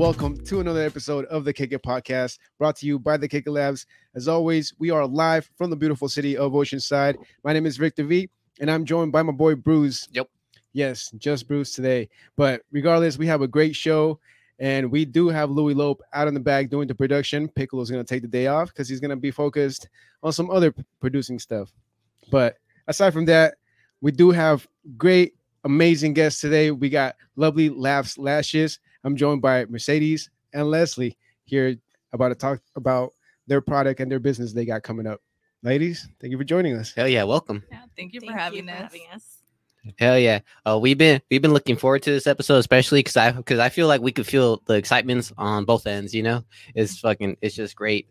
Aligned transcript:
Welcome 0.00 0.42
to 0.44 0.60
another 0.60 0.80
episode 0.80 1.26
of 1.26 1.44
the 1.44 1.52
Kick 1.52 1.72
It 1.72 1.82
Podcast, 1.82 2.38
brought 2.56 2.74
to 2.76 2.86
you 2.86 2.98
by 2.98 3.18
the 3.18 3.28
Kick 3.28 3.46
It 3.46 3.50
Labs. 3.50 3.84
As 4.14 4.28
always, 4.28 4.72
we 4.78 4.88
are 4.88 5.06
live 5.06 5.50
from 5.58 5.68
the 5.68 5.76
beautiful 5.76 6.08
city 6.08 6.38
of 6.38 6.52
Oceanside. 6.52 7.16
My 7.44 7.52
name 7.52 7.66
is 7.66 7.76
Victor 7.76 8.04
V, 8.04 8.30
and 8.60 8.70
I'm 8.70 8.86
joined 8.86 9.12
by 9.12 9.22
my 9.22 9.32
boy 9.32 9.56
Bruce. 9.56 10.08
Yep. 10.12 10.30
Yes, 10.72 11.10
just 11.18 11.46
Bruce 11.46 11.74
today. 11.74 12.08
But 12.34 12.62
regardless, 12.72 13.18
we 13.18 13.26
have 13.26 13.42
a 13.42 13.46
great 13.46 13.76
show, 13.76 14.18
and 14.58 14.90
we 14.90 15.04
do 15.04 15.28
have 15.28 15.50
Louis 15.50 15.74
Lope 15.74 16.00
out 16.14 16.28
in 16.28 16.32
the 16.32 16.40
back 16.40 16.70
doing 16.70 16.88
the 16.88 16.94
production. 16.94 17.46
Piccolo's 17.48 17.90
gonna 17.90 18.02
take 18.02 18.22
the 18.22 18.26
day 18.28 18.46
off 18.46 18.68
because 18.68 18.88
he's 18.88 19.00
gonna 19.00 19.16
be 19.16 19.30
focused 19.30 19.90
on 20.22 20.32
some 20.32 20.50
other 20.50 20.74
producing 21.02 21.38
stuff. 21.38 21.74
But 22.30 22.56
aside 22.88 23.12
from 23.12 23.26
that, 23.26 23.56
we 24.00 24.12
do 24.12 24.30
have 24.30 24.66
great, 24.96 25.34
amazing 25.64 26.14
guests 26.14 26.40
today. 26.40 26.70
We 26.70 26.88
got 26.88 27.16
lovely 27.36 27.68
laughs, 27.68 28.16
lashes. 28.16 28.78
I'm 29.04 29.16
joined 29.16 29.42
by 29.42 29.64
Mercedes 29.66 30.30
and 30.52 30.70
Leslie 30.70 31.16
here 31.44 31.76
about 32.12 32.28
to 32.28 32.34
talk 32.34 32.60
about 32.76 33.12
their 33.46 33.60
product 33.60 34.00
and 34.00 34.10
their 34.10 34.18
business 34.18 34.52
they 34.52 34.64
got 34.64 34.82
coming 34.82 35.06
up. 35.06 35.20
Ladies, 35.62 36.08
thank 36.20 36.30
you 36.30 36.38
for 36.38 36.44
joining 36.44 36.76
us. 36.76 36.92
Hell 36.94 37.08
yeah, 37.08 37.24
welcome. 37.24 37.62
Yeah, 37.70 37.82
thank 37.96 38.12
you 38.14 38.20
Thank 38.20 38.32
for 38.32 38.38
having 38.38 38.66
you 38.66 38.72
us. 38.72 38.76
for 38.76 38.82
having 38.82 39.02
us. 39.12 39.40
Hell 39.98 40.18
yeah. 40.18 40.40
Uh, 40.66 40.78
we've 40.78 40.98
been 40.98 41.20
we've 41.30 41.40
been 41.40 41.54
looking 41.54 41.76
forward 41.76 42.02
to 42.02 42.10
this 42.10 42.26
episode, 42.26 42.58
especially 42.58 43.00
because 43.00 43.16
I 43.16 43.32
because 43.32 43.58
I 43.58 43.70
feel 43.70 43.86
like 43.86 44.02
we 44.02 44.12
could 44.12 44.26
feel 44.26 44.62
the 44.66 44.74
excitements 44.74 45.32
on 45.38 45.64
both 45.64 45.86
ends. 45.86 46.14
You 46.14 46.22
know, 46.22 46.44
it's 46.74 46.98
fucking 46.98 47.38
it's 47.40 47.54
just 47.54 47.76
great. 47.76 48.06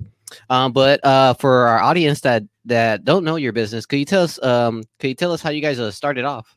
Um, 0.49 0.71
but 0.73 1.03
uh, 1.05 1.35
for 1.35 1.67
our 1.67 1.79
audience 1.79 2.21
that 2.21 2.43
that 2.65 3.03
don't 3.05 3.23
know 3.23 3.35
your 3.35 3.53
business, 3.53 3.85
could 3.85 3.99
you 3.99 4.05
tell 4.05 4.23
us 4.23 4.41
um 4.41 4.83
could 4.99 5.09
you 5.09 5.15
tell 5.15 5.31
us 5.31 5.41
how 5.41 5.51
you 5.51 5.61
guys 5.61 5.79
uh, 5.79 5.91
started 5.91 6.25
off? 6.25 6.55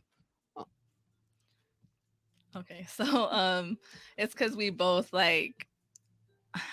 Okay, 2.56 2.86
so 2.94 3.04
um, 3.30 3.78
it's 4.16 4.34
because 4.34 4.56
we 4.56 4.70
both 4.70 5.12
like. 5.12 5.66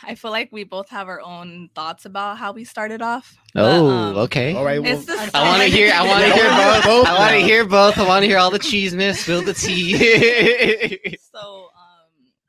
I 0.03 0.15
feel 0.15 0.31
like 0.31 0.49
we 0.51 0.65
both 0.65 0.89
have 0.89 1.07
our 1.07 1.21
own 1.21 1.69
thoughts 1.73 2.03
about 2.03 2.37
how 2.37 2.51
we 2.51 2.65
started 2.65 3.01
off. 3.01 3.33
but, 3.53 3.63
Oh, 3.63 3.87
um, 3.87 4.17
okay. 4.17 4.53
All 4.53 4.65
right, 4.65 4.83
well, 4.83 5.01
I 5.33 5.47
want 5.47 5.61
to 5.61 5.69
hear. 5.69 5.93
I 5.95 6.05
want 6.05 6.25
to 6.25 6.33
hear 6.33 6.49
both. 6.49 6.83
both 6.83 7.07
I 7.07 7.17
want 7.17 7.31
to 7.31 7.39
hear 7.39 7.65
both. 7.65 7.97
I 7.97 8.05
want 8.05 8.23
to 8.23 8.27
hear 8.27 8.37
all 8.39 8.51
the 8.51 8.59
cheese 8.59 8.93
cheesiness. 8.93 9.19
Spill 9.19 9.41
the 9.41 9.53
tea. 9.53 11.17
so 11.31 11.69
um 11.77 11.99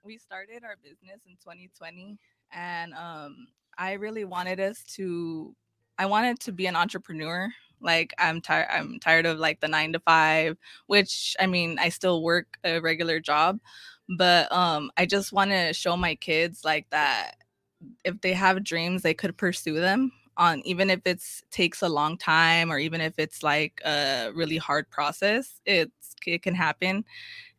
we 0.05 0.19
started 0.19 0.65
our 0.65 0.75
business 0.83 1.21
in 1.25 1.37
2020 1.37 2.19
and 2.53 2.93
um 2.95 3.47
i 3.79 3.93
really 3.93 4.25
wanted 4.25 4.59
us 4.59 4.83
to 4.83 5.55
i 5.99 6.07
wanted 6.07 6.41
to 6.41 6.51
be 6.53 6.67
an 6.67 6.75
entrepreneur 6.75 7.49
like 7.81 8.15
i'm 8.19 8.41
tired 8.41 8.69
i'm 8.71 8.99
tired 9.01 9.27
of 9.27 9.39
like 9.39 9.61
the 9.61 9.69
nine 9.69 9.93
to 9.93 10.01
five 10.01 10.57
which 10.87 11.37
i 11.41 11.47
mean 11.47 11.79
i 11.79 11.89
still 11.89 12.23
work 12.23 12.59
a 12.65 12.79
regular 12.81 13.21
job 13.21 13.59
but 14.17 14.51
um 14.53 14.91
i 14.97 15.07
just 15.07 15.33
want 15.33 15.51
to 15.51 15.73
show 15.73 15.97
my 15.97 16.15
kids 16.15 16.65
like 16.65 16.87
that 16.91 17.37
if 18.05 18.21
they 18.21 18.33
have 18.33 18.65
dreams 18.65 19.03
they 19.03 19.15
could 19.15 19.37
pursue 19.37 19.81
them 19.81 20.13
on 20.37 20.61
even 20.65 20.91
if 20.91 21.01
it's 21.05 21.43
takes 21.51 21.83
a 21.83 21.89
long 21.89 22.17
time 22.17 22.71
or 22.71 22.79
even 22.79 23.01
if 23.01 23.19
it's 23.19 23.43
like 23.43 23.81
a 23.85 24.31
really 24.35 24.57
hard 24.57 24.89
process 24.91 25.61
it's 25.67 26.17
it 26.27 26.43
can 26.43 26.55
happen 26.55 27.05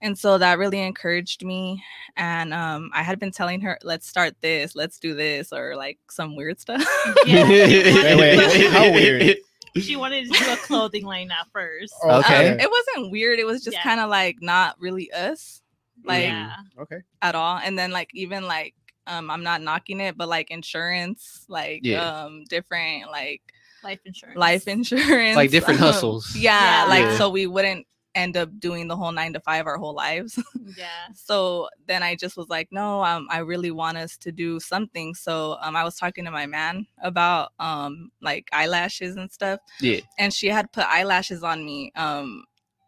and 0.02 0.18
so 0.18 0.38
that 0.38 0.58
really 0.58 0.80
encouraged 0.80 1.44
me 1.44 1.84
and 2.16 2.54
um 2.54 2.90
i 2.94 3.02
had 3.04 3.20
been 3.20 3.32
telling 3.32 3.60
her 3.62 3.78
let's 3.84 4.08
start 4.08 4.36
this 4.42 4.76
let's 4.76 5.00
do 5.00 5.14
this 5.14 5.52
or 5.52 5.76
like 5.76 5.98
some 6.10 6.36
weird 6.36 6.60
stuff 6.60 6.84
Yeah. 7.26 7.48
Wait, 7.50 8.18
wait, 8.18 8.68
how 8.72 8.92
weird? 8.92 9.38
She 9.80 9.96
wanted 9.96 10.32
to 10.32 10.38
do 10.38 10.52
a 10.52 10.58
clothing 10.58 11.06
line 11.06 11.32
at 11.32 11.48
first. 11.54 11.94
Okay. 12.04 12.50
Um, 12.50 12.60
it 12.60 12.70
wasn't 12.70 13.12
weird 13.12 13.40
it 13.40 13.46
was 13.46 13.64
just 13.64 13.78
Yeah. 13.78 13.84
kind 13.84 14.00
of 14.02 14.10
like 14.10 14.38
not 14.42 14.76
really 14.80 15.12
us 15.14 15.62
like 16.04 16.24
yeah. 16.24 16.56
Okay. 16.80 16.98
at 17.22 17.36
all 17.36 17.58
and 17.64 17.78
then 17.78 17.92
like 17.92 18.10
even 18.14 18.48
like 18.48 18.74
um 19.08 19.30
i'm 19.30 19.44
not 19.44 19.62
knocking 19.62 20.00
it 20.00 20.18
but 20.18 20.28
like 20.28 20.50
insurance 20.52 21.46
like 21.48 21.82
Yeah. 21.84 22.02
um 22.24 22.44
different 22.50 23.10
like 23.12 23.42
Life 23.84 24.00
insurance. 24.06 24.38
life 24.38 24.68
insurance 24.68 25.36
Like 25.36 25.50
different 25.52 25.80
um, 25.82 25.86
hustles. 25.94 26.36
yeah, 26.36 26.84
Yeah. 26.84 26.90
like 26.90 27.04
Yeah. 27.06 27.18
so 27.18 27.30
we 27.30 27.48
wouldn't 27.48 27.86
end 28.16 28.36
up 28.38 28.50
doing 28.60 28.88
the 28.88 28.96
whole 28.96 29.12
nine 29.12 29.34
to 29.34 29.40
five 29.40 29.66
our 29.68 29.78
whole 29.78 29.94
lives 29.96 30.38
Yeah. 30.78 31.08
so 31.14 31.68
then 31.88 32.02
I 32.04 32.16
just 32.16 32.38
was 32.38 32.48
like, 32.50 32.68
no, 32.72 33.04
um, 33.04 33.28
I 33.30 33.40
really 33.40 33.72
want 33.72 33.98
us 33.98 34.16
to 34.18 34.32
do 34.32 34.60
something. 34.60 35.14
So 35.16 35.58
um, 35.62 35.76
I 35.76 35.84
was 35.84 35.96
talking 35.98 36.24
to 36.26 36.32
my 36.32 36.46
man 36.46 36.86
about 37.02 37.52
um, 37.60 38.12
like 38.22 38.48
eyelashes 38.54 39.16
and 39.18 39.30
stuff, 39.32 39.60
Yeah. 39.82 40.00
and 40.18 40.34
she 40.34 40.48
had 40.48 40.72
put 40.72 40.86
eyelashes 40.86 41.44
on 41.44 41.66
me, 41.66 41.92
um, 41.96 42.46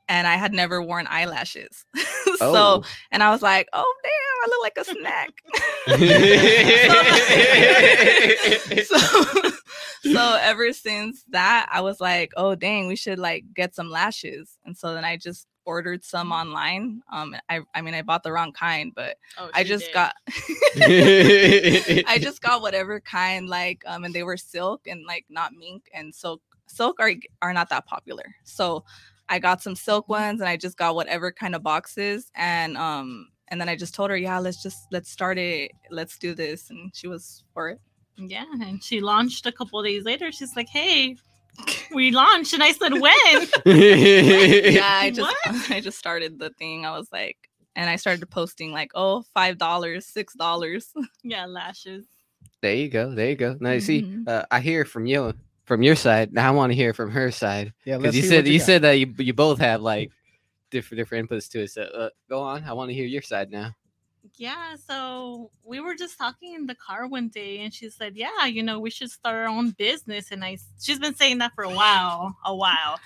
and 0.09 0.27
I 0.27 0.35
had 0.35 0.53
never 0.53 0.81
worn 0.81 1.07
eyelashes. 1.09 1.85
so 2.37 2.41
Oh. 2.41 2.83
and 3.11 3.21
I 3.23 3.31
was 3.31 3.41
like, 3.41 3.67
oh 3.73 3.93
damn, 4.03 4.11
I 4.43 4.47
look 4.49 4.61
like 4.63 4.77
a 4.77 4.85
snack. 4.85 5.31
so, 8.85 8.97
so 8.97 9.51
ever 10.41 10.73
since 10.73 11.23
that, 11.29 11.69
I 11.71 11.81
was 11.81 11.99
like, 11.99 12.31
oh 12.35 12.55
dang, 12.55 12.87
we 12.87 12.95
should 12.95 13.19
like 13.19 13.45
get 13.53 13.75
some 13.75 13.89
lashes. 13.89 14.57
And 14.65 14.77
so 14.77 14.93
then 14.93 15.05
I 15.05 15.17
just 15.17 15.47
ordered 15.65 16.03
some 16.03 16.31
online. 16.31 17.01
Um, 17.11 17.35
I 17.49 17.61
I 17.73 17.81
mean 17.81 17.93
I 17.93 18.01
bought 18.01 18.23
the 18.23 18.31
wrong 18.31 18.51
kind, 18.51 18.91
but 18.95 19.17
Oh, 19.37 19.49
I 19.53 19.63
just 19.63 19.85
did. 19.85 19.93
got 19.93 20.15
I 22.07 22.17
just 22.21 22.41
got 22.41 22.61
whatever 22.61 22.99
kind 22.99 23.47
like 23.47 23.83
um 23.85 24.03
and 24.03 24.13
they 24.13 24.23
were 24.23 24.37
silk 24.37 24.87
and 24.87 25.05
like 25.05 25.25
not 25.29 25.53
mink 25.53 25.89
and 25.93 26.13
silk 26.13 26.41
silk 26.67 26.99
are 26.99 27.13
are 27.41 27.53
not 27.53 27.69
that 27.69 27.85
popular. 27.85 28.35
So 28.43 28.83
I 29.29 29.39
got 29.39 29.61
some 29.61 29.75
silk 29.75 30.09
ones 30.09 30.41
and 30.41 30.49
I 30.49 30.57
just 30.57 30.77
got 30.77 30.95
whatever 30.95 31.31
kind 31.31 31.55
of 31.55 31.63
boxes 31.63 32.29
and 32.35 32.77
um 32.77 33.29
and 33.49 33.61
then 33.61 33.69
I 33.69 33.75
just 33.75 33.93
told 33.93 34.09
her, 34.09 34.17
yeah, 34.17 34.39
let's 34.39 34.63
just 34.63 34.87
let's 34.91 35.11
start 35.11 35.37
it. 35.37 35.71
Let's 35.91 36.17
do 36.17 36.33
this. 36.33 36.69
And 36.69 36.91
she 36.95 37.07
was 37.07 37.43
for 37.53 37.69
it. 37.69 37.79
Yeah, 38.17 38.45
and 38.61 38.83
she 38.83 39.01
launched 39.01 39.45
a 39.45 39.51
couple 39.51 39.81
days 39.83 40.03
later. 40.03 40.31
She's 40.31 40.55
like, 40.55 40.69
"Hey, 40.69 41.15
we 41.93 42.11
launched," 42.11 42.53
and 42.53 42.63
I 42.63 42.71
said, 42.71 42.93
"When?" 42.93 43.47
yeah, 43.65 44.97
I 45.01 45.11
just 45.13 45.35
What? 45.45 45.69
I 45.71 45.79
just 45.81 45.97
started 45.97 46.39
the 46.39 46.51
thing. 46.51 46.85
I 46.85 46.97
was 46.97 47.07
like, 47.11 47.37
and 47.75 47.89
I 47.89 47.95
started 47.95 48.29
posting 48.29 48.71
like, 48.71 48.91
oh, 48.95 49.23
five 49.33 49.57
dollars, 49.57 50.05
six 50.05 50.33
dollars. 50.35 50.93
yeah, 51.23 51.45
lashes. 51.45 52.05
There 52.61 52.75
you 52.75 52.89
go. 52.89 53.13
There 53.13 53.29
you 53.29 53.35
go. 53.35 53.57
Now 53.59 53.71
you 53.71 53.81
see, 53.81 54.03
Mhm. 54.03 54.27
uh, 54.27 54.45
I 54.51 54.59
hear 54.59 54.85
from 54.85 55.05
you 55.05 55.33
from 55.65 55.81
your 55.81 55.95
side. 55.95 56.33
Now 56.33 56.47
I 56.49 56.51
want 56.51 56.71
to 56.71 56.75
hear 56.75 56.93
from 56.93 57.11
her 57.11 57.31
side 57.31 57.73
Yeah, 57.85 57.97
because 57.97 58.15
you 58.15 58.21
said 58.23 58.45
what 58.45 58.51
you, 58.53 58.59
said 58.59 58.81
that 58.83 58.93
you 58.93 59.13
you 59.17 59.33
both 59.33 59.59
have 59.59 59.81
like 59.81 60.11
different 60.69 60.99
different 60.99 61.29
inputs 61.29 61.49
to 61.51 61.63
it. 61.63 61.71
So 61.71 61.83
uh, 61.83 62.09
go 62.29 62.41
on. 62.41 62.63
I 62.63 62.73
want 62.73 62.89
to 62.89 62.93
hear 62.93 63.05
your 63.05 63.21
side 63.21 63.51
now. 63.51 63.75
Yeah, 64.37 64.75
so 64.87 65.51
we 65.65 65.79
were 65.79 65.95
just 65.95 66.17
talking 66.17 66.53
in 66.53 66.65
the 66.65 66.75
car 66.75 67.07
one 67.07 67.27
day, 67.27 67.59
and 67.59 67.73
she 67.73 67.89
said, 67.89 68.15
"Yeah, 68.15 68.45
you 68.45 68.63
know, 68.63 68.79
we 68.79 68.89
should 68.89 69.11
start 69.11 69.35
our 69.35 69.47
own 69.47 69.71
business." 69.71 70.31
And 70.31 70.43
I, 70.43 70.57
she's 70.81 70.97
been 70.99 71.13
saying 71.15 71.39
that 71.39 71.51
for 71.55 71.63
a 71.65 71.69
while, 71.69 72.35
a 72.45 72.55
while. 72.55 72.99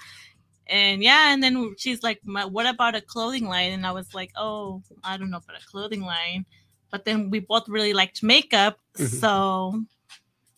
And 0.67 1.01
yeah, 1.01 1.33
and 1.33 1.41
then 1.41 1.75
she's 1.77 2.03
like, 2.03 2.19
"What 2.23 2.67
about 2.67 2.95
a 2.95 3.01
clothing 3.01 3.47
line?" 3.47 3.71
And 3.71 3.85
I 3.85 3.91
was 3.91 4.13
like, 4.13 4.31
"Oh, 4.35 4.83
I 5.03 5.17
don't 5.17 5.31
know 5.31 5.37
about 5.37 5.61
a 5.61 5.65
clothing 5.65 6.01
line." 6.01 6.45
But 6.91 7.03
then 7.05 7.29
we 7.31 7.39
both 7.39 7.67
really 7.67 7.93
liked 7.93 8.21
makeup, 8.23 8.79
Mhm. 8.97 9.19
so 9.19 9.83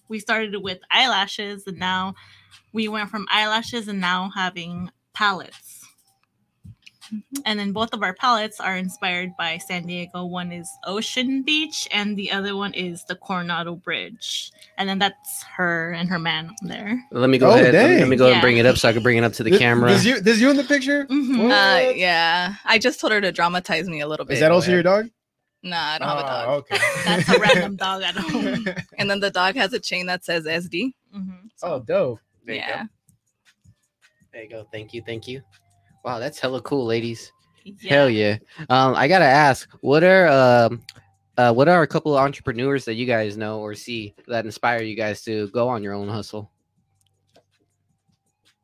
we 0.09 0.19
started 0.19 0.55
with 0.61 0.79
eyelashes, 0.91 1.65
and 1.67 1.77
now 1.79 2.15
we 2.73 2.87
went 2.87 3.09
from 3.09 3.27
eyelashes 3.31 3.87
and 3.87 4.01
now 4.01 4.29
having 4.35 4.91
palettes. 5.13 5.78
And 7.45 7.59
then 7.59 7.71
both 7.71 7.93
of 7.93 8.03
our 8.03 8.13
palettes 8.13 8.59
are 8.59 8.75
inspired 8.77 9.35
by 9.37 9.57
San 9.57 9.85
Diego. 9.87 10.25
One 10.25 10.51
is 10.51 10.69
Ocean 10.85 11.41
Beach, 11.43 11.87
and 11.91 12.15
the 12.17 12.31
other 12.31 12.55
one 12.55 12.73
is 12.73 13.03
the 13.05 13.15
Coronado 13.15 13.75
Bridge. 13.75 14.51
And 14.77 14.87
then 14.87 14.99
that's 14.99 15.43
her 15.43 15.91
and 15.91 16.07
her 16.09 16.19
man 16.19 16.49
on 16.61 16.67
there. 16.67 16.99
Let 17.11 17.29
me 17.29 17.37
go 17.37 17.49
Oh, 17.51 17.55
ahead. 17.55 17.73
Let 17.73 17.89
me, 17.89 17.97
let 17.99 18.07
me 18.09 18.15
go 18.15 18.31
and 18.31 18.41
bring 18.41 18.57
it 18.57 18.65
up 18.65 18.77
so 18.77 18.89
I 18.89 18.93
can 18.93 19.03
bring 19.03 19.17
it 19.17 19.23
up 19.23 19.33
to 19.33 19.43
the 19.43 19.49
This- 19.49 19.59
camera. 19.59 19.91
This 19.91 20.05
you, 20.05 20.19
this 20.21 20.39
you 20.39 20.49
in 20.49 20.57
the 20.57 20.63
picture? 20.63 21.05
Mhm. 21.07 21.49
Uh, 21.51 21.91
yeah, 21.95 22.55
I 22.65 22.77
just 22.79 22.99
told 22.99 23.13
her 23.13 23.21
to 23.21 23.31
dramatize 23.31 23.87
me 23.89 24.01
a 24.01 24.07
little 24.07 24.25
bit. 24.25 24.33
Is 24.35 24.39
that 24.41 24.49
Go 24.49 24.55
also 24.55 24.71
your 24.71 24.81
ahead. 24.81 25.05
dog? 25.05 25.09
Nah, 25.61 25.77
I 25.77 25.97
don't 25.99 26.07
have 26.07 26.17
a 26.17 26.21
Oh, 26.21 26.25
dog. 26.25 26.47
okay. 26.71 26.77
That's 27.05 27.29
a 27.29 27.39
random 27.39 27.75
dog 27.77 28.01
at 28.03 28.15
home. 28.15 28.65
And 28.97 29.09
then 29.09 29.19
the 29.19 29.29
dog 29.29 29.55
has 29.55 29.73
a 29.73 29.79
chain 29.79 30.05
that 30.05 30.23
says 30.23 30.45
SD. 30.45 30.93
Mhm. 31.15 31.49
oh, 31.63 31.79
dope. 31.79 32.19
There 32.45 32.55
you 32.55 32.61
go. 32.61 32.81
There 34.31 34.43
you 34.43 34.49
go. 34.49 34.67
Thank 34.71 34.93
you. 34.93 35.01
Thank 35.05 35.27
you. 35.27 35.41
Wow, 36.03 36.19
that's 36.19 36.39
hella 36.39 36.61
cool, 36.61 36.85
ladies. 36.85 37.31
Yeah. 37.63 37.93
Hell 37.93 38.09
yeah. 38.09 38.37
Um, 38.69 38.95
I 38.95 39.07
gotta 39.07 39.25
ask, 39.25 39.69
what 39.81 40.03
are 40.03 40.27
um, 40.27 40.81
uh, 41.37 41.53
what 41.53 41.67
are 41.67 41.81
a 41.81 41.87
couple 41.87 42.17
of 42.17 42.23
entrepreneurs 42.23 42.85
that 42.85 42.95
you 42.95 43.05
guys 43.05 43.37
know 43.37 43.59
or 43.59 43.75
see 43.75 44.15
that 44.27 44.45
inspire 44.45 44.81
you 44.81 44.95
guys 44.95 45.21
to 45.23 45.47
go 45.49 45.69
on 45.69 45.83
your 45.83 45.93
own 45.93 46.07
hustle? 46.09 46.51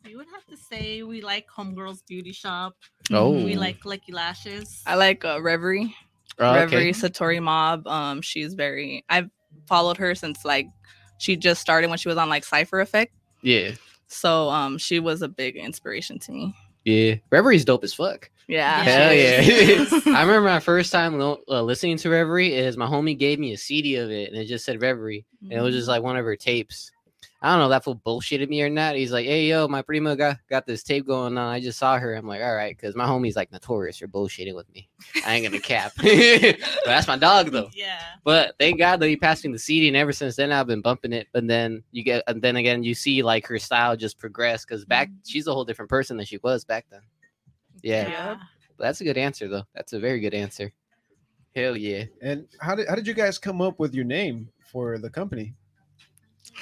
We 0.04 0.16
would 0.16 0.28
have 0.34 0.46
to 0.48 0.58
say 0.58 1.04
we 1.04 1.22
like 1.22 1.48
Homegirls 1.50 2.06
Beauty 2.08 2.32
Shop. 2.32 2.76
Oh, 3.12 3.32
We 3.32 3.56
like 3.56 3.86
Lucky 3.86 4.12
Lashes. 4.12 4.84
I 4.86 4.96
like 4.96 5.26
uh, 5.26 5.42
Reverie. 5.42 5.96
Oh, 6.40 6.54
Reverie 6.54 6.92
Satori 6.92 7.42
Mob. 7.42 7.88
Um, 7.88 8.22
she's 8.22 8.54
very. 8.54 9.04
I've 9.10 9.30
followed 9.68 9.98
her 9.98 10.14
since 10.14 10.46
like 10.46 10.68
she 11.18 11.36
just 11.36 11.62
started 11.62 11.90
when 11.90 11.98
she 11.98 12.10
was 12.10 12.18
on 12.18 12.30
like 12.30 12.44
Cypher 12.44 12.82
Effect. 12.82 13.14
Yeah, 13.42 13.72
So 14.08 14.50
um, 14.50 14.78
she 14.78 15.00
was 15.00 15.22
a 15.22 15.28
big 15.28 15.56
inspiration 15.56 16.20
to 16.20 16.32
me. 16.32 16.56
Yeah. 16.86 17.16
Reverie's 17.32 17.66
dope 17.66 17.84
as 17.84 17.94
fuck. 17.94 18.30
Yeah. 18.48 18.84
Hell 18.84 19.14
yeah! 19.14 19.86
I 20.16 20.22
remember 20.22 20.42
my 20.42 20.60
first 20.60 20.92
time 20.92 21.18
lo- 21.18 21.42
uh, 21.50 21.64
listening 21.64 21.98
to 21.98 22.10
Reverie 22.10 22.54
is 22.54 22.78
my 22.78 22.86
homie 22.86 23.18
gave 23.18 23.40
me 23.40 23.54
a 23.54 23.58
CD 23.58 23.96
of 23.96 24.12
it, 24.12 24.32
and 24.32 24.40
it 24.40 24.46
just 24.46 24.64
said 24.66 24.82
Reverie, 24.82 25.26
and 25.42 25.52
it 25.52 25.62
was 25.62 25.72
Mm-hmm. 25.72 25.78
just 25.80 25.88
like 25.88 26.04
one 26.04 26.16
of 26.16 26.26
her 26.26 26.36
tapes. 26.36 26.92
I 27.42 27.50
don't 27.50 27.60
know 27.60 27.66
if 27.66 27.70
that 27.70 27.84
fool 27.84 28.02
bullshitted 28.06 28.50
me 28.50 28.62
or 28.62 28.70
not. 28.70 28.96
He's 28.96 29.12
like, 29.12 29.26
"Hey, 29.26 29.48
yo, 29.48 29.68
my 29.68 29.82
prima 29.82 30.16
got 30.16 30.38
got 30.50 30.66
this 30.66 30.84
tape 30.84 31.06
going 31.06 31.38
on. 31.38 31.54
I 31.54 31.60
just 31.60 31.78
saw 31.78 31.98
her." 31.98 32.16
I'm 32.16 32.28
like, 32.28 32.42
"All 32.42 32.56
right," 32.56 32.76
because 32.76 32.96
my 32.96 33.06
homie's 33.06 33.36
like 33.36 33.52
notorious 33.52 33.98
for 33.98 34.08
bullshitting 34.08 34.56
with 34.56 34.68
me. 34.74 34.90
I 35.26 35.36
ain't 35.36 35.46
gonna 35.46 35.60
cap. 35.60 35.94
but 35.98 36.58
that's 36.86 37.08
my 37.08 37.18
dog 37.18 37.52
though. 37.52 37.70
Yeah. 37.76 38.00
But 38.24 38.56
thank 38.58 38.80
God 38.80 39.00
that 39.00 39.10
he 39.10 39.18
passed 39.18 39.44
me 39.44 39.52
the 39.52 39.60
CD, 39.60 39.88
and 39.88 39.98
ever 39.98 40.14
since 40.14 40.36
then 40.36 40.52
I've 40.52 40.68
been 40.68 40.82
bumping 40.82 41.14
it. 41.14 41.28
But 41.34 41.48
then 41.48 41.84
you 41.92 42.04
get, 42.04 42.24
and 42.28 42.42
then 42.42 42.56
again 42.56 42.84
you 42.84 42.96
see 42.96 43.22
like 43.22 43.46
her 43.48 43.60
style 43.60 43.98
just 43.98 44.18
progress 44.18 44.64
because 44.64 44.86
back 44.86 45.10
mm-hmm. 45.10 45.18
she's 45.26 45.48
a 45.48 45.54
whole 45.54 45.66
different 45.66 45.90
person 45.90 46.18
than 46.18 46.26
she 46.26 46.40
was 46.42 46.64
back 46.64 46.86
then. 46.90 47.02
Yeah. 47.84 48.08
Yeah. 48.08 48.38
That's 48.78 49.02
a 49.02 49.04
good 49.04 49.18
answer, 49.18 49.48
though. 49.48 49.64
That's 49.74 49.94
a 49.94 50.00
very 50.00 50.20
good 50.20 50.34
answer. 50.34 50.72
Hell 51.56 51.78
yeah. 51.78 52.06
And 52.22 52.48
how 52.60 52.76
did 52.76 52.88
how 52.88 52.96
did 52.96 53.08
you 53.08 53.14
guys 53.14 53.38
come 53.38 53.62
up 53.62 53.80
with 53.80 53.94
your 53.94 54.06
name 54.06 54.50
for 54.60 54.98
the 54.98 55.10
company? 55.10 55.54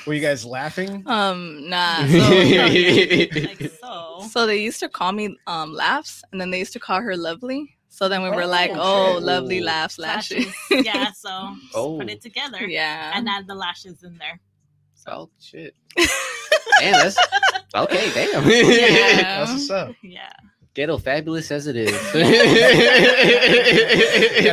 Were 0.05 0.13
you 0.13 0.21
guys 0.21 0.45
laughing? 0.45 1.03
Um, 1.05 1.69
nah. 1.69 2.05
So, 2.07 2.17
Like 2.19 3.71
so. 3.81 4.27
so 4.29 4.45
they 4.47 4.57
used 4.61 4.79
to 4.81 4.89
call 4.89 5.11
me 5.11 5.37
um 5.47 5.73
laughs, 5.73 6.23
and 6.31 6.39
then 6.41 6.49
they 6.51 6.59
used 6.59 6.73
to 6.73 6.79
call 6.79 7.01
her 7.01 7.15
lovely. 7.17 7.77
So 7.89 8.09
then 8.09 8.23
we 8.23 8.29
were 8.31 8.43
Oh, 8.43 8.47
like, 8.47 8.71
oh, 8.73 9.15
shit. 9.15 9.23
lovely 9.23 9.59
Ooh. 9.59 9.65
laughs, 9.65 9.99
lashes. 9.99 10.47
Lashes. 10.71 10.85
yeah. 10.85 11.11
So 11.15 11.55
Oh. 11.75 11.97
put 11.99 12.09
it 12.09 12.21
together. 12.21 12.65
yeah. 12.67 13.11
And 13.15 13.29
add 13.29 13.45
the 13.47 13.53
lashes 13.55 14.03
in 14.03 14.17
there. 14.17 14.39
Oh 15.07 15.29
shit. 15.39 15.75
Damn, 16.79 16.93
that's 16.93 17.17
okay. 17.75 18.09
Damn. 18.13 18.43
Yeah. 18.49 19.21
That's 19.21 19.51
what's 19.51 19.69
up. 19.69 19.93
Yeah. 20.01 20.31
Ghetto 20.73 20.97
fabulous 20.97 21.51
as 21.51 21.67
it 21.67 21.75
is. 21.75 21.91
Got 21.91 22.13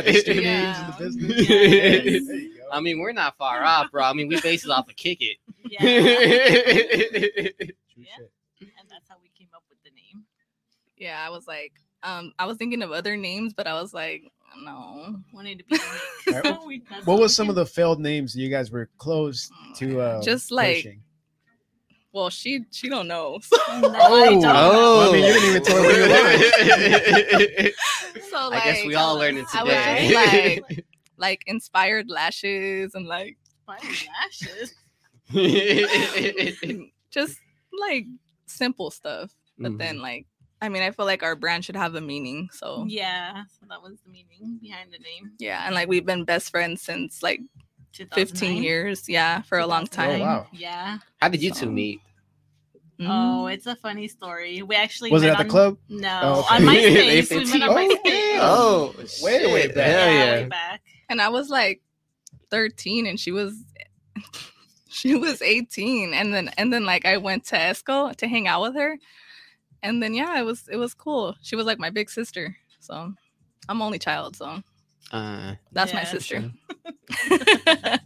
the 0.05 0.13
stupid 0.19 0.43
names 0.43 0.77
in 0.77 0.83
Yeah. 0.83 0.91
the 0.91 1.03
business. 1.03 1.49
Yes. 1.49 2.27
There 2.27 2.35
you 2.35 2.57
go. 2.57 2.60
I 2.71 2.79
mean, 2.81 2.99
we're 2.99 3.11
not 3.13 3.37
far 3.37 3.63
off, 3.63 3.91
bro. 3.91 4.03
I 4.03 4.13
mean, 4.13 4.27
we 4.27 4.39
base 4.41 4.63
it 4.65 4.71
off 4.71 4.89
of 4.89 4.95
kick 4.95 5.19
it. 5.21 5.37
Yeah. 5.71 5.83
Yeah. 7.95 8.17
and 8.59 8.89
that's 8.89 9.07
how 9.07 9.15
we 9.21 9.29
came 9.37 9.47
up 9.55 9.63
with 9.69 9.77
the 9.83 9.91
name. 9.91 10.23
yeah, 10.97 11.23
I 11.25 11.29
was 11.29 11.47
like, 11.47 11.73
um, 12.03 12.33
I 12.39 12.45
was 12.45 12.57
thinking 12.57 12.81
of 12.81 12.91
other 12.91 13.15
names, 13.15 13.53
but 13.53 13.67
I 13.67 13.79
was 13.79 13.93
like, 13.93 14.23
no. 14.63 15.15
Wanted 15.33 15.59
to 15.59 15.65
be 15.65 15.77
unique. 16.27 16.45
Alright, 16.45 16.65
We- 16.65 16.83
What 17.05 17.15
how 17.15 17.21
was 17.21 17.35
some 17.35 17.49
of 17.49 17.55
the 17.55 17.65
failed 17.65 17.99
names 18.01 18.35
you 18.35 18.49
guys 18.49 18.71
were 18.71 18.89
close 18.97 19.49
to? 19.77 20.01
Uh, 20.01 20.21
Just 20.23 20.51
like- 20.51 20.77
pushing? 20.77 21.01
Well, 22.13 22.29
she 22.29 22.65
she 22.71 22.89
don't 22.89 23.07
know. 23.07 23.39
So, 23.43 23.55
No, 23.79 23.87
I 23.87 24.25
don't 24.25 24.41
know. 24.41 24.49
Well, 24.51 25.09
I 25.09 25.11
mean, 25.13 25.23
you 25.23 25.33
didn't 25.33 25.49
even 25.49 25.63
tell 25.63 25.77
her 25.77 25.83
where 25.87 26.37
you 27.63 27.71
so 28.29 28.51
I 28.51 28.59
guess 28.65 28.85
we 28.85 28.95
all 28.95 29.15
learned 29.17 29.37
it 29.37 29.45
I 29.53 29.63
was 29.63 29.71
today. 29.73 30.09
just 30.09 30.69
like, 30.69 30.85
like 31.21 31.43
inspired 31.47 32.09
lashes 32.09 32.93
and 32.95 33.05
like 33.07 33.37
Fine 33.65 33.77
lashes. 34.19 34.73
just 37.11 37.37
like 37.79 38.05
simple 38.47 38.91
stuff. 38.91 39.31
But 39.57 39.77
then 39.77 39.95
Mm-hmm. 39.95 40.03
like 40.03 40.25
I 40.63 40.69
mean, 40.69 40.83
I 40.83 40.91
feel 40.91 41.05
like 41.07 41.23
our 41.23 41.35
brand 41.35 41.65
should 41.65 41.75
have 41.75 41.95
a 41.95 42.01
meaning. 42.01 42.49
So 42.53 42.85
Yeah, 42.87 43.43
so 43.59 43.65
that 43.69 43.81
was 43.81 43.97
the 44.05 44.11
meaning 44.11 44.59
behind 44.61 44.91
the 44.91 44.99
name. 44.99 45.31
yeah, 45.39 45.63
and 45.65 45.73
like 45.73 45.87
we've 45.87 46.05
been 46.05 46.23
best 46.25 46.51
friends 46.51 46.81
since 46.83 47.23
like 47.23 47.41
15 47.93 48.61
years. 48.61 49.09
Yeah, 49.09 49.41
for 49.43 49.57
a 49.59 49.65
long 49.67 49.85
2009. 49.87 50.19
time. 50.19 50.27
wow. 50.27 50.47
Yeah. 50.51 50.97
How 51.21 51.29
did 51.29 51.41
you 51.41 51.51
two 51.51 51.69
meet? 51.69 51.99
Oh, 53.03 53.47
it's 53.47 53.65
a 53.65 53.75
funny 53.75 54.07
story. 54.07 54.61
We 54.61 54.75
actually 54.75 55.09
Was 55.09 55.23
it 55.23 55.27
met 55.33 55.39
at 55.39 55.43
the 55.47 55.49
club? 55.49 55.77
No, 55.89 56.19
Oh, 56.23 56.39
okay. 56.41 56.55
on 56.57 56.65
They 56.73 57.21
MySpace. 57.23 57.51
we 57.51 57.59
met 57.59 57.67
on 57.67 57.69
Oh, 57.69 57.75
MySpace. 57.75 58.03
damn. 58.03 58.39
Oh, 58.43 58.93
Way, 59.23 59.53
way 59.53 59.61
shit. 59.63 59.75
back. 59.75 59.87
Hell 59.87 60.07
way 60.07 60.41
yeah. 60.41 60.47
back. 60.47 60.81
And 61.11 61.21
I 61.21 61.29
was 61.29 61.49
like 61.49 61.81
13 62.49 63.05
and 63.05 63.19
she 63.19 63.31
was 63.31 63.53
she 64.89 65.15
was 65.15 65.41
18 65.41 66.13
and 66.13 66.33
then 66.33 66.49
and 66.57 66.71
then 66.73 66.85
like 66.85 67.05
I 67.05 67.17
went 67.17 67.45
to 67.47 67.55
Esco 67.57 68.15
to 68.15 68.27
hang 68.27 68.47
out 68.47 68.61
with 68.61 68.75
her 68.75 68.97
and 69.83 70.01
then 70.01 70.13
yeah 70.13 70.39
it 70.39 70.43
was 70.43 70.67
it 70.71 70.77
was 70.77 70.93
cool 70.93 71.35
she 71.41 71.55
was 71.55 71.65
like 71.65 71.79
my 71.79 71.89
big 71.89 72.09
sister 72.09 72.55
so 72.79 73.13
I'm 73.69 73.81
only 73.81 73.99
child 73.99 74.35
so 74.37 74.63
Uh, 75.11 75.55
that's 75.73 75.93
my 75.93 76.01
Yeah. 76.01 76.05
sister 76.05 76.51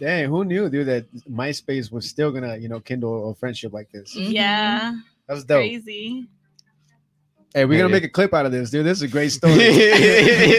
Dang, 0.00 0.28
who 0.30 0.44
knew, 0.44 0.68
dude, 0.68 0.88
that 0.88 1.06
MySpace 1.30 1.92
was 1.92 2.08
still 2.08 2.32
gonna, 2.32 2.56
you 2.56 2.68
know, 2.68 2.80
kindle 2.80 3.30
a 3.30 3.34
friendship 3.36 3.72
like 3.72 3.88
this? 3.92 4.16
Yeah, 4.16 4.94
That's 5.28 5.44
dope. 5.44 5.58
crazy. 5.60 6.26
Hey, 7.54 7.64
we're 7.66 7.74
Yeah. 7.74 7.80
gonna 7.82 7.92
make 7.92 8.04
a 8.04 8.08
clip 8.08 8.32
out 8.32 8.46
of 8.46 8.52
this, 8.52 8.70
dude. 8.70 8.86
This 8.86 8.98
is 8.98 9.02
a 9.02 9.08
great 9.08 9.30
story. 9.30 9.54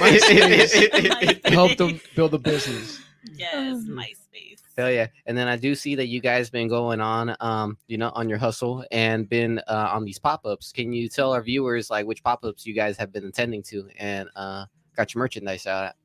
MySpace. 0.02 1.46
Help 1.54 1.76
them 1.78 2.00
build 2.16 2.34
a 2.34 2.38
business. 2.38 3.00
Yes, 3.36 3.84
MySpace. 3.88 4.60
Hell 4.78 4.92
yeah! 4.92 5.08
And 5.28 5.38
then 5.38 5.48
I 5.48 5.56
do 5.56 5.76
see 5.76 5.96
that 5.96 6.08
you 6.08 6.20
guys 6.20 6.50
been 6.50 6.68
going 6.68 7.00
on, 7.00 7.36
um, 7.40 7.78
you 7.88 7.98
know, 7.98 8.10
on 8.16 8.28
your 8.28 8.38
hustle 8.40 8.84
and 8.92 9.30
been 9.30 9.60
uh, 9.68 9.90
on 9.94 10.04
these 10.04 10.18
pop 10.20 10.46
ups. 10.46 10.72
Can 10.72 10.92
you 10.94 11.08
tell 11.10 11.32
our 11.34 11.42
viewers 11.44 11.90
like 11.92 12.06
which 12.08 12.24
pop 12.24 12.44
ups 12.44 12.66
you 12.66 12.74
guys 12.74 12.98
have 12.98 13.12
been 13.14 13.26
attending 13.26 13.62
to 13.64 13.88
and 13.98 14.30
uh, 14.36 14.66
got 14.96 15.14
your 15.14 15.20
merchandise 15.20 15.66
out 15.68 15.86
at? 15.86 15.96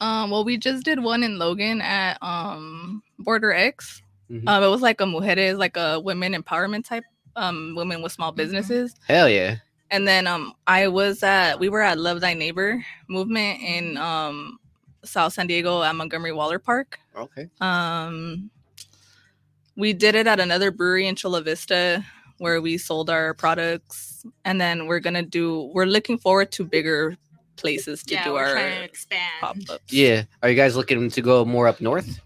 um 0.00 0.28
well 0.30 0.44
we 0.44 0.58
just 0.58 0.84
did 0.84 1.00
one 1.00 1.22
in 1.22 1.38
Logan 1.38 1.80
at 1.80 2.18
um 2.20 3.00
Border 3.20 3.52
X 3.52 4.02
Mhm. 4.28 4.42
um 4.48 4.62
it 4.64 4.66
was 4.66 4.82
like 4.82 5.00
a 5.00 5.04
mujeres 5.04 5.56
like 5.56 5.76
a 5.76 6.00
women 6.00 6.34
empowerment 6.34 6.84
type 6.84 7.04
um 7.36 7.74
women 7.76 8.02
with 8.02 8.10
small 8.10 8.32
Mhm. 8.32 8.36
businesses 8.36 8.96
Hell 9.06 9.28
yeah! 9.28 9.56
And 9.90 10.06
then 10.06 10.26
um 10.26 10.54
I 10.66 10.88
was 10.88 11.22
at 11.22 11.58
we 11.58 11.68
were 11.68 11.82
at 11.82 11.98
Love 11.98 12.20
Thy 12.20 12.34
Neighbor 12.34 12.84
movement 13.08 13.60
in 13.62 13.96
um 13.96 14.58
South 15.04 15.32
San 15.34 15.46
Diego 15.46 15.82
at 15.82 15.94
Montgomery 15.94 16.32
Waller 16.32 16.58
Park. 16.58 16.98
Okay. 17.16 17.48
Um 17.60 18.50
we 19.76 19.92
did 19.92 20.14
it 20.14 20.26
at 20.26 20.40
another 20.40 20.70
brewery 20.70 21.06
in 21.06 21.16
Chula 21.16 21.42
Vista 21.42 22.04
where 22.38 22.60
we 22.60 22.78
sold 22.78 23.10
our 23.10 23.34
products 23.34 24.24
and 24.44 24.60
then 24.60 24.86
we're 24.86 25.00
gonna 25.00 25.22
do 25.22 25.70
we're 25.74 25.84
looking 25.86 26.18
forward 26.18 26.50
to 26.52 26.64
bigger 26.64 27.16
places 27.56 28.02
to 28.04 28.14
yeah, 28.14 28.24
do 28.24 28.32
we're 28.32 28.44
our 28.44 28.54
to 28.54 28.82
expand. 28.84 29.20
pop-ups. 29.40 29.92
Yeah. 29.92 30.24
Are 30.42 30.50
you 30.50 30.56
guys 30.56 30.76
looking 30.76 31.10
to 31.10 31.20
go 31.22 31.44
more 31.44 31.68
up 31.68 31.80
north? 31.80 32.20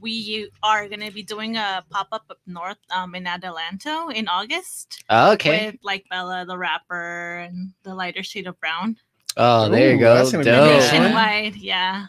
We 0.00 0.50
are 0.62 0.88
gonna 0.88 1.10
be 1.10 1.22
doing 1.22 1.56
a 1.56 1.84
pop 1.90 2.08
up 2.12 2.24
up 2.30 2.38
north, 2.46 2.78
um, 2.90 3.14
in 3.14 3.24
Adelanto 3.24 4.12
in 4.14 4.28
August. 4.28 5.04
Okay. 5.10 5.66
With 5.72 5.76
like 5.82 6.04
Bella 6.10 6.44
the 6.46 6.56
rapper 6.56 7.38
and 7.38 7.72
the 7.82 7.94
lighter 7.94 8.22
shade 8.22 8.46
of 8.46 8.58
brown. 8.60 8.96
Oh, 9.36 9.68
there 9.68 9.92
you 9.92 9.98
go. 9.98 10.14
that's 10.14 10.32
gonna 10.32 10.44
be 10.44 10.50
nice. 10.50 10.92
Yeah. 10.92 10.98
Nationwide, 10.98 11.56
yeah. 11.56 12.06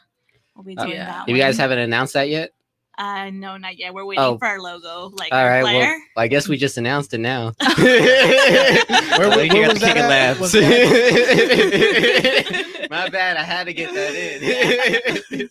We'll 0.55 0.63
be 0.63 0.77
Uh, 0.77 0.85
doing 0.85 0.95
yeah. 0.97 1.05
that. 1.25 1.29
You 1.29 1.37
guys 1.37 1.57
haven't 1.57 1.79
announced 1.79 2.13
that 2.13 2.29
yet? 2.29 2.51
Uh, 2.97 3.29
no, 3.31 3.57
not 3.57 3.77
yet. 3.77 3.93
We're 3.93 4.05
waiting 4.05 4.23
Oh. 4.23 4.37
for 4.37 4.45
our 4.47 4.59
logo, 4.61 5.09
like 5.15 5.31
all 5.33 5.43
right. 5.47 5.63
our. 5.63 5.63
Well. 5.63 5.97
I 6.17 6.27
guess 6.27 6.47
we 6.47 6.57
just 6.57 6.77
announced 6.77 7.13
it 7.13 7.19
now. 7.19 7.53
Where, 7.77 9.25
Oh, 9.25 9.29
where, 9.29 9.45
you 9.45 9.53
where 9.53 9.69
was 9.69 9.79
the 9.79 9.85
that 9.85 9.95
kicking 9.95 10.03
at? 10.03 10.09
laughs. 10.09 10.39
Was 10.39 10.51
that- 11.51 12.87
My 12.91 13.09
bad. 13.09 13.37
I 13.37 13.43
had 13.43 13.65
to 13.65 13.73
get 13.73 13.93
that 13.93 14.13
in. 14.15 14.43
yeah, 15.31 15.37
in 15.39 15.47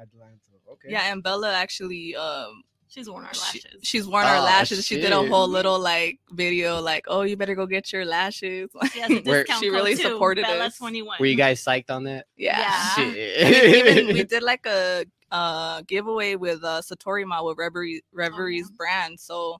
Atlanta. 0.00 0.38
Okay. 0.84 0.92
Yeah, 0.92 1.12
and 1.12 1.22
Bella 1.22 1.52
actually 1.54 2.16
um 2.16 2.62
She's 2.88 3.08
worn 3.08 3.24
our 3.24 3.32
she- 3.32 3.40
lashes. 3.40 3.64
she's 3.84 4.06
worn 4.08 4.26
our 4.26 4.38
Oh, 4.38 4.42
lashes. 4.42 4.84
She 4.84 4.96
did 5.00 5.12
a 5.12 5.24
whole 5.28 5.46
little 5.46 5.78
like 5.78 6.18
video 6.32 6.80
like, 6.80 7.04
"Oh, 7.06 7.22
you 7.22 7.36
better 7.36 7.54
go 7.54 7.64
get 7.66 7.92
your 7.92 8.04
lashes." 8.04 8.68
She 8.92 8.98
has 8.98 9.10
a 9.12 9.20
Where- 9.22 9.46
She 9.60 9.70
really 9.70 9.94
too, 9.94 10.02
supported 10.10 10.42
Bella 10.42 10.64
us. 10.66 10.76
21. 10.78 11.18
Were 11.20 11.26
you 11.26 11.36
guys 11.36 11.62
psyched 11.62 11.90
on 11.90 12.02
that? 12.04 12.26
yeah. 12.36 12.58
Yeah. 12.58 12.94
Shit. 12.96 13.14
We, 13.14 13.90
even, 14.00 14.06
we 14.14 14.24
did 14.24 14.42
like 14.42 14.66
a 14.66 15.04
uh 15.30 15.82
giveaway 15.86 16.34
with 16.34 16.64
uh 16.64 16.80
Satori 16.82 17.24
Ma 17.24 17.40
with 17.44 17.58
Reverie 17.58 18.02
Reverie's 18.12 18.66
Oh. 18.72 18.74
brand. 18.76 19.20
So 19.20 19.58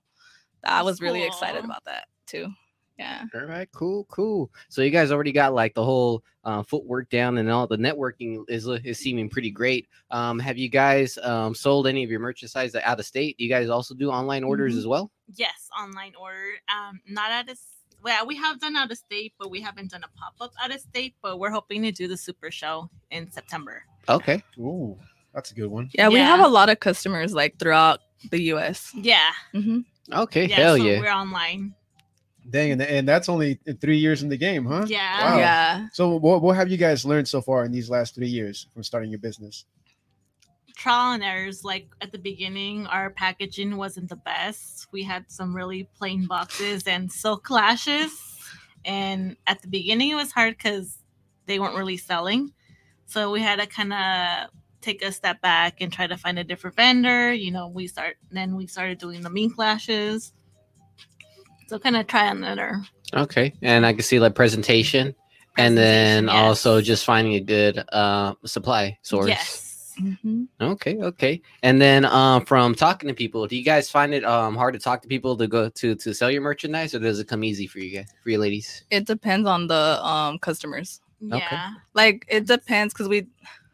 I 0.65 0.81
was 0.81 0.95
That's 0.97 1.01
really 1.01 1.23
excited 1.23 1.63
about 1.63 1.85
that 1.85 2.07
too. 2.27 2.49
Yeah. 3.01 3.25
All 3.33 3.47
right, 3.47 3.67
cool, 3.73 4.03
cool. 4.11 4.51
So 4.69 4.83
you 4.83 4.91
guys 4.91 5.11
already 5.11 5.31
got 5.31 5.55
like 5.55 5.73
the 5.73 5.83
whole 5.83 6.23
uh, 6.43 6.61
footwork 6.61 7.09
down, 7.09 7.39
and 7.39 7.49
all 7.49 7.65
the 7.65 7.77
networking 7.77 8.43
is 8.47 8.67
is 8.67 8.99
seeming 8.99 9.27
pretty 9.27 9.49
great. 9.49 9.87
Um, 10.11 10.37
have 10.37 10.57
you 10.57 10.69
guys 10.69 11.17
um, 11.23 11.55
sold 11.55 11.87
any 11.87 12.03
of 12.03 12.11
your 12.11 12.19
merchandise 12.19 12.75
out 12.75 12.99
of 12.99 13.05
state? 13.05 13.37
Do 13.39 13.43
you 13.43 13.49
guys 13.49 13.69
also 13.69 13.95
do 13.95 14.09
online 14.11 14.43
orders 14.43 14.75
Mhm. 14.75 14.77
as 14.79 14.87
well? 14.87 15.11
Yes, 15.35 15.67
online 15.79 16.13
order. 16.19 16.53
Um, 16.69 17.01
not 17.07 17.31
out 17.31 17.49
of 17.49 17.57
well, 18.03 18.25
we 18.27 18.35
have 18.35 18.59
done 18.59 18.75
out 18.75 18.91
of 18.91 18.97
state, 18.97 19.33
but 19.39 19.49
we 19.49 19.61
haven't 19.61 19.91
done 19.91 20.03
a 20.03 20.09
pop 20.19 20.33
up 20.41 20.51
out 20.63 20.73
of 20.73 20.79
state. 20.81 21.15
But 21.23 21.39
we're 21.39 21.51
hoping 21.51 21.81
to 21.83 21.91
do 21.91 22.07
the 22.07 22.17
super 22.17 22.51
show 22.51 22.89
in 23.09 23.31
September. 23.31 23.83
Okay. 24.09 24.43
Ooh, 24.59 24.95
that's 25.33 25.51
a 25.51 25.55
good 25.55 25.67
one. 25.71 25.89
Yeah, 25.93 26.09
we 26.09 26.19
have 26.19 26.39
a 26.39 26.47
lot 26.47 26.69
of 26.69 26.79
customers 26.79 27.33
like 27.33 27.57
throughout 27.57 27.99
the 28.29 28.41
US. 28.53 28.91
Yeah, 28.95 29.31
hmm 29.53 29.79
Okay. 30.11 30.45
yeah. 30.45 30.55
Hell 30.55 30.77
so 30.77 30.83
yeah. 30.83 30.99
we're 30.99 31.11
online. 31.11 31.73
Dang, 32.51 32.71
and, 32.73 32.81
and 32.81 33.07
that's 33.07 33.29
only 33.29 33.59
three 33.79 33.97
years 33.97 34.23
in 34.23 34.29
the 34.29 34.37
game, 34.37 34.65
huh? 34.65 34.85
Yeah, 34.87 35.23
Wow. 35.23 35.37
Yeah. 35.39 35.87
So 35.93 36.17
what, 36.17 36.41
what 36.41 36.55
have 36.57 36.69
you 36.69 36.77
guys 36.77 37.05
learned 37.05 37.27
so 37.27 37.41
far 37.41 37.65
in 37.65 37.71
these 37.71 37.89
last 37.89 38.13
three 38.13 38.27
years 38.27 38.67
from 38.73 38.83
starting 38.83 39.09
your 39.09 39.19
business? 39.19 39.65
trial 40.81 41.13
and 41.13 41.23
errors. 41.23 41.63
Like 41.63 41.87
at 42.01 42.11
the 42.11 42.17
beginning, 42.17 42.87
our 42.87 43.11
packaging 43.11 43.77
wasn't 43.77 44.09
the 44.09 44.15
best. 44.15 44.87
We 44.91 45.03
had 45.03 45.31
some 45.31 45.55
really 45.55 45.87
plain 45.95 46.25
boxes 46.25 46.87
and 46.87 47.11
silk 47.11 47.49
lashes. 47.49 48.11
And 48.83 49.37
at 49.45 49.61
the 49.61 49.67
beginning, 49.67 50.09
it 50.09 50.15
was 50.15 50.31
hard 50.31 50.57
because 50.57 50.97
they 51.45 51.59
weren't 51.59 51.75
really 51.75 51.97
selling. 51.97 52.51
So 53.05 53.31
we 53.31 53.41
had 53.41 53.59
to 53.59 53.67
kind 53.67 53.93
of 53.93 54.49
take 54.81 55.03
a 55.03 55.11
step 55.11 55.39
back 55.41 55.81
and 55.81 55.93
try 55.93 56.07
to 56.07 56.17
find 56.17 56.39
a 56.39 56.43
different 56.43 56.75
vendor. 56.75 57.31
You 57.31 57.51
know, 57.51 57.67
we 57.67 57.87
start 57.87 58.15
then 58.31 58.55
we 58.55 58.65
started 58.65 58.97
doing 58.97 59.21
the 59.21 59.29
mink 59.29 59.57
lashes. 59.57 60.33
So 61.71 61.79
kind 61.79 61.95
of 61.95 62.05
try 62.05 62.27
on 62.27 62.43
another. 62.43 62.83
Okay, 63.13 63.53
and 63.61 63.85
I 63.85 63.93
can 63.93 64.01
see 64.01 64.19
like 64.19 64.35
presentation, 64.35 65.15
and 65.57 65.77
then 65.77 66.25
yes. 66.25 66.35
also 66.35 66.81
just 66.81 67.05
finding 67.05 67.35
a 67.35 67.39
good 67.39 67.81
uh 67.93 68.33
supply 68.43 68.97
source. 69.03 69.29
Yes. 69.29 69.95
Mhm. 69.97 70.49
Okay, 70.59 70.97
okay. 70.97 71.41
And 71.63 71.79
then 71.79 72.03
um 72.03 72.43
from 72.43 72.75
talking 72.75 73.07
to 73.07 73.13
people, 73.13 73.47
do 73.47 73.55
you 73.55 73.63
guys 73.63 73.89
find 73.89 74.13
it 74.13 74.25
um 74.25 74.57
hard 74.57 74.73
to 74.73 74.81
talk 74.81 75.01
to 75.03 75.07
people 75.07 75.37
to 75.37 75.47
go 75.47 75.69
to 75.69 75.95
to 75.95 76.13
sell 76.13 76.29
your 76.29 76.41
merchandise 76.41 76.93
or 76.93 76.99
does 76.99 77.21
it 77.21 77.29
come 77.29 77.41
easy 77.41 77.67
for 77.67 77.79
you 77.79 77.99
guys 77.99 78.07
for 78.21 78.31
you 78.31 78.37
ladies? 78.37 78.83
It 78.91 79.07
depends 79.07 79.47
on 79.47 79.67
the 79.67 80.05
um 80.05 80.39
customers. 80.39 80.99
Yeah. 81.21 81.69
Like 81.93 82.25
it 82.27 82.47
depends 82.47 82.93
because 82.93 83.07
we. 83.07 83.27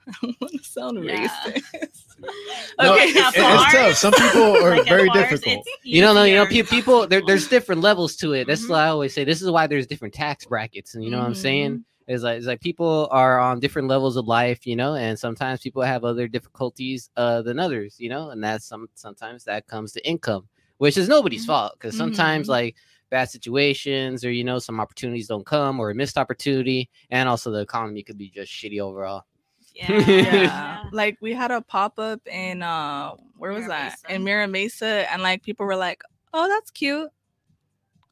I 0.07 0.13
don't 0.21 0.41
want 0.41 0.53
to 0.53 0.63
sound 0.63 1.03
Yeah. 1.03 1.27
racist. 1.27 1.63
No, 2.79 2.93
okay, 2.95 3.03
it- 3.09 3.17
At 3.17 3.33
it's 3.35 3.71
tough. 3.73 3.95
Some 3.97 4.13
people 4.13 4.41
are 4.63 4.77
like 4.77 4.87
very 4.87 5.09
difficult. 5.11 5.63
it's 5.67 5.69
You 5.83 6.01
know, 6.01 6.13
no, 6.13 6.23
you 6.23 6.35
know, 6.35 6.45
pe- 6.47 6.63
people 6.63 7.07
there, 7.07 7.21
there's 7.25 7.47
different 7.47 7.81
levels 7.81 8.15
to 8.17 8.33
it. 8.33 8.47
That's 8.47 8.65
Mhm. 8.65 8.69
what 8.69 8.79
I 8.79 8.87
always 8.87 9.13
say. 9.13 9.23
This 9.23 9.41
is 9.41 9.49
why 9.51 9.67
there's 9.67 9.85
different 9.87 10.13
tax 10.13 10.45
brackets, 10.45 10.95
and 10.95 11.03
you 11.03 11.11
know 11.11 11.19
what 11.19 11.27
I'm 11.27 11.35
saying? 11.35 11.71
Mm-hmm. 11.71 12.23
Like, 12.23 12.37
it's 12.37 12.45
like 12.47 12.61
people 12.61 13.07
are 13.11 13.37
on 13.39 13.59
different 13.59 13.87
levels 13.89 14.15
of 14.17 14.25
life, 14.27 14.65
you 14.65 14.75
know, 14.75 14.95
and 14.95 15.17
sometimes 15.19 15.59
people 15.59 15.81
have 15.83 16.03
other 16.05 16.27
difficulties 16.27 17.09
uh 17.17 17.41
than 17.43 17.59
others, 17.59 17.95
you 17.99 18.09
know, 18.09 18.29
and 18.31 18.43
that's 18.43 18.65
some 18.65 18.87
sometimes 18.95 19.43
that 19.43 19.67
comes 19.67 19.91
to 19.93 20.07
income, 20.07 20.47
which 20.77 20.97
is 20.97 21.07
nobody's 21.07 21.43
Mhm. 21.43 21.47
fault 21.47 21.73
because 21.73 21.95
sometimes 21.97 22.47
Mhm. 22.47 22.51
like 22.51 22.75
bad 23.09 23.29
situations 23.29 24.25
or 24.25 24.31
you 24.31 24.43
know 24.43 24.57
some 24.59 24.79
opportunities 24.79 25.27
don't 25.27 25.45
come 25.45 25.79
or 25.79 25.91
a 25.91 25.95
missed 25.95 26.17
opportunity, 26.17 26.89
and 27.11 27.27
also 27.29 27.51
the 27.51 27.59
economy 27.59 28.01
could 28.03 28.17
be 28.17 28.29
just 28.29 28.51
shitty 28.51 28.79
overall. 28.79 29.23
Yeah. 29.77 29.91
yeah 30.07 30.83
like 30.91 31.17
we 31.21 31.33
had 31.33 31.51
a 31.51 31.61
pop-up 31.61 32.21
in 32.27 32.63
uh 32.63 33.11
where 33.37 33.51
was 33.51 33.61
Mira 33.61 33.69
that 33.69 33.91
Mesa. 34.03 34.15
in 34.15 34.23
Mira 34.23 34.47
Mesa 34.47 35.11
and 35.11 35.21
like 35.21 35.43
people 35.43 35.65
were 35.65 35.75
like 35.75 36.01
oh 36.33 36.47
that's 36.47 36.71
cute 36.71 37.09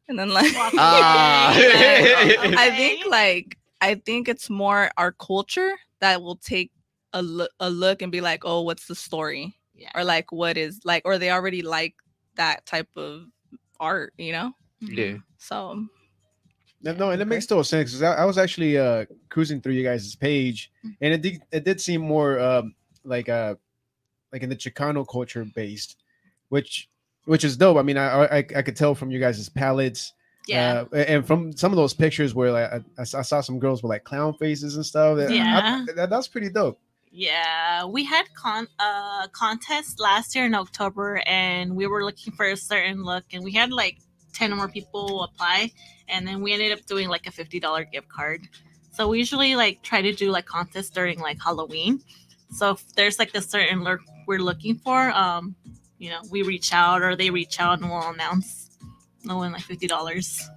and 0.07 0.19
then 0.19 0.29
like 0.29 0.53
Walk 0.55 0.73
Ah. 0.77 1.53
like, 1.57 2.55
I 2.57 2.69
think 2.75 3.05
like 3.07 3.57
I 3.81 3.95
think 3.95 4.27
it's 4.29 4.49
more 4.49 4.91
our 4.97 5.11
culture 5.13 5.73
that 5.99 6.21
will 6.21 6.35
take 6.37 6.71
a 7.13 7.21
look 7.21 7.51
a 7.59 7.69
look 7.69 8.01
and 8.01 8.11
be 8.11 8.21
like 8.21 8.41
oh 8.45 8.61
what's 8.61 8.87
the 8.87 8.95
story 8.95 9.55
yeah. 9.73 9.89
or 9.95 10.03
like 10.03 10.31
what 10.31 10.57
is 10.57 10.81
like 10.85 11.01
or 11.05 11.17
they 11.17 11.31
already 11.31 11.61
like 11.61 11.95
that 12.35 12.65
type 12.65 12.89
of 12.95 13.25
art 13.79 14.13
you 14.17 14.31
know 14.31 14.51
Yeah. 14.81 15.17
so 15.37 15.85
No, 16.81 16.93
no, 16.93 17.09
and 17.11 17.21
it 17.21 17.25
makes 17.25 17.45
total 17.47 17.63
sense 17.63 17.91
because 17.91 18.03
I, 18.03 18.13
I 18.13 18.25
was 18.25 18.37
actually 18.37 18.77
uh 18.77 19.05
cruising 19.29 19.61
through 19.61 19.73
you 19.73 19.83
guys' 19.83 20.15
page, 20.15 20.71
Mm. 20.85 20.97
and 21.01 21.13
it 21.13 21.21
did 21.21 21.41
it 21.51 21.63
did 21.65 21.81
seem 21.81 22.01
more 22.01 22.39
um 22.39 22.75
like 23.03 23.27
uh 23.29 23.55
like 24.31 24.43
in 24.43 24.49
the 24.49 24.55
Chicano 24.55 25.07
culture 25.07 25.45
based, 25.45 25.97
which 26.49 26.87
which 27.25 27.43
is 27.43 27.57
dope. 27.57 27.77
I 27.77 27.81
mean, 27.81 27.97
I 27.97 28.25
I, 28.25 28.37
I 28.37 28.61
could 28.61 28.75
tell 28.75 28.93
from 28.93 29.09
you 29.09 29.19
guys' 29.19 29.49
palettes, 29.49 30.13
yeah. 30.47 30.83
uh, 30.91 30.95
and 30.95 31.25
from 31.25 31.53
some 31.57 31.71
of 31.71 31.77
those 31.77 31.93
pictures 31.93 32.35
where 32.35 32.51
like 32.51 32.71
I, 32.71 32.81
I 32.99 33.03
saw 33.23 33.41
some 33.41 33.57
girls 33.57 33.81
with 33.81 33.89
like 33.89 34.03
clown 34.03 34.33
faces 34.35 34.75
and 34.75 34.85
stuff. 34.85 35.17
I- 35.17 35.27
Yeah. 35.33 35.85
that, 35.95 36.09
that's 36.11 36.27
pretty 36.27 36.49
dope. 36.49 36.77
Yeah, 37.11 37.85
we 37.85 38.03
had 38.03 38.25
con 38.35 38.67
uh 38.77 39.27
contest 39.31 39.99
last 39.99 40.35
year 40.35 40.45
in 40.45 40.53
October, 40.53 41.23
and 41.25 41.75
we 41.75 41.87
were 41.87 42.03
looking 42.03 42.33
for 42.33 42.45
a 42.45 42.57
certain 42.57 43.03
look, 43.03 43.23
and 43.33 43.43
we 43.43 43.53
had 43.53 43.71
like 43.71 43.97
ten 44.33 44.51
more 44.55 44.67
people 44.67 45.23
apply, 45.23 45.71
and 46.07 46.27
then 46.27 46.41
we 46.41 46.53
ended 46.53 46.71
up 46.71 46.85
doing 46.85 47.07
like 47.09 47.27
a 47.27 47.31
fifty 47.31 47.59
dollar 47.59 47.83
gift 47.83 48.07
card. 48.09 48.47
So 48.91 49.07
we 49.09 49.19
usually 49.19 49.55
like 49.55 49.81
try 49.81 50.01
to 50.01 50.13
do 50.13 50.31
like 50.31 50.45
contests 50.45 50.89
during 50.89 51.19
like 51.19 51.37
Halloween. 51.43 52.01
So 52.51 52.71
if 52.71 52.95
there's 52.95 53.19
like 53.19 53.35
a 53.35 53.41
certain 53.41 53.83
look 53.83 53.99
we're 54.27 54.39
looking 54.39 54.75
for, 54.75 55.11
um, 55.11 55.55
you 55.99 56.09
know, 56.09 56.21
we 56.31 56.41
reach 56.43 56.73
out 56.73 57.01
or 57.01 57.15
they 57.15 57.29
reach 57.29 57.59
out 57.59 57.79
and 57.79 57.89
we'll 57.89 58.09
announce. 58.09 58.69
No 59.23 59.37
one 59.37 59.51
like 59.51 59.61
fifty 59.63 59.87
dollars. 59.87 60.47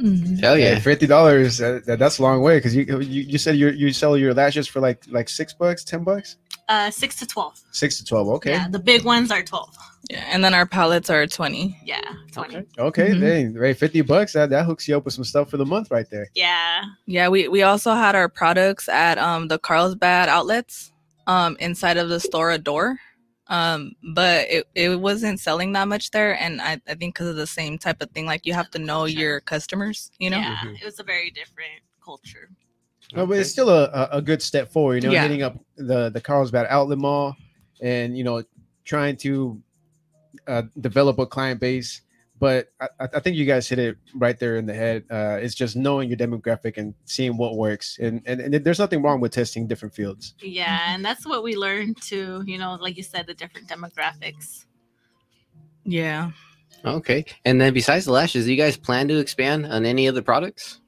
mhm. 0.00 0.40
Hell 0.40 0.58
Yeah, 0.58 0.72
yeah. 0.74 0.78
fifty 0.80 1.06
dollars. 1.06 1.58
That, 1.58 1.86
that- 1.86 1.98
that's 1.98 2.18
a 2.18 2.22
long 2.22 2.42
way 2.42 2.58
because 2.58 2.74
you, 2.74 2.84
you 3.00 3.22
you 3.22 3.38
said 3.38 3.56
you 3.56 3.68
you 3.70 3.92
sell 3.92 4.16
your 4.16 4.34
lashes 4.34 4.66
for 4.66 4.80
like 4.80 5.02
like 5.08 5.28
six 5.28 5.52
bucks, 5.52 5.84
ten 5.84 6.02
bucks, 6.04 6.36
Uh, 6.68 6.90
six 6.90 7.16
to 7.16 7.26
twelve. 7.26 7.60
six 7.72 7.98
to 7.98 8.04
twelve. 8.04 8.28
Okay, 8.28 8.52
Yeah, 8.52 8.68
the 8.68 8.78
big 8.78 9.04
ones 9.04 9.30
are 9.30 9.42
twelve. 9.42 9.76
yeah 10.10 10.24
and 10.32 10.42
then 10.44 10.54
our 10.54 10.64
palettes 10.66 11.10
are 11.10 11.26
20 11.26 11.78
Yeah, 11.84 12.00
twenty. 12.32 12.56
Okay. 12.56 12.66
okay, 12.78 13.08
Mhm. 13.10 13.20
dang, 13.20 13.54
right, 13.54 13.76
fifty 13.76 14.00
bucks. 14.00 14.32
That 14.32 14.48
that 14.50 14.64
hooks 14.64 14.88
you 14.88 14.96
up 14.96 15.04
with 15.04 15.12
some 15.14 15.24
stuff 15.24 15.50
for 15.50 15.58
the 15.58 15.66
month 15.66 15.90
right 15.90 16.08
there. 16.10 16.28
Yeah. 16.34 16.84
Yeah, 17.06 17.28
we 17.28 17.48
we 17.48 17.62
also 17.62 17.92
had 17.94 18.14
our 18.14 18.28
products 18.30 18.88
at 18.88 19.18
um 19.18 19.48
the 19.48 19.58
Carlsbad 19.58 20.28
outlets 20.30 20.90
um 21.26 21.56
inside 21.60 21.96
of 21.98 22.08
the 22.08 22.20
store 22.20 22.50
a 22.50 22.58
door. 22.58 22.98
Um 23.48 23.92
but 24.14 24.46
it, 24.48 24.66
it 24.74 25.00
wasn't 25.00 25.40
selling 25.40 25.72
that 25.72 25.86
much 25.88 26.10
there 26.12 26.32
and 26.40 26.62
I, 26.62 26.80
I 26.88 26.94
think 26.94 27.14
because 27.14 27.28
of 27.28 27.36
the 27.36 27.46
same 27.46 27.76
type 27.76 28.00
of 28.00 28.10
thing 28.12 28.24
like 28.24 28.46
you 28.46 28.54
have 28.54 28.70
to 28.70 28.78
know 28.78 29.04
your 29.04 29.40
customers, 29.40 30.10
you 30.18 30.30
know? 30.30 30.38
Yeah, 30.38 30.56
Mhm. 30.64 30.80
it 30.80 30.84
was 30.84 30.98
a 30.98 31.02
very 31.04 31.30
different 31.30 31.80
culture. 32.02 32.48
No, 33.14 33.26
but 33.26 33.38
it's 33.38 33.50
still 33.50 33.68
a, 33.68 33.84
a, 33.84 34.08
a 34.18 34.22
good 34.22 34.42
step 34.42 34.70
forward, 34.72 35.02
you 35.02 35.08
know, 35.08 35.14
Yeah. 35.14 35.22
hitting 35.22 35.42
up 35.42 35.58
the 35.76 36.10
the 36.10 36.20
Carlsbad 36.20 36.66
outlet 36.68 36.98
mall 36.98 37.36
and 37.80 38.16
you 38.16 38.24
know 38.24 38.42
trying 38.84 39.16
to 39.18 39.60
uh, 40.46 40.62
develop 40.80 41.18
a 41.18 41.26
client 41.26 41.60
base. 41.60 42.00
But 42.40 42.68
I, 42.80 42.88
I 43.00 43.08
I 43.14 43.20
think 43.20 43.36
you 43.36 43.44
guys 43.46 43.68
hit 43.68 43.78
it 43.78 43.96
right 44.14 44.38
there 44.38 44.56
in 44.56 44.66
the 44.66 44.74
head. 44.74 45.04
Uh, 45.08 45.38
it's 45.40 45.54
just 45.54 45.76
knowing 45.76 46.08
your 46.08 46.18
demographic 46.18 46.76
and 46.76 46.92
seeing 47.04 47.36
what 47.36 47.56
works, 47.56 47.98
and, 48.00 48.20
and 48.26 48.40
and 48.40 48.52
there's 48.64 48.80
nothing 48.80 49.02
wrong 49.02 49.20
with 49.20 49.32
testing 49.32 49.66
different 49.68 49.94
fields. 49.94 50.34
Yeah, 50.40 50.92
and 50.94 51.04
that's 51.04 51.24
what 51.24 51.42
we 51.44 51.54
learned 51.56 52.02
too. 52.02 52.42
You 52.46 52.58
know, 52.58 52.76
like 52.80 52.96
you 52.96 53.04
said, 53.04 53.26
the 53.28 53.34
different 53.34 53.68
demographics. 53.68 54.64
Yeah. 55.84 56.32
Okay. 56.84 57.24
And 57.44 57.60
then 57.60 57.72
besides 57.72 58.04
the 58.04 58.12
lashes, 58.12 58.44
do 58.44 58.50
you 58.50 58.58
guys 58.58 58.76
plan 58.76 59.08
to 59.08 59.18
expand 59.18 59.66
on 59.66 59.86
any 59.86 60.08
other 60.08 60.22
products? 60.22 60.80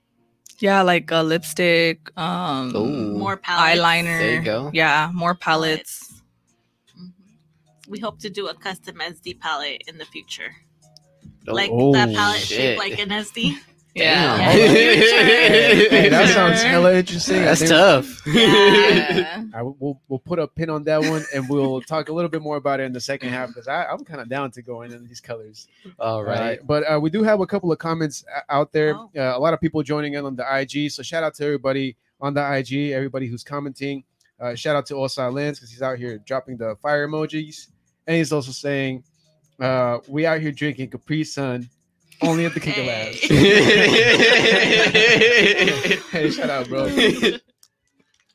Yeah, 0.59 0.83
like 0.83 1.11
a 1.11 1.23
lipstick, 1.23 2.11
um 2.19 2.75
Ooh. 2.75 3.19
More 3.19 3.37
palettes. 3.37 3.81
eyeliner. 3.81 4.19
There 4.19 4.35
you 4.37 4.43
go. 4.43 4.71
Yeah, 4.73 5.11
more 5.13 5.35
palettes. 5.35 6.23
Mhm. 6.99 7.13
We 7.89 7.99
hope 8.01 8.19
to 8.21 8.31
do 8.31 8.49
a 8.49 8.55
custom 8.55 8.97
SD 9.01 9.39
palette 9.39 9.83
in 9.87 9.99
the 9.99 10.07
future, 10.07 10.55
Oh, 11.49 11.53
like 11.55 11.71
oh, 11.73 11.93
that 11.93 12.13
palette 12.15 12.41
shit. 12.41 12.59
shaped 12.59 12.79
like 12.79 12.99
an 12.99 13.11
SD. 13.11 13.59
Yeah. 13.97 14.37
Damn. 14.37 14.71
Hey, 15.91 16.09
that 16.11 16.29
sounds 16.35 16.63
hella 16.63 16.95
interesting. 16.95 17.43
That's 17.43 17.61
think- 17.61 17.71
tough. 17.71 18.27
Yeah. 18.27 19.45
I, 19.55 19.63
we'll 19.63 20.01
we'll 20.09 20.19
put 20.19 20.39
a 20.39 20.47
pin 20.47 20.69
on 20.69 20.85
that 20.85 21.01
one, 21.01 21.25
and 21.35 21.49
we'll 21.49 21.81
talk 21.81 22.09
a 22.11 22.13
little 22.13 22.29
bit 22.29 22.43
more 22.43 22.57
about 22.57 22.81
it 22.81 22.85
in 22.85 22.93
the 22.93 23.01
second 23.01 23.31
half 23.31 23.49
because 23.49 23.67
I'm 23.69 24.05
kind 24.05 24.21
of 24.21 24.29
down 24.29 24.51
to 24.53 24.63
going 24.63 24.93
in 24.93 25.07
these 25.07 25.21
colors. 25.21 25.67
All 25.99 26.23
right. 26.23 26.39
Right. 26.39 26.67
But 26.67 26.83
uh, 26.83 27.01
we 27.01 27.09
do 27.09 27.23
have 27.23 27.41
a 27.41 27.47
couple 27.47 27.73
of 27.73 27.79
comments 27.79 28.25
uh, 28.35 28.41
out 28.51 28.73
there. 28.73 28.95
Oh. 28.97 29.11
Uh, 29.17 29.33
a 29.37 29.39
lot 29.41 29.55
of 29.55 29.61
people 29.61 29.83
joining 29.83 30.15
in 30.15 30.25
on 30.27 30.37
the 30.37 30.45
IG. 30.61 30.91
So 30.91 31.03
shout 31.03 31.23
out 31.25 31.35
to 31.35 31.45
everybody 31.45 31.97
on 32.21 32.35
the 32.35 32.57
IG, 32.57 32.91
everybody 32.93 33.27
who's 33.27 33.43
commenting. 33.43 34.05
Uh, 34.39 34.55
shout 34.55 34.77
out 34.77 34.85
to 34.87 34.95
Osai 34.95 35.33
Lens 35.33 35.59
because 35.59 35.71
he's 35.71 35.81
out 35.83 35.99
here 35.99 36.19
dropping 36.19 36.59
the 36.59 36.77
fire 36.83 37.09
emojis. 37.09 37.69
And 38.07 38.19
he's 38.19 38.33
also 38.33 38.53
saying, 38.53 39.03
uh, 39.59 39.99
we 40.07 40.27
out 40.27 40.41
here 40.41 40.53
drinking 40.53 40.91
Capri 40.91 41.25
Sun 41.25 41.71
only 42.23 42.47
at 42.47 42.55
the 42.55 42.61
Kick 42.61 42.79
It 42.79 42.87
Labs. 42.87 43.21
hey, 46.11 46.31
shout 46.31 46.51
out, 46.51 46.69
bro. 46.69 46.89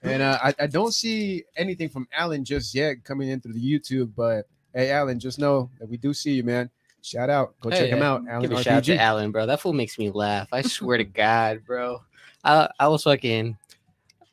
And 0.03 0.23
uh, 0.23 0.39
I, 0.41 0.53
I 0.61 0.67
don't 0.67 0.93
see 0.93 1.43
anything 1.55 1.89
from 1.89 2.07
Alan 2.11 2.43
just 2.43 2.73
yet 2.73 3.03
coming 3.03 3.29
in 3.29 3.39
through 3.39 3.53
the 3.53 3.63
YouTube, 3.63 4.11
but 4.15 4.47
hey, 4.73 4.91
Alan, 4.91 5.19
just 5.19 5.37
know 5.37 5.69
that 5.79 5.87
we 5.87 5.97
do 5.97 6.13
see 6.13 6.33
you, 6.33 6.43
man. 6.43 6.69
Shout 7.03 7.29
out. 7.29 7.55
Go 7.61 7.69
Hey, 7.69 7.81
check 7.81 7.89
him 7.89 8.01
out. 8.01 8.23
Alan 8.27 8.49
Give 8.49 8.57
a 8.57 8.63
shout 8.63 8.77
out 8.77 8.83
to 8.85 8.99
Alan, 8.99 9.31
bro. 9.31 9.45
That 9.45 9.59
fool 9.59 9.73
makes 9.73 9.97
me 9.97 10.09
laugh. 10.09 10.47
I 10.51 10.61
swear 10.61 10.97
to 10.97 11.03
God, 11.03 11.61
bro. 11.65 12.01
I 12.43 12.69
I 12.79 12.87
was 12.87 13.03
fucking 13.03 13.57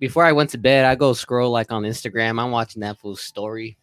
before 0.00 0.24
I 0.24 0.32
went 0.32 0.50
to 0.50 0.58
bed. 0.58 0.84
I 0.84 0.94
go 0.94 1.12
scroll 1.12 1.50
like 1.50 1.72
on 1.72 1.82
Instagram. 1.82 2.42
I'm 2.42 2.50
watching 2.50 2.80
that 2.80 2.98
fool's 2.98 3.22
story, 3.22 3.76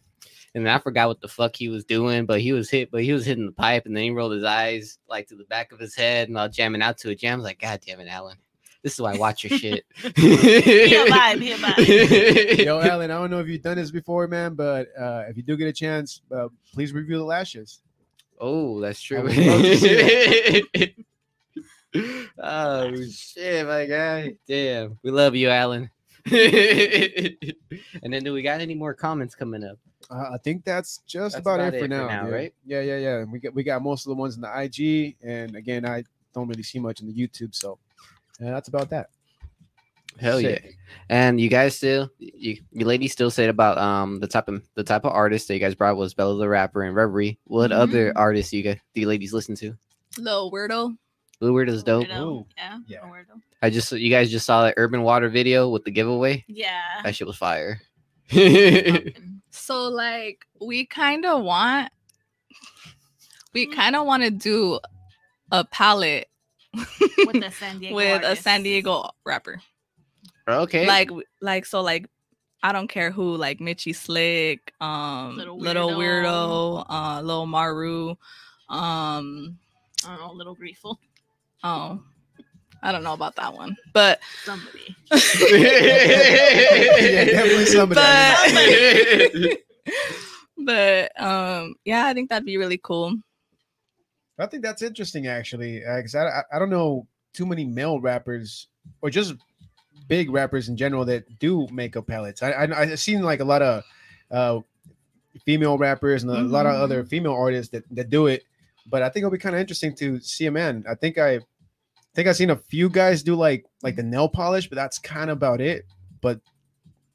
and 0.56 0.64
then 0.64 0.74
I 0.74 0.78
forgot 0.78 1.08
what 1.08 1.20
the 1.20 1.28
fuck 1.28 1.54
he 1.54 1.68
was 1.68 1.84
doing. 1.84 2.24
But 2.24 2.40
he 2.40 2.54
was 2.54 2.70
hit. 2.70 2.90
But 2.90 3.04
he 3.04 3.12
was 3.12 3.26
hitting 3.26 3.44
the 3.44 3.52
pipe, 3.52 3.84
and 3.84 3.94
then 3.94 4.04
he 4.04 4.10
rolled 4.10 4.32
his 4.32 4.42
eyes 4.42 4.98
like 5.06 5.28
to 5.28 5.36
the 5.36 5.44
back 5.44 5.70
of 5.70 5.78
his 5.78 5.94
head, 5.94 6.28
and 6.28 6.38
I 6.38 6.46
was 6.46 6.56
jamming 6.56 6.80
out 6.80 6.96
to 6.98 7.10
a 7.10 7.14
jam. 7.14 7.34
I 7.34 7.36
was 7.36 7.44
like, 7.44 7.60
God 7.60 7.80
damn 7.86 8.00
it, 8.00 8.08
Alan. 8.08 8.38
This 8.82 8.94
is 8.94 9.00
why 9.00 9.12
I 9.12 9.18
watch 9.18 9.44
your 9.44 9.58
shit. 9.58 9.84
Be 10.02 10.94
a 10.94 11.04
vibe, 11.06 11.40
be 11.40 11.52
a 11.52 11.56
vibe. 11.56 12.64
Yo, 12.64 12.80
Alan, 12.80 13.10
I 13.10 13.14
don't 13.14 13.30
know 13.30 13.40
if 13.40 13.48
you've 13.48 13.60
done 13.60 13.76
this 13.76 13.90
before, 13.90 14.28
man, 14.28 14.54
but 14.54 14.88
uh, 14.98 15.24
if 15.28 15.36
you 15.36 15.42
do 15.42 15.58
get 15.58 15.68
a 15.68 15.72
chance, 15.72 16.22
uh, 16.34 16.48
please 16.72 16.94
review 16.94 17.18
the 17.18 17.24
lashes. 17.24 17.80
Oh, 18.40 18.80
that's 18.80 19.02
true. 19.02 19.22
would 19.22 19.36
love 19.36 19.62
to 19.62 19.76
see 19.76 20.94
oh 22.38 23.04
shit, 23.10 23.66
my 23.66 23.84
guy. 23.86 24.36
Damn. 24.46 24.98
We 25.02 25.10
love 25.10 25.34
you, 25.34 25.50
Alan. 25.50 25.90
and 28.02 28.12
then 28.12 28.24
do 28.24 28.32
we 28.32 28.42
got 28.42 28.60
any 28.60 28.74
more 28.74 28.94
comments 28.94 29.34
coming 29.34 29.64
up? 29.64 29.78
Uh, 30.10 30.30
I 30.34 30.38
think 30.42 30.64
that's 30.64 30.98
just 31.06 31.34
That's 31.34 31.42
about, 31.42 31.60
about 31.60 31.74
it 31.74 31.78
for 31.78 31.84
it 31.86 31.88
for 31.88 31.88
now, 31.88 32.06
now, 32.06 32.28
right? 32.30 32.54
Yeah, 32.64 32.80
yeah, 32.80 32.96
yeah. 32.98 33.24
We 33.24 33.38
got 33.40 33.54
we 33.54 33.62
got 33.64 33.82
most 33.82 34.06
of 34.06 34.10
the 34.10 34.14
ones 34.16 34.36
in 34.36 34.42
the 34.42 34.60
IG, 34.62 35.16
and 35.22 35.56
again, 35.56 35.84
I 35.84 36.04
don't 36.34 36.48
really 36.48 36.62
see 36.62 36.78
much 36.78 37.00
in 37.00 37.06
the 37.06 37.14
YouTube, 37.14 37.54
so 37.54 37.78
yeah, 38.40 38.50
that's 38.50 38.68
about 38.68 38.90
that. 38.90 39.10
Hell 40.18 40.40
Sick. 40.40 40.62
yeah! 40.64 40.70
And 41.10 41.40
you 41.40 41.48
guys 41.50 41.76
still, 41.76 42.10
you, 42.18 42.58
you 42.72 42.86
ladies 42.86 43.12
still 43.12 43.30
said 43.30 43.50
about 43.50 43.76
um 43.78 44.18
the 44.20 44.26
type 44.26 44.48
of 44.48 44.62
the 44.74 44.84
type 44.84 45.04
of 45.04 45.12
artist 45.12 45.48
that 45.48 45.54
you 45.54 45.60
guys 45.60 45.74
brought 45.74 45.96
was 45.96 46.14
Bella 46.14 46.38
the 46.38 46.48
rapper 46.48 46.82
and 46.82 46.94
Reverie. 46.96 47.38
What 47.44 47.70
other 47.72 48.10
Mhm. 48.10 48.16
artists 48.16 48.52
you 48.52 48.62
guys, 48.62 48.78
do 48.94 49.00
you 49.02 49.08
ladies 49.08 49.32
listen 49.34 49.54
to? 49.56 49.76
Little 50.18 50.50
weirdo. 50.50 50.96
Blue 51.40 51.52
Weird 51.52 51.68
is 51.68 51.82
dope. 51.82 52.06
Weirdo. 52.06 52.46
Yeah. 52.56 52.78
Yeah. 52.86 52.98
a 53.02 53.06
weirdo. 53.06 53.40
I 53.62 53.70
just 53.70 53.92
you 53.92 54.10
guys 54.10 54.30
just 54.30 54.46
saw 54.46 54.62
that 54.62 54.74
Urban 54.76 55.02
Water 55.02 55.28
video 55.28 55.68
with 55.68 55.84
the 55.84 55.90
giveaway. 55.90 56.44
Yeah. 56.48 56.80
That 57.04 57.14
shit 57.14 57.26
was 57.26 57.36
fire. 57.36 57.80
So 59.50 59.84
like 59.88 60.44
we 60.60 60.84
kind 60.86 61.24
of 61.24 61.42
want 61.42 61.90
we 63.54 63.66
Mm. 63.66 63.74
kind 63.74 63.96
of 63.96 64.06
want 64.06 64.22
to 64.22 64.30
do 64.30 64.78
a 65.50 65.64
palette 65.64 66.28
with 66.74 67.40
the 67.40 67.50
San 67.50 67.78
Diego. 67.80 67.94
with 67.96 68.22
a 68.22 68.26
artist. 68.28 68.42
San 68.42 68.62
Diego 68.62 69.08
rapper. 69.24 69.60
okay. 70.46 70.86
Like 70.86 71.10
like 71.40 71.64
so 71.64 71.80
like 71.80 72.06
I 72.62 72.72
don't 72.72 72.88
care 72.88 73.10
who 73.10 73.34
like 73.36 73.60
Mitchy 73.60 73.92
Slick, 73.94 74.72
um 74.80 75.36
Little 75.36 75.58
Little 75.58 75.90
Weirdo, 75.90 76.84
Weirdo. 76.84 76.86
uh 76.90 77.20
Lil 77.22 77.46
Maru, 77.46 78.10
um 78.68 79.56
I 80.04 80.08
don't 80.08 80.20
know, 80.20 80.32
little 80.32 80.54
grateful. 80.54 81.00
Oh 81.66 82.00
I 82.82 82.92
don't 82.92 83.02
know 83.02 83.14
about 83.14 83.34
that 83.36 83.52
one. 83.52 83.76
But 83.92 84.20
Somebody. 84.44 84.94
Yeah, 85.50 87.24
definitely 87.24 87.66
somebody. 87.66 88.00
but, 90.56 91.10
but 91.16 91.20
um 91.20 91.74
yeah, 91.84 92.06
I 92.06 92.14
think 92.14 92.30
that'd 92.30 92.46
be 92.46 92.58
really 92.58 92.78
cool. 92.78 93.14
I 94.38 94.46
think 94.46 94.62
that's 94.62 94.82
interesting, 94.82 95.26
actually, 95.26 95.80
because 95.80 96.14
I, 96.14 96.28
I 96.28 96.42
I 96.52 96.58
don't 96.58 96.70
know 96.70 97.06
too 97.32 97.46
many 97.46 97.64
male 97.64 98.00
rappers 98.00 98.68
or 99.02 99.10
just 99.10 99.34
big 100.08 100.30
rappers 100.30 100.68
in 100.68 100.76
general 100.76 101.04
that 101.06 101.38
do 101.40 101.66
makeup 101.72 102.06
palettes. 102.06 102.42
I 102.42 102.50
I 102.52 102.80
I've 102.82 103.00
seen 103.00 103.22
like 103.22 103.40
a 103.40 103.44
lot 103.44 103.62
of 103.62 103.82
uh 104.30 104.60
female 105.44 105.76
rappers 105.78 106.22
and 106.22 106.30
a 106.30 106.42
lot 106.42 106.66
of 106.66 106.74
other 106.74 107.04
female 107.04 107.34
artists 107.34 107.72
that 107.72 107.84
that 107.90 108.10
do 108.10 108.26
it, 108.26 108.44
but 108.86 109.02
I 109.02 109.08
think 109.08 109.22
it'll 109.22 109.30
be 109.30 109.38
kind 109.38 109.54
of 109.54 109.60
interesting 109.60 109.94
to 109.96 110.20
see 110.20 110.46
a 110.46 110.50
man. 110.50 110.84
I 110.88 110.94
think 110.94 111.18
I 111.18 111.40
think 112.16 112.28
I've 112.28 112.36
seen 112.36 112.50
a 112.50 112.56
few 112.56 112.88
guys 112.88 113.22
do 113.22 113.34
like 113.36 113.64
like 113.82 113.94
the 113.96 114.02
nail 114.02 114.28
polish, 114.28 114.68
but 114.68 114.76
that's 114.76 114.98
kind 114.98 115.30
of 115.30 115.36
about 115.36 115.60
it. 115.60 115.84
But 116.20 116.40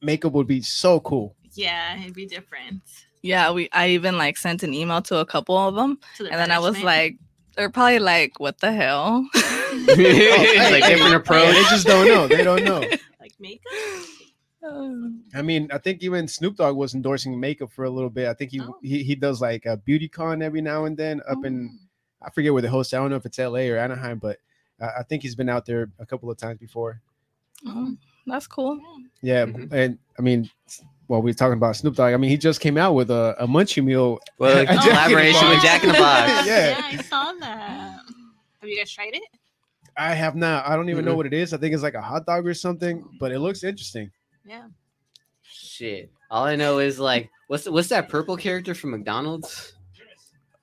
makeup 0.02 0.32
would 0.34 0.48
be 0.48 0.62
so 0.62 1.00
cool. 1.02 1.36
Yeah, 1.54 2.00
it'd 2.00 2.14
be 2.14 2.26
different. 2.26 2.82
Yeah, 3.22 3.52
we 3.52 3.68
I 3.74 3.90
even 3.90 4.18
like 4.18 4.38
sent 4.38 4.64
an 4.64 4.74
email 4.74 5.02
to 5.04 5.18
a 5.18 5.26
couple 5.26 5.58
of 5.58 5.76
them 5.76 6.00
To 6.18 6.24
their 6.24 6.32
and 6.32 6.40
then 6.42 6.52
I 6.52 6.60
was 6.60 6.82
like 6.82 7.18
they're 7.58 7.70
probably 7.70 8.00
like 8.00 8.40
what 8.40 8.60
the 8.60 8.72
hell? 8.72 9.28
it's 9.34 10.72
like 10.72 10.84
different 10.86 11.12
Yeah, 11.12 11.18
approach. 11.18 11.54
they 11.54 11.64
just 11.64 11.86
don't 11.88 12.08
know. 12.08 12.28
They 12.28 12.44
don't 12.44 12.64
know. 12.64 12.80
like 13.20 13.34
makeup. 13.40 13.72
Um, 14.64 15.24
I 15.34 15.42
mean, 15.42 15.68
I 15.74 15.80
think 15.80 16.04
even 16.04 16.28
Snoop 16.28 16.56
Dogg 16.58 16.76
was 16.76 16.94
endorsing 16.94 17.40
makeup 17.40 17.72
for 17.72 17.86
a 17.86 17.90
little 17.90 18.10
bit. 18.12 18.28
I 18.28 18.34
think 18.36 18.52
he 18.52 18.62
Oh. 18.62 18.78
he, 18.84 19.02
he 19.04 19.16
does 19.16 19.42
like 19.42 19.66
a 19.66 19.78
beauty 19.78 20.08
con 20.08 20.42
every 20.44 20.62
now 20.62 20.86
and 20.86 20.96
then 20.96 21.22
up 21.28 21.44
in 21.46 21.70
Oh. 21.74 22.28
I 22.28 22.30
forget 22.30 22.54
where 22.54 22.62
the 22.62 22.70
host. 22.70 22.94
I 22.94 22.98
don't 22.98 23.10
know 23.10 23.16
if 23.16 23.26
it's 23.26 23.40
L.A. 23.40 23.70
or 23.72 23.78
Anaheim, 23.80 24.20
but 24.20 24.38
I, 24.82 25.00
I 25.00 25.04
think 25.04 25.22
he's 25.24 25.36
been 25.36 25.50
out 25.50 25.66
there 25.66 25.90
a 26.00 26.06
couple 26.06 26.30
of 26.32 26.38
times 26.38 26.60
before. 26.60 27.02
oh, 27.66 27.96
that's 28.28 28.48
cool. 28.48 28.80
Yeah, 29.22 29.46
Mhm. 29.46 29.72
and 29.72 30.00
I 30.18 30.22
mean, 30.22 30.50
well, 31.08 31.22
we're 31.22 31.34
talking 31.34 31.58
about 31.58 31.76
Snoop 31.76 31.96
Dogg. 31.96 32.14
I 32.14 32.18
mean, 32.18 32.30
he 32.30 32.38
just 32.38 32.60
came 32.62 32.78
out 32.78 32.94
with 32.94 33.12
a, 33.12 33.36
a 33.40 33.48
Munchie 33.48 33.84
Meal. 33.84 34.20
Well, 34.38 34.58
a 34.62 34.66
Jack 34.66 34.82
collaboration 34.84 35.50
with 35.50 35.62
Jack 35.62 35.84
in 35.84 35.90
the 35.92 35.98
Box. 35.98 36.32
Yeah. 36.48 36.70
yeah, 36.70 36.82
I 37.00 37.02
saw 37.04 37.32
that. 37.40 38.00
Have 38.62 38.70
you 38.70 38.78
guys 38.78 38.92
tried 38.92 39.14
it? 39.14 39.24
I 39.98 40.14
have 40.14 40.36
not. 40.36 40.66
I 40.68 40.76
don't 40.76 40.90
even 40.90 41.04
know 41.06 41.14
Mhm. 41.14 41.18
what 41.18 41.26
it 41.26 41.34
is. 41.34 41.54
I 41.54 41.58
think 41.58 41.74
it's 41.74 41.84
like 41.84 41.96
a 41.96 42.02
hot 42.02 42.26
dog 42.26 42.48
or 42.48 42.54
something, 42.54 43.04
but 43.20 43.32
it 43.32 43.40
looks 43.40 43.64
interesting. 43.64 44.10
Yeah. 44.46 44.68
Shit. 45.44 46.12
All 46.30 46.46
I 46.46 46.56
know 46.56 46.80
is 46.80 47.00
like, 47.00 47.30
what's 47.48 47.68
what's 47.68 47.90
that 47.90 48.08
purple 48.10 48.38
character 48.38 48.74
from 48.74 48.92
McDonald's? 48.92 49.74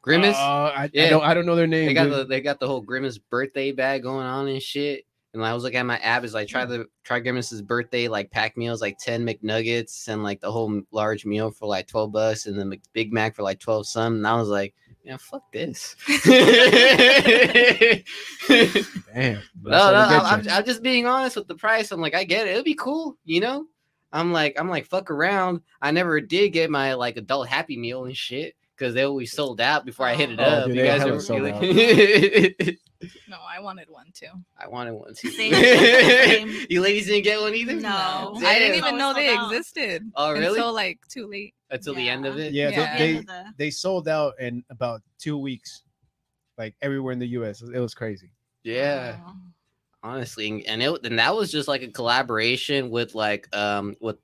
Grimace. 0.09 0.37
Uh, 0.37 0.73
I, 0.75 0.85
I 0.85 0.91
Yeah. 0.93 1.11
don't. 1.11 1.23
I 1.23 1.35
don't 1.35 1.45
know 1.47 1.55
their 1.57 1.67
name. 1.67 1.87
they 1.87 1.95
got 1.95 2.05
dude. 2.05 2.13
the 2.15 2.25
they 2.25 2.41
got 2.41 2.59
the 2.61 2.67
whole 2.67 2.81
Grimace 2.81 3.19
birthday 3.19 3.73
bag 3.73 4.03
going 4.03 4.25
on 4.27 4.49
and 4.49 4.63
shit. 4.63 5.05
And 5.35 5.45
I 5.45 5.53
was 5.53 5.63
looking 5.63 5.79
at 5.79 5.85
my 5.85 5.99
app, 5.99 6.25
is 6.25 6.33
like 6.33 6.49
try 6.49 6.65
the 6.65 6.87
try 7.05 7.21
Grimace's 7.21 7.61
birthday 7.61 8.09
like 8.09 8.31
pack 8.31 8.57
meals, 8.57 8.81
like 8.81 8.97
ten 8.99 9.27
McNuggets 9.27 10.09
and 10.09 10.23
like 10.23 10.41
the 10.41 10.51
whole 10.51 10.81
large 10.91 11.27
meal 11.27 11.51
for 11.51 11.67
like 11.69 11.87
twelve 11.87 12.13
bucks, 12.13 12.47
and 12.47 12.59
the 12.59 12.79
Big 12.95 13.13
Mac 13.13 13.37
for 13.37 13.43
like 13.43 13.61
twelve 13.61 13.87
some. 13.87 14.15
And 14.17 14.27
I 14.27 14.35
was 14.37 14.49
like, 14.49 14.75
yeah, 15.05 15.19
fuck 15.19 15.43
this. 15.53 15.95
Damn. 18.49 19.43
No, 19.63 19.93
no, 19.93 20.07
I'm, 20.09 20.25
I'm. 20.27 20.49
I'm 20.49 20.65
just 20.65 20.83
being 20.83 21.07
honest 21.07 21.37
with 21.37 21.47
the 21.49 21.55
price. 21.55 21.93
I'm 21.93 22.01
like, 22.01 22.15
I 22.15 22.25
get 22.25 22.47
it. 22.47 22.53
It'll 22.53 22.63
be 22.65 22.75
cool, 22.75 23.17
you 23.25 23.41
know. 23.41 23.67
I'm 24.13 24.33
like, 24.33 24.59
I'm 24.59 24.71
like, 24.71 24.87
fuck 24.87 25.11
around. 25.11 25.61
I 25.83 25.91
never 25.91 26.21
did 26.23 26.51
get 26.55 26.71
my 26.71 26.95
like 26.95 27.19
adult 27.19 27.49
Happy 27.49 27.77
Meal 27.77 28.07
and 28.07 28.17
shit 28.17 28.55
because 28.79 28.95
they 28.95 29.03
always 29.03 29.33
sold 29.33 29.61
out 29.61 29.85
before 29.85 30.07
I 30.07 30.15
hit 30.15 30.31
it 30.31 30.39
Oh, 30.41 30.45
up. 30.45 30.67
dude, 30.67 30.77
you 30.77 30.85
guys 30.85 31.01
hella 31.01 31.13
ever? 31.15 31.21
sold 31.21 31.43
you 31.63 32.77
No, 33.29 33.37
I 33.49 33.61
wanted 33.61 33.89
one 33.91 34.07
too. 34.13 34.27
I 34.59 34.67
wanted 34.69 34.93
one 34.95 35.15
too. 35.15 35.31
Same, 35.31 35.53
same. 35.55 36.67
you 36.71 36.81
ladies 36.81 37.07
didn't 37.07 37.25
get 37.25 37.41
one 37.41 37.55
either. 37.55 37.75
No. 37.75 38.35
I 38.45 38.59
didn't 38.59 38.77
even 38.77 38.97
know 38.99 39.15
they 39.15 39.35
out. 39.35 39.53
existed. 39.53 40.11
Oh, 40.17 40.33
really? 40.33 40.47
Until 40.59 40.73
like 40.73 40.99
too 41.09 41.27
late. 41.27 41.55
until 41.71 41.95
the 41.95 42.09
end 42.09 42.27
of 42.27 42.39
it. 42.39 42.53
Yeah, 42.53 42.71
Yeah. 42.71 42.99
They, 42.99 43.13
they 43.15 43.21
the- 43.21 43.45
they 43.57 43.71
sold 43.71 44.09
out 44.09 44.35
in 44.41 44.65
about 44.71 45.03
two 45.19 45.37
weeks, 45.39 45.83
like 46.57 46.75
everywhere 46.83 47.13
in 47.13 47.19
the 47.19 47.29
U.S. 47.29 47.63
It 47.63 47.79
was 47.79 47.95
crazy. 47.95 48.31
Yeah. 48.65 49.17
Oh. 49.27 49.33
honestly 50.03 50.49
and- 50.49 50.67
and 50.67 50.83
it 50.83 51.05
and 51.07 51.19
that 51.19 51.35
was 51.35 51.51
just 51.53 51.69
like 51.69 51.83
a 51.83 51.89
collaboration 51.89 52.91
with 52.91 53.15
like 53.15 53.49
um 53.57 53.95
with 54.01 54.17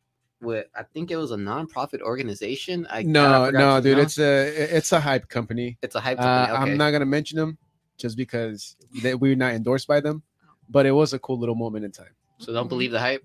with 0.44 0.66
i 0.76 0.82
think 0.82 1.10
it 1.10 1.16
was 1.16 1.30
a 1.30 1.36
non-profit 1.36 2.00
organization 2.02 2.86
i 2.90 3.02
No, 3.02 3.44
I 3.44 3.50
no, 3.50 3.76
to- 3.76 3.82
dude, 3.82 3.98
it's 3.98 4.18
a 4.18 4.76
it's 4.76 4.92
a 4.92 5.00
hype 5.00 5.28
company. 5.28 5.78
it's 5.82 5.94
a 5.94 6.00
hype 6.00 6.18
Uh, 6.20 6.22
company. 6.22 6.52
okay. 6.62 6.72
I'm 6.72 6.78
not 6.78 6.90
gonna 6.90 7.06
mention 7.06 7.38
them 7.38 7.58
just 7.96 8.16
because 8.16 8.76
they, 9.02 9.14
we're 9.14 9.36
not 9.36 9.52
endorsed 9.54 9.86
by 9.86 10.00
them, 10.00 10.22
but 10.68 10.84
it 10.84 10.90
was 10.90 11.12
a 11.12 11.18
cool 11.18 11.38
little 11.38 11.54
moment 11.54 11.84
in 11.84 11.92
time. 11.92 12.14
so 12.38 12.52
don't 12.52 12.68
believe 12.68 12.90
the 12.92 13.00
hype 13.00 13.24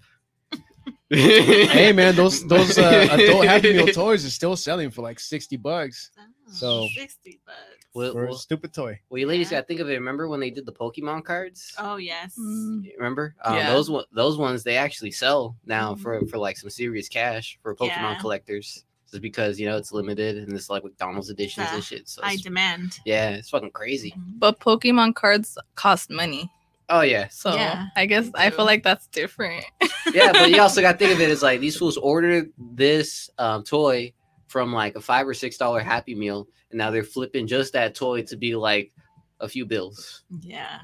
hey 1.10 1.92
man, 1.92 2.16
those 2.16 2.46
those 2.54 2.78
uh, 2.78 3.08
adult 3.12 3.46
Happy 3.46 3.74
Meal 3.74 3.88
toys 3.88 4.26
are 4.26 4.30
still 4.30 4.56
selling 4.56 4.90
for 4.92 5.02
like 5.02 5.20
sixty 5.20 5.58
bucks 5.58 6.12
Oh, 6.18 6.52
So- 6.52 6.88
60 6.96 7.40
bucks. 7.46 7.79
Well, 7.94 8.12
for 8.12 8.26
a 8.26 8.34
stupid 8.34 8.74
toy. 8.74 9.00
well, 9.10 9.20
you 9.20 9.28
ladies 9.28 9.52
Yeah. 9.52 9.58
got 9.58 9.62
to 9.62 9.68
think 9.68 9.80
of 9.80 9.90
it 9.90 9.94
remember 9.94 10.28
when 10.28 10.40
they 10.40 10.50
did 10.52 10.66
the 10.66 10.72
pokemon 10.74 11.24
cards 11.24 11.74
Oh, 11.78 11.98
yes. 11.98 12.36
Mm. 12.40 12.84
Remember 12.98 13.36
um, 13.44 13.56
Yeah. 13.56 13.68
those 13.68 13.90
those 14.12 14.38
ones 14.38 14.64
they 14.64 14.78
actually 14.78 15.12
sell 15.12 15.56
now 15.66 15.96
for 15.96 16.26
for 16.28 16.38
like 16.38 16.58
some 16.58 16.70
serious 16.70 17.08
cash 17.10 17.58
for 17.62 17.76
pokemon 17.76 18.14
Yeah. 18.14 18.16
collectors 18.16 18.86
just 19.10 19.22
because 19.24 19.60
you 19.60 19.68
know 19.68 19.76
it's 19.78 19.92
limited 19.92 20.38
and 20.38 20.54
it's 20.54 20.70
like 20.70 20.84
mcdonald's 20.84 21.30
editions 21.32 21.72
Uh, 21.72 21.76
and 21.76 21.84
shit 21.84 22.08
so 22.08 22.22
I 22.24 22.36
demand. 22.38 23.00
yeah 23.06 23.30
it's 23.32 23.50
fucking 23.50 23.72
crazy 23.72 24.14
But 24.38 24.60
Pokemon 24.60 25.16
cards 25.16 25.58
cost 25.76 26.10
money. 26.12 26.50
oh 26.90 27.02
yeah 27.02 27.28
So 27.30 27.54
Yeah, 27.56 27.88
I 27.96 28.06
guess 28.06 28.30
I 28.36 28.50
feel 28.52 28.66
like 28.66 28.84
that's 28.84 29.08
different. 29.08 29.66
yeah, 30.14 30.32
but 30.34 30.52
you 30.52 30.62
also 30.66 30.82
got 30.82 30.94
to 30.94 30.98
think 31.00 31.12
of 31.14 31.22
it 31.22 31.30
as 31.32 31.42
like 31.42 31.60
these 31.60 31.76
fools 31.78 31.98
ordered 31.98 32.52
this 32.58 33.30
um, 33.40 33.64
toy 33.64 34.14
from 34.50 34.74
like 34.74 34.96
a 34.96 35.02
five 35.02 35.26
or 35.28 35.34
six 35.34 35.56
dollar 35.58 35.80
Happy 35.80 36.14
Meal, 36.16 36.48
and 36.72 36.78
now 36.78 36.92
they're 36.92 37.04
flipping 37.04 37.48
just 37.48 37.72
that 37.74 37.96
toy 37.96 38.24
to 38.24 38.36
be 38.36 38.56
like 38.56 38.92
a 39.40 39.48
few 39.48 39.66
bills. 39.66 40.24
Yeah. 40.42 40.80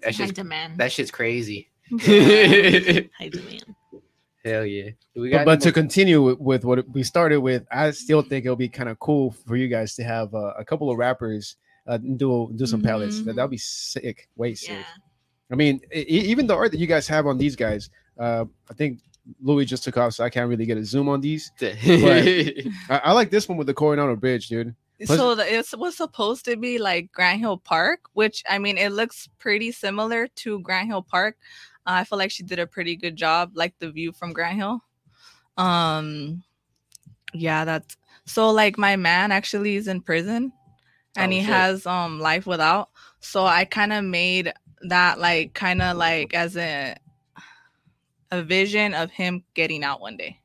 That 0.00 0.06
High 0.06 0.10
shit's 0.12 0.32
demand. 0.32 0.78
that 0.78 0.90
shit's 0.92 1.10
crazy. 1.10 1.68
High 2.00 3.28
demand. 3.30 3.64
Hell 4.44 4.64
yeah! 4.64 4.90
Do 5.14 5.20
we 5.22 5.30
But, 5.30 5.36
got 5.38 5.44
but 5.46 5.52
any 5.52 5.60
to 5.62 5.72
continue 5.72 6.22
with, 6.22 6.38
with 6.38 6.64
what 6.64 6.88
we 6.90 7.02
started 7.02 7.40
with, 7.40 7.66
I 7.72 7.90
still 7.90 8.22
think 8.22 8.44
it'll 8.46 8.56
be 8.56 8.68
kind 8.68 8.88
of 8.88 8.98
cool 9.00 9.32
for 9.32 9.56
you 9.56 9.66
guys 9.68 9.94
to 9.96 10.04
have 10.04 10.32
uh, 10.32 10.54
a 10.56 10.64
couple 10.64 10.90
of 10.90 10.96
rappers 10.96 11.56
uh, 11.88 11.96
do 11.98 12.50
do 12.54 12.64
some 12.64 12.80
palettes. 12.80 13.20
That 13.22 13.32
Mhm. 13.32 13.36
that'd 13.36 13.50
be 13.50 13.58
sick, 13.58 14.28
way 14.36 14.54
sick. 14.54 14.70
Yeah. 14.70 14.84
I 15.50 15.54
mean, 15.56 15.80
e- 15.92 16.00
even 16.30 16.46
the 16.46 16.54
art 16.54 16.70
that 16.70 16.78
you 16.78 16.86
guys 16.86 17.08
have 17.08 17.26
on 17.26 17.36
these 17.36 17.56
guys, 17.56 17.90
uh, 18.18 18.44
I 18.70 18.74
think 18.74 19.00
Louis 19.42 19.64
just 19.66 19.84
took 19.84 19.96
off, 19.96 20.14
so 20.14 20.24
I 20.24 20.30
can't 20.30 20.48
really 20.48 20.66
get 20.66 20.78
a 20.78 20.84
zoom 20.84 21.08
on 21.08 21.20
these. 21.20 21.52
I, 21.62 22.64
I 22.88 23.12
like 23.12 23.30
this 23.30 23.48
one 23.48 23.58
with 23.58 23.66
the 23.66 23.74
Coronado 23.74 24.16
Bridge, 24.16 24.48
dude. 24.48 24.74
Plus- 25.04 25.18
so 25.18 25.34
the, 25.34 25.52
it 25.54 25.66
was 25.76 25.96
supposed 25.96 26.44
to 26.46 26.56
be 26.56 26.78
like 26.78 27.12
Grant 27.12 27.38
Hill 27.40 27.58
Park, 27.58 28.00
which 28.14 28.42
I 28.48 28.58
mean, 28.58 28.78
it 28.78 28.90
looks 28.92 29.28
pretty 29.38 29.70
similar 29.70 30.26
to 30.28 30.58
Grant 30.60 30.88
Hill 30.88 31.02
Park. 31.02 31.36
Uh, 31.86 32.00
I 32.00 32.04
feel 32.04 32.18
like 32.18 32.30
she 32.30 32.42
did 32.42 32.58
a 32.58 32.66
pretty 32.66 32.96
good 32.96 33.14
job, 33.16 33.52
like 33.54 33.74
the 33.78 33.90
view 33.90 34.12
from 34.12 34.32
Grant 34.32 34.56
Hill. 34.56 34.82
Um, 35.56 36.42
yeah, 37.34 37.64
that's 37.64 37.96
so. 38.24 38.50
Like 38.50 38.78
my 38.78 38.96
man 38.96 39.32
actually 39.32 39.76
is 39.76 39.88
in 39.88 40.00
prison, 40.00 40.52
and 41.16 41.32
Oh, 41.32 41.34
he 41.34 41.40
shit. 41.42 41.48
has 41.48 41.86
um 41.86 42.18
life 42.20 42.46
without. 42.46 42.90
So 43.20 43.44
I 43.44 43.64
kind 43.64 43.92
of 43.92 44.04
made 44.04 44.52
that 44.82 45.18
like 45.18 45.54
kind 45.54 45.82
of 45.82 45.96
like 45.96 46.34
as 46.34 46.56
a 46.56 46.96
a 48.30 48.42
vision 48.42 48.94
of 48.94 49.10
him 49.10 49.44
getting 49.54 49.84
out 49.84 50.00
one 50.00 50.16
day. 50.16 50.38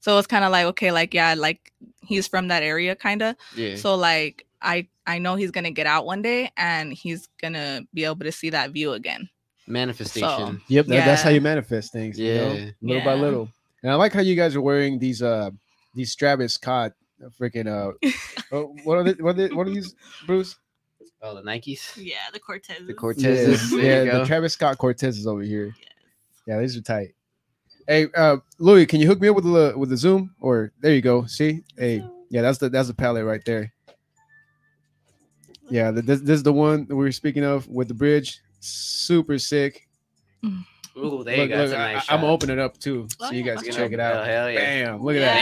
So 0.00 0.18
it's 0.18 0.26
kind 0.26 0.44
of 0.44 0.52
like 0.52 0.66
okay, 0.66 0.92
like 0.92 1.12
yeah, 1.14 1.34
like 1.34 1.72
he's 2.02 2.26
from 2.28 2.48
that 2.48 2.62
area, 2.62 2.94
kind 2.94 3.22
of. 3.22 3.36
Yeah. 3.56 3.76
So 3.76 3.94
like 3.94 4.46
I 4.62 4.86
I 5.06 5.18
know 5.18 5.34
he's 5.34 5.50
gonna 5.50 5.70
get 5.70 5.86
out 5.86 6.06
one 6.06 6.22
day 6.22 6.50
and 6.56 6.92
he's 6.92 7.28
gonna 7.40 7.82
be 7.94 8.04
able 8.04 8.20
to 8.20 8.32
see 8.32 8.50
that 8.50 8.70
view 8.70 8.92
again. 8.92 9.28
Manifestation. 9.66 10.62
Yep, 10.68 10.86
that, 10.86 11.04
that's 11.04 11.22
how 11.22 11.30
you 11.30 11.40
manifest 11.42 11.92
things. 11.92 12.18
you 12.18 12.34
know, 12.34 12.52
Yeah. 12.54 12.70
little 12.80 13.04
by 13.04 13.14
little. 13.14 13.48
And 13.82 13.92
I 13.92 13.96
like 13.96 14.12
how 14.12 14.20
you 14.20 14.34
guys 14.34 14.56
are 14.56 14.60
wearing 14.60 14.98
these 14.98 15.22
uh 15.22 15.50
these 15.94 16.14
Travis 16.14 16.54
Scott 16.54 16.92
freaking 17.40 17.66
uh 17.66 17.92
oh, 18.52 18.74
what 18.84 18.98
are 18.98 19.04
they, 19.04 19.12
what 19.22 19.30
are 19.30 19.48
they, 19.48 19.54
what 19.54 19.66
are 19.66 19.70
these 19.70 19.94
Bruce? 20.26 20.56
Oh, 21.20 21.34
the 21.34 21.42
Nikes. 21.42 21.96
Yeah, 21.96 22.16
the 22.32 22.38
Cortez. 22.38 22.78
The 22.86 22.92
Yeah, 22.92 22.94
Cortezes. 22.94 23.70
There 23.70 24.04
yeah 24.06 24.18
the. 24.18 24.24
Travis 24.24 24.52
Scott 24.52 24.78
Cortez 24.78 25.18
is 25.18 25.26
over 25.26 25.42
here. 25.42 25.74
Yeah, 25.80 25.88
these 26.60 26.76
are 26.76 26.80
tight. 26.80 27.14
Hey, 27.86 28.06
uh 28.16 28.38
Louis, 28.58 28.86
can 28.86 29.00
you 29.00 29.06
hook 29.06 29.20
me 29.20 29.28
up 29.28 29.36
with 29.36 29.44
the 29.44 29.74
with 29.76 29.90
the 29.90 29.96
Zoom? 29.96 30.34
Or 30.40 30.72
there 30.80 30.94
you 30.94 31.02
go. 31.02 31.26
See? 31.26 31.62
Hey, 31.76 32.02
yeah, 32.30 32.42
that's 32.42 32.58
the 32.58 32.68
that's 32.70 32.88
the 32.88 32.94
palette 32.94 33.24
right 33.24 33.44
there. 33.44 33.72
Yeah, 35.70 35.90
th- 35.90 36.04
this, 36.06 36.20
this 36.20 36.36
is 36.36 36.42
the 36.42 36.52
one 36.52 36.86
that 36.86 36.96
we 36.96 37.04
were 37.04 37.12
speaking 37.12 37.44
of 37.44 37.68
with 37.68 37.88
the 37.88 37.94
bridge. 37.94 38.40
Super 38.60 39.38
sick. 39.38 39.86
Ooh, 40.96 41.22
there 41.22 41.36
you 41.36 41.42
Look, 41.42 41.50
go. 41.50 41.56
look, 41.56 41.72
a 41.72 41.76
nice 41.78 42.10
I, 42.10 42.14
am 42.14 42.20
gonna 42.22 42.32
open 42.32 42.50
it 42.50 42.58
up 42.58 42.78
too, 42.78 43.06
so 43.10 43.26
Oh, 43.26 43.30
you 43.30 43.44
yeah, 43.44 43.54
guys 43.54 43.62
can 43.62 43.72
check 43.72 43.92
it 43.92 44.00
out. 44.00 44.16
Oh, 44.16 44.24
hell 44.24 44.50
yeah. 44.50 44.86
Bam! 44.86 45.02
Look 45.02 45.16
at 45.16 45.20
that. 45.20 45.34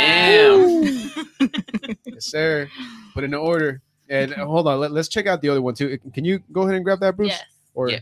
Damn. 1.40 1.97
Yes, 2.07 2.25
sir. 2.27 2.69
Put 3.14 3.25
in 3.25 3.31
the 3.31 3.37
order. 3.38 3.83
And 4.09 4.35
uh, 4.35 4.47
hold 4.47 4.69
on, 4.69 4.81
let, 4.81 4.92
us 4.92 5.09
check 5.09 5.27
out 5.27 5.40
the 5.40 5.49
other 5.49 5.62
one 5.62 5.75
too. 5.75 5.99
Can 6.12 6.25
you 6.25 6.40
go 6.53 6.62
ahead 6.62 6.75
and 6.75 6.85
grab 6.85 7.01
that, 7.01 7.16
Bruce? 7.16 7.31
Yes. 7.31 7.45
Or 7.75 7.88
Yeah. 7.90 8.01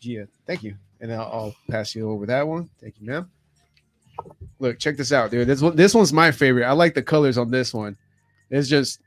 Gia, 0.00 0.28
thank 0.46 0.62
you. 0.62 0.76
And 1.00 1.12
I'll, 1.12 1.20
I'll 1.32 1.56
pass 1.70 1.94
you 1.94 2.10
over 2.10 2.26
that 2.26 2.46
one. 2.46 2.68
Thank 2.80 2.94
you, 3.00 3.06
ma'am. 3.06 3.30
Look, 4.58 4.78
check 4.78 4.96
this 4.96 5.12
out, 5.12 5.30
dude. 5.30 5.46
This 5.46 5.62
one, 5.62 5.76
this 5.76 5.94
one's 5.94 6.12
my 6.12 6.30
favorite. 6.32 6.64
I 6.64 6.72
like 6.72 6.94
the 6.94 7.02
colors 7.02 7.38
on 7.38 7.50
this 7.50 7.72
one. 7.72 7.96
It's 8.50 8.68
just, 8.68 9.00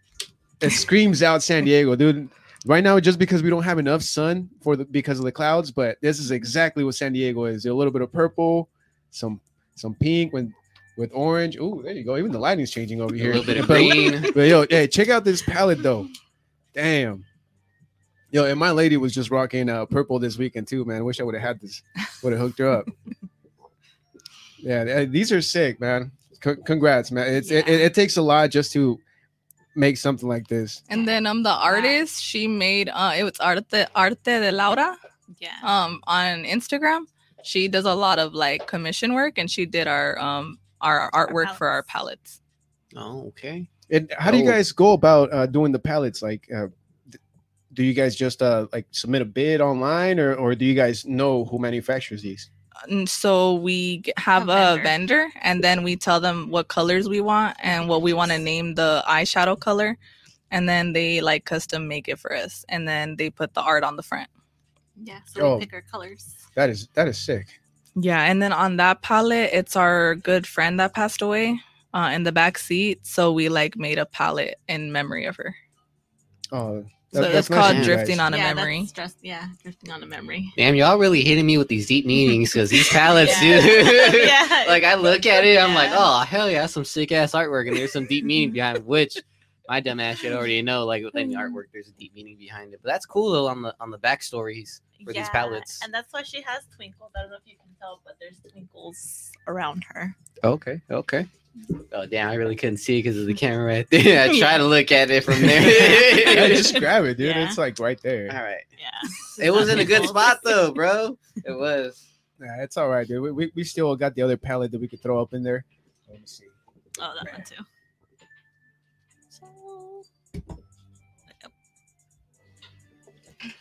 it 0.61 0.69
screams 0.69 1.21
out 1.21 1.43
San 1.43 1.65
Diego, 1.65 1.95
dude. 1.95 2.29
Right 2.65 2.83
now, 2.83 2.99
just 2.99 3.17
because 3.19 3.41
we 3.41 3.49
don't 3.49 3.63
have 3.63 3.79
enough 3.79 4.03
sun 4.03 4.47
for 4.61 4.75
the 4.75 4.85
because 4.85 5.17
of 5.17 5.25
the 5.25 5.31
clouds, 5.31 5.71
but 5.71 5.97
this 6.01 6.19
is 6.19 6.29
exactly 6.29 6.83
what 6.83 6.93
San 6.93 7.11
Diego 7.11 7.45
is. 7.45 7.65
A 7.65 7.73
little 7.73 7.91
bit 7.91 8.03
of 8.03 8.11
purple, 8.13 8.69
some 9.09 9.41
some 9.73 9.95
pink, 9.95 10.31
when 10.31 10.53
with 10.95 11.09
orange. 11.11 11.57
Oh, 11.59 11.81
there 11.81 11.93
you 11.93 12.03
go. 12.03 12.17
Even 12.17 12.31
the 12.31 12.37
lighting's 12.37 12.69
changing 12.69 13.01
over 13.01 13.15
here. 13.15 13.31
A 13.31 13.39
little 13.39 13.45
bit 13.45 13.57
of 13.57 13.67
But- 13.67 14.33
but 14.35 14.47
yo, 14.47 14.65
hey, 14.69 14.85
check 14.87 15.09
out 15.09 15.23
this 15.23 15.41
palette 15.41 15.81
though. 15.81 16.07
Damn. 16.75 17.25
Yo, 18.31 18.45
and 18.45 18.57
my 18.59 18.71
lady 18.71 18.95
was 18.97 19.13
just 19.13 19.29
rocking 19.29 19.69
uh 19.69 19.85
purple 19.85 20.17
this 20.19 20.37
weekend 20.37 20.67
too, 20.67 20.85
man. 20.85 20.97
I 20.97 21.01
Wish 21.01 21.19
I 21.19 21.23
would 21.23 21.35
have 21.35 21.43
had 21.43 21.59
this. 21.59 21.83
Would 22.23 22.31
have 22.33 22.41
hooked 22.41 22.59
her 22.59 22.69
up. 22.69 22.87
yeah, 24.59 25.05
these 25.05 25.31
are 25.31 25.41
sick, 25.41 25.79
man. 25.79 26.11
C- 26.43 26.55
congrats, 26.65 27.11
man. 27.11 27.33
It's 27.33 27.51
it, 27.51 27.67
it, 27.67 27.81
it 27.81 27.93
takes 27.93 28.17
a 28.17 28.21
lot 28.21 28.49
just 28.49 28.71
to 28.73 28.99
make 29.75 29.97
something 29.97 30.27
like 30.29 30.47
this. 30.47 30.81
And 30.89 31.07
then 31.07 31.25
um 31.25 31.43
the 31.43 31.51
artist 31.51 32.23
she 32.23 32.47
made 32.47 32.89
uh 32.89 33.13
it 33.17 33.23
was 33.23 33.39
arte 33.39 33.85
arte 33.95 34.23
de 34.23 34.51
Laura 34.51 34.97
Yeah. 35.39 35.57
um 35.63 35.99
on 36.07 36.43
Instagram. 36.43 37.05
She 37.43 37.67
does 37.67 37.85
a 37.85 37.93
lot 37.95 38.19
of 38.19 38.33
like 38.33 38.67
commission 38.67 39.13
work 39.13 39.37
and 39.37 39.49
she 39.49 39.65
did 39.65 39.87
our 39.87 40.17
um 40.19 40.57
our 40.81 41.09
artwork 41.11 41.55
for 41.55 41.67
our 41.67 41.83
palettes. 41.83 42.41
Oh, 42.95 43.27
okay. 43.29 43.67
And 43.89 44.11
how 44.17 44.31
do 44.31 44.37
you 44.37 44.43
Oh. 44.43 44.51
guys 44.51 44.71
go 44.71 44.93
about 44.93 45.31
uh, 45.33 45.45
doing 45.45 45.71
the 45.73 45.79
palettes? 45.79 46.21
Like, 46.21 46.47
uh, 46.55 46.67
d- 46.67 46.73
do 47.73 47.83
you 47.83 47.93
guys 47.93 48.15
just 48.15 48.41
uh, 48.41 48.67
like 48.73 48.85
submit 48.91 49.21
a 49.21 49.25
bid 49.25 49.61
online, 49.61 50.19
or 50.19 50.35
or 50.35 50.55
do 50.55 50.65
you 50.65 50.73
guys 50.75 51.05
know 51.05 51.45
who 51.45 51.59
manufactures 51.59 52.21
these? 52.21 52.49
And 52.89 53.07
so 53.07 53.55
we 53.55 54.03
have 54.17 54.49
A 54.49 54.51
a 54.51 54.55
vendor. 54.77 54.83
vendor 54.83 55.29
and 55.43 55.63
then 55.63 55.83
we 55.83 55.95
tell 55.95 56.19
them 56.19 56.49
what 56.49 56.67
colors 56.67 57.07
we 57.07 57.21
want 57.21 57.55
and 57.61 57.87
what 57.87 58.01
we 58.01 58.11
want 58.13 58.31
to 58.31 58.39
name 58.39 58.73
the 58.75 59.03
eyeshadow 59.07 59.59
color 59.59 59.97
and 60.49 60.67
then 60.67 60.93
they 60.93 61.21
like 61.21 61.45
custom 61.45 61.87
make 61.87 62.07
it 62.07 62.17
for 62.17 62.33
us 62.35 62.65
and 62.69 62.87
then 62.87 63.17
they 63.17 63.29
put 63.29 63.53
the 63.53 63.61
art 63.61 63.83
on 63.83 63.97
the 63.97 64.03
front. 64.03 64.29
Yeah. 65.03 65.19
So 65.25 65.41
Oh. 65.41 65.53
we 65.57 65.65
pick 65.65 65.73
our 65.73 65.81
colors. 65.83 66.33
That 66.55 66.69
is 66.71 66.87
that 66.95 67.07
is 67.07 67.17
sick. 67.19 67.47
Yeah, 67.95 68.23
and 68.23 68.41
then 68.41 68.53
on 68.53 68.77
that 68.77 69.01
palette, 69.01 69.51
it's 69.53 69.75
our 69.75 70.15
good 70.15 70.47
friend 70.47 70.79
that 70.79 70.93
passed 70.95 71.21
away 71.21 71.59
uh, 71.93 72.09
in 72.13 72.23
the 72.23 72.31
back 72.31 72.57
seat. 72.57 73.05
So 73.05 73.31
we 73.33 73.49
like 73.49 73.75
made 73.75 73.99
a 73.99 74.05
palette 74.05 74.55
in 74.67 74.91
memory 74.91 75.25
of 75.25 75.35
her. 75.35 75.53
Oh, 76.51 76.85
So 77.13 77.21
that- 77.23 77.35
it's 77.35 77.49
called 77.49 77.75
Drifting 77.83 78.17
guys. 78.17 78.25
on 78.27 78.33
a 78.33 78.37
yeah, 78.37 78.53
Memory. 78.53 78.79
That's 78.79 78.91
just, 78.93 79.17
yeah, 79.21 79.47
drifting 79.61 79.91
on 79.91 80.01
a 80.01 80.05
memory. 80.05 80.51
Damn, 80.55 80.75
y'all 80.75 80.97
really 80.97 81.21
hitting 81.23 81.45
me 81.45 81.57
with 81.57 81.67
these 81.67 81.85
deep 81.87 82.05
meanings 82.05 82.53
because 82.53 82.69
these 82.69 82.87
palettes, 82.93 83.33
Yeah. 83.41 83.59
dude. 83.61 84.13
Yeah. 84.27 84.65
like 84.67 84.83
I 84.85 84.95
look 84.95 85.25
at 85.25 85.43
it, 85.43 85.59
I'm 85.61 85.73
like, 85.73 85.91
oh 85.93 86.19
hell 86.21 86.49
yeah, 86.49 86.65
some 86.67 86.85
sick 86.85 87.11
ass 87.11 87.33
artwork, 87.33 87.67
and 87.67 87.75
there's 87.75 87.91
some 87.91 88.05
deep 88.05 88.23
meaning 88.23 88.51
behind 88.51 88.77
it, 88.77 88.85
which 88.85 89.17
my 89.67 89.79
dumb 89.81 89.99
ass 89.99 90.17
should 90.19 90.31
already 90.33 90.61
know. 90.61 90.85
Like 90.85 91.03
with 91.03 91.15
any 91.15 91.35
artwork, 91.35 91.65
there's 91.73 91.87
a 91.89 91.93
deep 91.93 92.13
meaning 92.15 92.37
behind 92.37 92.73
it. 92.73 92.79
But 92.81 92.91
that's 92.91 93.05
cool 93.05 93.31
though 93.31 93.47
on 93.47 93.61
the 93.61 93.75
on 93.81 93.91
the 93.91 93.99
backstories 93.99 94.79
for 95.03 95.11
these 95.13 95.27
palettes. 95.29 95.79
And 95.83 95.93
that's 95.93 96.13
why 96.13 96.23
she 96.23 96.41
has 96.43 96.63
twinkles. 96.75 97.11
I 97.17 97.21
don't 97.21 97.31
know 97.31 97.37
if 97.37 97.43
you 97.45 97.55
can 97.57 97.73
tell, 97.79 97.99
but 98.05 98.15
there's 98.21 98.37
twinkles 98.51 99.31
around 99.47 99.83
her. 99.89 100.15
Okay, 100.43 100.79
okay. 100.89 101.27
Oh 101.93 102.05
damn, 102.05 102.29
I 102.29 102.35
really 102.35 102.55
couldn't 102.55 102.77
see 102.77 102.99
because 102.99 103.17
of 103.17 103.27
the 103.27 103.33
camera 103.33 103.65
right 103.65 103.87
there. 103.89 104.23
I 104.29 104.39
try 104.39 104.57
to 104.57 104.63
look 104.63 104.91
at 104.91 105.09
it 105.11 105.23
from 105.23 105.41
there. 105.41 105.61
Yeah, 106.31 106.47
just 106.47 106.75
grab 106.79 107.03
it, 107.05 107.17
dude. 107.17 107.35
Yeah. 107.35 107.47
It's 107.47 107.57
like 107.57 107.77
right 107.79 108.01
there. 108.01 108.31
All 108.31 108.41
right. 108.41 108.63
Yeah. 108.79 109.45
It 109.45 109.51
was 109.51 109.69
in 109.69 109.79
a 109.79 109.85
good 109.85 110.07
spot 110.07 110.39
though, 110.43 110.71
bro. 110.71 111.17
It 111.45 111.57
was. 111.57 112.07
Yeah, 112.39 112.63
it's 112.63 112.77
all 112.77 112.89
right, 112.89 113.07
dude. 113.07 113.21
We, 113.21 113.31
we, 113.31 113.51
we 113.55 113.63
still 113.63 113.95
got 113.95 114.15
the 114.15 114.21
other 114.21 114.37
palette 114.37 114.71
that 114.71 114.81
we 114.81 114.87
could 114.87 115.01
throw 115.01 115.21
up 115.21 115.33
in 115.33 115.43
there. 115.43 115.65
Let 116.09 116.19
me 116.19 116.25
see. 116.25 116.45
Oh, 116.99 117.13
that 117.21 117.31
one 117.31 117.43
too. 117.43 117.63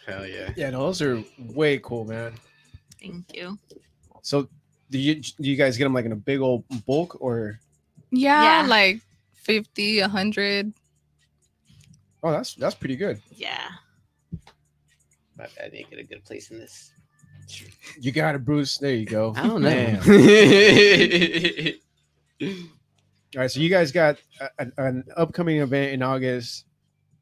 Hell 0.07 0.27
yeah. 0.27 0.53
Yeah, 0.57 0.71
no, 0.71 0.81
those 0.85 1.03
are 1.03 1.23
way 1.39 1.79
cool, 1.79 2.05
man. 2.05 2.35
thank 3.01 3.35
you. 3.35 3.59
So, 4.23 4.49
do 4.91 4.99
you 4.99 5.17
do 5.17 5.49
you 5.51 5.57
guys 5.57 5.77
get 5.77 5.85
them 5.85 5.95
like 5.95 6.05
in 6.05 6.13
a 6.13 6.17
big 6.17 6.41
old 6.41 6.65
bulk 6.87 7.21
or? 7.21 7.59
Yeah, 8.11 8.63
Yeah. 8.63 8.67
like 8.69 9.01
50, 9.35 10.01
100. 10.01 10.73
Oh, 12.23 12.33
that's 12.33 12.55
that's 12.55 12.75
pretty 12.75 12.97
good. 12.97 13.21
Yeah. 13.31 13.69
My 15.37 15.47
I 15.63 15.69
didn't 15.69 15.91
get 15.91 15.99
a 15.99 16.05
good 16.05 16.25
place 16.25 16.51
in 16.51 16.59
this. 16.59 16.93
You 17.99 18.13
got 18.13 18.35
it, 18.35 18.45
Bruce. 18.45 18.77
There 18.79 18.95
you 18.95 19.07
go. 19.07 19.33
I 19.37 19.47
don't 19.47 19.63
know. 19.63 20.01
All 23.37 23.41
right, 23.43 23.51
so 23.51 23.61
you 23.61 23.69
guys 23.71 23.93
got 23.93 24.17
a, 24.41 24.49
an- 24.59 24.73
an 24.79 25.05
upcoming 25.17 25.59
event 25.59 25.93
in 25.93 26.03
August, 26.03 26.65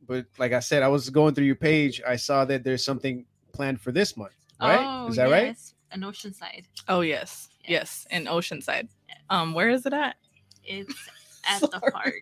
but 0.07 0.25
like 0.39 0.53
I 0.53 0.61
said, 0.61 0.83
I 0.83 0.89
was 0.89 1.11
going 1.11 1.35
through 1.35 1.45
your 1.45 1.55
page. 1.57 2.01
I 2.07 2.17
saw 2.17 2.45
that 2.47 2.65
there's 2.65 2.85
something 2.85 3.27
planned 3.53 3.81
for 3.81 3.93
this 3.93 4.17
month, 4.17 4.33
right? 4.61 4.81
Oh, 4.81 5.09
Is 5.09 5.17
that 5.17 5.29
right? 5.31 5.47
yes, 5.49 5.75
An 5.93 6.01
Oceanside. 6.03 6.65
Oh, 6.89 7.03
yes. 7.03 7.49
Yes. 7.63 7.69
Yes, 7.69 8.07
in 8.11 8.25
Oceanside. 8.25 8.89
Yes. 9.09 9.19
Um, 9.29 9.53
Where 9.53 9.69
is 9.69 9.85
it 9.85 9.93
at? 9.93 10.17
It's 10.69 10.95
at 11.49 11.61
the 11.63 11.81
park. 11.93 12.15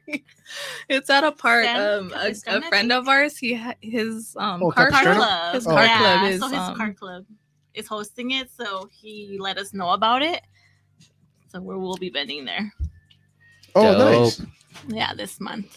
It's 0.88 1.10
at 1.10 1.24
a 1.24 1.32
park. 1.32 1.64
San 1.64 1.80
Um, 1.80 2.06
a, 2.08 2.10
Capistrano, 2.32 2.60
a 2.60 2.66
I 2.66 2.68
friend 2.68 2.92
of 2.92 3.08
ours, 3.08 3.36
he 3.36 3.54
ha- 3.54 3.74
his 3.80 4.36
um 4.38 4.62
Oh, 4.62 4.70
car 4.70 4.90
Car 4.90 5.02
club. 5.14 5.54
His 5.54 5.66
Oh. 5.66 5.70
car 5.70 5.84
yeah, 5.84 5.98
club 5.98 6.30
is 6.32 6.40
so 6.40 6.48
his 6.48 6.58
um, 6.58 6.76
car 6.76 6.92
club 6.92 7.24
is 7.74 7.86
hosting 7.86 8.30
it, 8.32 8.48
so 8.56 8.88
he 8.92 9.36
let 9.40 9.58
us 9.58 9.74
know 9.74 9.90
about 9.90 10.22
it. 10.22 10.42
So 11.48 11.60
we 11.60 11.74
will 11.76 11.96
be 11.96 12.10
vending 12.10 12.44
there. 12.44 12.72
Oh, 13.74 13.92
Dope. 13.98 14.22
nice. 14.38 14.42
Yeah, 14.88 15.12
this 15.14 15.40
month. 15.40 15.76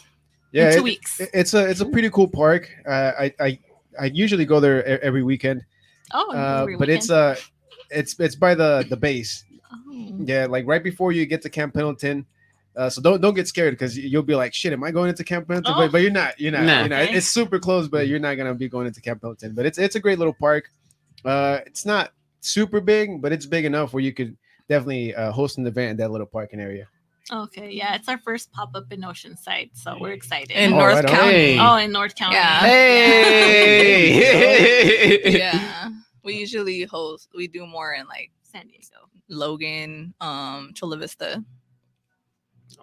Yeah, 0.52 0.68
in 0.68 0.72
two 0.74 0.78
it- 0.80 0.84
weeks. 0.84 1.20
it- 1.20 1.30
it's 1.34 1.54
a 1.54 1.68
it's 1.68 1.80
a 1.80 1.86
pretty 1.86 2.10
cool 2.10 2.28
park. 2.28 2.70
Uh, 2.86 3.12
I 3.18 3.34
I 3.40 3.58
I 4.00 4.04
usually 4.06 4.44
go 4.44 4.60
there 4.60 4.84
every 5.02 5.22
weekend, 5.22 5.64
oh, 6.12 6.32
uh, 6.32 6.60
every 6.62 6.76
but 6.76 6.88
it's 6.88 7.08
weekend. 7.08 7.36
uh 7.36 7.40
it's 7.90 8.18
it's 8.20 8.36
by 8.36 8.54
the 8.54 8.86
the 8.88 8.96
base. 8.96 9.44
Oh. 9.72 10.16
Yeah, 10.24 10.46
like 10.46 10.66
right 10.66 10.82
before 10.82 11.12
you 11.12 11.26
get 11.26 11.42
to 11.42 11.50
Camp 11.50 11.74
Pendleton. 11.74 12.26
Uh, 12.76 12.88
so 12.88 13.02
don't 13.02 13.20
don't 13.20 13.34
get 13.34 13.48
scared 13.48 13.74
because 13.74 13.98
you'll 13.98 14.22
be 14.22 14.34
like, 14.34 14.54
shit, 14.54 14.72
am 14.72 14.84
I 14.84 14.90
going 14.92 15.10
into 15.10 15.24
Camp 15.24 15.48
Pendleton? 15.48 15.74
Oh. 15.76 15.80
But, 15.80 15.92
but 15.92 16.02
you're 16.02 16.10
not. 16.10 16.38
You're 16.38 16.52
not. 16.52 16.62
Nah. 16.62 16.80
You're 16.80 16.88
not. 16.88 17.02
Okay. 17.02 17.14
It's 17.14 17.26
super 17.26 17.58
close, 17.58 17.88
but 17.88 18.06
you're 18.06 18.20
not 18.20 18.36
gonna 18.36 18.54
be 18.54 18.68
going 18.68 18.86
into 18.86 19.00
Camp 19.00 19.20
Pendleton. 19.20 19.54
But 19.54 19.66
it's 19.66 19.78
it's 19.78 19.96
a 19.96 20.00
great 20.00 20.18
little 20.18 20.34
park. 20.34 20.70
Uh, 21.24 21.58
it's 21.66 21.84
not 21.84 22.12
super 22.40 22.80
big, 22.80 23.20
but 23.20 23.32
it's 23.32 23.46
big 23.46 23.64
enough 23.64 23.92
where 23.92 24.02
you 24.02 24.12
could 24.12 24.36
definitely 24.68 25.14
uh, 25.14 25.32
host 25.32 25.58
an 25.58 25.66
event 25.66 25.92
in 25.92 25.96
that 25.98 26.10
little 26.10 26.26
parking 26.26 26.60
area. 26.60 26.86
Okay, 27.32 27.70
yeah, 27.70 27.94
it's 27.94 28.08
our 28.08 28.18
first 28.18 28.50
pop 28.52 28.70
up 28.74 28.90
in 28.92 29.02
Oceanside, 29.02 29.70
so 29.74 29.96
we're 30.00 30.12
excited. 30.12 30.50
in 30.50 30.72
Oh, 30.72 30.78
North 30.78 30.94
right. 30.96 31.06
County. 31.06 31.32
Hey. 31.32 31.58
oh, 31.60 31.76
in 31.76 31.92
North 31.92 32.14
County. 32.16 32.34
Yeah. 32.36 32.60
Hey. 34.00 35.20
yeah. 35.38 35.90
We 36.24 36.36
usually 36.38 36.82
host. 36.84 37.28
We 37.36 37.48
do 37.48 37.66
more 37.66 37.92
in 37.94 38.06
like 38.06 38.30
San 38.42 38.66
Diego. 38.66 39.08
Logan, 39.28 40.12
um, 40.20 40.72
Chula 40.74 40.96
Vista. 40.96 41.44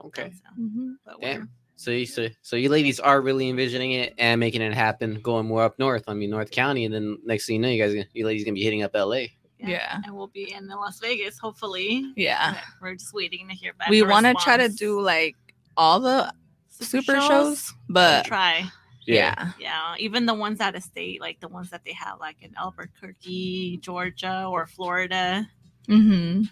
Okay. 0.06 0.32
Mm-hmm. 0.60 0.94
Damn. 1.22 1.50
So 1.76 1.92
you 1.92 2.08
so, 2.08 2.28
so 2.42 2.56
you 2.56 2.70
ladies 2.70 3.00
are 3.00 3.22
really 3.22 3.50
envisioning 3.50 3.92
it 3.92 4.16
and 4.18 4.40
making 4.40 4.62
it 4.62 4.74
happen, 4.74 5.22
going 5.22 5.46
more 5.46 5.62
up 5.64 5.78
north. 5.78 6.04
I 6.08 6.14
mean 6.14 6.32
North 6.32 6.50
County, 6.50 6.86
and 6.86 6.94
then 6.94 7.20
next 7.24 7.46
thing 7.46 7.58
you 7.58 7.62
know, 7.62 7.70
you 7.70 7.84
guys 7.84 8.06
you 8.14 8.26
ladies 8.26 8.44
gonna 8.44 8.56
be 8.56 8.64
hitting 8.64 8.82
up 8.84 8.92
LA. 8.96 9.26
Yeah. 9.60 10.00
And 10.06 10.16
we'll 10.16 10.28
be 10.28 10.54
in 10.54 10.68
Las 10.68 11.00
Vegas, 11.00 11.38
hopefully. 11.38 12.14
Yeah. 12.16 12.60
We're 12.82 12.96
just 12.96 13.14
waiting 13.14 13.48
to 13.50 13.56
hear 13.56 13.74
back. 13.74 13.90
We 13.90 14.04
want 14.04 14.26
to 14.26 14.34
try 14.36 14.58
to 14.58 14.70
do 14.70 15.02
like 15.02 15.36
all 15.76 16.00
the 16.00 16.34
super 16.70 17.20
shows, 17.22 17.74
but 17.90 18.26
try. 18.26 18.70
yeah. 19.06 19.52
Yeah, 19.60 19.96
even 19.98 20.26
the 20.26 20.34
ones 20.34 20.60
out 20.60 20.76
of 20.76 20.84
state, 20.84 21.22
like 21.22 21.40
the 21.40 21.48
ones 21.48 21.70
that 21.72 21.84
they 21.86 21.94
have, 21.94 22.20
like 22.20 22.38
in 22.42 22.54
Albuquerque, 22.56 23.80
Georgia, 23.82 24.46
or 24.50 24.68
Florida. 24.68 25.48
Mm-hmm. 25.88 26.44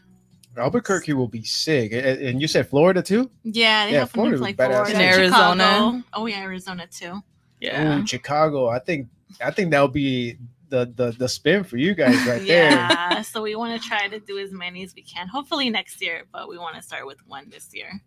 Albuquerque 0.58 1.14
will 1.14 1.28
be 1.28 1.44
sick. 1.44 1.92
A- 1.92 1.98
a- 1.98 2.30
And 2.30 2.42
you 2.42 2.48
said 2.48 2.68
Florida 2.70 3.02
too? 3.02 3.30
Yeah, 3.44 3.86
they 3.88 3.94
Yeah, 3.94 4.00
have 4.00 4.12
them 4.14 4.26
in 4.26 4.38
Florida 4.38 4.42
like 4.42 4.58
was 4.58 4.68
badass. 4.68 4.74
Florida, 4.74 4.96
In 4.96 5.02
Arizona. 5.02 5.64
Chicago. 5.64 6.04
Oh 6.14 6.26
yeah, 6.26 6.42
Arizona 6.42 6.88
too. 6.88 7.22
Yeah. 7.62 8.00
Ooh, 8.00 8.08
Chicago. 8.08 8.68
I 8.70 8.80
think 8.80 9.08
I 9.44 9.52
think 9.52 9.72
that'll 9.72 9.88
be 9.88 10.38
the 10.70 10.92
the 10.96 11.12
the 11.12 11.30
spin 11.30 11.64
for 11.64 11.78
you 11.78 11.94
guys 11.94 12.16
right 12.28 12.42
there. 12.46 12.72
yeah, 12.72 13.22
so 13.22 13.42
we 13.42 13.56
want 13.56 13.80
to 13.82 13.88
try 13.88 14.08
to 14.08 14.20
do 14.20 14.38
as 14.40 14.52
many 14.52 14.84
as 14.84 14.94
we 14.96 15.02
can. 15.04 15.28
Hopefully 15.28 15.70
next 15.70 16.02
year, 16.02 16.24
but 16.34 16.50
we 16.50 16.58
want 16.58 16.76
to 16.76 16.82
start 16.82 17.06
with 17.06 17.18
one 17.28 17.50
this 17.50 17.70
year. 17.74 18.02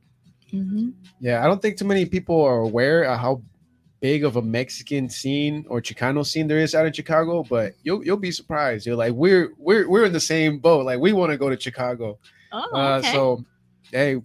Mm-hmm. 0.52 0.90
Yeah, 1.20 1.44
I 1.44 1.46
don't 1.46 1.60
think 1.60 1.76
too 1.76 1.84
many 1.84 2.06
people 2.06 2.42
are 2.42 2.58
aware 2.60 3.02
of 3.04 3.18
how 3.20 3.42
big 4.00 4.24
of 4.24 4.36
a 4.36 4.42
Mexican 4.42 5.08
scene 5.10 5.66
or 5.68 5.80
Chicano 5.82 6.24
scene 6.24 6.46
there 6.46 6.58
is 6.58 6.74
out 6.74 6.86
in 6.86 6.92
Chicago, 6.92 7.42
but 7.42 7.74
you'll 7.82 8.04
you'll 8.04 8.16
be 8.16 8.30
surprised. 8.30 8.86
You're 8.86 8.96
like, 8.96 9.12
we're 9.12 9.52
we're 9.58 9.88
we're 9.88 10.04
in 10.04 10.12
the 10.12 10.20
same 10.20 10.58
boat. 10.58 10.86
Like 10.86 11.00
we 11.00 11.12
want 11.12 11.30
to 11.32 11.36
go 11.36 11.50
to 11.50 11.58
Chicago. 11.60 12.18
Oh, 12.52 12.76
Uh, 12.76 13.02
so 13.02 13.44
hey, 13.92 14.20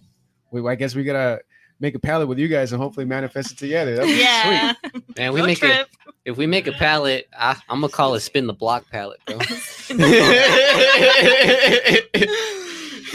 we, 0.50 0.66
I 0.68 0.74
guess 0.74 0.94
we 0.94 1.04
gotta 1.04 1.40
make 1.80 1.94
a 1.94 1.98
palette 1.98 2.28
with 2.28 2.38
you 2.38 2.48
guys 2.48 2.72
and 2.72 2.80
hopefully 2.80 3.06
manifest 3.06 3.52
it 3.52 3.58
together. 3.58 3.96
That'd 3.96 4.10
be 4.10 4.20
yeah, 4.20 4.74
Man, 5.16 5.32
we 5.32 5.40
Road 5.40 5.46
make 5.46 5.62
a 5.62 5.86
if 6.24 6.36
we 6.38 6.46
make 6.46 6.66
a 6.66 6.72
palette, 6.72 7.28
I, 7.38 7.56
I'm 7.68 7.80
gonna 7.80 7.92
call 7.92 8.14
it 8.14 8.20
spin 8.20 8.46
the 8.46 8.54
block 8.54 8.88
palette, 8.90 9.20
bro. 9.26 9.36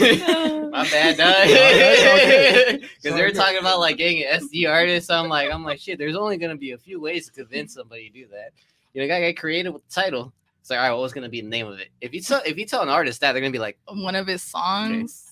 My 0.00 0.88
bad, 0.88 1.16
that's 1.16 1.50
all 1.50 2.70
good. 2.70 2.80
dog. 2.80 2.90
Because 3.02 3.16
they 3.18 3.22
were 3.22 3.32
talking 3.32 3.58
about 3.58 3.80
like 3.80 3.96
getting 3.96 4.22
an 4.22 4.40
SD 4.40 4.70
artist. 4.70 5.10
I'm 5.10 5.28
like, 5.28 5.50
I'm 5.50 5.64
like, 5.64 5.80
shit. 5.80 5.98
There's 5.98 6.16
only 6.16 6.36
gonna 6.36 6.56
be 6.56 6.70
a 6.72 6.78
few 6.78 7.00
ways 7.00 7.26
to 7.26 7.32
convince 7.32 7.74
somebody 7.74 8.08
to 8.08 8.14
do 8.14 8.26
that. 8.28 8.52
You 8.94 9.02
know, 9.02 9.08
gotta 9.08 9.22
get 9.22 9.36
creative 9.36 9.74
with 9.74 9.86
the 9.86 9.92
title. 9.92 10.32
It's 10.60 10.70
like, 10.70 10.78
all 10.78 10.84
right, 10.86 10.92
what 10.92 11.00
was 11.02 11.12
gonna 11.12 11.28
be 11.28 11.40
the 11.40 11.48
name 11.48 11.66
of 11.66 11.78
it? 11.78 11.88
If 12.00 12.12
you 12.14 12.20
tell 12.20 12.42
if 12.44 12.56
you 12.58 12.66
tell 12.66 12.82
an 12.82 12.88
artist 12.88 13.20
that, 13.22 13.32
they're 13.32 13.40
gonna 13.40 13.50
be 13.52 13.58
like, 13.58 13.78
oh, 13.88 14.00
One 14.02 14.14
of 14.14 14.26
his 14.26 14.42
songs. 14.42 15.26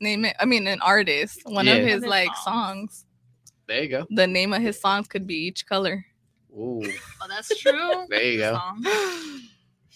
Name 0.00 0.24
it. 0.24 0.36
I 0.38 0.44
mean, 0.44 0.66
an 0.68 0.80
artist. 0.80 1.40
One 1.44 1.66
Yeah. 1.66 1.74
of 1.74 1.84
his 1.84 2.04
like 2.06 2.34
songs. 2.36 2.44
songs. 2.44 3.04
there 3.66 3.82
you 3.82 3.88
go. 3.88 4.06
The 4.10 4.26
name 4.26 4.52
of 4.52 4.62
his 4.62 4.80
songs 4.80 5.08
could 5.08 5.26
be 5.26 5.34
each 5.34 5.66
color. 5.66 6.04
Ooh, 6.52 6.80
Oh, 7.20 7.26
that's 7.28 7.58
true. 7.58 8.06
there 8.08 8.22
you 8.22 8.38
go. 8.38 8.60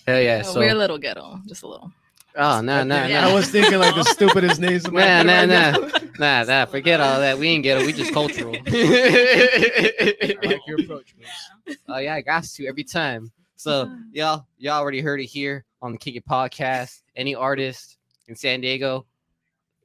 Hell 0.06 0.20
yeah. 0.20 0.42
So 0.42 0.52
So, 0.54 0.58
we're 0.60 0.70
a 0.72 0.74
little 0.74 0.98
ghetto, 0.98 1.40
just 1.46 1.62
a 1.62 1.68
little. 1.68 1.92
oh 2.36 2.60
no, 2.60 2.82
no, 2.82 3.06
Yeah. 3.06 3.28
I 3.28 3.32
was 3.32 3.48
thinking 3.48 3.78
like 3.78 3.94
the 3.94 4.02
stupidest 4.04 4.60
names. 4.60 4.84
in 4.86 4.92
my 4.92 5.00
Nah, 5.00 5.06
head 5.06 5.26
nah, 5.26 5.32
right 5.32 5.48
now. 5.48 6.08
nah, 6.18 6.44
nah. 6.44 6.64
Forget 6.66 7.00
all 7.00 7.20
that. 7.20 7.38
We 7.38 7.48
ain't 7.48 7.62
get 7.62 7.78
it. 7.80 7.86
We 7.86 7.92
just 7.92 8.12
cultural. 8.12 8.56
I 8.66 10.36
like 10.42 10.60
your 10.66 10.80
approach. 10.80 11.14
Bruce. 11.16 11.76
Oh 11.88 11.98
yeah, 11.98 12.14
I 12.14 12.20
got 12.22 12.44
to 12.44 12.66
every 12.66 12.84
time. 12.84 13.30
So 13.62 13.96
y'all, 14.12 14.44
y'all 14.58 14.80
already 14.80 15.00
heard 15.00 15.20
it 15.20 15.26
here 15.26 15.64
on 15.80 15.92
the 15.92 15.98
Kick 15.98 16.16
It 16.16 16.26
podcast. 16.26 17.02
Any 17.14 17.36
artist 17.36 17.96
in 18.26 18.34
San 18.34 18.60
Diego, 18.60 19.06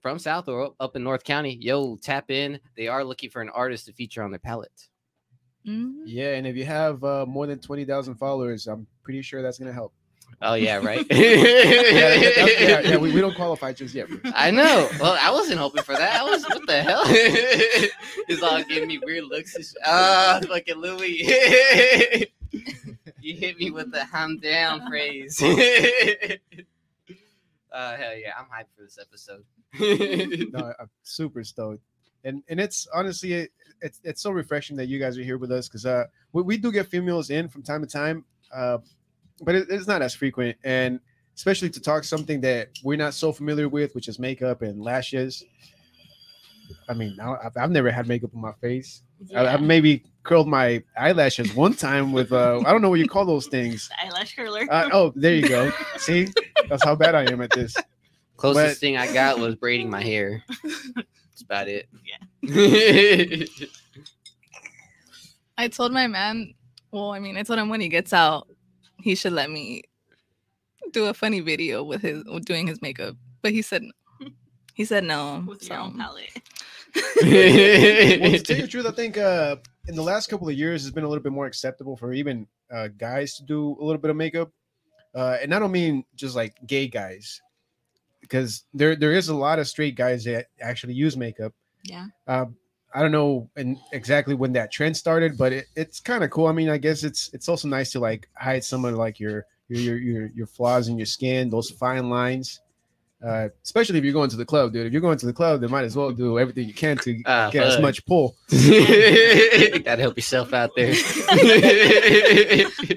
from 0.02 0.18
South 0.18 0.48
or 0.48 0.72
up 0.80 0.96
in 0.96 1.04
North 1.04 1.24
County, 1.24 1.56
yo, 1.62 1.96
tap 1.98 2.32
in. 2.32 2.60
They 2.76 2.88
are 2.88 3.04
looking 3.04 3.30
for 3.30 3.40
an 3.44 3.50
artist 3.50 3.86
to 3.86 3.94
feature 3.94 4.24
on 4.24 4.32
their 4.32 4.40
palette. 4.40 4.88
Mhm. 5.68 6.02
Yeah, 6.08 6.34
and 6.34 6.48
if 6.48 6.56
you 6.56 6.66
have 6.66 7.04
uh, 7.04 7.28
more 7.28 7.46
than 7.46 7.60
twenty 7.60 7.86
thousand 7.86 8.16
followers, 8.16 8.66
I'm 8.66 8.88
pretty 9.04 9.22
sure 9.22 9.44
that's 9.44 9.60
gonna 9.60 9.74
help. 9.74 9.94
Oh 10.42 10.56
yeah, 10.56 10.78
right. 10.78 11.06
Yeah, 11.12 11.36
that- 11.36 12.34
that- 12.36 12.56
yeah, 12.60 12.80
yeah, 12.82 12.98
we, 12.98 13.14
we 13.14 13.22
don't 13.22 13.36
qualify 13.36 13.74
just 13.74 13.94
yet. 13.94 14.08
I 14.34 14.50
know. 14.50 14.90
Well, 15.00 15.16
I 15.22 15.30
wasn't 15.30 15.60
hoping 15.60 15.84
for 15.84 15.94
that. 15.94 16.20
I 16.20 16.24
was 16.24 16.44
what 16.50 16.66
the 16.66 16.82
hell? 16.82 17.04
It's 18.30 18.42
all 18.42 18.64
giving 18.64 18.88
me 18.88 18.98
weird 19.04 19.26
looks. 19.26 19.54
and 19.56 19.64
sh- 19.64 19.74
Ah, 19.86 20.40
fucking 20.48 20.78
Louis. 20.78 22.26
you 23.28 23.36
hit 23.36 23.58
me 23.58 23.72
with 23.72 23.92
the 23.92 24.08
"I'm 24.14 24.40
down" 24.42 24.88
phrase. 24.88 25.42
uh, 25.44 25.48
hell 27.98 28.18
yeah, 28.18 28.32
I'm 28.38 28.46
hyped 28.46 28.72
for 28.76 28.84
this 28.84 28.98
episode. 29.00 29.44
no, 30.54 30.74
I'm 30.80 30.90
super 31.04 31.44
stoked, 31.44 31.84
and 32.24 32.42
and 32.48 32.60
it's 32.60 32.88
honestly 32.94 33.34
it, 33.34 33.52
it's 33.82 34.00
it's 34.04 34.22
so 34.22 34.32
refreshing 34.32 34.78
that 34.78 34.88
you 34.88 35.00
guys 35.00 35.18
are 35.18 35.24
here 35.24 35.38
with 35.38 35.52
us 35.52 35.68
because 35.68 35.86
uh 35.86 36.06
we, 36.32 36.42
we 36.44 36.58
do 36.58 36.72
get 36.72 36.88
females 36.88 37.30
in 37.30 37.50
from 37.50 37.64
time 37.64 37.82
to 37.82 37.88
time, 37.88 38.24
uh, 38.54 38.78
but 39.42 39.56
it, 39.56 39.68
it's 39.70 39.88
not 39.88 40.02
as 40.02 40.16
frequent, 40.16 40.58
and 40.64 41.02
especially 41.36 41.70
to 41.70 41.82
talk 41.82 42.04
something 42.04 42.42
that 42.42 42.70
we're 42.84 42.98
not 42.98 43.14
so 43.14 43.32
familiar 43.32 43.68
with, 43.68 43.94
which 43.94 44.08
is 44.08 44.18
makeup 44.20 44.62
and 44.62 44.82
lashes. 44.82 45.44
I 46.90 46.94
mean, 46.94 47.18
I, 47.20 47.36
I've, 47.46 47.58
I've 47.58 47.72
never 47.72 47.92
had 47.92 48.08
makeup 48.08 48.32
on 48.36 48.42
my 48.42 48.54
face. 48.62 49.02
I, 49.36 49.42
Yeah. 49.44 49.54
I've 49.54 49.62
maybe 49.62 50.04
curled 50.24 50.48
my 50.48 50.84
eyelashes 50.98 51.54
one 51.56 51.74
time 51.74 52.12
with 52.12 52.32
uh 52.34 52.60
I 52.66 52.72
don't 52.72 52.82
know 52.82 52.90
what 52.90 53.00
you 53.00 53.08
call 53.08 53.26
those 53.26 53.48
things. 53.48 53.90
eyelash 54.04 54.36
curler. 54.36 54.66
Uh, 54.70 54.90
oh, 54.92 55.14
there 55.16 55.34
you 55.36 55.48
go. 55.48 55.72
See, 55.98 56.28
that's 56.70 56.84
how 56.84 56.96
bad 56.96 57.16
I 57.16 57.24
am 57.32 57.42
at 57.42 57.52
this. 57.52 57.76
Closest 58.36 58.68
But- 58.76 58.78
thing 58.78 58.98
I 58.98 59.12
got 59.14 59.40
was 59.40 59.56
braiding 59.56 59.90
my 59.90 60.02
hair. 60.02 60.44
That's 60.64 61.42
about 61.42 61.68
it. 61.68 61.88
Yeah. 62.44 63.46
I 65.58 65.68
told 65.68 65.92
my 65.92 66.08
man, 66.08 66.54
well, 66.92 67.12
I 67.12 67.20
mean, 67.20 67.36
I 67.38 67.44
told 67.44 67.60
him 67.60 67.70
when 67.70 67.82
he 67.82 67.90
gets 67.90 68.14
out, 68.14 68.48
he 69.02 69.16
should 69.16 69.34
let 69.34 69.50
me 69.50 69.82
do 70.92 71.06
a 71.06 71.14
funny 71.14 71.40
video 71.40 71.84
with 71.84 72.02
his 72.04 72.24
doing 72.46 72.68
his 72.68 72.82
makeup. 72.82 73.16
But 73.42 73.52
he 73.54 73.62
said 73.62 73.82
no. 73.84 73.92
He 74.78 74.86
said 74.86 75.04
no. 75.04 75.44
with 75.48 75.68
your 75.68 75.80
own 75.80 75.94
so- 75.94 75.98
palette. 75.98 76.30
well, 76.96 78.32
to 78.32 78.40
tell 78.40 78.56
you 78.58 78.62
the 78.62 78.68
truth, 78.68 78.86
I 78.86 78.92
think 78.92 79.18
uh, 79.18 79.56
in 79.88 79.96
the 79.96 80.04
last 80.04 80.30
couple 80.30 80.48
of 80.48 80.54
years, 80.54 80.86
it's 80.86 80.94
been 80.94 81.04
a 81.04 81.08
little 81.08 81.24
bit 81.24 81.32
more 81.32 81.48
acceptable 81.48 81.98
for 81.98 82.14
even 82.14 82.46
uh, 82.72 82.90
guys 82.90 83.36
to 83.38 83.44
do 83.44 83.76
a 83.80 83.84
little 83.84 84.00
bit 84.00 84.12
of 84.12 84.18
makeup, 84.18 84.52
uh, 85.16 85.38
and 85.42 85.54
I 85.54 85.58
don't 85.58 85.72
mean 85.72 86.06
just 86.16 86.36
like 86.36 86.56
gay 86.68 86.88
guys, 86.88 87.42
because 88.22 88.66
there 88.72 88.96
there 88.96 89.14
is 89.14 89.30
a 89.30 89.36
lot 89.36 89.58
of 89.58 89.68
straight 89.68 89.96
guys 89.96 90.24
that 90.26 90.46
actually 90.62 90.94
use 90.94 91.18
makeup. 91.18 91.54
Yeah. 91.84 92.06
Uh, 92.28 92.46
I 92.94 93.02
don't 93.02 93.12
know 93.12 93.50
and 93.56 93.78
exactly 93.92 94.36
when 94.36 94.54
that 94.54 94.72
trend 94.72 94.96
started, 94.96 95.40
but 95.40 95.54
it, 95.54 95.66
it's 95.76 96.00
kind 96.00 96.24
of 96.24 96.30
cool. 96.30 96.46
I 96.46 96.52
mean, 96.52 96.70
I 96.70 96.78
guess 96.78 97.04
it's 97.04 97.32
it's 97.34 97.50
also 97.50 97.68
nice 97.68 97.92
to 97.94 98.00
like 98.00 98.30
hide 98.36 98.64
some 98.64 98.86
of 98.86 98.94
like 98.94 99.20
your 99.20 99.46
your 99.70 99.82
your 99.82 99.98
your, 99.98 100.32
your 100.36 100.48
flaws 100.48 100.88
in 100.88 100.98
your 100.98 101.08
skin, 101.08 101.50
those 101.50 101.72
fine 101.72 102.12
lines. 102.12 102.62
Uh, 103.24 103.50
especially 103.64 103.98
if 103.98 104.04
you're 104.04 104.14
going 104.14 104.30
to 104.30 104.36
the 104.36 104.46
club, 104.46 104.72
dude. 104.74 104.86
If 104.86 104.94
you're 104.94 105.02
going 105.02 105.18
to 105.18 105.26
the 105.26 105.34
club, 105.34 105.62
they 105.62 105.68
might 105.68 105.86
as 105.86 105.96
well 105.96 106.12
do 106.12 106.38
everything 106.38 106.68
you 106.68 106.74
can 106.74 106.98
to 107.00 107.20
Ah, 107.26 107.50
get 107.52 107.66
as 107.66 107.82
much 107.82 108.06
pull. 108.06 108.36
Gotta 108.52 110.02
help 110.02 110.18
yourself 110.18 110.54
out 110.54 110.70
there. 110.76 110.94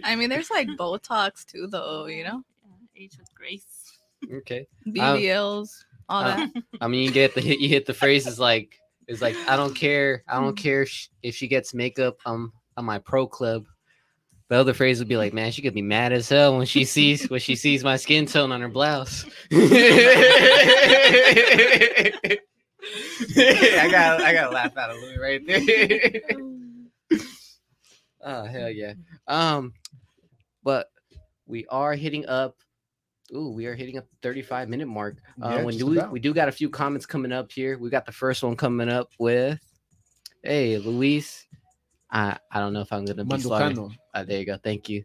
I 0.04 0.14
mean, 0.16 0.28
there's 0.28 0.50
like 0.50 0.68
Botox 0.68 1.46
too, 1.46 1.66
though. 1.68 2.06
You 2.06 2.24
know, 2.24 2.42
age 2.96 3.16
with 3.18 3.34
grace. 3.34 3.98
okay. 4.30 4.66
BBLs, 4.86 5.84
all 6.08 6.22
uh, 6.22 6.36
that. 6.36 6.50
I 6.82 6.88
mean, 6.88 7.04
you 7.04 7.10
get 7.10 7.34
the 7.34 7.40
hit. 7.40 7.60
You 7.60 7.68
hit 7.70 7.86
the 7.86 7.94
phrases 7.94 8.38
like 8.38 8.78
it's 9.06 9.22
like 9.22 9.36
I 9.48 9.56
don't 9.56 9.74
care. 9.74 10.22
I 10.28 10.38
don't 10.38 10.56
care 10.56 10.86
if 11.22 11.34
she 11.34 11.48
gets 11.48 11.72
makeup. 11.72 12.18
Um, 12.26 12.52
on 12.76 12.84
my 12.84 12.98
pro 12.98 13.26
club. 13.26 13.66
The 14.50 14.56
other 14.56 14.74
phrase 14.74 14.98
would 14.98 15.06
be 15.06 15.16
like, 15.16 15.32
"Man, 15.32 15.52
she 15.52 15.62
could 15.62 15.74
be 15.74 15.80
mad 15.80 16.12
as 16.12 16.28
hell 16.28 16.56
when 16.56 16.66
she 16.66 16.84
sees 16.84 17.30
when 17.30 17.38
she 17.38 17.54
sees 17.54 17.84
my 17.84 17.96
skin 17.96 18.26
tone 18.26 18.50
on 18.50 18.60
her 18.60 18.68
blouse." 18.68 19.24
I 19.52 19.56
got 23.90 24.20
I 24.20 24.32
got 24.32 24.48
to 24.48 24.54
laugh 24.54 24.76
out 24.76 24.90
of 24.90 24.96
Louis 24.96 25.18
right 25.18 25.46
there. 25.46 26.20
oh 28.22 28.44
hell 28.44 28.70
yeah. 28.70 28.94
Um, 29.28 29.72
but 30.64 30.88
we 31.46 31.64
are 31.68 31.94
hitting 31.94 32.26
up. 32.26 32.56
Ooh, 33.32 33.50
we 33.50 33.66
are 33.66 33.76
hitting 33.76 33.98
up 33.98 34.08
the 34.10 34.16
35 34.28 34.68
minute 34.68 34.88
mark. 34.88 35.18
Uh, 35.40 35.50
Yeah, 35.50 35.62
when 35.62 35.74
just 35.74 35.78
do 35.78 35.86
we, 35.86 36.00
we 36.10 36.18
do 36.18 36.34
got 36.34 36.48
a 36.48 36.52
few 36.52 36.68
comments 36.68 37.06
coming 37.06 37.30
up 37.30 37.52
here. 37.52 37.78
We 37.78 37.88
got 37.88 38.04
the 38.04 38.10
first 38.10 38.42
one 38.42 38.56
coming 38.56 38.88
up 38.88 39.12
with, 39.20 39.60
"Hey, 40.42 40.76
Luis, 40.78 41.46
I 42.12 42.38
I 42.50 42.60
don't 42.60 42.72
know 42.72 42.80
if 42.80 42.92
I'm 42.92 43.04
gonna 43.04 43.24
be. 43.24 43.36
Manducano. 43.36 43.92
Uh, 44.14 44.24
there 44.24 44.40
you 44.40 44.46
go. 44.46 44.56
Thank 44.56 44.88
you. 44.88 45.04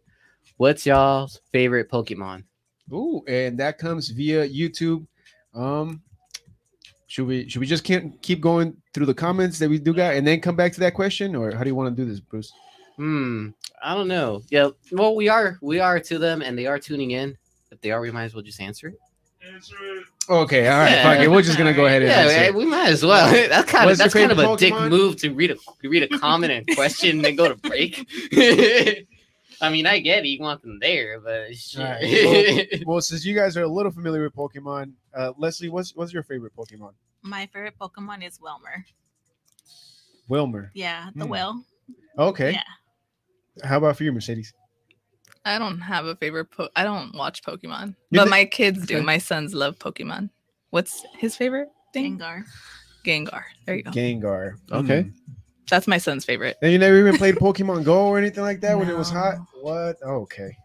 What's 0.58 0.86
y'all's 0.86 1.42
favorite 1.52 1.90
Pokemon? 1.90 2.44
Ooh, 2.92 3.24
and 3.28 3.58
that 3.60 3.78
comes 3.78 4.10
via 4.10 4.48
YouTube. 4.48 5.06
Um, 5.54 6.02
should 7.08 7.28
we 7.28 7.50
should 7.50 7.60
we 7.60 7.66
just 7.66 7.84
keep 7.84 8.22
keep 8.22 8.42
going 8.42 8.76
through 8.94 9.06
the 9.06 9.14
comments 9.14 9.60
that 9.60 9.70
we 9.70 9.80
do 9.80 9.94
got 9.94 10.16
and 10.16 10.26
then 10.26 10.42
come 10.42 10.56
back 10.56 10.74
to 10.74 10.80
that 10.82 10.94
question, 10.94 11.36
or 11.36 11.52
how 11.52 11.64
do 11.64 11.70
you 11.70 11.76
want 11.76 11.96
to 11.96 12.04
do 12.04 12.10
this, 12.10 12.20
Bruce? 12.20 12.52
Hmm. 12.98 13.50
I 13.84 13.94
don't 13.94 14.08
know. 14.08 14.42
Yeah. 14.50 14.70
Well, 14.92 15.16
we 15.16 15.28
are 15.30 15.58
we 15.62 15.80
are 15.80 16.00
to 16.00 16.18
them, 16.18 16.42
and 16.42 16.58
they 16.58 16.66
are 16.66 16.80
tuning 16.80 17.12
in. 17.12 17.38
If 17.72 17.82
they 17.82 17.92
are, 17.92 18.02
we 18.02 18.12
might 18.12 18.24
as 18.24 18.34
well 18.34 18.44
just 18.44 18.62
answer 18.62 18.88
it. 18.88 18.98
Okay, 20.28 20.68
all 20.68 20.80
right, 20.80 20.90
Yeah. 20.92 21.04
fuck 21.04 21.24
it. 21.24 21.30
We're 21.30 21.42
just 21.44 21.58
gonna 21.58 21.74
go 21.74 21.86
ahead 21.86 22.02
and 22.02 22.10
Yeah, 22.12 22.42
answer. 22.42 22.58
we 22.58 22.66
might 22.66 22.90
as 22.90 23.04
well. 23.06 23.32
That's 23.50 23.70
kind 23.72 23.84
of 23.84 23.90
What's 23.90 24.00
your 24.00 24.06
that's 24.06 24.14
kind 24.14 24.32
of 24.32 24.40
a 24.40 24.42
favorite 24.58 24.60
dick 24.60 24.74
move 24.92 25.16
to 25.18 25.30
read 25.34 25.52
a 25.52 25.58
read 25.88 26.04
a 26.04 26.08
comment 26.20 26.52
and 26.52 26.76
question 26.76 27.18
and 27.18 27.26
then 27.26 27.36
go 27.36 27.48
to 27.48 27.56
break. 27.56 28.08
I 29.62 29.70
mean, 29.70 29.86
I 29.86 30.00
get 30.00 30.26
it. 30.26 30.28
You 30.28 30.42
want 30.42 30.62
them 30.64 30.80
there, 30.82 31.20
but 31.20 31.56
shit. 31.56 31.80
Alright, 31.80 32.84
Well, 32.86 33.00
since 33.02 33.24
you 33.24 33.36
guys 33.36 33.56
are 33.56 33.62
a 33.64 33.68
little 33.68 33.92
familiar 33.92 34.24
with 34.24 34.36
Pokemon, 34.36 34.94
uh, 35.14 35.32
Leslie, 35.38 35.70
what's 35.70 35.96
what's 35.96 36.12
your 36.12 36.24
favorite 36.24 36.54
Pokemon? 36.58 36.92
My 37.22 37.46
favorite 37.54 37.76
Pokemon 37.80 38.26
is 38.26 38.40
Wailmer. 38.42 38.86
Wailmer. 40.28 40.72
Yeah, 40.74 41.10
the 41.16 41.26
Hmm. 41.26 41.30
whale. 41.32 41.64
Okay. 42.18 42.52
Yeah. 42.54 42.64
How 43.64 43.78
about 43.78 43.96
for 43.98 44.04
you, 44.04 44.12
Mercedes? 44.12 44.54
I 45.46 45.60
don't 45.60 45.80
have 45.80 46.06
a 46.06 46.16
favorite. 46.16 46.46
Po- 46.52 46.70
I 46.76 46.84
don't 46.84 47.14
watch 47.16 47.44
Pokemon, 47.44 47.90
You 48.10 48.20
but 48.20 48.24
thi- 48.26 48.30
my 48.32 48.46
kids 48.46 48.86
do. 48.86 48.98
Okay. 48.98 49.06
My 49.06 49.18
sons 49.20 49.54
love 49.54 49.78
Pokemon. 49.80 50.30
What's 50.72 51.06
his 51.18 51.36
favorite 51.36 51.70
thing? 51.94 52.18
Gengar. 52.18 52.44
Gengar. 53.06 53.44
There 53.66 53.76
you 53.76 53.84
go. 53.84 53.92
Gengar. 53.92 54.56
Okay. 54.72 55.02
Hmm. 55.04 55.10
That's 55.70 55.88
my 55.88 55.98
son's 56.00 56.26
favorite. 56.26 56.58
And 56.62 56.72
you 56.72 56.78
never 56.80 56.98
even 57.00 57.18
played 57.18 57.36
Pokemon 57.46 57.84
Go 57.84 58.08
or 58.08 58.18
anything 58.18 58.44
like 58.44 58.60
that 58.62 58.78
when 58.78 58.90
it 58.90 58.98
was 58.98 59.10
hot? 59.10 59.36
What? 59.62 59.98
Oh, 60.04 60.22
okay. 60.22 60.56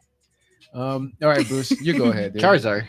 Um. 0.75 1.12
All 1.23 1.29
right, 1.29 1.47
Bruce, 1.47 1.71
you 1.83 1.97
go 1.97 2.05
ahead. 2.11 2.33
Dude. 2.35 2.43
Charizard. 2.43 2.87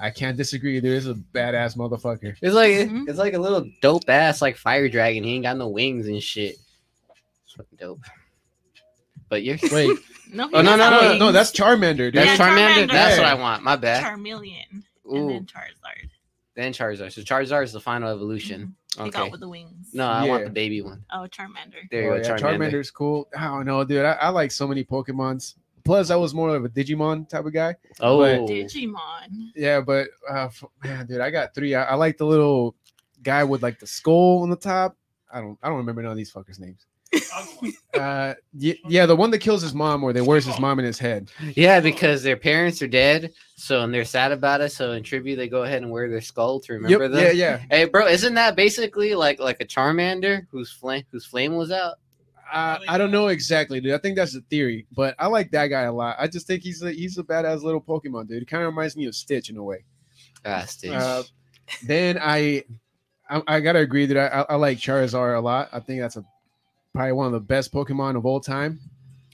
I 0.00 0.10
can't 0.10 0.36
disagree. 0.36 0.80
There 0.80 0.94
is 0.94 1.06
a 1.06 1.14
badass 1.14 1.76
motherfucker. 1.76 2.36
It's 2.42 2.54
like 2.54 2.72
Mhm. 2.72 3.08
it's 3.08 3.18
like 3.18 3.34
a 3.34 3.38
little 3.38 3.64
dope 3.80 4.08
ass 4.08 4.42
like 4.42 4.56
fire 4.56 4.88
dragon. 4.88 5.22
He 5.24 5.34
ain't 5.34 5.44
got 5.44 5.56
no 5.56 5.68
wings 5.68 6.08
and 6.08 6.22
shit. 6.22 6.56
It's 7.44 7.54
fucking 7.56 7.78
dope. 7.78 8.00
But 9.34 9.42
you're 9.42 9.58
Wait. 9.72 9.98
No, 10.32 10.48
oh 10.52 10.62
no 10.62 10.76
does 10.76 10.78
no 10.78 10.90
no 11.00 11.08
wings. 11.08 11.18
no. 11.20 11.32
That's 11.32 11.50
Charmander, 11.52 11.96
dude. 11.96 12.14
that's 12.14 12.38
Yeah, 12.38 12.48
Charmander. 12.56 12.84
Charmander. 12.86 12.92
That's 12.92 13.18
what 13.18 13.26
I 13.26 13.34
want. 13.34 13.62
My 13.64 13.74
bad. 13.76 14.02
Charmeleon. 14.04 14.64
And 14.72 14.82
Ooh, 15.12 15.28
then 15.28 15.44
Charizard. 15.46 16.08
then 16.54 16.72
Charizard. 16.72 17.12
So 17.12 17.20
Charizard 17.22 17.64
is 17.64 17.72
the 17.72 17.80
final 17.80 18.08
evolution. 18.10 18.74
He 18.96 19.02
Okay. 19.02 19.10
got 19.10 19.30
with 19.32 19.40
the 19.40 19.48
wings. 19.48 19.90
No, 19.92 20.06
I 20.06 20.26
want 20.28 20.44
the 20.44 20.50
baby 20.50 20.82
one. 20.82 21.04
Oh, 21.12 21.26
Charmander. 21.30 21.88
There 21.90 22.02
you 22.02 22.08
Oh, 22.10 22.16
go, 22.20 22.28
yeah, 22.28 22.36
Charmander. 22.36 22.58
Charmander's 22.70 22.90
cool. 22.90 23.28
I 23.36 23.44
don't 23.46 23.66
know, 23.66 23.82
dude. 23.84 24.04
I, 24.04 24.12
I 24.12 24.28
like 24.28 24.50
so 24.52 24.66
many 24.68 24.82
Pokemons. 24.84 25.54
Plus, 25.84 26.10
I 26.10 26.16
was 26.16 26.32
more 26.32 26.54
of 26.56 26.64
a 26.64 26.68
Digimon 26.68 27.28
type 27.28 27.44
of 27.44 27.52
guy. 27.52 27.74
Oh, 28.00 28.18
But- 28.20 28.40
Digimon. 28.48 29.50
Yeah, 29.56 29.80
but 29.82 30.08
uh, 30.30 30.48
man, 30.84 31.06
dude, 31.06 31.20
I 31.20 31.30
got 31.30 31.54
three. 31.54 31.74
I, 31.74 31.84
I 31.84 31.94
like 31.96 32.16
the 32.18 32.26
little 32.26 32.74
guy 33.22 33.44
with 33.44 33.62
like 33.62 33.78
the 33.78 33.86
skull 33.86 34.42
on 34.42 34.50
the 34.50 34.56
top. 34.56 34.96
I 35.32 35.40
don't, 35.40 35.58
I 35.62 35.68
don't 35.68 35.76
remember 35.78 36.02
none 36.02 36.12
of 36.12 36.16
these 36.16 36.32
fuckers' 36.32 36.58
names. 36.58 36.86
Uh, 37.94 38.34
yeah, 38.54 38.74
yeah, 38.88 39.06
the 39.06 39.14
one 39.14 39.30
that 39.30 39.38
kills 39.38 39.62
his 39.62 39.72
mom 39.72 40.02
or 40.02 40.12
that 40.12 40.24
wears 40.24 40.44
his 40.44 40.58
mom 40.58 40.80
in 40.80 40.84
his 40.84 40.98
head. 40.98 41.30
yeah, 41.54 41.78
because 41.78 42.24
their 42.24 42.36
parents 42.36 42.82
are 42.82 42.88
dead, 42.88 43.32
so 43.54 43.82
and 43.82 43.94
they're 43.94 44.04
sad 44.04 44.32
about 44.32 44.60
it. 44.60 44.72
So 44.72 44.92
in 44.92 45.04
tribute, 45.04 45.36
they 45.36 45.48
go 45.48 45.62
ahead 45.62 45.82
and 45.82 45.92
wear 45.92 46.08
their 46.10 46.20
skull 46.20 46.58
to 46.58 46.72
remember 46.72 47.04
Yep, 47.04 47.12
them. 47.12 47.20
yeah, 47.20 47.30
yeah. 47.30 47.60
Hey, 47.70 47.84
bro, 47.84 48.08
isn't 48.08 48.34
that 48.34 48.56
basically 48.56 49.14
like 49.14 49.38
like 49.38 49.60
a 49.60 49.64
Charmander 49.64 50.48
whose 50.50 50.72
flame 50.72 51.04
whose 51.12 51.24
flame 51.24 51.54
was 51.54 51.70
out? 51.70 51.94
I, 52.52 52.80
I 52.88 52.98
don't 52.98 53.12
know 53.12 53.28
exactly, 53.28 53.80
dude. 53.80 53.92
I 53.94 53.98
think 53.98 54.16
that's 54.16 54.34
a 54.34 54.40
theory, 54.42 54.86
but 54.90 55.14
I 55.20 55.28
like 55.28 55.52
that 55.52 55.68
guy 55.68 55.82
a 55.82 55.92
lot. 55.92 56.16
I 56.18 56.26
just 56.26 56.48
think 56.48 56.64
he's 56.64 56.82
a 56.82 56.90
he's 56.90 57.16
a 57.18 57.22
badass 57.22 57.62
little 57.62 57.80
Pokemon, 57.80 58.26
dude. 58.26 58.48
Kind 58.48 58.64
of 58.64 58.68
reminds 58.68 58.96
me 58.96 59.06
of 59.06 59.14
Stitch 59.14 59.50
in 59.50 59.56
a 59.56 59.62
way. 59.62 59.84
Ah, 60.44 60.64
Stitch. 60.66 60.90
Uh, 60.90 61.22
then 61.84 62.18
I, 62.20 62.64
I, 63.30 63.40
I 63.46 63.60
gotta 63.60 63.78
agree 63.78 64.06
that 64.06 64.18
I, 64.18 64.40
I, 64.40 64.46
I 64.50 64.54
like 64.56 64.78
Charizard 64.78 65.38
a 65.38 65.40
lot. 65.40 65.68
I 65.72 65.78
think 65.78 66.00
that's 66.00 66.16
a 66.16 66.24
probably 66.94 67.12
one 67.12 67.26
of 67.26 67.32
the 67.32 67.40
best 67.40 67.72
Pokemon 67.72 68.16
of 68.16 68.24
all 68.24 68.40
time. 68.40 68.80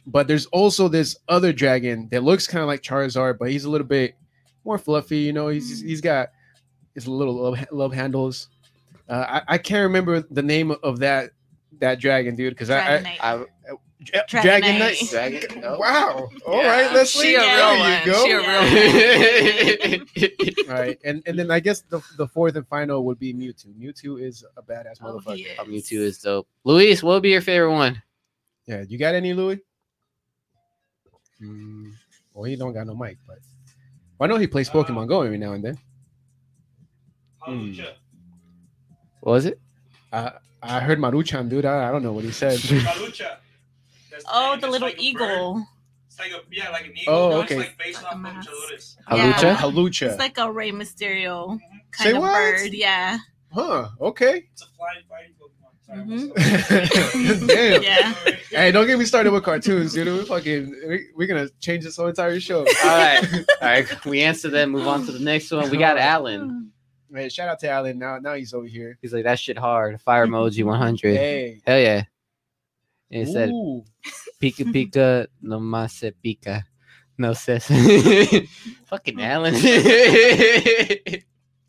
But 0.06 0.26
there's 0.26 0.46
also 0.46 0.88
this 0.88 1.16
other 1.28 1.52
dragon 1.52 2.08
that 2.10 2.24
looks 2.24 2.46
kind 2.46 2.62
of 2.62 2.66
like 2.66 2.82
Charizard, 2.82 3.38
but 3.38 3.50
he's 3.50 3.64
a 3.64 3.70
little 3.70 3.86
bit 3.86 4.16
more 4.64 4.78
fluffy. 4.78 5.18
You 5.18 5.32
know, 5.32 5.48
he's 5.48 5.80
he's 5.80 6.00
got 6.00 6.30
his 6.94 7.06
little 7.06 7.34
love, 7.34 7.66
love 7.70 7.92
handles. 7.92 8.48
Uh, 9.08 9.42
I, 9.46 9.54
I 9.54 9.58
can't 9.58 9.82
remember 9.82 10.20
the 10.30 10.42
name 10.42 10.70
of 10.82 11.00
that 11.00 11.30
that 11.78 12.00
dragon, 12.00 12.34
dude, 12.36 12.52
because 12.54 12.70
I, 12.70 12.96
I 12.96 12.98
Dragonite. 12.98 13.18
I, 13.20 13.36
Dra- 14.02 14.24
Dragonite. 14.26 14.98
Dragonite. 15.00 15.10
Dragon- 15.10 15.64
oh. 15.64 15.78
Wow. 15.78 16.28
All 16.46 16.56
Yeah. 16.62 16.68
right, 16.68 16.92
Leslie. 16.94 17.22
She 17.26 17.34
a 17.34 17.42
Yeah. 17.42 17.56
real 17.56 17.82
there 17.82 17.90
one. 17.90 18.00
you 18.00 18.12
go. 18.12 18.24
She 18.24 18.32
a 18.32 18.38
real 18.40 18.62
one. 20.66 20.70
All 20.70 20.74
right, 20.80 20.98
and 21.04 21.22
and 21.26 21.38
then 21.38 21.50
I 21.50 21.60
guess 21.60 21.82
the, 21.82 22.00
the 22.16 22.26
fourth 22.26 22.56
and 22.56 22.66
final 22.66 23.04
would 23.04 23.18
be 23.18 23.32
Mewtwo. 23.34 23.74
Mewtwo 23.78 24.20
is 24.20 24.44
a 24.56 24.62
badass 24.62 24.96
Oh, 25.02 25.18
motherfucker. 25.18 25.36
he 25.36 25.46
Oh, 25.58 25.64
Mewtwo 25.64 25.98
is 26.00 26.18
dope. 26.18 26.48
Luis, 26.64 27.02
what 27.02 27.12
would 27.14 27.22
be 27.22 27.30
your 27.30 27.42
favorite 27.42 27.72
one? 27.72 28.02
Yeah, 28.66 28.84
you 28.88 28.98
got 28.98 29.14
any 29.14 29.34
Louis? 29.34 29.60
Mm, 31.42 31.92
well, 32.34 32.44
he 32.44 32.56
don't 32.56 32.72
got 32.72 32.86
no 32.86 32.94
mic, 32.94 33.16
but 33.26 33.38
well, 34.18 34.28
I 34.28 34.32
know 34.32 34.38
he 34.38 34.46
plays 34.46 34.68
uh, 34.68 34.72
Pokemon 34.72 35.08
Go 35.08 35.22
every 35.22 35.38
now 35.38 35.52
and 35.52 35.64
then. 35.64 35.78
Hmm. 37.40 37.72
What 39.20 39.32
was 39.32 39.46
it? 39.46 39.58
Uh, 40.12 40.30
I 40.62 40.80
heard 40.80 40.98
Maruchan, 40.98 41.48
dude. 41.48 41.64
I, 41.64 41.88
I 41.88 41.92
don't 41.92 42.02
know 42.02 42.12
what 42.12 42.24
he 42.24 42.32
said. 42.32 42.58
Malucha. 42.58 43.18
That's- 44.10 44.24
Oh, 44.32 44.56
the 44.60 44.68
little 44.68 44.88
like 44.88 45.00
eagle. 45.00 45.64
It's 46.06 46.18
like 46.18 46.30
a 46.32 46.40
yeah, 46.52 46.68
like 46.70 46.86
an 46.86 46.92
eagle. 46.98 47.14
Oh, 47.14 47.30
no, 47.30 47.36
okay. 47.42 47.56
It's 47.58 47.68
like 47.68 47.78
based 47.78 48.02
Like 48.02 48.12
off 48.14 48.24
of 49.08 49.16
Yeah. 49.18 49.32
Hawlucha? 49.32 49.54
Hawlucha. 49.56 50.06
It's 50.10 50.18
like 50.18 50.38
a 50.38 50.52
Rey 50.52 50.70
Mysterio 50.72 51.58
kind 51.92 52.10
Say 52.10 52.12
of 52.12 52.18
what? 52.18 52.32
bird. 52.32 52.72
Yeah. 52.72 53.18
huh? 53.52 53.88
Okay. 54.00 54.44
It's 54.52 54.62
a 54.62 54.66
flying 54.76 55.02
fighting 55.08 55.34
Pokemon. 55.40 55.56
Sorry, 55.86 56.04
Mhm. 56.04 57.46
Damn. 57.48 57.82
Yeah. 57.82 58.14
Hey, 58.50 58.72
don't 58.72 58.86
get 58.86 58.98
me 58.98 59.04
started 59.04 59.32
with 59.32 59.42
cartoons, 59.44 59.92
dude. 59.94 60.06
We 60.06 60.24
fucking 60.24 60.70
we, 60.88 61.06
we're 61.16 61.26
gonna 61.28 61.48
change 61.60 61.84
this 61.84 61.96
whole 61.96 62.08
entire 62.08 62.38
show. 62.40 62.58
All 62.60 62.64
right, 62.84 63.24
all 63.62 63.68
right. 63.68 64.04
We 64.04 64.20
answer 64.22 64.48
that. 64.50 64.68
Move 64.68 64.86
on 64.86 65.06
to 65.06 65.12
the 65.12 65.18
next 65.20 65.50
one. 65.50 65.70
We 65.70 65.78
got 65.78 65.96
Alan. 65.98 66.70
Hey, 67.12 67.28
shout 67.28 67.48
out 67.48 67.58
to 67.60 67.68
Alan. 67.70 67.98
Now 67.98 68.18
now 68.18 68.34
he's 68.34 68.54
over 68.54 68.66
here. 68.66 68.98
He's 69.02 69.12
like 69.12 69.24
that 69.24 69.38
shit 69.38 69.58
hard. 69.58 70.00
Fire 70.00 70.26
emoji 70.26 70.64
100. 70.66 71.16
Hey. 71.16 71.60
Hell 71.66 71.78
yeah. 71.80 72.04
And 73.10 73.28
it 73.28 73.32
said 73.32 73.48
Ooh. 73.50 73.84
Pika 74.40 74.64
Pika 74.72 75.26
no 75.42 75.58
más 75.58 75.90
se 75.90 76.12
pica. 76.24 76.64
No 77.18 77.32
says. 77.34 77.66
Fucking 78.86 79.20
Alan. 79.20 79.54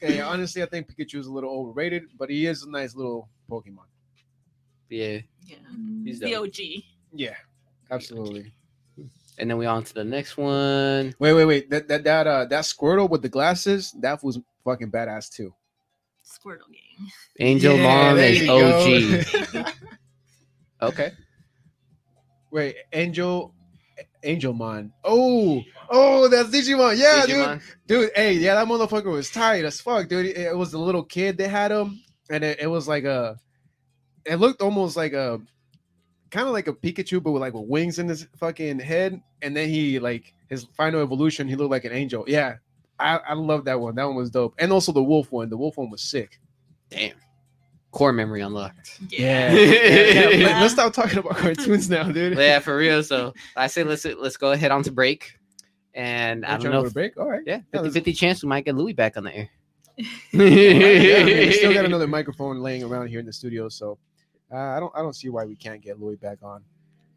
Okay, 0.03 0.19
honestly, 0.19 0.63
I 0.63 0.65
think 0.65 0.87
Pikachu 0.87 1.19
is 1.19 1.27
a 1.27 1.31
little 1.31 1.51
overrated, 1.51 2.03
but 2.17 2.29
he 2.29 2.47
is 2.47 2.63
a 2.63 2.69
nice 2.71 2.95
little 2.95 3.29
Pokemon. 3.49 3.85
yeah. 4.89 5.19
Yeah. 5.45 5.57
He's 6.03 6.19
The. 6.19 6.35
OG. 6.35 6.57
Yeah, 7.13 7.35
absolutely. 7.91 8.51
And 9.37 9.49
then 9.49 9.57
we 9.57 9.65
on 9.65 9.83
to 9.83 9.93
the 9.93 10.03
next 10.03 10.37
one. 10.37 11.13
Wait, 11.19 11.33
wait, 11.33 11.45
wait. 11.45 11.69
That 11.69 11.87
that 11.87 12.03
that 12.03 12.27
uh 12.27 12.45
that 12.45 12.63
Squirtle 12.63 13.09
with 13.09 13.21
the 13.21 13.29
glasses, 13.29 13.93
that 13.99 14.23
was 14.23 14.39
fucking 14.63 14.91
badass 14.91 15.29
too. 15.29 15.53
Squirtle 16.25 16.71
game. 16.71 17.07
Angel 17.39 17.75
Yeah, 17.77 18.13
Mom 18.13 18.17
is 18.17 19.55
OG. 19.55 19.65
Okay. 20.83 21.11
wait, 22.49 22.75
Angel 22.91 23.53
Angelmon. 24.23 24.91
Oh, 25.03 25.61
oh, 25.89 26.27
that's 26.27 26.49
Digimon. 26.49 26.97
Yeah, 26.97 27.25
dude. 27.25 27.35
Digimon. 27.35 27.61
Dude, 27.87 28.11
hey, 28.15 28.33
yeah, 28.33 28.55
that 28.55 28.67
motherfucker 28.67 29.11
was 29.11 29.29
tight 29.29 29.65
as 29.65 29.81
fuck, 29.81 30.07
dude. 30.07 30.27
It, 30.27 30.37
it 30.37 30.57
was 30.57 30.71
the 30.71 30.79
little 30.79 31.03
kid 31.03 31.37
that 31.37 31.49
had 31.49 31.71
him, 31.71 32.01
and 32.29 32.43
it, 32.43 32.59
it 32.61 32.67
was 32.67 32.87
like 32.87 33.03
a, 33.03 33.37
it 34.25 34.35
looked 34.35 34.61
almost 34.61 34.95
like 34.95 35.13
a, 35.13 35.39
kind 36.29 36.47
of 36.47 36.53
like 36.53 36.67
a 36.67 36.73
Pikachu, 36.73 37.21
but 37.21 37.31
with 37.31 37.41
like 37.41 37.53
with 37.53 37.67
wings 37.67 37.99
in 37.99 38.07
his 38.07 38.27
fucking 38.37 38.79
head. 38.79 39.21
And 39.41 39.55
then 39.55 39.69
he 39.69 39.99
like 39.99 40.33
his 40.49 40.65
final 40.77 41.01
evolution, 41.01 41.47
he 41.47 41.55
looked 41.55 41.71
like 41.71 41.85
an 41.85 41.93
angel. 41.93 42.25
Yeah, 42.27 42.57
I 43.01 43.17
I 43.29 43.33
love 43.33 43.65
that 43.65 43.79
one. 43.79 43.95
That 43.95 44.05
one 44.05 44.15
was 44.15 44.29
dope. 44.29 44.55
And 44.59 44.71
also 44.71 44.91
the 44.91 45.03
wolf 45.03 45.31
one. 45.31 45.49
The 45.49 45.57
wolf 45.57 45.77
one 45.77 45.89
was 45.89 46.01
sick. 46.01 46.39
Damn. 46.89 47.15
Core 47.91 48.13
memory 48.13 48.41
unlocked. 48.41 48.99
Yeah. 49.09 49.51
Yeah. 49.53 49.61
yeah, 50.31 50.45
let- 50.47 50.61
let's 50.61 50.73
stop 50.73 50.93
talking 50.93 51.17
about 51.19 51.35
cartoons 51.37 51.89
now, 51.89 52.03
dude. 52.11 52.37
yeah, 52.37 52.59
for 52.59 52.77
real. 52.77 53.03
So 53.03 53.33
I 53.57 53.67
say 53.67 53.83
let's 53.83 54.05
let's 54.05 54.37
go 54.37 54.51
ahead 54.51 54.71
on 54.71 54.83
to 54.83 54.91
break. 54.91 55.37
And 55.93 56.45
I 56.45 56.53
We're 56.53 56.57
don't 56.59 56.71
know. 56.71 56.77
go 56.79 56.83
to 56.83 56.87
If, 56.87 56.93
break. 56.93 57.17
All 57.17 57.29
right. 57.29 57.41
yeah, 57.45 57.55
Yeah, 57.73 57.81
50 57.81 57.83
let's- 57.83 57.93
50 57.95 58.13
chance 58.13 58.43
we 58.43 58.47
might 58.49 58.63
get 58.65 58.75
Louis 58.75 58.93
back 58.93 59.17
on 59.17 59.23
the 59.25 59.35
air. 59.35 59.49
yeah, 59.97 61.17
I 61.19 61.23
mean, 61.25 61.37
we 61.37 61.51
still 61.51 61.73
got 61.73 61.83
another 61.91 62.07
microphone 62.07 62.59
laying 62.61 62.83
around 62.83 63.07
here 63.07 63.19
in 63.19 63.25
the 63.25 63.33
studio, 63.33 63.67
so 63.67 63.97
uh, 64.51 64.55
I 64.57 64.79
don't 64.79 64.91
I 64.95 64.99
don't 65.01 65.13
see 65.15 65.27
why 65.29 65.43
we 65.45 65.55
can't 65.55 65.81
get 65.81 65.99
Louis 65.99 66.15
back 66.15 66.37
on. 66.43 66.63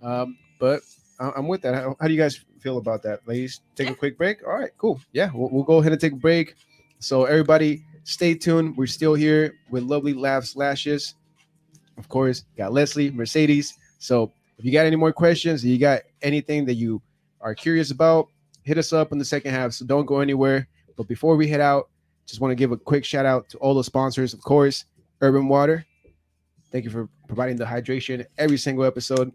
Um, 0.03 0.37
but 0.59 0.81
I- 1.21 1.33
I'm 1.37 1.47
with 1.47 1.63
that. 1.63 1.75
How, 1.75 1.97
how 2.01 2.09
do 2.09 2.13
you 2.13 2.19
guys 2.21 2.45
feel 2.65 2.79
about 2.79 3.03
that, 3.03 3.21
ladies? 3.29 3.61
Take 3.77 3.91
a 3.91 3.95
quick 3.95 4.17
break. 4.17 4.43
All 4.45 4.55
right, 4.55 4.71
cool. 4.79 4.99
Yeah, 5.13 5.31
we'll, 5.35 5.51
we'll 5.51 5.63
go 5.65 5.79
ahead 5.79 5.93
and 5.93 6.01
take 6.01 6.15
a 6.15 6.17
break. 6.17 6.55
So 6.99 7.27
everybody, 7.27 7.85
stay 8.05 8.35
tuned. 8.35 8.75
We're 8.75 8.87
still 8.87 9.13
here 9.13 9.55
with 9.71 9.83
lovely 9.83 10.15
laughs, 10.15 10.57
lashes. 10.57 11.15
Of 11.99 12.09
course, 12.09 12.45
got 12.57 12.73
Leslie, 12.73 13.11
Mercedes. 13.11 13.75
So 13.99 14.33
if 14.59 14.65
you 14.65 14.73
got 14.73 14.87
any 14.87 14.97
more 14.97 15.13
questions, 15.13 15.63
you 15.63 15.79
got 15.79 16.01
anything 16.23 16.65
that 16.65 16.75
you 16.75 17.03
are 17.43 17.55
curious 17.55 17.91
about, 17.91 18.29
hit 18.63 18.79
us 18.79 18.95
up 18.95 19.13
in 19.13 19.19
the 19.19 19.25
second 19.27 19.53
half. 19.53 19.75
So 19.75 19.85
don't 19.85 20.07
go 20.07 20.21
anywhere. 20.21 20.67
But 20.97 21.07
before 21.07 21.37
we 21.37 21.47
head 21.47 21.61
out, 21.61 21.91
just 22.25 22.41
want 22.41 22.51
to 22.51 22.57
give 22.57 22.73
a 22.73 22.79
quick 22.79 23.05
shout 23.05 23.27
out 23.27 23.51
to 23.51 23.59
all 23.59 23.75
the 23.75 23.85
sponsors, 23.85 24.33
of 24.33 24.41
course, 24.41 24.87
Urban 25.21 25.49
Water. 25.49 25.85
Thank 26.73 26.87
you 26.87 26.91
for 26.91 27.11
providing 27.27 27.57
the 27.57 27.67
hydration 27.67 28.25
every 28.39 28.57
single 28.57 28.85
episode. 28.85 29.31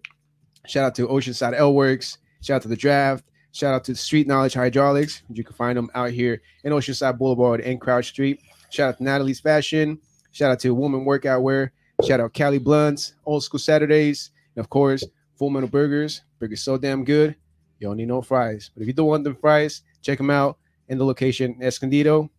Shout 0.65 0.83
out 0.83 0.95
to 0.95 1.07
Oceanside 1.07 1.53
Ale 1.53 1.75
Works. 1.75 2.17
Shout 2.41 2.57
out 2.57 2.61
to 2.63 2.67
the 2.67 2.75
draft. 2.75 3.25
Shout 3.51 3.73
out 3.73 3.83
to 3.85 3.95
Street 3.95 4.27
Knowledge 4.27 4.53
Hydraulics. 4.53 5.23
You 5.29 5.43
can 5.43 5.55
find 5.55 5.77
them 5.77 5.89
out 5.95 6.11
here 6.11 6.41
in 6.63 6.71
Oceanside 6.71 7.17
Boulevard 7.17 7.61
and 7.61 7.81
Crouch 7.81 8.09
Street. 8.09 8.41
Shout 8.69 8.89
out 8.89 8.97
to 8.97 9.03
Natalie's 9.03 9.39
Fashion. 9.39 9.99
Shout 10.31 10.51
out 10.51 10.59
to 10.59 10.75
Woman 10.75 11.05
Workout 11.05 11.41
Wear. 11.41 11.73
Shout 12.05 12.19
out 12.19 12.33
Cali 12.33 12.59
Blunts, 12.59 13.13
Old 13.25 13.43
School 13.43 13.59
Saturdays. 13.59 14.31
And 14.55 14.63
of 14.63 14.69
course, 14.69 15.03
Full 15.35 15.49
Metal 15.49 15.69
Burgers. 15.69 16.21
Burgers 16.37 16.61
so 16.61 16.77
damn 16.77 17.03
good, 17.03 17.35
you 17.79 17.87
don't 17.87 17.97
need 17.97 18.07
no 18.07 18.21
fries. 18.21 18.71
But 18.73 18.81
if 18.81 18.87
you 18.87 18.93
don't 18.93 19.07
want 19.07 19.23
them 19.23 19.35
fries, 19.35 19.81
check 20.01 20.17
them 20.17 20.29
out 20.29 20.57
in 20.87 20.97
the 20.97 21.05
location 21.05 21.57
Escondido. 21.61 22.29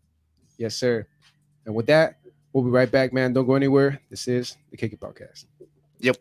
Yes, 0.58 0.76
sir. 0.76 1.06
And 1.66 1.74
with 1.74 1.86
that, 1.86 2.18
we'll 2.52 2.64
be 2.64 2.70
right 2.70 2.90
back, 2.90 3.12
man. 3.12 3.32
Don't 3.32 3.46
go 3.46 3.54
anywhere. 3.54 4.00
This 4.10 4.28
is 4.28 4.56
the 4.70 4.76
Kick 4.76 4.92
It 4.92 5.00
Podcast. 5.00 5.46
Fill 6.00 6.14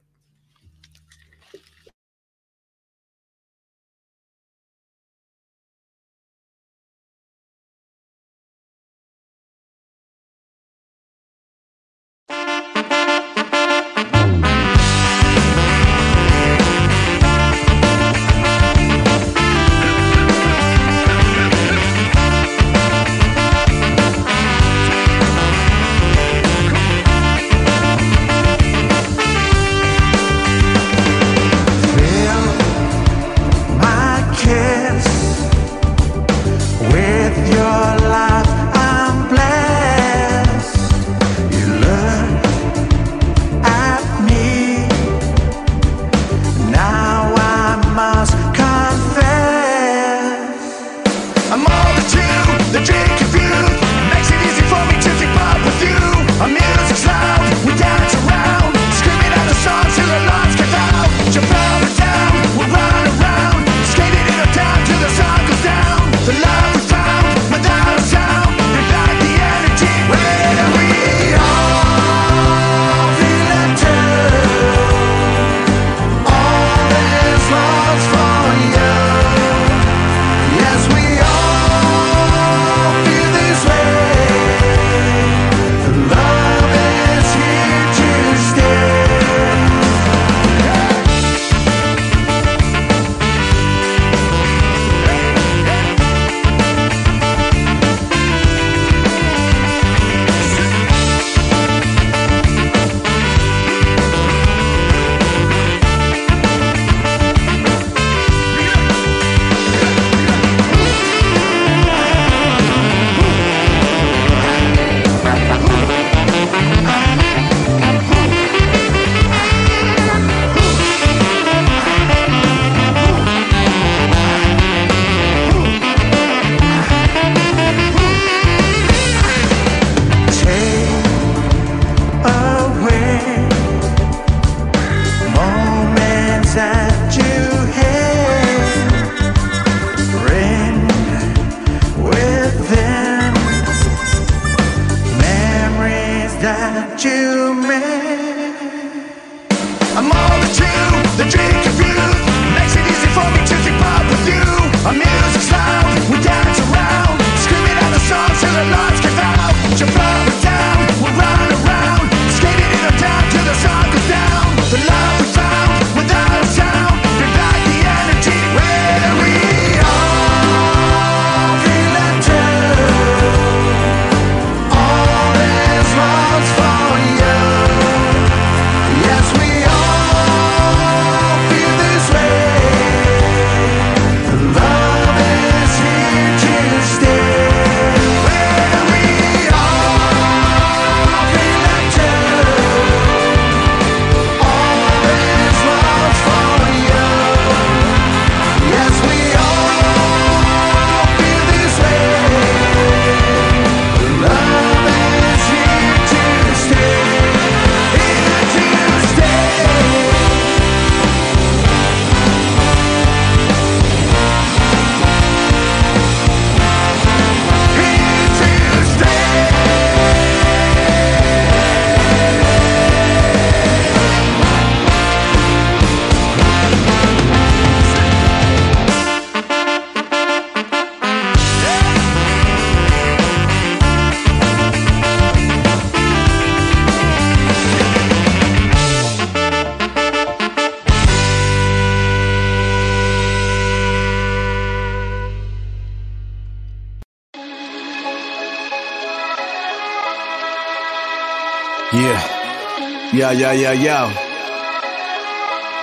Yeah, 253.29 253.53
yeah, 253.53 253.53
yeah, 253.53 254.09
yeah. 254.09 254.13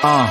Uh. 0.02 0.26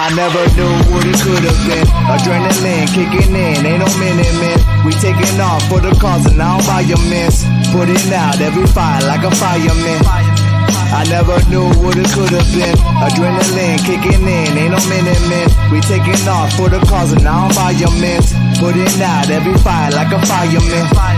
I 0.00 0.08
never 0.16 0.40
knew 0.56 0.72
what 0.88 1.04
it 1.04 1.20
could 1.20 1.44
have 1.44 1.60
been. 1.68 1.84
Adrenaline 2.08 2.88
kicking 2.96 3.36
in, 3.36 3.60
ain't 3.60 3.84
no 3.84 3.88
minute, 4.00 4.32
man. 4.40 4.56
We 4.88 4.96
taking 4.96 5.36
off 5.44 5.60
for 5.68 5.84
the 5.84 5.92
cause 6.00 6.24
and 6.24 6.38
now 6.40 6.56
environments. 6.56 7.44
Putting 7.68 8.00
out 8.16 8.40
every 8.40 8.64
fire 8.64 9.04
like 9.04 9.28
a 9.28 9.30
fireman. 9.36 10.00
I 10.88 11.04
never 11.12 11.36
knew 11.52 11.68
what 11.84 12.00
it 12.00 12.08
could 12.16 12.32
have 12.32 12.48
been. 12.56 12.72
Adrenaline 13.04 13.84
kicking 13.84 14.24
in, 14.24 14.56
ain't 14.56 14.72
no 14.72 14.80
minute, 14.88 15.20
man. 15.28 15.52
We 15.68 15.84
taking 15.84 16.16
off 16.32 16.56
for 16.56 16.72
the 16.72 16.80
cause 16.88 17.12
and 17.12 17.24
now 17.24 17.52
environments. 17.52 18.32
Putting 18.56 18.88
out 19.04 19.28
every 19.28 19.56
fire 19.60 19.92
like 19.92 20.16
a 20.16 20.20
fireman. 20.24 21.11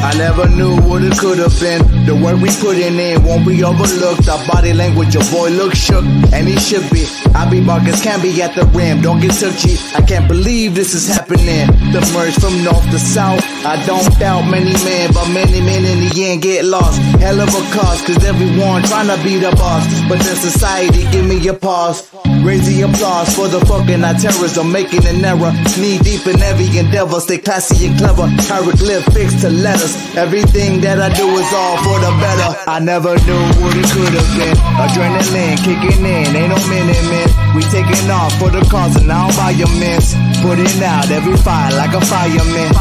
I 0.00 0.14
never 0.16 0.48
knew 0.48 0.76
what 0.86 1.02
it 1.02 1.18
could 1.18 1.38
have 1.38 1.58
been. 1.58 1.82
The 2.06 2.14
work 2.14 2.40
we 2.40 2.50
putting 2.62 2.98
in 2.98 3.24
won't 3.24 3.46
be 3.46 3.64
overlooked. 3.64 4.28
Our 4.28 4.38
body 4.46 4.72
language, 4.72 5.14
your 5.14 5.26
boy 5.30 5.50
looks 5.50 5.78
shook, 5.78 6.04
and 6.32 6.46
he 6.46 6.56
should 6.56 6.88
be. 6.90 7.04
I 7.34 7.50
be 7.50 7.60
Marcus 7.60 8.02
can 8.02 8.22
be 8.22 8.30
at 8.40 8.54
the 8.54 8.64
rim. 8.76 9.02
Don't 9.02 9.20
get 9.20 9.34
touchy. 9.34 9.74
I 9.94 10.02
can't 10.06 10.28
believe 10.28 10.74
this 10.74 10.94
is 10.94 11.08
happening. 11.08 11.66
The 11.90 12.00
merge 12.14 12.38
from 12.38 12.62
north 12.62 12.84
to 12.90 12.98
south. 12.98 13.42
I 13.66 13.74
don't 13.86 14.06
doubt 14.18 14.48
many 14.48 14.72
men, 14.86 15.10
but 15.12 15.26
many 15.34 15.60
men 15.60 15.84
in 15.84 16.08
the 16.08 16.24
end 16.24 16.42
get 16.42 16.64
lost. 16.64 17.00
Hell 17.18 17.40
of 17.40 17.48
a 17.48 17.62
cause, 17.74 18.00
cause 18.06 18.24
everyone 18.24 18.82
trying 18.84 19.08
to 19.08 19.18
be 19.24 19.36
the 19.36 19.50
boss. 19.56 19.82
But 20.08 20.20
then 20.20 20.36
society, 20.36 21.10
give 21.10 21.26
me 21.26 21.36
a 21.48 21.54
pause. 21.54 22.08
Raise 22.44 22.66
the 22.66 22.82
applause 22.82 23.34
for 23.34 23.48
the 23.48 23.58
fucking 23.66 24.04
I 24.04 24.14
terrorism, 24.14 24.70
making 24.70 25.04
an 25.06 25.24
error. 25.24 25.52
Knee 25.78 25.98
deep 25.98 26.26
in 26.26 26.40
every 26.42 26.70
endeavor, 26.78 27.20
stay 27.20 27.38
classy 27.38 27.86
and 27.86 27.98
clever. 27.98 28.26
Hieroglyphics 28.46 29.40
to 29.42 29.50
letters. 29.50 29.94
Everything 30.16 30.80
that 30.82 31.00
I 31.02 31.10
do 31.12 31.26
is 31.36 31.50
all 31.52 31.76
for 31.82 31.98
the 31.98 32.12
better. 32.22 32.50
I 32.70 32.78
never 32.78 33.18
knew 33.26 33.42
what 33.58 33.74
it 33.74 33.88
could 33.90 34.14
have 34.14 34.30
been. 34.38 34.56
Adrenaline 34.78 35.58
kicking 35.66 36.04
in, 36.04 36.36
ain't 36.36 36.50
no 36.54 36.58
minute, 36.70 37.02
man. 37.10 37.28
We 37.56 37.62
taking 37.74 38.10
off 38.10 38.32
for 38.38 38.50
the 38.50 38.62
cause 38.70 38.94
and 38.96 39.08
now 39.08 39.28
by 39.34 39.50
your 39.50 39.70
mints. 39.80 40.14
Putting 40.38 40.82
out 40.82 41.10
every 41.10 41.36
fire 41.42 41.74
like 41.74 41.94
a 41.94 42.00
fireman. 42.06 42.72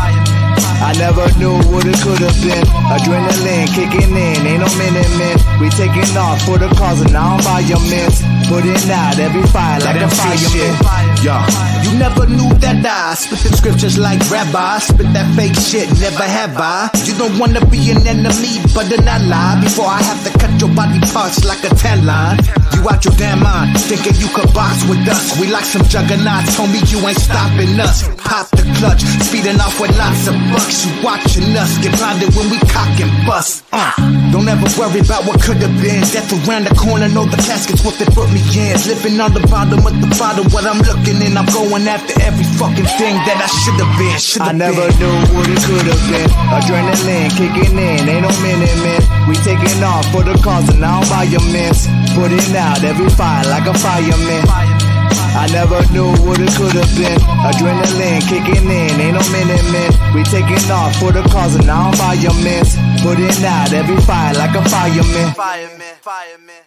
I 0.77 0.93
never 0.93 1.25
knew 1.39 1.57
what 1.73 1.85
it 1.89 1.97
could 2.05 2.21
have 2.21 2.37
been. 2.45 2.65
Adrenaline 2.93 3.67
kicking 3.73 4.13
in, 4.13 4.45
ain't 4.45 4.61
no 4.61 4.69
minute, 4.77 5.09
man. 5.17 5.37
We 5.59 5.69
taking 5.73 6.15
off 6.15 6.45
for 6.45 6.59
the 6.59 6.69
cause 6.77 7.01
and 7.01 7.11
now 7.11 7.41
by 7.41 7.65
your 7.65 7.81
mints. 7.89 8.21
Putting 8.47 8.91
out 8.91 9.19
every 9.19 9.43
fire 9.51 9.79
like 9.81 9.99
a 9.99 10.07
fireman. 10.07 10.71
Yeah. 11.19 11.43
You 11.83 11.99
never 11.99 12.27
knew 12.27 12.47
that 12.63 12.79
I 12.79 13.15
spit 13.15 13.39
the 13.39 13.55
scriptures 13.57 13.97
like 13.97 14.19
rabbi. 14.31 14.79
Spit 14.79 15.11
that 15.11 15.27
fake 15.35 15.55
shit, 15.55 15.87
never 15.99 16.23
have 16.23 16.55
I. 16.55 16.87
You 17.03 17.15
don't 17.17 17.39
wanna 17.39 17.63
be 17.67 17.91
an 17.91 18.07
enemy, 18.07 18.59
but 18.75 18.87
then 18.87 19.07
I 19.07 19.19
lie. 19.27 19.59
Before 19.63 19.87
I 19.87 19.99
have 19.99 20.21
to 20.27 20.31
cut 20.39 20.51
your 20.59 20.71
body 20.75 20.99
parts 21.11 21.43
like 21.43 21.63
a 21.63 21.71
tan 21.75 22.05
line. 22.05 22.39
You 22.75 22.83
out 22.87 23.03
your 23.03 23.15
damn 23.15 23.39
mind, 23.43 23.79
thinking 23.87 24.15
you 24.19 24.27
could 24.35 24.51
box 24.53 24.83
with 24.87 25.07
us. 25.07 25.39
We 25.39 25.47
like 25.47 25.65
some 25.65 25.83
juggernauts, 25.87 26.55
homie, 26.55 26.83
you 26.91 26.99
ain't 27.07 27.17
stopping 27.19 27.79
us. 27.79 28.07
Pop 28.19 28.47
the 28.51 28.66
clutch, 28.77 29.01
speeding 29.25 29.59
off 29.59 29.79
with 29.81 29.91
lots 29.97 30.27
of 30.27 30.35
bucks. 30.53 30.85
You 30.85 30.91
watching 31.03 31.49
us, 31.57 31.77
get 31.81 31.97
blinded 31.97 32.33
when 32.37 32.49
we 32.49 32.57
cock 32.69 32.93
and 33.01 33.11
bust. 33.25 33.65
Uh. 33.73 33.91
Don't 34.31 34.47
ever 34.47 34.67
worry 34.77 35.01
about 35.01 35.25
what 35.25 35.41
could 35.41 35.57
have 35.63 35.73
been. 35.81 36.03
Death 36.13 36.29
around 36.45 36.69
the 36.69 36.75
corner, 36.75 37.09
know 37.09 37.25
the 37.25 37.39
casket's 37.41 37.83
what 37.83 37.97
they 37.97 38.05
put 38.11 38.29
me 38.29 38.43
in. 38.53 38.77
Living 38.85 39.17
on 39.19 39.33
the 39.33 39.41
bottom 39.49 39.81
of 39.81 39.95
the 39.97 40.09
bottom, 40.19 40.45
what 40.51 40.67
I'm 40.67 40.77
looking 40.83 41.17
in. 41.25 41.33
I'm 41.35 41.47
going 41.49 41.87
after 41.87 42.13
every 42.21 42.45
fucking 42.59 42.89
thing 42.99 43.15
that 43.25 43.39
I 43.39 43.49
should 43.49 43.79
have 43.81 43.93
been. 43.97 44.17
Should 44.19 44.45
I 44.45 44.51
never 44.51 44.85
been. 44.93 44.99
knew 45.01 45.15
what 45.33 45.47
it 45.49 45.59
could 45.65 45.87
have 45.89 46.03
been. 46.11 46.29
Adrenaline 46.53 47.31
kicking 47.33 47.75
in, 47.79 48.05
ain't 48.05 48.23
no 48.27 48.31
minute, 48.43 48.77
man. 48.83 49.01
We 49.25 49.35
taking 49.41 49.81
off 49.83 50.05
for 50.11 50.23
the 50.23 50.35
cause 50.43 50.69
and 50.69 50.79
now 50.79 51.01
by 51.09 51.23
your 51.23 51.43
mints. 51.49 51.87
Putting 52.13 52.55
out 52.55 52.83
every 52.83 53.09
fire 53.09 53.47
like 53.47 53.65
a 53.65 53.73
fireman. 53.73 54.76
I 55.37 55.47
never 55.51 55.79
knew 55.93 56.09
what 56.25 56.39
it 56.39 56.49
could 56.57 56.73
have 56.73 56.91
been. 56.97 57.19
Adrenaline 57.45 58.21
kicking 58.27 58.65
in, 58.65 58.99
ain't 58.99 59.13
no 59.13 59.23
minute, 59.31 59.63
man. 59.71 59.91
We 60.15 60.23
taking 60.23 60.71
off 60.71 60.95
for 60.97 61.11
the 61.11 61.21
cause 61.29 61.55
and 61.55 61.67
now 61.67 61.91
by 61.97 62.13
your 62.13 62.33
mints. 62.43 62.75
Putting 63.01 63.29
out 63.45 63.71
every 63.71 63.97
fire 64.01 64.33
like 64.33 64.55
a 64.55 64.63
fireman. 64.69 65.33
Fireman, 65.33 65.95
fireman. 66.01 66.63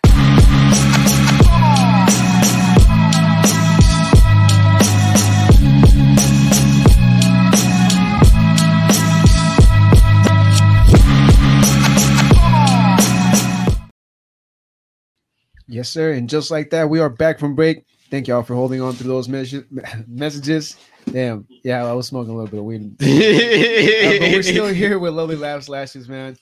Yes, 15.67 15.89
sir. 15.89 16.13
And 16.13 16.29
just 16.29 16.51
like 16.51 16.71
that, 16.71 16.91
we 16.91 16.99
are 16.99 17.09
back 17.09 17.39
from 17.39 17.55
break. 17.55 17.85
Thank 18.11 18.27
y'all 18.29 18.43
for 18.43 18.55
holding 18.55 18.81
on 18.81 18.95
through 18.95 19.09
those 19.09 19.29
mes- 19.29 19.55
messages. 20.09 20.77
Damn, 21.11 21.47
yeah, 21.63 21.85
I 21.87 21.93
was 21.93 22.09
smoking 22.09 22.33
a 22.33 22.37
little 22.37 22.51
bit 22.51 22.59
of 22.59 22.65
weed. 22.65 22.97
Uh, 23.01 24.19
but 24.19 24.31
we're 24.33 24.43
still 24.43 24.67
here 24.67 24.99
with 24.99 25.15
Lovely 25.15 25.37
Laughs 25.37 25.69
Lashes, 25.69 26.09
man. 26.09 26.37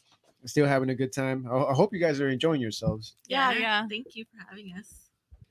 Still 0.47 0.67
having 0.67 0.89
a 0.91 0.95
good 0.95 1.13
time. 1.13 1.47
I, 1.51 1.57
I 1.57 1.75
hope 1.75 1.93
you 1.93 1.99
guys 2.01 2.21
are 2.21 2.29
enjoying 2.29 2.61
yourselves. 2.61 3.15
Yeah, 3.27 3.53
yeah. 3.53 3.87
Thank 3.89 4.15
you 4.15 4.25
for 4.25 4.39
having 4.49 4.73
us. 4.79 4.95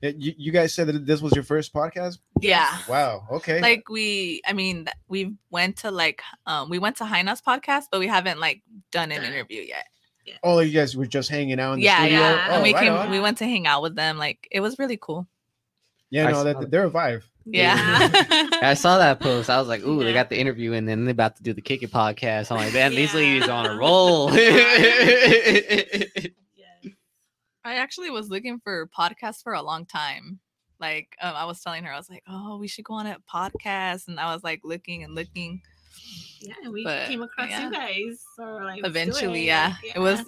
You, 0.00 0.32
you 0.36 0.52
guys 0.52 0.72
said 0.74 0.86
that 0.88 1.06
this 1.06 1.20
was 1.20 1.32
your 1.34 1.44
first 1.44 1.72
podcast. 1.74 2.18
Yeah. 2.40 2.76
Wow. 2.88 3.26
Okay. 3.32 3.60
Like 3.60 3.88
we, 3.88 4.40
I 4.46 4.52
mean, 4.52 4.86
we 5.08 5.34
went 5.50 5.76
to 5.78 5.90
like, 5.90 6.22
um, 6.46 6.70
we 6.70 6.78
went 6.78 6.96
to 6.98 7.04
Hina's 7.04 7.42
podcast, 7.42 7.84
but 7.90 7.98
we 8.00 8.06
haven't 8.06 8.38
like 8.40 8.62
done 8.92 9.10
an 9.12 9.22
interview 9.24 9.60
yet. 9.62 9.86
oh, 10.44 10.60
you 10.60 10.72
guys 10.72 10.96
were 10.96 11.06
just 11.06 11.28
hanging 11.30 11.58
out 11.60 11.74
in 11.74 11.78
the 11.80 11.84
Yeah, 11.86 11.98
studio. 12.00 12.18
yeah. 12.20 12.46
Oh, 12.50 12.54
and 12.54 12.62
we 12.62 12.74
right 12.74 12.82
came, 12.84 12.92
on. 12.92 13.10
we 13.10 13.18
went 13.20 13.38
to 13.38 13.44
hang 13.44 13.66
out 13.66 13.82
with 13.82 13.94
them. 13.96 14.18
Like 14.18 14.46
it 14.50 14.60
was 14.60 14.78
really 14.78 14.98
cool. 15.00 15.26
Yeah, 16.10 16.28
I 16.28 16.32
no, 16.32 16.44
that, 16.44 16.60
that. 16.60 16.70
they're 16.70 16.86
a 16.86 16.90
vibe. 16.90 17.22
Yeah. 17.44 17.76
I 18.62 18.74
saw 18.74 18.98
that 18.98 19.20
post. 19.20 19.48
I 19.50 19.58
was 19.58 19.68
like, 19.68 19.82
"Ooh, 19.84 20.02
they 20.04 20.12
got 20.12 20.28
the 20.28 20.38
interview, 20.38 20.72
and 20.72 20.88
then 20.88 21.04
they're 21.04 21.12
about 21.12 21.36
to 21.36 21.42
do 21.42 21.52
the 21.52 21.60
Kick 21.62 21.82
It 21.82 21.90
podcast." 21.90 22.50
I'm 22.50 22.58
like, 22.58 22.72
"Man, 22.72 22.94
these 22.94 23.14
ladies 23.14 23.48
are 23.48 23.52
on 23.52 23.66
a 23.66 23.76
roll." 23.78 24.32
Yes. 24.34 26.06
I 27.64 27.74
actually 27.74 28.10
was 28.10 28.30
looking 28.30 28.60
for 28.62 28.88
podcasts 28.88 29.42
for 29.42 29.52
a 29.52 29.62
long 29.62 29.84
time. 29.86 30.40
Like 30.80 31.16
um, 31.20 31.34
I 31.34 31.44
was 31.44 31.60
telling 31.60 31.84
her, 31.84 31.92
I 31.92 31.96
was 31.96 32.08
like, 32.10 32.22
"Oh, 32.28 32.58
we 32.58 32.68
should 32.68 32.84
go 32.84 32.94
on 32.94 33.06
a 33.06 33.18
podcast," 33.32 34.08
and 34.08 34.18
I 34.20 34.32
was 34.32 34.44
like 34.44 34.60
looking 34.64 35.04
and 35.04 35.14
looking. 35.14 35.60
Yeah, 36.40 36.54
and 36.62 36.72
we 36.72 36.84
But, 36.84 37.08
came 37.08 37.22
across 37.22 37.50
yeah. 37.50 37.64
you 37.64 37.72
guys. 37.72 38.22
So 38.36 38.44
like, 38.44 38.86
Eventually, 38.86 39.42
it. 39.42 39.46
yeah. 39.46 39.74
Like, 39.82 39.96
it 39.96 39.98
was 39.98 40.22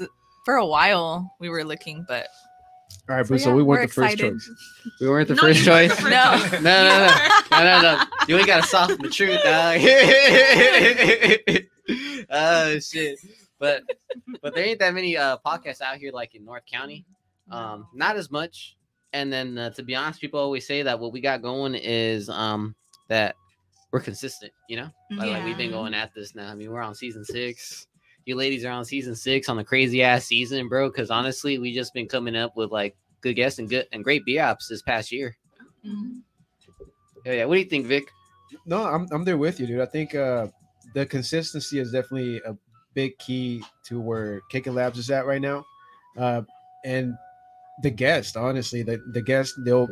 for 0.45 0.57
a 0.57 0.67
while 0.67 1.35
we 1.39 1.49
were 1.49 1.65
looking, 1.65 2.05
but 2.09 2.27
All 3.11 3.17
right, 3.17 3.25
So, 3.27 3.29
Bruce. 3.29 3.43
So 3.43 3.51
yeah, 3.51 3.57
we 3.57 3.63
we're 3.65 3.77
weren't 3.79 3.89
the 3.91 3.95
first 3.95 4.19
choice. 4.19 4.51
we 5.01 5.09
weren't 5.09 5.27
the 5.29 5.35
No, 5.35 5.43
first 5.43 5.65
choice. 5.65 5.97
the 5.97 6.11
No. 6.11 6.39
choice. 6.39 6.53
No, 6.53 6.61
no, 6.61 7.07
no, 7.07 7.09
You 7.09 7.41
no, 7.51 7.65
no, 7.65 7.83
no. 7.97 8.05
You 8.29 8.37
ain't 8.39 8.47
gotta 8.47 8.63
soften 8.63 9.03
the 9.03 9.09
truth, 9.09 9.41
dog. 9.43 9.81
oh 12.31 12.79
shit! 12.79 13.19
But 13.59 13.83
but 14.41 14.55
there 14.55 14.65
ain't 14.65 14.79
that 14.79 14.95
many 14.95 15.17
uh 15.17 15.39
podcasts 15.45 15.81
out 15.81 15.97
here 15.97 16.13
like 16.13 16.37
in 16.37 16.45
North 16.45 16.63
County. 16.71 17.05
Um, 17.51 17.89
not 17.93 18.17
as 18.17 18.31
much. 18.31 18.77
And 19.13 19.33
then 19.33 19.59
uh, 19.59 19.71
to 19.71 19.83
be 19.83 19.97
honest, 19.97 20.21
people 20.21 20.39
always 20.39 20.65
say 20.65 20.83
that 20.83 21.01
what 21.01 21.13
we 21.13 21.21
got 21.21 21.43
going 21.43 21.75
is 21.75 22.29
um 22.29 22.77
that 23.09 23.35
we're 23.91 23.99
consistent. 23.99 24.53
You 24.69 24.77
know, 24.77 24.91
like, 25.17 25.31
like 25.31 25.45
we've 25.45 25.59
been 25.59 25.73
going 25.73 25.95
at 25.95 26.15
this 26.15 26.37
now. 26.37 26.49
I 26.49 26.55
mean, 26.55 26.71
we're 26.71 26.81
on 26.81 26.95
season 26.95 27.25
six. 27.25 27.89
You 28.27 28.37
ladies 28.37 28.65
are 28.65 28.71
on 28.71 28.85
season 28.85 29.15
six 29.15 29.49
on 29.49 29.57
the 29.57 29.65
crazy 29.65 30.03
ass 30.03 30.25
season, 30.27 30.69
bro. 30.69 30.89
Because 30.89 31.11
honestly, 31.11 31.59
we 31.59 31.75
just 31.75 31.95
been 31.95 32.07
coming 32.09 32.37
up 32.37 32.57
with 32.57 32.71
like 32.71 32.97
good 33.21 33.35
guests 33.35 33.59
and 33.59 33.69
good 33.69 33.87
and 33.93 34.05
great 34.05 34.25
B-ops 34.25 34.69
this 34.69 34.83
past 34.83 35.11
year. 35.11 35.37
Mhm. 35.87 36.23
Hell 37.25 37.35
yeah. 37.35 37.45
What 37.45 37.55
do 37.55 37.61
you 37.61 37.67
think, 37.69 37.87
Vic? 37.87 38.05
No, 38.67 38.85
I'm 38.85 39.07
I'm 39.11 39.25
there 39.25 39.39
with 39.39 39.61
you, 39.61 39.67
dude. 39.67 39.81
I 39.81 39.87
think 39.87 40.15
uh 40.15 40.49
the 40.95 41.07
consistency 41.07 41.79
is 41.79 41.93
definitely 41.93 42.39
a 42.47 42.57
big 42.95 43.17
key 43.19 43.63
to 43.87 44.01
where 44.01 44.41
Kick 44.51 44.67
It 44.67 44.73
Labs 44.73 44.99
is 44.99 45.11
at 45.11 45.27
right 45.27 45.41
now. 45.41 45.65
Uh 46.17 46.43
and 46.85 47.15
the 47.83 47.91
guest, 47.91 48.37
honestly, 48.37 48.83
the 48.83 49.01
the 49.13 49.23
guest 49.23 49.55
they'll 49.65 49.89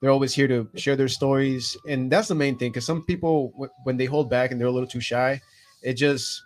they're 0.00 0.10
always 0.10 0.34
here 0.34 0.48
to 0.48 0.68
share 0.76 0.96
their 0.96 1.08
stories 1.08 1.76
and 1.88 2.10
that's 2.12 2.28
the 2.28 2.34
main 2.34 2.58
thing 2.58 2.72
cuz 2.72 2.84
some 2.84 3.02
people 3.04 3.50
w- 3.52 3.70
when 3.84 3.96
they 3.96 4.04
hold 4.04 4.28
back 4.28 4.50
and 4.50 4.60
they're 4.60 4.68
a 4.68 4.72
little 4.72 4.88
too 4.88 5.00
shy, 5.00 5.40
it 5.82 5.94
just 5.94 6.42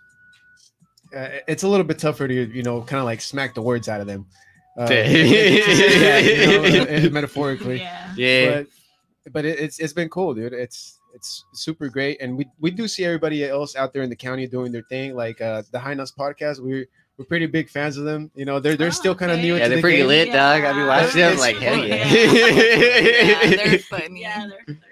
uh, 1.15 1.27
it's 1.47 1.63
a 1.63 1.67
little 1.67 1.85
bit 1.85 1.99
tougher 1.99 2.27
to 2.27 2.33
you 2.33 2.63
know 2.63 2.81
kind 2.81 2.99
of 2.99 3.05
like 3.05 3.21
smack 3.21 3.53
the 3.55 3.61
words 3.61 3.87
out 3.89 4.01
of 4.01 4.07
them. 4.07 4.25
Uh, 4.77 4.87
yeah, 4.89 6.17
you 6.19 7.01
know, 7.03 7.09
metaphorically 7.11 7.79
Yeah. 7.79 8.13
Yeah. 8.15 8.61
but 9.25 9.33
but 9.33 9.45
it, 9.45 9.59
it's 9.59 9.79
it's 9.79 9.93
been 9.93 10.09
cool, 10.09 10.33
dude. 10.33 10.53
It's 10.53 10.99
it's 11.13 11.43
super 11.53 11.89
great, 11.89 12.21
and 12.21 12.37
we 12.37 12.45
we 12.59 12.71
do 12.71 12.87
see 12.87 13.03
everybody 13.03 13.43
else 13.47 13.75
out 13.75 13.93
there 13.93 14.03
in 14.03 14.09
the 14.09 14.15
county 14.15 14.47
doing 14.47 14.71
their 14.71 14.83
thing. 14.83 15.15
Like 15.15 15.41
uh, 15.41 15.63
the 15.71 15.79
High 15.79 15.93
Nuts 15.95 16.11
podcast, 16.11 16.59
we're 16.61 16.85
we're 17.17 17.25
pretty 17.25 17.47
big 17.47 17.69
fans 17.69 17.97
of 17.97 18.05
them. 18.05 18.31
You 18.35 18.45
know, 18.45 18.59
they're 18.59 18.77
they're 18.77 18.87
Oh, 18.87 18.91
still 18.91 19.15
kind 19.15 19.31
of 19.31 19.39
okay. 19.39 19.47
new 19.47 19.55
yeah, 19.55 19.65
into 19.65 19.69
they're 19.69 19.77
the 19.77 19.81
pretty 19.81 19.97
game. 19.97 20.07
lit, 20.07 20.27
dog. 20.31 20.63
I 20.63 20.71
be 20.73 20.79
Yeah. 20.79 20.87
watching 20.87 21.19
them 21.19 21.37
like, 21.39 21.57
hell 21.57 21.83
yeah. 21.85 22.13
yeah, 22.13 23.55
they're 23.55 23.79
funny. 23.79 24.21
Yeah, 24.21 24.47
they're 24.47 24.59
hilarious. 24.65 24.83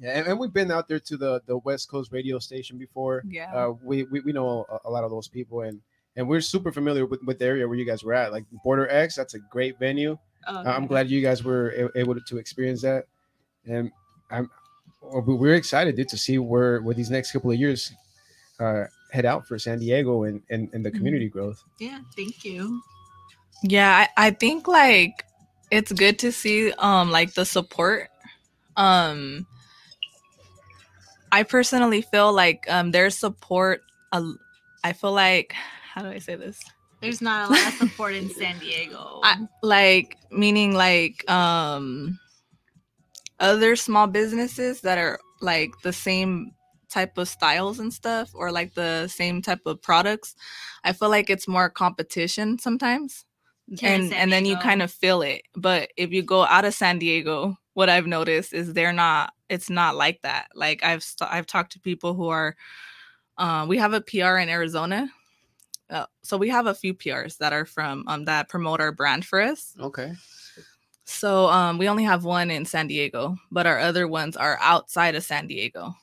Yeah, 0.00 0.18
and, 0.18 0.28
and 0.28 0.38
we've 0.38 0.52
been 0.52 0.70
out 0.72 0.88
there 0.88 0.98
to 1.00 1.16
the 1.16 1.42
the 1.46 1.58
West 1.58 1.90
Coast 1.90 2.10
radio 2.10 2.38
station 2.38 2.78
before. 2.78 3.22
Yeah. 3.28 3.52
Uh, 3.54 3.72
we, 3.82 4.04
we 4.04 4.20
we 4.20 4.32
know 4.32 4.64
a, 4.70 4.88
a 4.88 4.90
lot 4.90 5.04
of 5.04 5.10
those 5.10 5.28
people, 5.28 5.60
and 5.60 5.80
and 6.16 6.26
we're 6.26 6.40
super 6.40 6.72
familiar 6.72 7.04
with, 7.06 7.20
with 7.26 7.38
the 7.38 7.44
area 7.44 7.68
where 7.68 7.76
you 7.76 7.84
guys 7.84 8.02
were 8.02 8.14
at. 8.14 8.32
Like 8.32 8.44
Border 8.64 8.88
X, 8.90 9.14
that's 9.14 9.34
a 9.34 9.38
great 9.38 9.78
venue. 9.78 10.16
Oh, 10.48 10.56
Uh, 10.56 10.62
I'm 10.64 10.86
glad 10.86 11.10
you 11.10 11.20
guys 11.20 11.44
were 11.44 11.90
able 11.94 12.18
to 12.18 12.38
experience 12.38 12.80
that, 12.82 13.04
and 13.66 13.92
I'm 14.30 14.50
we- 15.26 15.34
we're 15.34 15.54
excited, 15.54 15.96
dude, 15.96 16.08
to 16.08 16.16
see 16.16 16.38
where 16.38 16.80
where 16.80 16.94
these 16.94 17.10
next 17.10 17.32
couple 17.32 17.50
of 17.50 17.58
years 17.58 17.92
uh, 18.58 18.84
head 19.12 19.26
out 19.26 19.46
for 19.46 19.58
San 19.58 19.78
Diego 19.80 20.24
and 20.24 20.42
and, 20.50 20.70
and 20.72 20.84
the 20.84 20.90
Mhm. 20.90 20.94
community 20.96 21.28
growth. 21.28 21.62
Yeah, 21.78 22.00
thank 22.16 22.42
you. 22.44 22.80
Yeah, 23.62 24.06
I, 24.16 24.28
I 24.28 24.30
think 24.30 24.66
like 24.66 25.24
it's 25.70 25.92
good 25.92 26.18
to 26.20 26.32
see 26.32 26.72
um 26.78 27.10
like 27.10 27.34
the 27.34 27.44
support. 27.44 28.08
Um 28.76 29.46
I 31.32 31.42
personally 31.42 32.02
feel 32.02 32.32
like 32.32 32.64
um 32.68 32.90
their 32.90 33.10
support 33.10 33.82
uh, 34.12 34.32
I 34.84 34.92
feel 34.92 35.12
like 35.12 35.54
how 35.92 36.02
do 36.02 36.08
I 36.08 36.18
say 36.18 36.36
this? 36.36 36.60
There's 37.00 37.20
not 37.20 37.48
a 37.48 37.52
lot 37.52 37.66
of 37.66 37.74
support 37.74 38.14
in 38.14 38.28
San 38.28 38.58
Diego. 38.58 39.20
I, 39.22 39.46
like 39.62 40.16
meaning 40.30 40.74
like 40.74 41.28
um 41.30 42.18
other 43.38 43.74
small 43.74 44.06
businesses 44.06 44.82
that 44.82 44.98
are 44.98 45.18
like 45.40 45.70
the 45.82 45.92
same 45.92 46.52
type 46.90 47.16
of 47.18 47.28
styles 47.28 47.78
and 47.78 47.92
stuff 47.92 48.30
or 48.34 48.52
like 48.52 48.74
the 48.74 49.08
same 49.08 49.40
type 49.40 49.60
of 49.64 49.80
products 49.80 50.34
i 50.84 50.92
feel 50.92 51.08
like 51.08 51.30
it's 51.30 51.46
more 51.46 51.70
competition 51.70 52.58
sometimes 52.58 53.24
Here 53.78 53.94
and 53.94 54.12
and 54.12 54.32
then 54.32 54.44
you 54.44 54.56
kind 54.56 54.82
of 54.82 54.90
feel 54.90 55.22
it 55.22 55.42
but 55.54 55.90
if 55.96 56.10
you 56.10 56.22
go 56.22 56.44
out 56.44 56.64
of 56.64 56.74
san 56.74 56.98
diego 56.98 57.56
what 57.74 57.88
i've 57.88 58.06
noticed 58.06 58.52
is 58.52 58.72
they're 58.72 58.92
not 58.92 59.32
it's 59.48 59.70
not 59.70 59.96
like 59.96 60.20
that 60.22 60.48
like 60.54 60.82
i've 60.84 61.02
st- 61.02 61.30
i've 61.30 61.46
talked 61.46 61.72
to 61.72 61.80
people 61.80 62.14
who 62.14 62.28
are 62.28 62.56
uh, 63.38 63.64
we 63.68 63.78
have 63.78 63.92
a 63.92 64.00
pr 64.00 64.36
in 64.38 64.48
arizona 64.48 65.08
uh, 65.90 66.06
so 66.22 66.36
we 66.36 66.48
have 66.48 66.66
a 66.66 66.74
few 66.74 66.94
prs 66.94 67.38
that 67.38 67.52
are 67.52 67.64
from 67.64 68.04
um, 68.06 68.24
that 68.24 68.48
promote 68.48 68.80
our 68.80 68.92
brand 68.92 69.24
for 69.24 69.40
us 69.40 69.74
Okay. 69.80 70.12
so 71.04 71.46
um, 71.48 71.78
we 71.78 71.88
only 71.88 72.04
have 72.04 72.24
one 72.24 72.50
in 72.50 72.64
San 72.64 72.86
Diego, 72.86 73.36
but 73.50 73.66
our 73.66 73.78
other 73.80 74.06
ones 74.06 74.36
are 74.36 74.58
outside 74.60 75.16
of 75.16 75.24
San 75.24 75.48
Diego. 75.48 75.94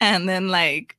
And 0.00 0.26
then 0.28 0.48
like 0.48 0.96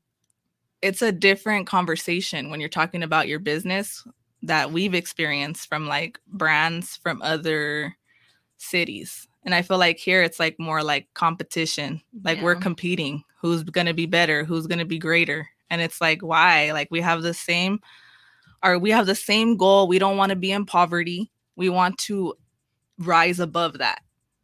it's 0.84 1.02
a 1.02 1.12
different 1.12 1.66
conversation 1.66 2.50
when 2.52 2.60
you're 2.60 2.70
talking 2.70 3.02
about 3.02 3.28
your 3.28 3.40
business 3.40 4.06
that 4.44 4.72
we've 4.72 4.94
experienced 4.94 5.68
from 5.68 5.88
like 5.88 6.20
brands 6.28 6.98
from 6.98 7.20
other 7.24 7.96
cities. 8.58 9.28
And 9.48 9.56
I 9.56 9.62
feel 9.62 9.78
like 9.78 9.98
here 9.98 10.22
it's 10.22 10.42
like 10.42 10.60
more 10.60 10.84
like 10.84 11.08
competition. 11.14 12.02
Like 12.22 12.42
we're 12.42 12.56
competing. 12.56 13.24
Who's 13.40 13.64
gonna 13.64 13.94
be 13.94 14.06
better? 14.06 14.44
Who's 14.44 14.68
gonna 14.68 14.84
be 14.84 15.00
greater? 15.00 15.48
And 15.70 15.82
it's 15.82 16.02
like 16.02 16.22
why? 16.22 16.74
Like 16.74 16.90
we 16.92 17.00
have 17.00 17.22
the 17.22 17.34
same 17.34 17.80
or 18.62 18.78
we 18.78 18.92
have 18.92 19.06
the 19.06 19.16
same 19.16 19.56
goal. 19.56 19.88
We 19.88 20.00
don't 20.00 20.18
want 20.18 20.32
to 20.32 20.36
be 20.36 20.52
in 20.52 20.66
poverty. 20.66 21.32
We 21.56 21.70
want 21.70 21.98
to 22.00 22.34
rise 23.00 23.40
above 23.40 23.78
that. 23.78 24.02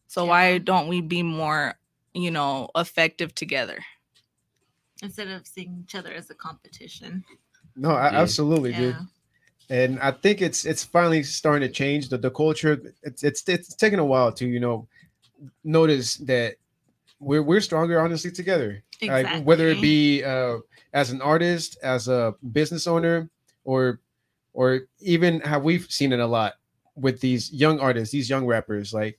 So 0.08 0.24
why 0.24 0.58
don't 0.60 0.88
we 0.88 1.02
be 1.02 1.22
more, 1.22 1.74
you 2.14 2.32
know, 2.32 2.70
effective 2.74 3.36
together? 3.36 3.80
instead 5.02 5.28
of 5.28 5.46
seeing 5.46 5.84
each 5.84 5.96
other 5.96 6.14
as 6.14 6.30
a 6.30 6.34
competition. 6.34 7.26
No, 7.76 7.90
I, 7.90 8.10
Yeah. 8.10 8.22
absolutely, 8.22 8.72
dude. 8.72 8.96
And 9.70 10.00
I 10.00 10.12
think 10.12 10.42
it's 10.42 10.66
it's 10.66 10.84
finally 10.84 11.24
starting 11.24 11.68
to 11.68 11.74
change 11.74 12.10
the, 12.10 12.18
the 12.18 12.32
culture. 12.32 12.82
It's 13.04 13.24
it's 13.24 13.48
it's 13.48 13.76
taken 13.76 14.00
a 14.00 14.06
while 14.06 14.32
to 14.34 14.46
you 14.46 14.60
know 14.60 14.88
notice 15.64 16.16
that 16.18 16.56
we're 17.20 17.44
we're 17.44 17.62
stronger 17.62 18.00
honestly 18.00 18.32
together. 18.32 18.84
Like 19.02 19.46
whether 19.46 19.68
it 19.68 19.82
be 19.82 20.24
uh, 20.24 20.58
as 20.94 21.12
an 21.12 21.22
artist, 21.22 21.78
as 21.84 22.08
a 22.08 22.36
business 22.52 22.88
owner, 22.88 23.30
or 23.64 24.00
or 24.54 24.82
even 25.00 25.40
have 25.42 25.64
we've 25.64 25.90
seen 25.90 26.14
it 26.14 26.20
a 26.20 26.28
lot 26.28 26.54
with 26.96 27.20
these 27.22 27.52
young 27.52 27.80
artists, 27.80 28.12
these 28.12 28.30
young 28.30 28.46
rappers. 28.46 28.94
Like 28.94 29.18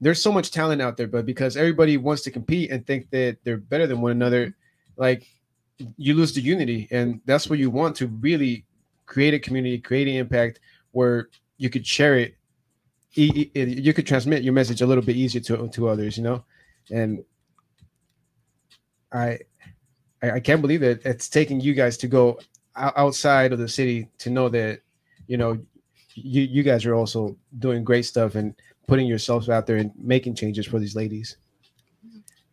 there's 0.00 0.22
so 0.22 0.32
much 0.32 0.50
talent 0.50 0.80
out 0.80 0.96
there, 0.96 1.08
but 1.08 1.26
because 1.26 1.56
everybody 1.56 1.96
wants 1.96 2.22
to 2.22 2.30
compete 2.30 2.70
and 2.70 2.86
think 2.86 3.10
that 3.10 3.38
they're 3.44 3.56
better 3.56 3.86
than 3.86 4.00
one 4.00 4.12
another, 4.12 4.54
like 4.96 5.26
you 5.96 6.14
lose 6.14 6.32
the 6.32 6.40
unity, 6.40 6.88
and 6.90 7.20
that's 7.24 7.48
what 7.50 7.58
you 7.58 7.70
want 7.70 7.96
to 7.96 8.06
really 8.06 8.64
create 9.08 9.34
a 9.34 9.38
community, 9.40 9.78
create 9.78 10.06
an 10.06 10.14
impact 10.14 10.60
where 10.92 11.28
you 11.56 11.70
could 11.70 11.86
share 11.86 12.16
it. 12.16 12.34
You 13.14 13.92
could 13.94 14.06
transmit 14.06 14.44
your 14.44 14.52
message 14.52 14.82
a 14.82 14.86
little 14.86 15.02
bit 15.02 15.16
easier 15.16 15.40
to 15.48 15.68
to 15.68 15.88
others, 15.88 16.16
you 16.16 16.22
know, 16.22 16.44
and 16.90 17.24
I, 19.10 19.38
I 20.22 20.40
can't 20.40 20.60
believe 20.60 20.82
that 20.82 21.04
it's 21.04 21.28
taking 21.28 21.60
you 21.60 21.74
guys 21.74 21.96
to 21.98 22.06
go 22.06 22.38
outside 22.76 23.52
of 23.52 23.58
the 23.58 23.66
city 23.68 24.08
to 24.18 24.30
know 24.30 24.48
that, 24.50 24.82
you 25.26 25.36
know, 25.36 25.58
you 26.14 26.42
you 26.42 26.62
guys 26.62 26.84
are 26.84 26.94
also 26.94 27.36
doing 27.58 27.82
great 27.82 28.04
stuff 28.04 28.34
and 28.34 28.54
putting 28.86 29.06
yourselves 29.06 29.48
out 29.48 29.66
there 29.66 29.78
and 29.78 29.90
making 29.98 30.34
changes 30.34 30.66
for 30.66 30.78
these 30.78 30.94
ladies. 30.94 31.38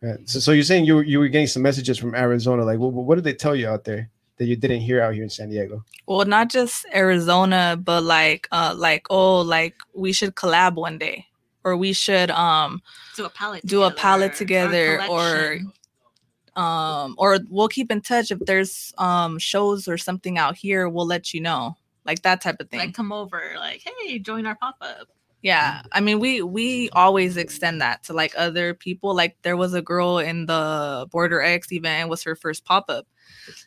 Uh, 0.02 0.16
so, 0.24 0.40
so 0.40 0.52
you're 0.52 0.64
saying 0.64 0.84
you 0.84 0.96
were, 0.96 1.04
you 1.04 1.18
were 1.18 1.28
getting 1.28 1.46
some 1.46 1.62
messages 1.62 1.98
from 1.98 2.14
Arizona, 2.14 2.64
like 2.64 2.78
what, 2.78 2.92
what 2.92 3.14
did 3.14 3.24
they 3.24 3.32
tell 3.34 3.54
you 3.54 3.68
out 3.68 3.84
there 3.84 4.10
that 4.38 4.46
you 4.46 4.56
didn't 4.56 4.80
hear 4.80 5.00
out 5.02 5.14
here 5.14 5.22
in 5.22 5.30
San 5.30 5.48
Diego? 5.50 5.84
Well, 6.06 6.24
not 6.26 6.50
just 6.50 6.86
Arizona, 6.94 7.78
but 7.82 8.02
like 8.02 8.48
uh 8.52 8.74
like 8.76 9.06
oh, 9.10 9.40
like 9.40 9.74
we 9.94 10.12
should 10.12 10.34
collab 10.34 10.74
one 10.74 10.98
day. 10.98 11.26
Or 11.64 11.76
we 11.76 11.92
should 11.92 12.30
um 12.30 12.80
Do 13.16 13.24
a 13.24 13.30
palette. 13.30 13.66
do 13.66 13.82
a 13.82 13.90
palette 13.90 14.34
together 14.34 15.02
or 15.10 15.58
um 16.54 17.14
or 17.18 17.38
we'll 17.50 17.68
keep 17.68 17.90
in 17.90 18.00
touch 18.00 18.30
if 18.30 18.38
there's 18.40 18.92
um 18.98 19.38
shows 19.38 19.88
or 19.88 19.98
something 19.98 20.38
out 20.38 20.56
here, 20.56 20.88
we'll 20.88 21.06
let 21.06 21.34
you 21.34 21.40
know. 21.40 21.76
Like 22.04 22.22
that 22.22 22.40
type 22.40 22.60
of 22.60 22.70
thing. 22.70 22.78
like 22.78 22.94
come 22.94 23.10
over, 23.12 23.54
like 23.58 23.82
hey, 23.84 24.18
join 24.20 24.46
our 24.46 24.54
pop 24.54 24.76
up. 24.80 25.08
Yeah, 25.42 25.82
I 25.92 26.00
mean 26.00 26.20
we 26.20 26.40
we 26.42 26.88
always 26.90 27.36
extend 27.36 27.80
that 27.80 28.04
to 28.04 28.12
like 28.12 28.32
other 28.36 28.72
people. 28.74 29.14
Like 29.14 29.36
there 29.42 29.56
was 29.56 29.74
a 29.74 29.82
girl 29.82 30.18
in 30.18 30.46
the 30.46 31.08
Border 31.10 31.42
X 31.42 31.72
event, 31.72 32.06
it 32.06 32.08
was 32.08 32.22
her 32.22 32.36
first 32.36 32.64
pop 32.64 32.84
up, 32.88 33.06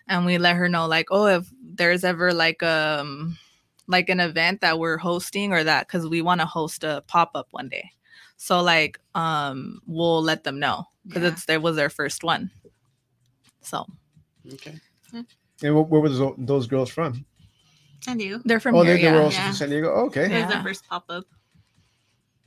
and 0.07 0.25
we 0.25 0.37
let 0.37 0.55
her 0.55 0.69
know 0.69 0.87
like, 0.87 1.07
oh, 1.11 1.25
if 1.27 1.49
there's 1.63 2.03
ever 2.03 2.33
like 2.33 2.61
um 2.63 3.37
like 3.87 4.09
an 4.09 4.19
event 4.19 4.61
that 4.61 4.77
we're 4.79 4.97
hosting 4.97 5.51
or 5.53 5.63
that 5.63 5.87
because 5.87 6.07
we 6.07 6.21
want 6.21 6.41
to 6.41 6.45
host 6.45 6.83
a 6.83 7.03
pop 7.07 7.31
up 7.35 7.47
one 7.51 7.69
day, 7.69 7.89
so 8.37 8.61
like 8.61 8.99
um 9.15 9.81
we'll 9.87 10.21
let 10.21 10.43
them 10.43 10.59
know 10.59 10.85
because 11.07 11.23
Yeah. 11.23 11.29
it's 11.29 11.45
there 11.45 11.59
was 11.59 11.75
their 11.75 11.89
first 11.89 12.23
one. 12.23 12.51
So 13.61 13.85
Okay. 14.53 14.75
And 15.13 15.75
where, 15.75 15.83
where 15.83 16.01
were 16.01 16.09
those, 16.09 16.33
those 16.37 16.67
girls 16.67 16.89
from? 16.89 17.25
San 18.01 18.17
Diego. 18.17 18.39
they're 18.45 18.61
from 18.61 18.75
oh, 18.75 18.83
here. 18.83 18.95
they, 18.95 19.01
they 19.03 19.11
were 19.11 19.17
yeah. 19.17 19.23
also 19.23 19.37
Yeah. 19.37 19.45
from 19.47 19.55
San 19.55 19.69
Diego. 19.69 19.93
Oh, 19.93 20.05
okay. 20.05 20.21
It 20.25 20.29
was 20.29 20.31
Yeah. 20.31 20.47
their 20.47 20.63
first 20.63 20.87
pop 20.87 21.03
up. 21.09 21.25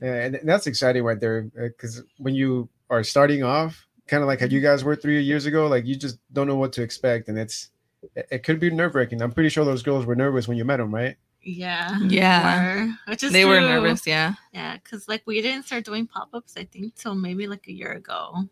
Yeah, 0.01 0.15
and 0.25 0.39
that's 0.43 0.67
exciting 0.67 1.03
right 1.03 1.19
there 1.19 1.43
because 1.43 2.01
when 2.17 2.33
you 2.35 2.67
are 2.89 3.03
starting 3.03 3.43
off, 3.43 3.87
kind 4.07 4.21
of 4.23 4.27
like 4.27 4.39
how 4.39 4.45
you 4.47 4.59
guys 4.61 4.83
were 4.83 4.95
three 4.95 5.21
years 5.21 5.45
ago, 5.45 5.67
like 5.67 5.85
you 5.85 5.95
just 5.95 6.17
don't 6.33 6.47
know 6.47 6.55
what 6.55 6.73
to 6.73 6.81
expect, 6.83 7.29
and 7.29 7.37
it's 7.37 7.69
it, 8.15 8.27
it 8.31 8.43
could 8.43 8.59
be 8.59 8.69
nerve 8.69 8.95
wracking. 8.95 9.21
I'm 9.21 9.31
pretty 9.31 9.49
sure 9.49 9.65
those 9.65 9.83
girls 9.83 10.05
were 10.05 10.15
nervous 10.15 10.47
when 10.47 10.57
you 10.57 10.65
met 10.65 10.77
them, 10.77 10.93
right? 10.93 11.15
Yeah. 11.41 11.99
Yeah. 12.07 12.85
were, 12.85 12.91
which 13.07 13.23
is 13.23 13.31
they 13.33 13.45
were 13.45 13.59
nervous. 13.59 14.07
Yeah. 14.07 14.33
Yeah, 14.53 14.77
because 14.77 15.07
like 15.07 15.23
we 15.25 15.41
didn't 15.41 15.65
start 15.65 15.83
doing 15.83 16.07
pop 16.07 16.29
ups, 16.33 16.55
I 16.57 16.63
think, 16.65 16.95
till 16.95 17.15
maybe 17.15 17.47
like 17.47 17.67
a 17.67 17.73
year 17.73 17.91
ago. 17.91 18.45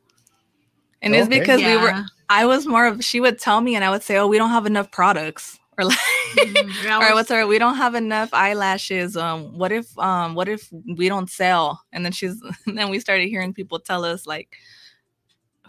And 1.01 1.15
it's 1.15 1.27
Okay. 1.27 1.39
because 1.39 1.61
we 1.61 1.77
were 1.77 2.05
I 2.29 2.45
was 2.45 2.67
more 2.67 2.85
of 2.85 3.03
she 3.03 3.19
would 3.19 3.39
tell 3.39 3.59
me 3.61 3.75
and 3.75 3.83
I 3.83 3.89
would 3.89 4.03
say, 4.03 4.17
"Oh, 4.17 4.27
we 4.27 4.37
don't 4.37 4.51
have 4.51 4.65
enough 4.65 4.91
products." 4.91 5.57
Or 5.77 5.85
like. 5.85 5.97
Yeah, 6.35 6.95
All 6.95 6.99
right, 7.01 7.13
what's 7.13 7.31
our 7.31 7.47
we 7.47 7.57
don't 7.57 7.77
have 7.77 7.95
enough 7.95 8.33
eyelashes. 8.33 9.15
Um 9.15 9.57
what 9.57 9.71
if 9.71 9.97
um 9.97 10.35
what 10.35 10.49
if 10.49 10.69
we 10.97 11.07
don't 11.07 11.29
sell? 11.29 11.81
And 11.93 12.03
then 12.03 12.11
she's 12.11 12.41
and 12.67 12.77
then 12.77 12.89
we 12.89 12.99
started 12.99 13.29
hearing 13.29 13.53
people 13.53 13.79
tell 13.79 14.03
us 14.03 14.27
like 14.27 14.57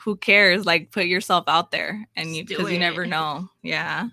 who 0.04 0.16
cares? 0.16 0.66
Like 0.66 0.90
put 0.90 1.06
yourself 1.06 1.44
out 1.48 1.70
there 1.70 2.06
and 2.16 2.34
you 2.34 2.44
because 2.44 2.70
you 2.70 2.78
never 2.78 3.06
know. 3.14 3.48
Yeah. 3.62 4.08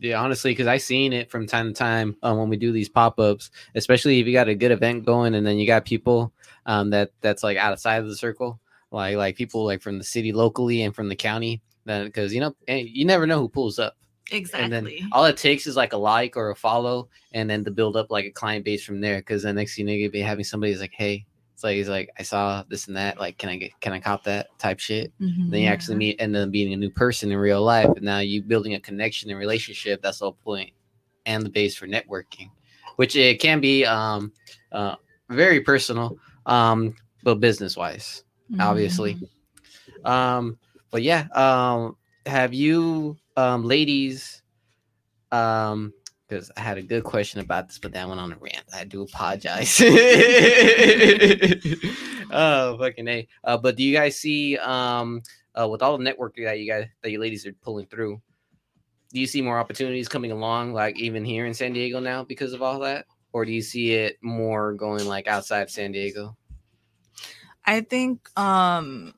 Yeah, 0.00 0.22
honestly, 0.22 0.52
because 0.52 0.68
I 0.68 0.76
seen 0.76 1.12
it 1.12 1.28
from 1.30 1.46
time 1.46 1.68
to 1.68 1.72
time 1.74 2.16
um, 2.22 2.38
when 2.38 2.48
we 2.48 2.56
do 2.56 2.70
these 2.70 2.88
pop 2.88 3.18
ups, 3.18 3.50
especially 3.74 4.20
if 4.20 4.26
you 4.28 4.32
got 4.32 4.48
a 4.48 4.54
good 4.54 4.70
event 4.70 5.04
going, 5.04 5.34
and 5.34 5.44
then 5.44 5.58
you 5.58 5.66
got 5.66 5.84
people 5.84 6.32
um, 6.66 6.90
that 6.90 7.10
that's 7.20 7.42
like 7.42 7.56
outside 7.56 7.96
of 7.96 8.08
the 8.08 8.16
circle, 8.16 8.60
like 8.92 9.16
like 9.16 9.36
people 9.36 9.64
like 9.64 9.82
from 9.82 9.98
the 9.98 10.04
city 10.04 10.32
locally 10.32 10.82
and 10.82 10.94
from 10.94 11.08
the 11.08 11.16
county. 11.16 11.60
Then 11.84 12.06
because 12.06 12.32
you 12.32 12.40
know 12.40 12.54
eh, 12.68 12.84
you 12.86 13.04
never 13.04 13.26
know 13.26 13.40
who 13.40 13.48
pulls 13.48 13.80
up, 13.80 13.96
Exactly. 14.30 14.64
and 14.64 14.72
then 14.72 14.86
exactly. 14.86 15.08
all 15.10 15.24
it 15.24 15.36
takes 15.36 15.66
is 15.66 15.74
like 15.74 15.92
a 15.92 15.96
like 15.96 16.36
or 16.36 16.50
a 16.50 16.54
follow, 16.56 17.08
and 17.32 17.50
then 17.50 17.64
to 17.64 17.72
build 17.72 17.96
up 17.96 18.08
like 18.10 18.24
a 18.24 18.30
client 18.30 18.64
base 18.64 18.84
from 18.84 19.00
there. 19.00 19.18
Because 19.18 19.42
the 19.42 19.52
next 19.52 19.74
thing 19.74 19.88
you 19.88 19.92
know, 19.92 19.98
you'll 19.98 20.12
be 20.12 20.20
having 20.20 20.44
somebody's 20.44 20.80
like, 20.80 20.94
hey, 20.94 21.26
like 21.64 21.76
he's 21.76 21.88
like 21.88 22.10
I 22.18 22.22
saw 22.22 22.62
this 22.68 22.86
and 22.88 22.96
that, 22.96 23.18
like 23.18 23.36
can 23.38 23.48
I 23.50 23.56
get 23.56 23.78
can 23.80 23.92
I 23.92 24.00
cop 24.00 24.24
that 24.24 24.46
type 24.58 24.78
shit? 24.80 25.12
then 25.50 25.60
you 25.62 25.68
actually 25.68 25.96
meet 25.96 26.20
and 26.20 26.34
then 26.34 26.50
being 26.50 26.72
a 26.72 26.76
new 26.76 26.90
person 26.90 27.30
in 27.32 27.38
real 27.38 27.62
life 27.62 27.86
and 27.96 28.02
now 28.02 28.18
you 28.20 28.42
building 28.42 28.74
a 28.74 28.80
connection 28.80 29.30
and 29.30 29.38
relationship 29.38 30.00
that's 30.02 30.18
the 30.20 30.24
whole 30.26 30.32
point 30.44 30.70
and 31.26 31.44
the 31.44 31.50
base 31.50 31.74
for 31.76 31.86
networking 31.86 32.50
which 32.96 33.16
it 33.16 33.40
can 33.40 33.60
be 33.60 33.84
um 33.84 34.32
uh 34.72 34.94
very 35.30 35.60
personal 35.60 36.16
um 36.46 36.94
but 37.22 37.36
business 37.40 37.76
wise 37.76 38.24
obviously 38.60 39.16
um 40.04 40.58
but 40.90 41.02
yeah 41.02 41.26
um 41.34 41.96
have 42.26 42.54
you 42.54 43.16
um 43.36 43.64
ladies 43.64 44.42
um 45.32 45.92
because 46.28 46.50
I 46.56 46.60
had 46.60 46.76
a 46.78 46.82
good 46.82 47.04
question 47.04 47.40
about 47.40 47.68
this, 47.68 47.78
but 47.78 47.92
that 47.92 48.06
went 48.08 48.20
on 48.20 48.32
a 48.32 48.36
rant. 48.36 48.64
I 48.74 48.84
do 48.84 49.02
apologize. 49.02 49.80
oh, 52.30 52.76
fucking 52.78 53.08
a. 53.08 53.26
Uh, 53.44 53.56
but 53.56 53.76
do 53.76 53.82
you 53.82 53.94
guys 53.96 54.18
see, 54.18 54.58
um, 54.58 55.22
uh, 55.58 55.66
with 55.68 55.82
all 55.82 55.96
the 55.96 56.04
networking 56.04 56.44
that 56.44 56.60
you 56.60 56.70
guys, 56.70 56.86
that 57.02 57.10
you 57.10 57.18
ladies 57.20 57.46
are 57.46 57.52
pulling 57.62 57.86
through, 57.86 58.20
do 59.12 59.20
you 59.20 59.26
see 59.26 59.40
more 59.40 59.58
opportunities 59.58 60.08
coming 60.08 60.32
along, 60.32 60.74
like 60.74 60.98
even 60.98 61.24
here 61.24 61.46
in 61.46 61.54
San 61.54 61.72
Diego 61.72 61.98
now 61.98 62.22
because 62.24 62.52
of 62.52 62.60
all 62.62 62.78
that, 62.80 63.06
or 63.32 63.44
do 63.46 63.52
you 63.52 63.62
see 63.62 63.92
it 63.92 64.18
more 64.20 64.74
going 64.74 65.06
like 65.06 65.26
outside 65.26 65.70
San 65.70 65.92
Diego? 65.92 66.36
I 67.64 67.80
think 67.82 68.28
um 68.38 69.14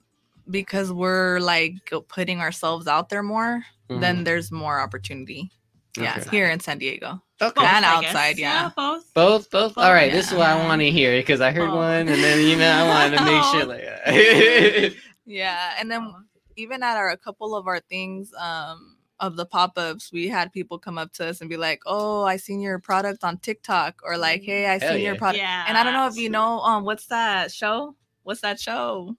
because 0.49 0.93
we're 0.93 1.39
like 1.41 1.75
putting 2.09 2.41
ourselves 2.41 2.87
out 2.89 3.09
there 3.09 3.23
more, 3.23 3.65
Mhm. 3.89 4.01
then 4.01 4.25
there's 4.25 4.51
more 4.53 4.81
opportunity. 4.81 5.51
Yeah, 5.97 6.17
Okay. 6.21 6.31
here 6.31 6.51
in 6.51 6.61
San 6.61 6.79
Diego. 6.79 7.21
Okay. 7.43 7.53
Both, 7.55 7.65
And 7.65 7.85
outside, 7.85 8.39
yeah. 8.39 8.71
both. 8.77 9.13
Both, 9.15 9.51
both. 9.51 9.79
All 9.79 9.93
right, 9.93 10.13
this 10.13 10.29
is 10.29 10.33
what 10.35 10.47
I 10.49 10.57
want 10.67 10.81
to 10.83 10.91
hear 10.91 11.19
because 11.19 11.41
I 11.41 11.51
heard 11.53 11.71
Oh. 11.71 11.77
one, 11.77 12.09
and 12.09 12.09
then 12.09 12.47
you 12.47 12.57
know 12.57 12.71
I 12.71 12.87
wanted 12.89 13.19
to 13.19 13.25
make 13.25 13.43
sure 13.45 13.65
like. 13.65 14.95
Yeah, 15.27 15.75
and 15.79 15.91
then 15.91 16.13
even 16.57 16.83
at 16.83 16.97
our 16.97 17.11
a 17.11 17.17
couple 17.17 17.55
of 17.55 17.67
our 17.69 17.81
things 17.81 18.33
um 18.39 18.97
of 19.21 19.37
the 19.37 19.45
pop-ups 19.47 20.11
we 20.13 20.29
had 20.29 20.51
people 20.51 20.79
come 20.79 20.97
up 20.99 21.13
to 21.13 21.27
us 21.27 21.41
and 21.43 21.51
be 21.51 21.57
like 21.59 21.81
oh 21.85 22.25
i 22.25 22.37
seen 22.39 22.59
your 22.59 22.79
product 22.79 23.23
on 23.23 23.37
tiktok 23.39 24.01
or 24.03 24.17
like 24.17 24.43
hey 24.43 24.67
i 24.67 24.79
Hell 24.79 24.95
seen 24.95 25.03
your 25.05 25.13
yeah. 25.13 25.19
product 25.19 25.39
Yeah. 25.43 25.65
and 25.69 25.77
i 25.77 25.83
don't 25.85 25.93
know 25.93 26.07
if 26.07 26.17
you 26.17 26.31
know 26.31 26.61
um 26.61 26.85
what's 26.85 27.05
that 27.07 27.53
show 27.53 27.95
what's 28.23 28.41
that 28.41 28.59
show 28.59 29.15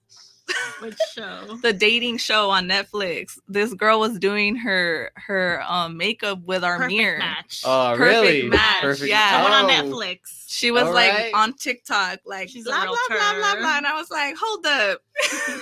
Which 0.80 0.98
show? 1.14 1.58
the 1.62 1.72
dating 1.72 2.18
show 2.18 2.50
on 2.50 2.66
netflix 2.66 3.38
this 3.48 3.72
girl 3.74 4.00
was 4.00 4.18
doing 4.18 4.56
her 4.56 5.10
her 5.14 5.62
um 5.66 5.96
makeup 5.96 6.40
with 6.44 6.64
our 6.64 6.76
Perfect 6.78 6.96
mirror 6.96 7.18
match. 7.18 7.62
oh, 7.64 7.94
Perfect 7.96 8.00
really? 8.26 8.48
match, 8.48 8.80
Perfect. 8.80 9.08
yeah. 9.08 9.38
the 9.38 9.42
one 9.44 9.52
on 9.52 9.64
Oh. 9.64 9.68
Netflix. 9.96 10.44
she 10.48 10.70
was 10.70 10.82
Alright. 10.84 11.32
like 11.32 11.36
on 11.36 11.52
tiktok 11.54 12.18
like 12.26 12.48
She's 12.48 12.66
a 12.66 12.70
blah, 12.70 12.84
blah 12.84 12.96
blah 13.08 13.34
blah 13.38 13.56
blah 13.56 13.76
and 13.78 13.86
i 13.86 13.94
was 13.94 14.10
like 14.10 14.34
hold 14.38 14.66
up 14.66 15.00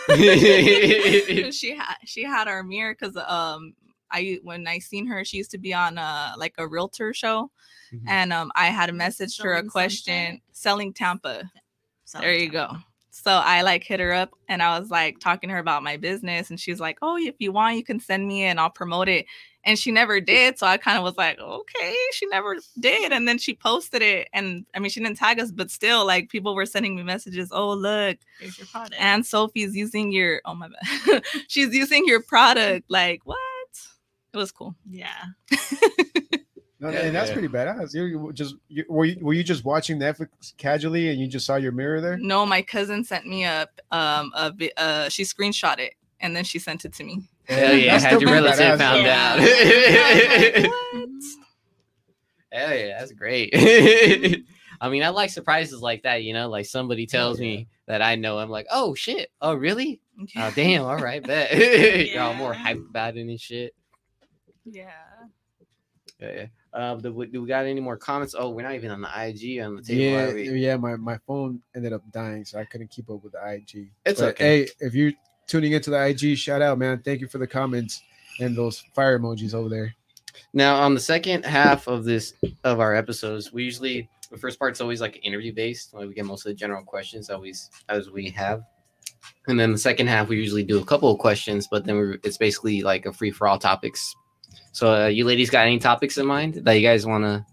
she 1.53 1.75
had 1.77 1.97
she 2.05 2.23
had 2.25 2.49
our 2.49 2.63
mirror 2.63 2.95
because 2.99 3.17
um 3.17 3.75
I 4.13 4.41
when 4.43 4.67
I 4.67 4.81
seen 4.81 5.07
her, 5.07 5.25
she 5.25 5.37
used 5.37 5.53
to 5.53 5.59
be 5.59 5.73
on 5.73 5.97
uh 5.97 6.33
like 6.37 6.55
a 6.59 6.67
realtor 6.67 7.15
show, 7.15 7.53
Mhm. 7.95 8.01
and 8.09 8.33
um 8.33 8.51
I 8.57 8.67
had 8.67 8.91
messaged 8.91 9.41
her 9.43 9.53
a 9.55 9.63
question 9.63 10.15
something? 10.15 10.41
selling 10.51 10.93
Tampa. 10.93 11.49
So- 12.07 12.19
There 12.19 12.33
you 12.35 12.49
go. 12.49 12.77
So 13.11 13.33
I 13.33 13.63
like 13.63 13.83
hit 13.85 13.99
her 14.01 14.13
up 14.13 14.31
and 14.49 14.63
I 14.63 14.79
was 14.79 14.91
like 14.91 15.19
talking 15.19 15.49
to 15.49 15.55
her 15.55 15.61
about 15.61 15.83
my 15.83 15.97
business, 15.97 16.51
and 16.51 16.59
she's 16.61 16.81
like, 16.81 16.99
"Oh, 17.03 17.17
if 17.17 17.35
you 17.39 17.53
want, 17.53 17.77
you 17.77 17.85
can 17.85 18.01
send 18.01 18.27
me 18.29 18.45
and 18.45 18.61
I'll 18.61 18.71
promote 18.71 19.09
it." 19.09 19.27
And 19.65 19.79
she 19.79 19.91
never 19.91 20.21
did, 20.21 20.59
so 20.59 20.67
I 20.67 20.79
kind 20.79 20.97
of 20.97 21.05
was 21.05 21.17
like, 21.19 21.39
"Okay." 21.39 21.95
She 22.13 22.27
never 22.27 22.57
did, 22.79 23.13
and 23.13 23.27
then 23.29 23.37
she 23.39 23.55
posted 23.55 24.01
it, 24.01 24.29
and 24.33 24.65
I 24.75 24.79
mean, 24.79 24.91
she 24.91 25.01
didn't 25.01 25.19
tag 25.19 25.39
us, 25.41 25.51
but 25.51 25.71
still, 25.71 26.07
like 26.07 26.29
people 26.31 26.55
were 26.55 26.67
sending 26.67 26.95
me 26.97 27.03
messages. 27.03 27.51
Oh, 27.53 27.73
look, 27.73 28.17
Here's 28.39 28.57
your 28.59 28.67
product. 28.69 28.95
and 28.99 29.27
Sophie's 29.27 29.75
using 29.77 30.13
your 30.13 30.41
oh 30.45 30.55
my 30.55 30.69
bad. 30.69 31.23
She's 31.49 31.75
using 31.75 32.05
your 32.07 32.23
product. 32.23 32.87
Like 32.89 33.23
what? 33.25 33.39
It 34.33 34.37
was 34.37 34.53
cool. 34.53 34.77
yeah. 34.89 35.25
No, 36.81 36.89
Yeah, 36.91 37.01
and 37.01 37.15
that's 37.15 37.29
yeah. 37.29 37.35
pretty 37.35 37.49
badass. 37.49 37.93
You 37.95 38.05
you 38.05 38.33
just 38.33 38.55
you, 38.69 38.85
were 38.89 39.05
you 39.05 39.17
were 39.25 39.35
you 39.35 39.45
just 39.45 39.65
watching 39.65 39.99
Netflix 39.99 40.57
casually 40.57 41.11
and 41.11 41.21
you 41.21 41.27
just 41.27 41.45
saw 41.45 41.57
your 41.57 41.73
mirror 41.73 42.01
there? 42.01 42.17
No, 42.17 42.47
my 42.47 42.63
cousin 42.63 43.05
sent 43.05 43.27
me 43.27 43.45
a 43.45 43.69
um 43.91 44.33
a 44.35 44.53
uh 44.79 45.09
she 45.11 45.25
screenshot 45.25 45.79
it 45.79 45.93
and 46.21 46.35
then 46.35 46.45
she 46.45 46.59
sent 46.59 46.85
it 46.87 46.95
to 46.95 47.05
me. 47.05 47.21
Hell 47.45 47.77
yeah! 47.77 47.93
That's 47.93 48.05
Had 48.05 48.13
your 48.21 48.31
pretty 48.31 48.45
relative 48.45 48.65
badass, 48.65 48.79
found 48.79 49.07
though. 49.07 49.11
out. 49.11 49.39
I 49.41 50.61
like, 50.63 50.71
what? 50.93 51.09
Hell 52.53 52.77
yeah, 52.77 52.99
that's 52.99 53.13
great. 53.13 53.51
I 54.83 54.89
mean, 54.89 55.03
I 55.03 55.11
like 55.11 55.29
surprises 55.31 55.81
like 55.83 56.05
that. 56.05 56.23
You 56.23 56.33
know, 56.33 56.49
like 56.49 56.65
somebody 56.67 57.07
tells 57.07 57.39
me 57.39 57.69
that 57.87 58.01
I 58.03 58.15
know. 58.17 58.39
I'm 58.39 58.49
like, 58.51 58.67
oh 58.71 58.95
shit, 58.95 59.31
oh 59.43 59.55
really? 59.55 60.01
Oh 60.37 60.53
damn, 60.55 60.85
all 60.85 60.97
right, 60.99 61.23
bet. 61.27 61.51
Y'all 62.13 62.35
more 62.35 62.53
Yeah. 62.53 62.63
hyped 62.75 62.89
about 62.91 63.17
it 63.17 63.21
and 63.23 63.41
shit. 63.41 63.75
Yeah. 64.67 64.91
Yeah, 66.21 66.47
Um, 66.73 67.01
do 67.01 67.13
we, 67.13 67.27
do 67.27 67.43
we 67.43 67.49
got 67.49 67.65
any 67.65 67.81
more 67.81 67.97
comments? 67.97 68.35
Oh, 68.39 68.51
we're 68.51 68.63
not 68.63 68.75
even 68.75 68.91
on 68.91 69.01
the 69.01 69.09
IG 69.09 69.61
on 69.61 69.77
the 69.77 69.83
table. 69.83 70.39
Yeah, 70.39 70.53
yeah. 70.53 70.77
My, 70.77 70.97
my 70.97 71.19
phone 71.27 71.61
ended 71.75 71.93
up 71.93 72.03
dying, 72.13 72.45
so 72.45 72.59
I 72.61 72.65
couldn't 72.65 72.91
keep 72.91 73.11
up 73.11 73.23
with 73.25 73.33
the 73.33 73.55
IG. 73.55 73.91
It's 74.07 74.21
But, 74.21 74.31
okay. 74.31 74.65
Hey, 74.65 74.69
if 74.79 74.95
you're 74.95 75.13
tuning 75.49 75.73
into 75.73 75.91
the 75.91 76.07
IG, 76.07 76.39
shout 76.39 76.63
out, 76.63 76.79
man. 76.79 77.03
Thank 77.05 77.21
you 77.21 77.29
for 77.29 77.39
the 77.39 77.47
comments 77.47 78.03
and 78.39 78.57
those 78.57 78.85
fire 78.95 79.19
emojis 79.19 79.55
over 79.55 79.69
there. 79.69 79.95
Now, 80.53 80.77
on 80.77 80.95
the 80.95 81.01
second 81.01 81.45
half 81.45 81.87
of 81.89 82.05
this 82.05 82.35
of 82.65 82.81
our 82.81 82.95
episodes, 82.95 83.53
we 83.53 83.65
usually 83.65 84.09
the 84.31 84.39
first 84.39 84.59
part's 84.59 84.81
always 84.81 85.01
like 85.01 85.25
interview 85.25 85.53
based. 85.53 85.93
Like 85.93 86.09
we 86.09 86.15
get 86.15 86.25
most 86.25 86.47
of 86.47 86.51
the 86.51 86.55
general 86.55 86.85
questions 86.85 87.31
always 87.31 87.71
as 87.89 88.11
we 88.11 88.31
have, 88.31 88.63
and 89.49 89.59
then 89.59 89.73
the 89.73 89.79
second 89.79 90.07
half 90.07 90.29
we 90.29 90.37
usually 90.37 90.65
do 90.65 90.79
a 90.81 90.85
couple 90.85 91.11
of 91.11 91.19
questions, 91.19 91.69
but 91.71 91.85
then 91.85 91.97
we're, 91.97 92.19
it's 92.23 92.39
basically 92.39 92.83
like 92.83 93.07
a 93.07 93.13
free 93.13 93.31
for 93.31 93.49
all 93.49 93.59
topics. 93.59 94.15
So, 94.73 95.05
uh, 95.05 95.07
you 95.07 95.25
ladies 95.25 95.51
got 95.51 95.67
any 95.67 95.79
topics 95.79 96.19
in 96.19 96.27
mind 96.27 96.55
that 96.55 96.73
you 96.73 96.83
guys 96.83 97.07
want 97.07 97.25
to 97.25 97.45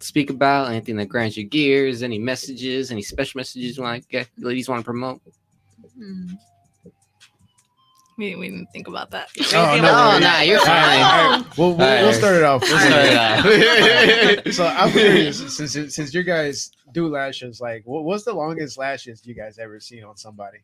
speak 0.00 0.30
about? 0.30 0.70
Anything 0.70 0.96
that 0.96 1.06
grinds 1.06 1.36
your 1.36 1.46
gears? 1.46 2.02
Any 2.02 2.18
messages? 2.18 2.90
Any 2.90 3.02
special 3.02 3.38
messages 3.38 3.76
you 3.76 3.82
want 3.82 4.02
to 4.02 4.08
get? 4.08 4.28
Ladies 4.38 4.68
want 4.68 4.80
to 4.80 4.84
promote? 4.84 5.20
Hmm. 5.96 6.34
We, 8.16 8.36
we 8.36 8.48
didn't 8.48 8.70
think 8.72 8.86
about 8.86 9.10
that. 9.10 9.28
Oh, 9.54 9.76
no 9.80 9.88
Oh, 10.14 10.18
nah, 10.20 10.40
you're 10.40 10.60
All 10.60 10.66
right, 10.66 11.02
all 11.02 11.30
right. 11.30 11.58
We'll, 11.58 11.74
we'll, 11.74 12.02
we'll 12.02 12.12
start 12.12 12.36
it 12.36 12.44
off. 12.44 12.62
We'll 12.62 12.78
start 12.78 13.06
it 13.06 14.46
off. 14.46 14.52
so 14.54 14.66
I'm 14.66 14.90
curious, 14.92 15.56
since 15.56 15.94
since 15.94 16.14
you 16.14 16.22
guys 16.22 16.70
do 16.92 17.08
lashes, 17.08 17.60
like 17.60 17.82
what, 17.84 18.04
what's 18.04 18.24
the 18.24 18.32
longest 18.32 18.78
lashes 18.78 19.26
you 19.26 19.34
guys 19.34 19.58
ever 19.58 19.80
seen 19.80 20.04
on 20.04 20.16
somebody? 20.16 20.58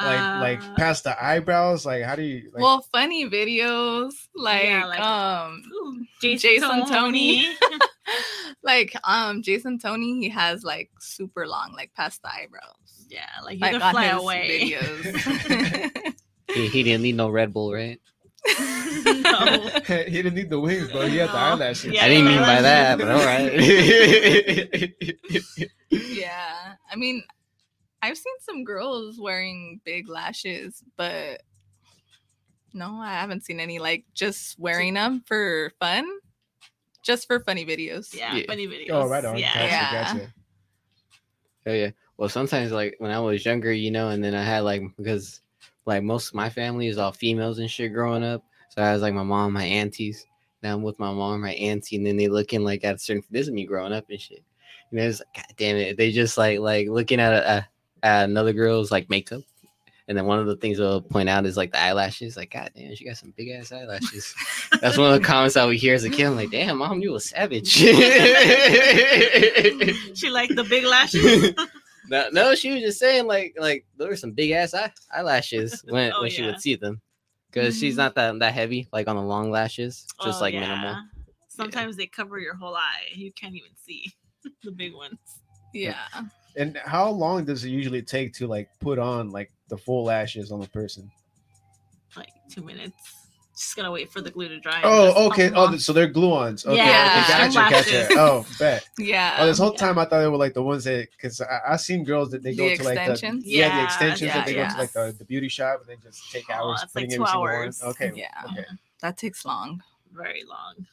Like 0.00 0.40
like 0.40 0.62
Uh, 0.62 0.74
past 0.76 1.04
the 1.04 1.22
eyebrows? 1.24 1.84
Like 1.84 2.04
how 2.04 2.14
do 2.16 2.22
you? 2.22 2.50
Like, 2.52 2.62
well, 2.62 2.82
funny 2.92 3.28
videos 3.28 4.12
like, 4.34 4.64
Yeah, 4.64 4.86
like- 4.86 5.00
um 5.00 5.62
ooh, 5.74 6.04
Jason, 6.20 6.50
Jason 6.50 6.86
Tony. 6.86 7.42
Tony. 7.44 7.56
like 8.62 8.94
um 9.04 9.42
Jason 9.42 9.78
Tony, 9.78 10.20
he 10.20 10.28
has 10.30 10.62
like 10.64 10.90
super 11.00 11.46
long, 11.46 11.72
like 11.76 11.92
past 11.94 12.22
the 12.22 12.28
eyebrows. 12.32 13.06
yeah, 13.10 13.26
like 13.44 13.56
you 13.56 13.60
Like 13.60 13.72
could 13.72 13.82
fly 13.82 14.04
away. 14.06 14.70
videos. 14.70 16.14
he, 16.54 16.68
he 16.68 16.82
didn't 16.82 17.02
need 17.02 17.16
no 17.16 17.28
Red 17.28 17.52
Bull, 17.52 17.72
right? 17.72 18.00
no. 18.48 19.68
he 19.84 20.22
didn't 20.22 20.34
need 20.34 20.48
the 20.48 20.58
wings, 20.60 20.90
bro. 20.92 21.06
He 21.06 21.16
had 21.16 21.28
the 21.28 21.32
No. 21.34 21.38
eyelashes. 21.38 21.92
Yeah, 21.92 22.04
I 22.04 22.08
didn't 22.08 22.24
mean 22.26 22.38
by 22.40 22.62
that, 22.62 22.98
but 22.98 23.08
all 23.10 23.20
eyelashes. 23.20 23.68
right. 25.10 25.70
yeah 25.90 26.74
i 26.92 26.96
mean 26.96 27.22
i've 28.02 28.16
seen 28.16 28.34
some 28.40 28.64
girls 28.64 29.18
wearing 29.20 29.80
big 29.84 30.08
lashes 30.08 30.82
but 30.96 31.42
no 32.74 33.00
i 33.00 33.12
haven't 33.12 33.44
seen 33.44 33.60
any 33.60 33.78
like 33.78 34.04
just 34.14 34.58
wearing 34.58 34.94
them 34.94 35.22
for 35.26 35.72
fun 35.80 36.06
just 37.02 37.26
for 37.26 37.40
funny 37.40 37.64
videos 37.64 38.14
Yeah, 38.14 38.34
Yeah. 38.36 38.42
funny 38.48 38.66
videos. 38.66 38.90
Oh, 38.90 39.06
right 39.08 39.24
on. 39.24 39.38
Yeah. 39.38 39.54
Gotcha, 39.54 39.66
Yeah. 39.70 39.90
gotcha. 40.12 40.34
Oh 41.66 41.72
yeah. 41.72 41.90
Well, 42.16 42.28
sometimes 42.28 42.72
like 42.72 42.96
when 42.98 43.10
I 43.10 43.20
was 43.20 43.44
younger, 43.46 43.72
you 43.72 43.90
know, 43.90 44.08
and 44.10 44.22
then 44.22 44.34
I 44.34 44.42
had 44.42 44.60
like 44.64 44.82
because 44.96 45.40
like 45.86 46.02
most 46.02 46.28
of 46.28 46.34
my 46.34 46.50
family 46.50 46.88
is 46.88 46.98
all 46.98 47.12
females 47.12 47.60
and 47.60 47.70
shit 47.70 47.94
growing 47.94 48.24
up. 48.24 48.44
So 48.70 48.82
I 48.82 48.92
was 48.92 49.00
like 49.00 49.14
my 49.14 49.22
mom, 49.22 49.52
my 49.52 49.64
aunties. 49.64 50.26
Now 50.62 50.74
I'm 50.74 50.82
with 50.82 50.98
my 50.98 51.12
mom, 51.12 51.40
my 51.40 51.54
auntie, 51.54 51.96
and 51.96 52.04
then 52.04 52.16
they 52.16 52.28
looking 52.28 52.64
like 52.64 52.84
at 52.84 52.96
a 52.96 52.98
certain. 52.98 53.22
This 53.30 53.46
is 53.46 53.52
me 53.52 53.64
growing 53.64 53.92
up 53.92 54.04
and 54.10 54.20
shit. 54.20 54.42
And 54.90 54.98
know, 55.00 55.06
it's 55.06 55.20
like, 55.20 55.34
God 55.36 55.54
damn 55.56 55.76
it. 55.76 55.96
They 55.96 56.10
just 56.10 56.36
like 56.36 56.58
like 56.58 56.88
looking 56.88 57.20
at 57.20 57.32
a, 57.32 57.50
a 57.58 57.68
at 58.02 58.24
another 58.24 58.52
girl's 58.52 58.90
like 58.90 59.08
makeup. 59.10 59.42
And 60.08 60.16
then 60.16 60.24
one 60.24 60.38
of 60.38 60.46
the 60.46 60.56
things 60.56 60.78
they'll 60.78 61.02
point 61.02 61.28
out 61.28 61.44
is 61.44 61.58
like 61.58 61.70
the 61.72 61.78
eyelashes. 61.82 62.34
Like, 62.34 62.50
God 62.52 62.70
damn, 62.74 62.94
she 62.94 63.04
got 63.04 63.18
some 63.18 63.34
big 63.36 63.50
ass 63.50 63.70
eyelashes. 63.72 64.34
That's 64.80 64.96
one 64.96 65.12
of 65.12 65.20
the 65.20 65.26
comments 65.26 65.54
I 65.58 65.66
would 65.66 65.76
hear 65.76 65.94
as 65.94 66.02
a 66.04 66.08
kid. 66.08 66.24
I'm 66.26 66.34
like, 66.36 66.50
damn, 66.50 66.78
mom, 66.78 67.00
you 67.00 67.14
a 67.14 67.20
savage. 67.20 67.74
She 70.14 70.30
liked 70.30 70.56
the 70.56 70.64
big 70.68 70.84
lashes. 70.84 71.54
No, 72.10 72.26
no, 72.32 72.54
she 72.54 72.72
was 72.72 72.80
just 72.80 72.98
saying 72.98 73.26
like 73.26 73.54
like 73.60 73.84
there 73.98 74.08
were 74.08 74.16
some 74.16 74.32
big 74.32 74.52
ass 74.52 74.72
eye- 74.72 74.90
eyelashes 75.14 75.84
when 75.86 76.10
Oh, 76.16 76.22
when 76.22 76.30
she 76.30 76.42
would 76.42 76.58
see 76.58 76.74
them 76.74 77.02
because 77.52 77.78
she's 77.78 77.94
Mhm. 77.94 77.98
not 77.98 78.14
that 78.14 78.38
that 78.38 78.54
heavy 78.54 78.88
like 78.94 79.08
on 79.08 79.16
the 79.16 79.20
long 79.22 79.50
lashes, 79.50 80.06
just 80.24 80.38
Oh, 80.38 80.40
like 80.40 80.54
yeah. 80.54 80.60
minimal. 80.60 80.96
Sometimes 81.50 81.96
they 81.96 82.06
cover 82.06 82.38
your 82.38 82.54
whole 82.54 82.74
eye. 82.74 83.02
You 83.14 83.30
can't 83.32 83.54
even 83.54 83.72
see 83.76 84.10
the 84.64 84.70
big 84.70 84.94
ones. 84.94 85.18
yeah 85.74 85.98
And 86.56 86.76
how 86.78 87.10
long 87.10 87.44
does 87.44 87.64
it 87.64 87.70
usually 87.70 88.02
take 88.02 88.32
to 88.34 88.46
like 88.46 88.68
put 88.80 88.98
on 88.98 89.30
like 89.30 89.50
the 89.68 89.76
full 89.76 90.04
lashes 90.04 90.50
on 90.50 90.60
the 90.60 90.68
person? 90.68 91.10
Like 92.16 92.32
two 92.50 92.62
minutes. 92.62 93.14
Just 93.56 93.76
gonna 93.76 93.90
wait 93.90 94.10
for 94.10 94.20
the 94.20 94.30
glue 94.30 94.48
to 94.48 94.60
dry. 94.60 94.80
Oh, 94.84 95.26
okay. 95.30 95.50
Oh, 95.54 95.76
so 95.76 95.92
they're 95.92 96.06
glue-ons. 96.06 96.64
Okay, 96.64 96.76
Yeah, 96.88 97.06
okay, 97.08 97.50
gotcha, 97.50 97.58
gotcha. 97.70 98.08
Oh, 98.18 98.46
bet. 98.58 98.84
yeah 98.98 99.36
Oh, 99.40 99.46
this 99.46 99.58
whole 99.58 99.72
yeah. 99.72 99.78
time 99.78 99.98
I 99.98 100.04
thought 100.04 100.20
they 100.20 100.28
were 100.28 100.36
like 100.36 100.54
the 100.54 100.62
ones 100.62 100.84
that 100.84 101.08
because 101.16 101.40
I, 101.40 101.60
I 101.70 101.76
seen 101.76 102.04
girls 102.04 102.30
that 102.30 102.42
they 102.42 102.54
go 102.54 102.68
The 102.68 102.76
to 102.76 102.82
like 102.84 102.94
the 103.04 103.10
extensions? 103.12 103.46
yeah, 103.46 103.68
the 103.68 103.74
Yeah, 103.78 103.84
extensions 103.84 104.32
that 104.32 104.46
they 104.46 104.54
yeah, 104.54 104.68
go 104.68 104.72
to 104.72 104.78
like 104.78 104.92
the, 104.92 105.16
the 105.18 105.24
beauty 105.24 105.48
shop 105.48 105.80
and 105.80 105.88
they 105.88 105.96
just 106.08 106.30
take 106.30 106.44
Oh, 106.50 106.54
hours 106.54 106.80
that's 106.80 106.94
like 106.94 107.04
putting 107.04 107.10
two 107.10 107.14
every 107.22 107.26
single 107.26 107.42
hours. 107.48 107.80
one. 107.82 107.90
Okay, 107.90 108.12
Yeah. 108.14 108.28
okay. 108.46 108.64
that 109.00 109.16
takes 109.16 109.44
long 109.44 109.82
very 110.12 110.44
long. 110.44 110.86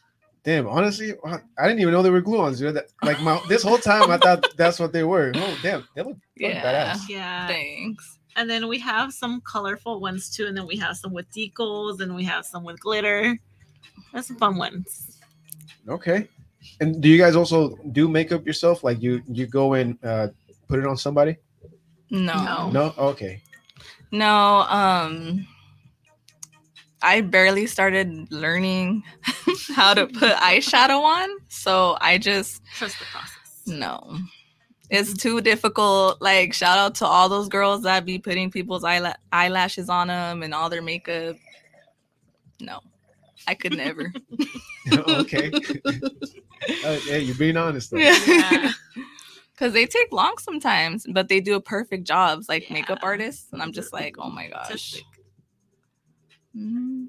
Damn, 0.45 0.67
honestly, 0.67 1.13
I 1.25 1.39
I 1.57 1.67
didn't 1.67 1.81
even 1.81 1.91
know 1.91 2.03
they 2.03 2.11
were 2.11 2.21
glue-ons. 2.21 2.59
Dude. 2.59 2.75
That, 2.75 2.85
like 3.03 3.19
my 3.21 3.41
this 3.49 3.63
whole 3.63 3.79
time 3.79 4.11
I 4.11 4.17
thought 4.17 4.45
that's 4.57 4.79
what 4.79 4.93
they 4.93 5.03
were. 5.03 5.31
Oh, 5.35 5.57
damn, 5.63 5.87
they 5.95 6.03
look 6.03 6.17
fucking 6.37 6.49
Yeah. 6.49 6.93
badass. 6.93 7.09
Yeah. 7.09 7.47
thanks 7.47 8.19
And 8.35 8.49
then 8.49 8.67
we 8.67 8.77
have 8.79 9.11
some 9.13 9.41
colorful 9.41 9.99
ones 9.99 10.29
too. 10.29 10.45
And 10.45 10.55
then 10.55 10.67
we 10.67 10.75
have 10.77 10.97
some 10.97 11.13
with 11.13 11.25
decals 11.31 11.99
and 12.01 12.13
we 12.15 12.23
have 12.25 12.45
some 12.45 12.63
with 12.63 12.79
glitter. 12.79 13.37
That's 14.13 14.27
some 14.27 14.37
fun 14.37 14.57
ones. 14.57 15.17
Okay. 15.87 16.27
And 16.79 17.01
do 17.01 17.09
you 17.09 17.17
guys 17.17 17.35
also 17.35 17.75
do 17.91 18.07
makeup 18.07 18.45
yourself? 18.45 18.83
Like 18.83 19.01
you 19.01 19.21
you 19.27 19.47
go 19.47 19.73
and 19.73 19.97
uh, 20.03 20.27
put 20.67 20.79
it 20.79 20.85
on 20.85 20.97
somebody? 20.97 21.37
no 22.11 22.33
No. 22.33 22.69
No. 22.71 22.93
Okay. 22.97 23.41
No, 24.11 24.65
um 24.69 25.47
I 27.01 27.21
barely 27.21 27.67
started 27.67 28.31
learning 28.31 29.03
how 29.75 29.93
to 29.93 30.07
put 30.07 30.31
eyeshadow 30.37 31.01
on, 31.01 31.29
so 31.49 31.97
I 32.01 32.17
just 32.17 32.61
Trust 32.77 32.99
the 32.99 33.05
process. 33.05 33.61
no. 33.67 34.17
It's 34.89 35.13
too 35.13 35.41
difficult. 35.41 36.21
Like 36.21 36.53
shout 36.53 36.77
out 36.77 36.95
to 36.95 37.05
all 37.07 37.27
those 37.27 37.49
girls 37.49 37.81
that 37.83 38.05
be 38.05 38.19
putting 38.19 38.51
people's 38.51 38.83
eyela- 38.83 39.15
eyelashes 39.31 39.89
on 39.89 40.07
them 40.07 40.43
and 40.43 40.53
all 40.53 40.69
their 40.69 40.81
makeup. 40.83 41.35
No. 42.59 42.79
I 43.47 43.55
could 43.55 43.75
never. 43.75 44.13
okay. 45.07 45.51
Uh, 45.85 46.97
hey, 47.07 47.19
you're 47.21 47.35
being 47.35 47.57
honest 47.57 47.91
though. 47.91 47.97
Yeah. 47.97 48.71
Cuz 49.57 49.73
they 49.73 49.85
take 49.85 50.11
long 50.11 50.35
sometimes, 50.39 51.05
but 51.11 51.29
they 51.29 51.39
do 51.39 51.55
a 51.55 51.61
perfect 51.61 52.05
job 52.05 52.43
like 52.47 52.69
makeup 52.69 52.99
artists 53.01 53.47
and 53.51 53.61
I'm 53.61 53.71
just 53.71 53.91
like, 53.93 54.15
"Oh 54.19 54.29
my 54.29 54.49
gosh." 54.49 55.01
Just 56.55 56.65
like- 56.65 56.81
Mhm. 56.83 57.07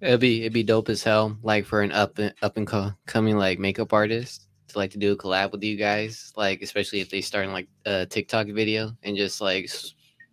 It'd 0.00 0.20
be 0.20 0.40
it'd 0.40 0.52
be 0.52 0.64
dope 0.64 0.88
as 0.88 1.02
hell, 1.04 1.38
like 1.42 1.64
for 1.64 1.80
an 1.82 1.92
up 1.92 2.18
and 2.18 2.34
up 2.42 2.56
and 2.56 2.66
co- 2.66 2.92
coming 3.06 3.36
like 3.36 3.58
makeup 3.60 3.92
artist 3.92 4.48
to 4.68 4.78
like 4.78 4.90
to 4.92 4.98
do 4.98 5.12
a 5.12 5.16
collab 5.16 5.52
with 5.52 5.62
you 5.62 5.76
guys, 5.76 6.32
like 6.36 6.60
especially 6.60 7.00
if 7.00 7.08
they 7.08 7.20
start 7.20 7.46
in 7.46 7.52
like 7.52 7.68
a 7.86 8.04
TikTok 8.06 8.48
video 8.48 8.96
and 9.04 9.16
just 9.16 9.40
like 9.40 9.70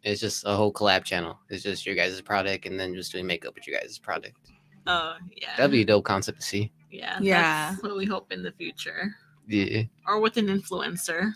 it's 0.04 0.20
just 0.22 0.44
a 0.46 0.56
whole 0.56 0.74
collab 0.74 1.04
channel. 1.04 1.38
It's 1.50 1.62
just 1.62 1.86
your 1.86 1.94
guys' 1.96 2.20
product 2.22 2.66
and 2.66 2.80
then 2.80 2.96
just 2.96 3.12
doing 3.12 3.28
makeup 3.28 3.54
with 3.54 3.68
your 3.68 3.80
guys' 3.80 4.00
product. 4.00 4.38
Oh 4.88 5.18
yeah. 5.36 5.56
That'd 5.58 5.72
be 5.72 5.82
a 5.82 5.86
dope 5.86 6.06
concept 6.06 6.40
to 6.40 6.46
see. 6.46 6.72
yeah. 6.90 7.20
Yeah. 7.22 7.70
That's 7.72 7.84
what 7.84 7.96
we 7.96 8.06
hope 8.06 8.32
in 8.32 8.42
the 8.42 8.52
future. 8.54 9.14
Yeah. 9.48 9.84
Or 10.08 10.20
with 10.20 10.38
an 10.38 10.48
influencer. 10.48 11.34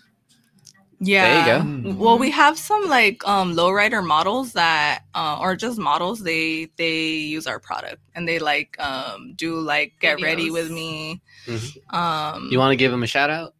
Yeah. 1.05 1.23
There 1.25 1.39
you 1.39 1.45
go. 1.83 1.89
Mm. 1.91 1.97
Well, 1.97 2.17
we 2.17 2.31
have 2.31 2.57
some 2.57 2.87
like 2.87 3.25
um 3.27 3.53
lowrider 3.55 4.03
models 4.05 4.53
that 4.53 5.03
uh, 5.13 5.37
or 5.41 5.55
just 5.55 5.77
models 5.77 6.23
they 6.23 6.69
they 6.77 7.11
use 7.35 7.45
our 7.47 7.59
product 7.59 7.99
and 8.15 8.27
they 8.27 8.39
like 8.39 8.79
um 8.79 9.33
do 9.35 9.59
like 9.59 9.93
get 9.99 10.21
ready 10.21 10.49
with 10.49 10.69
Videos. 10.69 10.73
me. 10.73 11.21
Mhm. 11.47 11.93
Um 11.93 12.47
You 12.51 12.57
want 12.59 12.71
to 12.71 12.77
give 12.77 12.91
them 12.91 13.03
a 13.03 13.07
shout 13.07 13.29
out? 13.29 13.53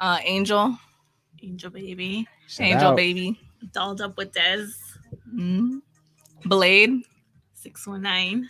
uh 0.00 0.18
Angel, 0.24 0.76
Angel 1.42 1.70
baby. 1.70 2.26
Shout 2.48 2.66
Angel 2.66 2.88
out. 2.90 2.96
baby. 2.96 3.38
Dolled 3.72 4.00
up 4.00 4.16
with 4.16 4.32
Des. 4.32 4.66
Mhm. 5.34 5.80
Blade, 6.44 7.02
619. 7.54 8.48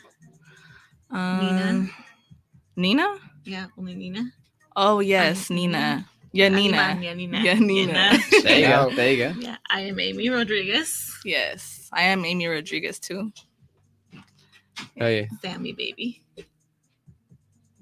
um, 1.10 1.38
Nina. 1.40 1.88
Nina? 2.76 3.08
Yeah, 3.44 3.66
only 3.78 3.94
Nina. 3.94 4.30
Oh 4.74 5.00
yes, 5.00 5.48
Nina. 5.50 5.78
Nina. 5.78 6.08
Yeah, 6.36 6.48
Nina. 6.50 6.76
Animan, 6.76 7.42
Yeah, 7.44 7.54
Nina. 7.54 7.92
Yeah, 7.92 8.18
There 8.42 8.58
you 8.58 8.66
go. 8.66 8.90
There 8.94 9.10
you 9.12 9.16
go. 9.34 9.40
yeah, 9.40 9.56
I 9.70 9.80
am 9.80 9.98
Amy 9.98 10.28
Rodriguez. 10.28 11.16
Yes, 11.24 11.88
I 11.92 12.02
am 12.02 12.24
Amy 12.24 12.46
Rodriguez 12.46 12.98
too. 12.98 13.32
Oh 15.00 15.06
yeah. 15.08 15.24
Sammy 15.42 15.72
baby. 15.72 16.22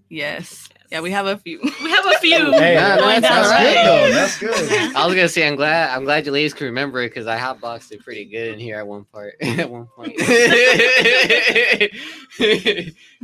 Yes. 0.08 0.68
Yeah, 0.92 1.00
we 1.00 1.10
have 1.10 1.26
a 1.26 1.36
few. 1.38 1.58
We 1.82 1.90
have 1.90 2.06
a 2.06 2.18
few. 2.20 2.52
Hey, 2.52 2.76
Nah, 2.76 2.96
going 2.98 3.20
that's 3.20 3.34
down. 3.34 3.44
all 3.44 3.50
right. 3.50 3.74
good 3.74 3.86
though. 3.86 4.14
That's 4.14 4.38
good. 4.38 4.94
I 4.96 5.04
was 5.06 5.14
gonna 5.16 5.28
say 5.28 5.48
I'm 5.48 5.56
glad 5.56 5.90
I'm 5.90 6.04
glad 6.04 6.24
you 6.24 6.30
ladies 6.30 6.54
can 6.54 6.66
remember 6.66 7.00
it 7.02 7.08
because 7.08 7.26
I 7.26 7.36
hotboxed 7.36 7.90
it 7.90 8.04
pretty 8.04 8.24
good 8.26 8.52
in 8.54 8.60
here 8.60 8.78
at 8.78 8.86
one 8.86 9.04
part 9.06 9.34
at 9.42 9.68
one 9.68 9.86
point. 9.96 10.16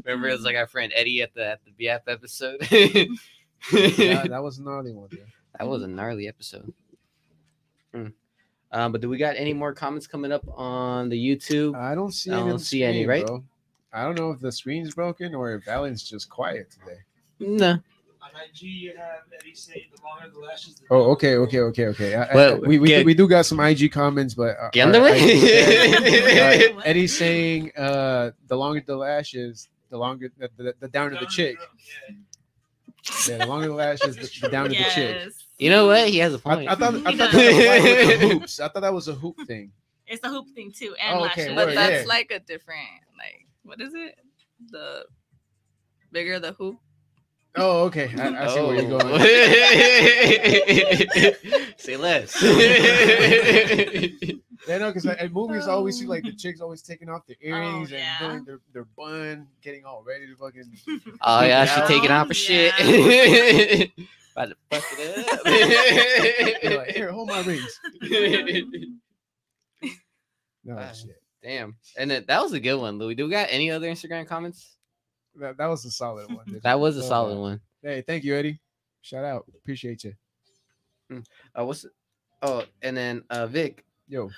remember 0.05 0.29
it 0.29 0.33
was 0.33 0.43
like 0.43 0.57
our 0.57 0.67
friend 0.67 0.93
Eddie 0.97 1.23
at 1.23 1.33
the 1.35 1.47
at 1.53 1.61
the 1.65 1.71
BF 1.87 2.01
episode. 2.09 2.61
Yeah, 3.73 4.27
that 4.29 4.43
was 4.43 4.59
a 4.59 4.63
gnarly 4.63 4.93
one. 4.93 5.09
Dude. 5.09 5.25
that 5.59 5.67
was 5.69 5.83
a 5.83 5.87
gnarly 5.89 6.29
episode. 6.29 6.73
Hmm. 7.95 8.07
Um, 8.73 8.93
but 8.93 9.01
do 9.01 9.09
we 9.09 9.19
got 9.19 9.35
any 9.37 9.53
more 9.53 9.73
comments 9.75 10.07
coming 10.07 10.31
up 10.33 10.45
on 10.57 11.09
the 11.09 11.17
YouTube? 11.19 11.75
I 11.77 11.95
don't 11.95 12.13
see. 12.13 12.31
I 12.31 12.35
any 12.41 12.49
don't 12.51 12.59
the 12.59 12.65
see 12.65 12.85
any, 12.85 13.07
right? 13.07 13.27
Bro. 13.27 13.45
I 13.93 14.05
don't 14.05 14.17
know 14.17 14.31
if 14.31 14.39
the 14.41 14.53
screen's 14.53 14.95
broken 14.95 15.35
or 15.35 15.53
if 15.55 15.67
Alan's 15.67 16.03
just 16.09 16.29
quiet 16.31 16.71
today. 16.71 17.01
no. 17.41 17.79
On 18.23 18.29
IG, 18.49 18.61
you 18.63 18.93
have 18.97 19.23
Eddie 19.41 19.55
say 19.55 19.89
the 19.97 20.01
longer 20.05 20.29
the 20.33 20.39
lashes. 20.39 20.75
The 20.77 20.83
Oh, 20.91 21.11
okay, 21.13 21.37
okay, 21.37 21.61
okay, 21.61 21.87
okay. 21.87 22.15
I- 22.15 22.25
I- 22.27 22.35
Well, 22.35 22.61
we 22.61 22.79
we, 22.79 22.87
get- 22.89 23.07
we 23.07 23.15
do 23.15 23.27
got 23.27 23.47
some 23.47 23.59
IG 23.59 23.91
comments, 23.91 24.35
but 24.35 24.57
uh, 24.61 24.69
Get 24.73 24.89
our 24.89 24.95
under 24.95 25.09
IG 25.09 25.21
it. 25.25 26.77
uh, 26.77 26.81
Eddie's 26.85 27.17
saying 27.17 27.73
uh, 27.77 28.31
the 28.47 28.57
longer 28.57 28.83
the 28.87 28.95
lashes, 28.95 29.69
the 29.89 29.97
longer 29.97 30.31
the, 30.39 30.51
the, 30.59 30.75
the 30.81 30.89
downer 30.89 31.19
the 31.19 31.27
chick. 31.27 31.57
Yeah. 32.09 32.15
Yeah, 33.29 33.39
the 33.39 33.47
longer 33.47 33.69
the 33.69 33.75
lashes, 33.75 34.17
the, 34.17 34.41
the 34.43 34.49
downer 34.49 34.69
the 34.71 34.75
chick. 34.77 35.17
Yes. 35.25 35.33
You 35.59 35.71
know 35.71 35.87
what? 35.87 36.09
He 36.09 36.19
has 36.19 36.33
a 36.35 36.39
point. 36.39 36.69
I 36.69 36.75
thought 36.75 36.95
I 37.07 37.17
thought 37.17 37.33
that 37.33 37.35
was 37.35 38.21
the 38.21 38.29
hoops. 38.29 38.61
I 38.61 38.69
thought 38.69 38.81
that 38.81 38.93
was 38.95 39.09
a 39.09 39.15
hoop 39.15 39.37
thing. 39.47 39.73
It's 40.07 40.25
a 40.25 40.29
hoop 40.29 40.49
thing 40.55 40.73
too, 40.73 40.95
and 41.03 41.19
Oh, 41.21 41.25
okay, 41.27 41.43
lashes. 41.43 41.55
but 41.55 41.67
word, 41.69 41.77
that's 41.77 42.03
yeah. 42.03 42.09
like 42.09 42.31
a 42.31 42.41
different 42.41 42.81
like 43.17 43.47
what 43.63 43.81
is 43.81 43.93
it? 43.95 44.19
The 44.71 45.05
bigger 46.13 46.41
the 46.41 46.53
hoop. 46.53 46.79
Oh, 47.57 47.85
okay. 47.87 48.13
I, 48.17 48.45
I 48.45 48.47
see 48.55 48.61
where 48.61 48.77
you're 48.77 48.95
Oh. 48.95 48.99
going. 48.99 49.21
Say 51.79 51.97
less. 51.97 52.37
Yeah, 54.69 54.77
no, 54.77 54.93
because 54.93 55.07
in 55.07 55.33
movies, 55.33 55.67
I 55.67 55.73
always 55.73 55.99
see 55.99 56.05
like 56.07 56.23
the 56.23 56.35
chicks 56.35 56.61
always 56.61 56.83
taking 56.83 57.09
off 57.09 57.27
their 57.27 57.37
oh, 57.43 57.47
earrings 57.47 57.91
yeah. 57.91 58.19
and 58.21 58.31
doing 58.31 58.45
their, 58.45 58.61
their 58.75 58.85
bun, 58.97 59.47
getting 59.63 59.87
all 59.87 60.05
ready 60.07 60.27
to 60.27 60.37
fucking. 60.37 60.71
oh 61.23 61.43
yeah, 61.43 61.65
she 61.65 61.81
Yeah. 61.81 61.87
taking 61.87 62.11
out 62.11 62.29
for 62.29 62.35
shit. 62.35 62.75
About 64.37 64.51
to 64.51 64.57
fuck 64.71 64.85
You're 64.99 65.15
it 66.63 66.77
like, 66.77 66.89
here, 66.91 67.11
hold 67.11 67.29
my 67.31 67.41
rings. 67.41 67.81
No 70.63 70.75
Wow. 70.77 70.93
shit. 70.93 71.23
Damn. 71.43 71.77
And 71.97 72.11
then, 72.11 72.27
that 72.29 72.43
was 72.43 72.53
a 72.53 72.61
good 72.61 72.77
one, 72.79 72.99
Louis. 72.99 73.15
Do 73.15 73.25
we 73.25 73.31
got 73.31 73.49
any 73.51 73.71
other 73.71 73.89
Instagram 73.91 74.27
comments? 74.27 74.77
That, 75.41 75.57
that 75.57 75.67
was 75.67 75.85
a 75.85 75.91
solid 75.91 76.33
one. 76.33 76.61
That 76.63 76.79
was 76.79 76.97
a 76.97 77.03
So, 77.03 77.09
solid 77.09 77.37
uh, 77.37 77.41
one. 77.41 77.61
Hey, 77.83 78.03
thank 78.07 78.25
you, 78.25 78.37
Eddie. 78.37 78.61
Shout 79.03 79.25
out. 79.25 79.47
Appreciate 79.55 80.05
you. 80.05 80.15
Uh, 81.59 81.65
what's 81.65 81.87
oh, 82.43 82.65
and 82.83 82.97
then 82.97 83.25
uh 83.31 83.47
Vic, 83.47 83.85
Yo, 84.09 84.31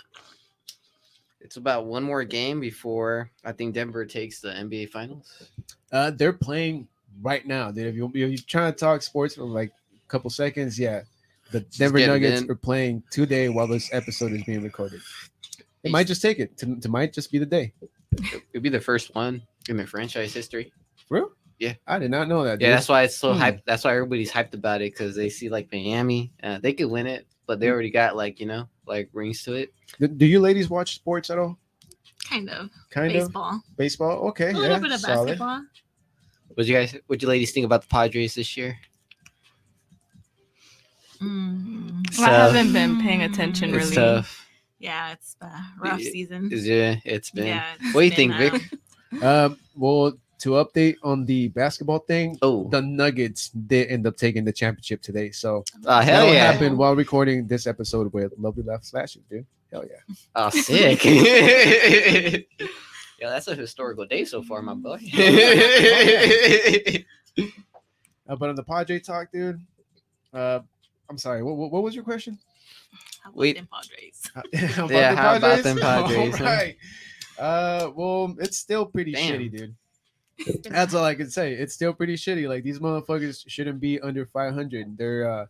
it's 1.41 1.57
about 1.57 1.85
one 1.87 2.03
more 2.03 2.25
game 2.25 2.61
before 2.61 3.31
I 3.45 3.53
think 3.53 3.75
Denver 3.75 4.07
takes 4.07 4.41
the 4.41 4.49
NBA 4.49 4.91
Finals. 4.91 5.51
uh, 5.91 6.11
they're 6.13 6.33
playing 6.33 6.89
right 7.21 7.47
now, 7.47 7.71
dude. 7.71 7.89
If, 7.89 7.95
you, 7.95 8.07
if 8.07 8.15
you're 8.15 8.39
trying 8.47 8.73
to 8.73 8.79
talk 8.79 9.03
sports 9.03 9.35
for 9.35 9.43
like 9.43 9.73
a 9.95 10.09
couple 10.09 10.31
seconds, 10.31 10.79
yeah. 10.79 11.03
The 11.51 11.61
Denver 11.61 11.99
Nuggets 11.99 12.41
in. 12.43 12.51
are 12.51 12.55
playing 12.55 13.03
today 13.11 13.51
while 13.51 13.67
this 13.67 13.93
episode 13.93 14.33
is 14.33 14.43
being 14.45 14.63
recorded. 14.63 15.03
It 15.83 15.91
might 15.91 16.07
just 16.07 16.23
take 16.23 16.39
it. 16.39 16.57
To, 16.59 16.77
to 16.77 16.89
might 16.89 17.13
just 17.13 17.31
be 17.31 17.39
the 17.39 17.45
day. 17.45 17.75
It'd 18.53 18.63
be 18.63 18.71
the 18.71 18.81
first 18.81 19.15
one 19.15 19.43
in 19.69 19.77
the 19.77 19.87
franchise 19.87 20.33
history. 20.33 20.73
For 21.13 21.17
real? 21.19 21.31
Yeah. 21.59 21.75
I 21.87 21.99
did 21.99 22.11
not 22.11 22.27
know 22.27 22.43
that. 22.45 22.59
Yeah, 22.59 22.71
that's 22.71 22.89
why 22.89 23.03
it's 23.03 23.17
so 23.17 23.35
Hmm. 23.35 23.41
hyped. 23.43 23.63
That's 23.67 23.85
why 23.85 23.93
everybody's 23.93 24.33
hyped 24.33 24.55
about 24.55 24.81
it 24.81 24.93
because 24.95 25.15
they 25.15 25.29
see 25.29 25.51
like 25.51 25.69
Miami, 25.71 26.33
uh, 26.43 26.59
they 26.59 26.73
could 26.73 26.87
win 26.91 27.07
it, 27.07 27.27
but 27.47 27.55
Hmm. 27.57 27.61
they 27.61 27.69
already 27.69 27.91
got 27.91 28.17
like 28.17 28.41
you 28.41 28.47
know 28.47 28.67
like 28.87 29.11
rings 29.13 29.43
to 29.45 29.53
it. 29.53 29.75
Do, 30.01 30.09
do 30.09 30.25
you 30.25 30.41
ladies 30.41 30.71
watch 30.71 30.95
sports 30.95 31.29
at 31.29 31.39
all? 31.39 31.59
kind 32.29 32.49
of 32.49 32.71
Kind 32.89 33.15
of 33.15 33.27
baseball, 33.27 33.63
baseball. 33.77 34.29
Okay, 34.29 34.47
a 34.51 34.53
yeah, 34.53 34.59
little 34.59 34.81
bit 34.81 34.93
of 34.93 35.01
solid. 35.01 35.27
basketball. 35.27 35.63
What 36.55 36.67
you 36.67 36.75
guys? 36.75 36.97
What 37.09 37.21
you 37.21 37.29
ladies 37.29 37.53
think 37.53 37.67
about 37.67 37.83
the 37.83 37.89
Padres 37.89 38.35
this 38.35 38.57
year? 38.57 38.79
Mm, 41.21 42.19
I 42.21 42.31
haven't 42.31 42.73
been 42.73 43.01
paying 43.03 43.23
attention 43.23 43.75
It's 43.75 43.85
really. 43.91 43.97
tough. 43.97 44.49
yeah, 44.79 45.13
it's 45.13 45.37
a 45.43 45.51
rough 45.79 46.01
It- 46.01 46.11
season. 46.13 46.51
Is 46.51 46.67
yeah, 46.67 46.97
it's 47.05 47.31
been. 47.31 47.47
Yeah, 47.49 47.67
it's 47.81 47.95
What 47.95 48.01
do 48.01 48.07
you 48.07 48.13
think, 48.13 48.35
Vic? 48.37 48.63
Um, 49.23 49.59
well, 49.77 50.15
to 50.43 50.51
update 50.51 50.97
on 51.05 51.25
the 51.25 51.49
basketball 51.49 52.01
thing, 52.01 52.37
Oh, 52.43 52.69
the 52.69 52.83
Nuggets 52.83 53.51
did 53.51 53.89
end 53.89 54.07
up 54.07 54.17
taking 54.17 54.45
the 54.45 54.53
championship 54.53 55.01
today. 55.01 55.31
So 55.31 55.65
oh 55.87 56.01
hell 56.01 56.03
that'll 56.03 56.35
yeah! 56.35 56.51
happen 56.53 56.77
while 56.77 56.97
recording 56.97 57.47
this 57.47 57.67
episode 57.69 58.13
with 58.13 58.33
Lovely 58.37 58.65
Laughs 58.65 58.93
Lashes, 58.93 59.23
dude. 59.31 59.47
Hell 59.71 59.85
yeah. 59.89 60.15
Oh, 60.35 60.51
sick. 60.67 61.05
yeah, 61.05 62.39
that's 63.21 63.47
a 63.47 63.55
historical 63.55 64.05
day 64.05 64.25
so 64.25 64.43
far, 64.43 64.63
my 64.63 64.75
boy. 64.75 64.99
Uh, 68.29 68.37
but 68.37 68.49
on 68.49 68.55
the 68.55 68.63
Padre 68.63 69.01
talk, 69.01 69.31
dude. 69.33 69.61
Uh, 70.33 70.61
I'm 71.11 71.19
sorry. 71.19 71.43
What, 71.43 71.57
what, 71.57 71.73
what 71.73 71.83
was 71.83 71.95
your 71.95 72.05
question? 72.05 72.39
How 73.21 73.31
about 73.31 73.39
Wait. 73.39 73.57
them 73.57 73.69
Padres? 73.71 74.31
About 74.77 74.91
Yeah, 74.91 75.15
the 75.15 75.21
how 75.21 75.37
about 75.37 75.63
them 75.65 75.79
Padres, 75.79 76.39
huh? 76.39 76.45
All 76.45 76.51
right. 76.51 76.77
Uh, 77.39 77.91
well, 77.95 78.35
it's 78.39 78.59
still 78.59 78.87
pretty 78.87 79.13
Damn. 79.13 79.41
shitty, 79.41 79.57
dude. 79.57 79.75
That's 80.65 80.95
all 80.95 81.05
I 81.05 81.15
can 81.15 81.31
say. 81.31 81.53
It's 81.53 81.75
still 81.75 81.93
pretty 81.93 82.15
shitty. 82.15 82.49
Like 82.49 82.65
these 82.65 82.79
motherfuckers 82.79 83.45
shouldn't 83.47 83.81
be 83.81 84.01
under 84.01 84.27
500. 84.27 84.97
They're 84.97 85.31
uh, 85.31 85.47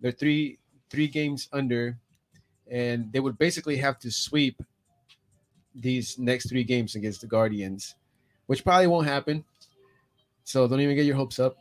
they're 0.00 0.12
three 0.12 0.58
three 0.90 1.08
games 1.08 1.48
under, 1.52 1.98
and 2.70 3.12
they 3.12 3.20
would 3.20 3.38
basically 3.38 3.76
have 3.76 3.98
to 4.00 4.10
sweep 4.10 4.62
these 5.74 6.18
next 6.18 6.48
three 6.48 6.64
games 6.64 6.94
against 6.94 7.20
the 7.20 7.26
Guardians, 7.26 7.94
which 8.46 8.64
probably 8.64 8.86
won't 8.86 9.06
happen. 9.06 9.44
So 10.44 10.66
don't 10.66 10.80
even 10.80 10.96
get 10.96 11.04
your 11.04 11.16
hopes 11.16 11.38
up. 11.38 11.56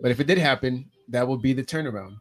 But 0.00 0.10
if 0.10 0.20
it 0.20 0.26
did 0.26 0.38
happen, 0.38 0.90
that 1.08 1.26
would 1.28 1.42
be 1.42 1.52
the 1.52 1.62
turnaround. 1.62 2.20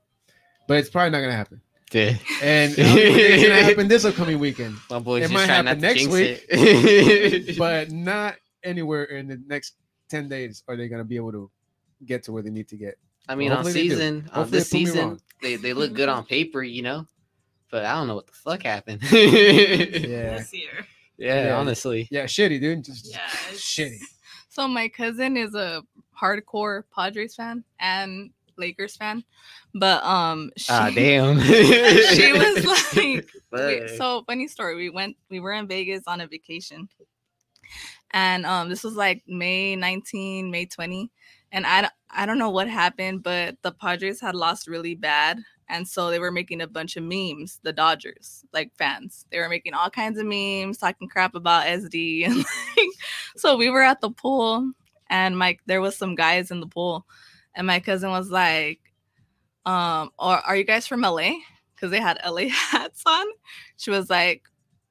But 0.67 0.77
it's 0.77 0.89
probably 0.89 1.11
not 1.11 1.21
gonna 1.21 1.33
happen. 1.33 1.61
Yeah. 1.91 2.15
And 2.43 2.73
I 2.73 2.75
don't 2.75 2.95
know 2.95 3.11
what's 3.11 3.43
gonna 3.43 3.63
happen 3.63 3.87
this 3.87 4.05
upcoming 4.05 4.39
weekend, 4.39 4.75
My 4.89 4.99
boy's 4.99 5.25
It 5.25 5.31
might 5.31 5.47
happen 5.47 5.79
next 5.79 6.07
week, 6.07 6.45
but 7.57 7.91
not 7.91 8.35
anywhere 8.63 9.03
in 9.05 9.27
the 9.27 9.41
next 9.47 9.75
ten 10.09 10.27
days 10.29 10.63
are 10.67 10.75
they 10.75 10.87
gonna 10.87 11.03
be 11.03 11.15
able 11.15 11.31
to 11.31 11.51
get 12.05 12.23
to 12.23 12.31
where 12.31 12.41
they 12.43 12.49
need 12.49 12.67
to 12.69 12.77
get. 12.77 12.95
I 13.27 13.35
mean, 13.35 13.51
on 13.51 13.57
Hopefully 13.57 13.73
they 13.73 13.83
do. 13.83 13.89
season, 13.95 14.15
on 14.17 14.23
Hopefully 14.35 14.49
this 14.59 14.69
they 14.69 14.77
season, 14.79 15.19
they, 15.41 15.55
they 15.55 15.73
look 15.73 15.93
good 15.93 16.09
on 16.09 16.25
paper, 16.25 16.63
you 16.63 16.81
know. 16.81 17.05
But 17.71 17.85
I 17.85 17.93
don't 17.93 18.07
know 18.07 18.15
what 18.15 18.25
the 18.25 18.33
fuck 18.33 18.63
happened. 18.63 19.03
Yeah, 19.03 19.09
This 20.39 20.53
year. 20.53 20.87
yeah, 21.17 21.45
Yeah. 21.47 21.57
honestly. 21.59 22.07
yeah, 22.09 22.23
shitty, 22.25 22.59
dude. 22.59 22.83
Just 22.85 23.11
Yeah, 23.11 23.19
shitty. 23.53 23.99
So 24.49 24.67
my 24.67 24.87
cousin 24.89 25.37
is 25.37 25.53
a 25.53 25.83
hardcore 26.19 26.83
Padres 26.95 27.35
fan 27.35 27.63
and 27.79 28.31
Lakers 28.57 28.95
fan, 28.97 29.23
but 29.75 30.03
um, 30.03 30.49
she, 30.57 30.65
Ah, 30.73 30.89
damn. 30.93 31.39
she 31.43 32.33
was 32.33 32.65
like, 32.95 33.25
we- 33.51 33.97
so 33.97 34.23
funny 34.25 34.47
story. 34.47 34.75
We 34.75 34.89
went, 34.89 35.15
we 35.29 35.39
were 35.39 35.53
in 35.53 35.67
Vegas 35.67 36.03
on 36.07 36.21
a 36.21 36.27
vacation, 36.27 36.89
and 38.11 38.45
um, 38.45 38.69
this 38.69 38.83
was 38.83 38.95
like 38.95 39.23
May 39.27 39.75
19, 39.75 40.49
May 40.49 40.65
20, 40.65 41.11
and 41.51 41.65
I 41.65 41.89
I 42.09 42.25
don't 42.25 42.39
know 42.39 42.49
what 42.49 42.67
happened, 42.67 43.23
but 43.23 43.57
the 43.61 43.71
Padres 43.71 44.19
had 44.19 44.35
lost 44.35 44.67
really 44.67 44.95
bad, 44.95 45.39
and 45.67 45.87
so 45.87 46.09
they 46.09 46.19
were 46.19 46.31
making 46.31 46.61
a 46.61 46.67
bunch 46.67 46.97
of 46.97 47.03
memes. 47.03 47.59
The 47.63 47.73
Dodgers, 47.73 48.43
like 48.53 48.71
fans, 48.77 49.25
they 49.31 49.39
were 49.39 49.49
making 49.49 49.73
all 49.73 49.89
kinds 49.89 50.17
of 50.17 50.25
memes, 50.25 50.77
talking 50.77 51.07
crap 51.07 51.35
about 51.35 51.65
SD, 51.67 52.25
and 52.25 52.37
like, 52.37 52.89
so 53.35 53.57
we 53.57 53.69
were 53.69 53.83
at 53.83 54.01
the 54.01 54.11
pool, 54.11 54.71
and 55.09 55.37
Mike, 55.37 55.61
there 55.65 55.81
was 55.81 55.95
some 55.95 56.15
guys 56.15 56.51
in 56.51 56.59
the 56.59 56.67
pool, 56.67 57.05
and 57.55 57.67
my 57.67 57.79
cousin 57.79 58.09
was 58.09 58.29
like, 58.31 58.79
um, 59.65 60.09
or 60.17 60.37
are 60.37 60.55
you 60.55 60.63
guys 60.63 60.87
from 60.87 61.01
LA? 61.01 61.33
Because 61.75 61.91
they 61.91 62.01
had 62.01 62.19
LA 62.25 62.47
hats 62.49 63.03
on. 63.05 63.25
She 63.77 63.91
was 63.91 64.09
like, 64.09 64.43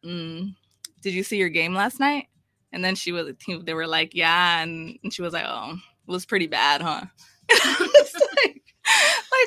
mm, 0.05 0.55
"Did 1.03 1.15
you 1.15 1.23
see 1.25 1.37
your 1.37 1.49
game 1.49 1.75
last 1.75 1.99
night?" 1.99 2.29
And 2.73 2.85
then 2.85 2.95
she 2.95 3.13
was, 3.13 3.33
they 3.63 3.75
were 3.75 3.87
like, 3.87 4.15
"Yeah," 4.15 4.63
and, 4.63 4.99
and 5.03 5.13
she 5.13 5.23
was 5.23 5.33
like, 5.33 5.47
"Oh, 5.47 5.73
it 5.73 6.11
was 6.11 6.27
pretty 6.27 6.47
bad, 6.47 6.83
huh?" 6.83 7.05
Like, 8.45 8.63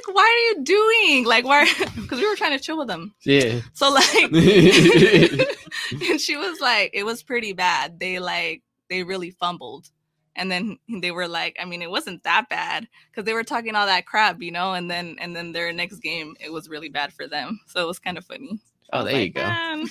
like, 0.08 0.16
why 0.16 0.22
are 0.24 0.58
you 0.58 0.64
doing? 0.64 1.26
Like, 1.26 1.46
why? 1.46 1.66
Because 1.96 2.20
we 2.20 2.28
were 2.30 2.36
trying 2.36 2.58
to 2.58 2.64
chill 2.64 2.78
with 2.78 2.88
them. 2.88 3.14
yeah. 3.26 3.62
So 3.74 3.92
like, 3.92 4.32
and 4.32 6.22
she 6.22 6.38
was 6.38 6.60
like, 6.60 6.92
it 6.94 7.04
was 7.06 7.24
pretty 7.24 7.54
bad. 7.54 8.00
They 8.00 8.20
like, 8.20 8.64
they 8.90 9.04
really 9.04 9.32
fumbled. 9.32 9.90
And 10.36 10.50
then 10.52 10.78
they 11.02 11.12
were 11.12 11.28
like, 11.28 11.58
I 11.60 11.66
mean, 11.66 11.82
it 11.82 11.92
wasn't 11.92 12.24
that 12.24 12.50
bad 12.50 12.88
because 13.10 13.26
they 13.26 13.34
were 13.34 13.44
talking 13.44 13.76
all 13.76 13.86
that 13.86 14.06
crap, 14.06 14.42
you 14.42 14.52
know. 14.52 14.74
And 14.74 14.90
then, 14.90 15.18
and 15.20 15.36
then 15.36 15.52
their 15.52 15.74
next 15.74 16.00
game, 16.00 16.36
it 16.40 16.52
was 16.52 16.70
really 16.70 16.90
bad 16.90 17.12
for 17.14 17.28
them. 17.28 17.60
So 17.68 17.82
it 17.82 17.88
was 17.88 18.00
kind 18.00 18.18
of 18.18 18.26
funny. 18.26 18.60
I 18.94 19.00
Oh, 19.00 19.04
was 19.04 19.12
there 19.14 19.22
you 19.22 19.30
go. 19.30 19.42
"Man." 19.42 19.86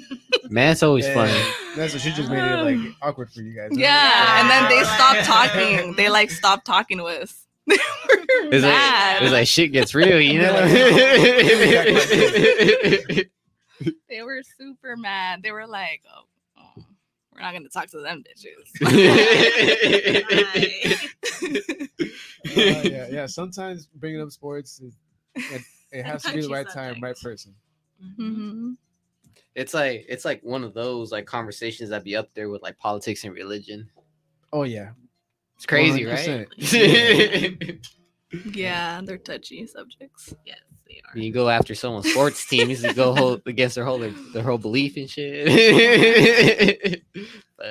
Man, 0.50 0.72
it's 0.72 0.82
always 0.82 1.06
Yeah. 1.06 1.14
funny. 1.14 1.40
That's 1.76 1.92
what 1.92 2.02
she 2.02 2.10
just 2.12 2.28
made 2.30 2.42
it 2.44 2.56
like 2.62 2.78
awkward 3.02 3.30
for 3.30 3.40
you 3.40 3.54
guys. 3.54 3.70
huh? 3.72 3.78
Yeah. 3.80 4.40
And 4.40 4.50
then 4.50 4.68
they 4.68 4.76
Yeah. 4.80 4.96
stopped 4.96 5.24
talking. 5.24 5.94
They 5.94 6.08
like 6.10 6.30
stopped 6.30 6.66
talking 6.66 6.98
to 6.98 7.04
us. 7.04 7.46
They 7.66 7.76
were 7.76 8.54
It's 8.54 8.64
like, 8.64 8.72
mad. 8.72 9.22
it's 9.22 9.32
like 9.32 9.46
shit 9.46 9.70
gets 9.72 9.94
real, 9.94 10.20
you 10.20 10.40
know? 10.40 10.66
they 14.08 14.22
were 14.22 14.40
super 14.58 14.96
mad. 14.96 15.42
They 15.42 15.52
were 15.52 15.66
like, 15.66 16.02
oh, 16.16 16.22
oh, 16.58 16.82
we're 17.32 17.40
not 17.42 17.52
gonna 17.52 17.68
talk 17.68 17.88
to 17.90 18.00
them 18.00 18.24
bitches. 18.24 18.70
Uh, 22.56 22.82
yeah, 22.84 23.06
yeah. 23.10 23.26
Sometimes 23.26 23.86
bringing 23.86 24.20
up 24.22 24.30
sports, 24.30 24.80
is, 24.80 24.94
it, 25.36 25.62
it 25.92 26.04
has 26.04 26.22
to 26.24 26.32
be 26.32 26.36
the 26.40 26.48
touchy 26.48 26.52
right 26.54 26.68
time, 26.70 27.00
right 27.00 27.16
person. 27.20 27.54
Mhm. 28.18 28.76
it's 29.54 29.74
like 29.74 30.06
it's 30.08 30.24
like 30.24 30.40
one 30.42 30.64
of 30.64 30.72
those 30.74 31.12
like 31.12 31.26
conversations 31.26 31.90
that 31.90 32.04
be 32.04 32.16
up 32.16 32.28
there 32.34 32.48
with 32.48 32.62
like 32.62 32.78
politics 32.78 33.24
and 33.24 33.34
religion. 33.34 33.90
Oh 34.52 34.62
yeah, 34.64 34.90
It's 35.56 35.66
crazy, 35.66 36.04
right? 36.04 36.48
100%. 36.58 37.86
Yeah, 38.54 39.00
they're 39.02 39.18
touchy 39.18 39.66
subjects. 39.66 40.32
Yes, 40.46 40.60
they 40.86 41.00
are. 41.04 41.18
you 41.18 41.32
go 41.32 41.48
after 41.48 41.74
someone's 41.74 42.08
sports 42.12 42.46
team, 42.46 42.70
you 42.70 42.94
go 42.94 43.12
hold 43.16 43.42
against 43.46 43.74
their 43.74 43.84
whole 43.84 43.98
their 43.98 44.42
whole 44.44 44.56
belief 44.56 44.96
and 44.96 45.10
shit. 45.10 45.48
Fuck. 47.56 47.66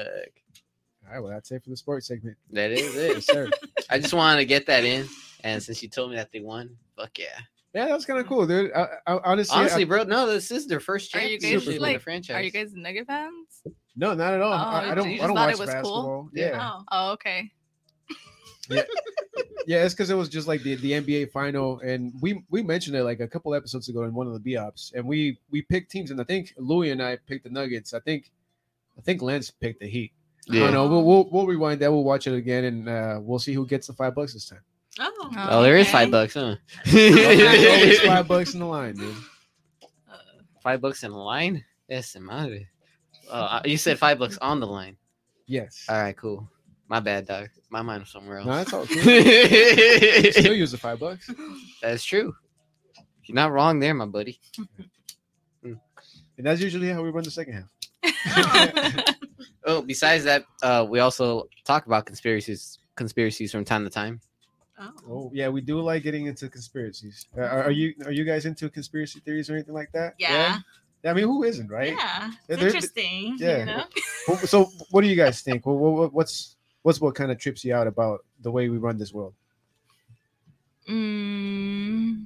All 1.08 1.14
right, 1.14 1.20
well 1.22 1.32
that's 1.32 1.50
it 1.52 1.64
for 1.64 1.70
the 1.70 1.78
sports 1.78 2.08
segment. 2.08 2.36
That 2.52 2.72
is 2.72 2.94
Yes, 2.94 3.18
it. 3.18 3.24
sir. 3.24 3.50
I 3.90 4.00
just 4.00 4.14
wanted 4.14 4.40
to 4.42 4.46
get 4.46 4.66
that 4.66 4.84
in, 4.84 5.08
and 5.46 5.64
since 5.64 5.82
you 5.82 5.88
told 5.88 6.10
me 6.12 6.18
that 6.18 6.32
they 6.34 6.42
won, 6.42 6.76
fuck 6.98 7.18
yeah. 7.18 7.40
Yeah, 7.74 7.86
that's 7.88 8.06
kind 8.06 8.20
of 8.20 8.26
cool, 8.28 8.48
dude. 8.48 8.72
I, 8.74 8.88
I, 9.06 9.20
honestly, 9.24 9.56
I- 9.56 9.60
Honestly, 9.62 9.84
bro, 9.84 10.04
no, 10.04 10.26
this 10.28 10.50
is 10.52 10.66
their 10.68 10.80
first 10.80 11.16
Are 11.16 11.22
you 11.22 11.40
guys, 11.40 11.68
in 11.68 11.80
like- 11.80 11.98
the 11.98 12.04
franchise. 12.04 12.36
Are 12.36 12.42
you 12.42 12.52
guys 12.52 12.74
Nugget 12.74 13.06
fans? 13.08 13.62
no, 13.96 14.14
not 14.14 14.34
at 14.34 14.42
all. 14.42 14.54
Oh, 14.54 14.56
I, 14.56 14.92
I 14.92 14.96
don't. 14.96 15.08
you 15.10 15.16
I 15.16 15.18
just 15.18 15.28
don't 15.28 15.36
thought 15.36 15.46
watch 15.48 15.54
it 15.54 15.60
was 15.60 15.70
cool? 15.70 15.74
basketball. 15.76 16.30
Yeah, 16.34 16.70
Oh, 16.72 16.84
Oh, 16.92 17.12
okay. 17.14 17.52
yeah. 18.70 18.82
yeah, 19.68 19.84
It's 19.86 19.94
because 19.94 20.10
it 20.10 20.16
was 20.16 20.30
just 20.30 20.48
like 20.48 20.62
the, 20.64 20.76
the 20.76 20.94
NBA 20.94 21.32
final, 21.32 21.80
and 21.82 22.14
we 22.22 22.44
we 22.50 22.62
mentioned 22.64 22.96
it 22.96 23.04
like 23.04 23.20
a 23.20 23.28
couple 23.28 23.54
episodes 23.56 23.90
ago 23.90 24.04
in 24.04 24.14
one 24.14 24.28
of 24.28 24.34
the 24.34 24.40
B 24.40 24.56
ops, 24.58 24.92
and 24.96 25.06
we 25.06 25.40
we 25.52 25.62
picked 25.62 25.92
teams, 25.92 26.12
and 26.12 26.20
I 26.20 26.24
think 26.24 26.54
Louis 26.58 26.92
and 26.92 27.02
I 27.02 27.18
picked 27.28 27.44
the 27.44 27.50
Nuggets. 27.50 27.94
I 27.94 28.00
think 28.00 28.32
I 28.98 29.02
think 29.02 29.22
Lance 29.22 29.52
picked 29.52 29.80
the 29.82 29.88
Heat. 29.88 30.12
I 30.52 30.56
Yeah. 30.56 30.60
don't 30.66 30.74
know. 30.74 30.88
We'll, 30.88 31.04
we'll 31.04 31.30
we'll 31.32 31.48
rewind 31.48 31.82
that. 31.82 31.92
We'll 31.92 32.04
watch 32.04 32.26
it 32.28 32.34
again, 32.36 32.64
and 32.66 32.90
uh, 32.90 33.20
we'll 33.22 33.40
see 33.40 33.54
who 33.54 33.66
gets 33.68 33.88
the 33.88 33.94
five 33.94 34.16
bucks 34.16 34.34
this 34.34 34.48
time. 34.50 34.62
Oh. 35.00 35.32
Oh, 35.50 35.64
there 35.64 35.78
is 35.78 35.88
Okay. 35.88 35.92
five 35.92 36.12
bucks, 36.12 36.34
huh? 36.34 36.56
Always 36.88 38.00
five 38.06 38.28
bucks 38.28 38.54
in 38.54 38.60
the 38.60 38.66
line, 38.66 38.96
dude. 38.96 39.16
Uh, 40.12 40.16
five 40.62 40.82
bucks 40.82 41.04
in 41.04 41.12
the 41.12 41.18
line? 41.18 41.64
Yes, 41.88 42.16
madre. 42.20 42.68
Oh, 43.32 43.62
you 43.66 43.78
said 43.78 43.98
five 44.00 44.20
bucks 44.20 44.38
on 44.42 44.60
the 44.60 44.68
line. 44.68 44.98
Yes. 45.48 45.86
All 45.90 46.00
right, 46.02 46.16
cool. 46.18 46.50
My 46.88 47.00
bad, 47.00 47.28
dog. 47.28 47.50
My 47.70 47.82
mind 47.82 48.02
was 48.02 48.10
somewhere 48.10 48.38
else. 48.40 48.48
No, 48.48 48.54
else. 48.54 48.72
that's 48.72 48.74
all 48.74 48.86
good. 48.86 49.06
You 50.26 50.32
Still 50.32 50.54
use 50.56 50.72
the 50.72 50.78
five 50.78 51.00
bucks. 51.00 51.30
That's 51.82 52.04
true. 52.04 52.34
You're 53.26 53.36
not 53.36 53.52
wrong 53.52 53.80
there, 53.80 53.94
my 53.94 54.06
buddy. 54.06 54.40
And 55.64 55.78
that's 56.48 56.62
usually 56.62 56.90
how 56.90 57.04
we 57.04 57.10
run 57.10 57.24
the 57.24 57.32
second 57.32 57.68
half. 58.04 59.16
Oh, 59.66 59.82
besides 59.84 60.24
that, 60.24 60.46
uh, 60.64 60.88
we 60.90 61.00
also 61.00 61.48
talk 61.66 61.86
about 61.86 62.06
conspiracies, 62.08 62.80
conspiracies 62.96 63.52
from 63.52 63.66
time 63.66 63.84
to 63.84 63.90
time. 63.92 64.20
Oh. 64.80 64.92
Oh 65.08 65.32
yeah, 65.34 65.50
we 65.50 65.62
do 65.62 65.80
like 65.82 66.04
getting 66.04 66.26
into 66.28 66.50
conspiracies. 66.50 67.28
Uh, 67.38 67.42
are, 67.42 67.64
are 67.66 67.72
you 67.72 67.94
are 68.06 68.12
you 68.12 68.24
guys 68.24 68.46
into 68.46 68.70
conspiracy 68.70 69.20
theories 69.20 69.50
or 69.50 69.54
anything 69.54 69.74
like 69.74 69.92
that? 69.94 70.16
Yeah. 70.18 70.60
I 71.06 71.14
mean, 71.14 71.24
who 71.26 71.44
isn't, 71.44 71.70
right? 71.70 71.94
Yeah. 71.94 72.32
Yeah, 72.50 72.56
they're- 72.58 72.66
interesting. 72.68 73.36
yeah. 73.40 73.60
You 73.60 73.66
know? 73.66 74.36
So, 74.46 74.66
what 74.92 75.02
do 75.02 75.08
you 75.08 75.16
guys 75.16 75.42
think? 75.42 75.66
Well, 75.66 75.78
what, 75.78 76.14
what's 76.14 76.58
what's 76.84 77.00
what 77.00 77.16
kind 77.16 77.32
of 77.32 77.38
trips 77.40 77.64
you 77.64 77.74
out 77.74 77.88
about 77.88 78.26
the 78.42 78.52
way 78.52 78.70
we 78.70 78.78
run 78.78 78.98
this 78.98 79.14
world? 79.14 79.34
Mm, 80.90 82.26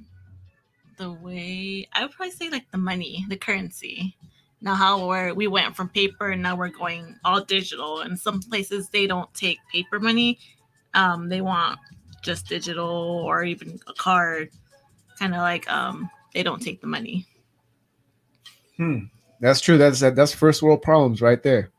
the 0.96 1.12
way 1.12 1.86
I 1.92 2.02
would 2.02 2.12
probably 2.12 2.32
say 2.32 2.50
like 2.50 2.70
the 2.70 2.78
money, 2.78 3.24
the 3.28 3.36
currency. 3.36 4.16
Now 4.60 4.74
how 4.74 5.06
we're 5.06 5.34
we 5.34 5.46
went 5.46 5.76
from 5.76 5.90
paper 5.90 6.30
and 6.30 6.42
now 6.42 6.56
we're 6.56 6.68
going 6.68 7.16
all 7.24 7.44
digital. 7.44 8.00
And 8.00 8.18
some 8.18 8.40
places 8.40 8.88
they 8.88 9.06
don't 9.06 9.32
take 9.34 9.58
paper 9.70 10.00
money. 10.00 10.38
Um, 10.94 11.28
they 11.28 11.42
want 11.42 11.78
just 12.24 12.48
digital 12.48 12.88
or 13.24 13.44
even 13.44 13.78
a 13.86 13.92
card. 13.94 14.50
Kind 15.18 15.34
of 15.34 15.40
like 15.40 15.70
um 15.70 16.10
they 16.34 16.42
don't 16.42 16.60
take 16.60 16.80
the 16.80 16.86
money. 16.88 17.26
Hmm. 18.76 19.04
That's 19.40 19.60
true. 19.60 19.78
That's 19.78 20.00
that, 20.00 20.16
that's 20.16 20.32
first 20.34 20.62
world 20.62 20.82
problems 20.82 21.20
right 21.22 21.40
there. 21.42 21.70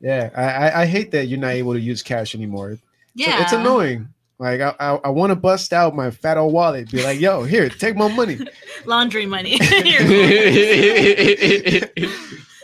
Yeah, 0.00 0.30
I, 0.36 0.42
I 0.44 0.82
I 0.82 0.86
hate 0.86 1.10
that 1.12 1.26
you're 1.26 1.40
not 1.40 1.52
able 1.54 1.72
to 1.72 1.80
use 1.80 2.02
cash 2.02 2.34
anymore. 2.34 2.72
It's- 2.72 2.84
Yeah. 3.14 3.42
it's 3.42 3.52
annoying. 3.52 4.08
Like 4.38 4.60
I 4.60 4.74
I, 4.78 4.94
I 4.96 5.08
want 5.08 5.30
to 5.30 5.36
bust 5.36 5.72
out 5.72 5.96
my 5.96 6.10
fat 6.10 6.36
old 6.36 6.52
wallet, 6.52 6.90
be 6.90 7.02
like, 7.02 7.18
"Yo, 7.18 7.42
here, 7.44 7.70
take 7.70 7.96
my 7.96 8.08
money." 8.14 8.38
Laundry 8.84 9.24
money. 9.26 9.58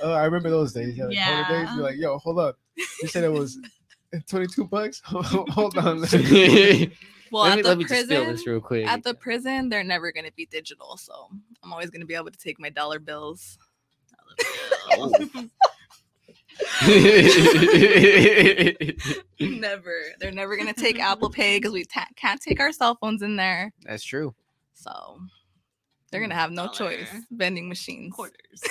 Oh, 0.05 0.13
I 0.13 0.25
remember 0.25 0.51
those 0.51 0.73
days. 0.73 0.97
Yeah, 0.97 1.05
like, 1.05 1.15
Yeah. 1.15 1.49
days. 1.49 1.77
Be 1.77 1.81
like, 1.83 1.97
"Yo, 1.97 2.19
hold 2.19 2.41
up, 2.41 2.59
you 3.01 3.07
said 3.09 3.23
it 3.23 3.31
was 3.33 3.57
22 4.29 4.65
bucks. 4.67 5.01
hold 5.05 5.79
on." 5.79 6.03
Well, 7.33 7.45
let 7.45 7.55
me, 7.55 7.61
at 7.61 7.63
the 7.65 7.69
let 7.71 7.79
me 7.79 7.85
just 7.85 8.05
steal 8.05 8.19
prison, 8.19 8.33
this 8.37 8.47
real 8.47 8.61
quick. 8.61 8.87
at 8.87 9.03
the 9.03 9.15
prison, 9.15 9.69
they're 9.71 9.85
never 9.85 10.13
gonna 10.13 10.31
be 10.37 10.47
digital. 10.47 10.97
So 10.97 11.29
I'm 11.63 11.73
always 11.73 11.91
gonna 11.91 12.07
be 12.07 12.15
able 12.15 12.31
to 12.31 12.39
take 12.39 12.61
my 12.61 12.71
dollar 12.71 12.99
bills. 12.99 13.59
never. 19.41 19.93
They're 20.21 20.31
never 20.33 20.57
gonna 20.57 20.73
take 20.73 20.99
Apple 21.01 21.31
Pay 21.31 21.59
because 21.59 21.73
we 21.73 21.85
ta- 21.85 22.07
can't 22.17 22.41
take 22.41 22.61
our 22.61 22.73
cell 22.73 22.97
phones 23.01 23.23
in 23.23 23.37
there. 23.37 23.73
That's 23.85 24.05
true. 24.05 24.35
So 24.75 25.19
they're 26.11 26.21
gonna 26.21 26.35
have 26.35 26.51
no 26.51 26.69
choice. 26.69 27.09
Dollar. 27.11 27.23
Vending 27.31 27.69
machines. 27.69 28.13
Quarters. 28.15 28.63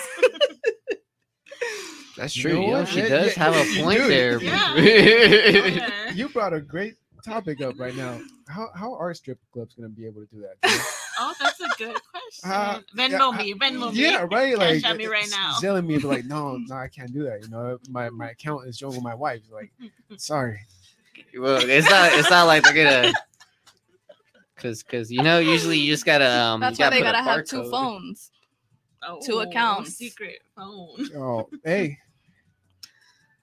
That's 2.18 2.34
true. 2.34 2.54
know 2.54 2.62
You 2.62 2.68
know, 2.68 2.74
what? 2.80 2.88
she 2.90 3.02
does 3.02 3.38
yeah, 3.38 3.44
have 3.52 3.56
a 3.56 3.84
point 3.84 4.00
do. 4.02 4.08
there. 4.08 4.42
Yeah. 4.42 4.74
Okay. 4.78 6.14
You 6.14 6.30
brought 6.30 6.54
a 6.54 6.62
great 6.62 6.96
topic 7.22 7.62
up 7.62 7.80
right 7.80 7.96
now. 7.96 8.20
How 8.48 8.70
how 8.76 8.94
are 8.94 9.14
strip 9.14 9.40
clubs 9.54 9.76
going 9.76 9.90
to 9.90 9.96
be 9.96 10.06
able 10.06 10.22
to 10.22 10.28
do 10.28 10.42
that? 10.42 10.88
Oh, 11.24 11.34
that's 11.40 11.60
a 11.60 11.68
good 11.78 11.98
question. 12.10 12.50
Uh, 12.50 12.80
Venmo 12.98 13.32
yeah, 13.32 13.38
me, 13.38 13.54
Venmo 13.54 13.94
me. 13.94 14.02
Yeah, 14.02 14.26
right. 14.32 14.58
Like 14.58 14.84
at 14.84 14.98
me 14.98 15.06
right 15.06 15.28
now. 15.30 15.54
Zelling 15.62 15.86
me, 15.86 16.00
but 16.00 16.08
like, 16.08 16.26
no, 16.26 16.58
no, 16.68 16.76
I 16.76 16.88
can't 16.88 17.14
do 17.14 17.24
that. 17.26 17.42
You 17.44 17.50
know, 17.50 17.78
my 17.90 18.10
my 18.10 18.32
account 18.32 18.68
is 18.68 18.76
joined 18.78 18.96
with 18.96 19.04
my 19.04 19.14
wife. 19.14 19.42
Like, 19.52 19.72
sorry. 20.18 20.62
Well, 21.38 21.62
it's 21.70 21.88
not. 21.88 22.14
It's 22.14 22.30
not 22.30 22.48
like 22.48 22.64
they're 22.64 22.74
gonna. 22.74 23.14
Cause, 24.56 24.82
cause 24.84 25.12
you 25.12 25.22
know, 25.22 25.40
usually 25.40 25.78
you 25.78 25.92
just 25.92 26.06
gotta. 26.06 26.28
Um, 26.30 26.60
That's 26.60 26.80
you 26.80 26.86
why 26.86 26.90
they 26.90 27.02
gotta 27.02 27.22
have 27.22 27.46
two 27.46 27.58
barcode. 27.58 27.72
phones. 27.72 28.32
Oh, 29.04 29.20
Two 29.22 29.40
accounts. 29.40 29.96
Secret 29.96 30.40
phone. 30.56 31.08
Oh, 31.16 31.50
hey, 31.64 31.98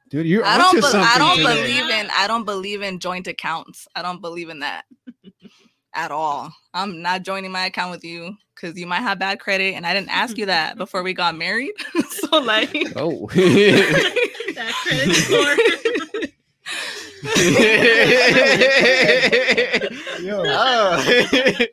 dude, 0.09 0.27
you're 0.27 0.45
I 0.45 0.59
don't. 0.59 0.77
onto 0.77 0.81
be- 0.81 1.05
I 1.05 1.19
don't 1.19 1.37
today. 1.39 1.55
believe 1.63 1.91
in. 1.91 2.09
I 2.17 2.27
don't 2.27 2.45
believe 2.45 2.83
in 2.83 2.99
joint 2.99 3.27
accounts. 3.27 3.87
I 3.95 4.03
don't 4.03 4.21
believe 4.21 4.49
in 4.49 4.61
that 4.61 4.85
at 5.95 6.11
all. 6.11 6.53
I'm 6.75 7.03
not 7.03 7.23
joining 7.23 7.51
my 7.53 7.67
account 7.67 7.91
with 7.91 8.05
you 8.05 8.37
because 8.55 8.79
you 8.79 8.87
might 8.87 9.01
have 9.03 9.19
bad 9.19 9.41
credit, 9.41 9.75
and 9.75 9.87
I 9.87 9.95
didn't 9.95 10.11
ask 10.11 10.37
you 10.39 10.47
that 10.47 10.77
before 10.79 11.03
we 11.03 11.13
got 11.15 11.37
married. 11.37 11.73
so 12.11 12.39
like, 12.39 12.75
Oh. 12.97 13.29
that 13.35 14.73
credit 14.85 15.15
score. 15.15 15.57
Yo, 20.21 20.43
oh. 20.45 21.67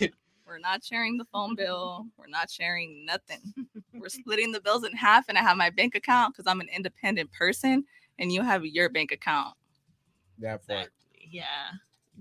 Yeah. 0.00 0.08
We're 0.50 0.58
not 0.58 0.84
sharing 0.84 1.16
the 1.16 1.24
phone 1.26 1.54
bill. 1.54 2.06
We're 2.18 2.26
not 2.26 2.50
sharing 2.50 3.06
nothing. 3.06 3.54
We're 3.94 4.08
splitting 4.08 4.50
the 4.50 4.60
bills 4.60 4.84
in 4.84 4.92
half, 4.92 5.28
and 5.28 5.38
I 5.38 5.42
have 5.42 5.56
my 5.56 5.70
bank 5.70 5.94
account 5.94 6.34
because 6.34 6.50
I'm 6.50 6.60
an 6.60 6.68
independent 6.74 7.30
person, 7.32 7.84
and 8.18 8.32
you 8.32 8.42
have 8.42 8.66
your 8.66 8.88
bank 8.88 9.12
account. 9.12 9.54
that 10.40 10.66
part. 10.66 10.80
Exactly. 10.80 11.28
Yeah. 11.30 11.44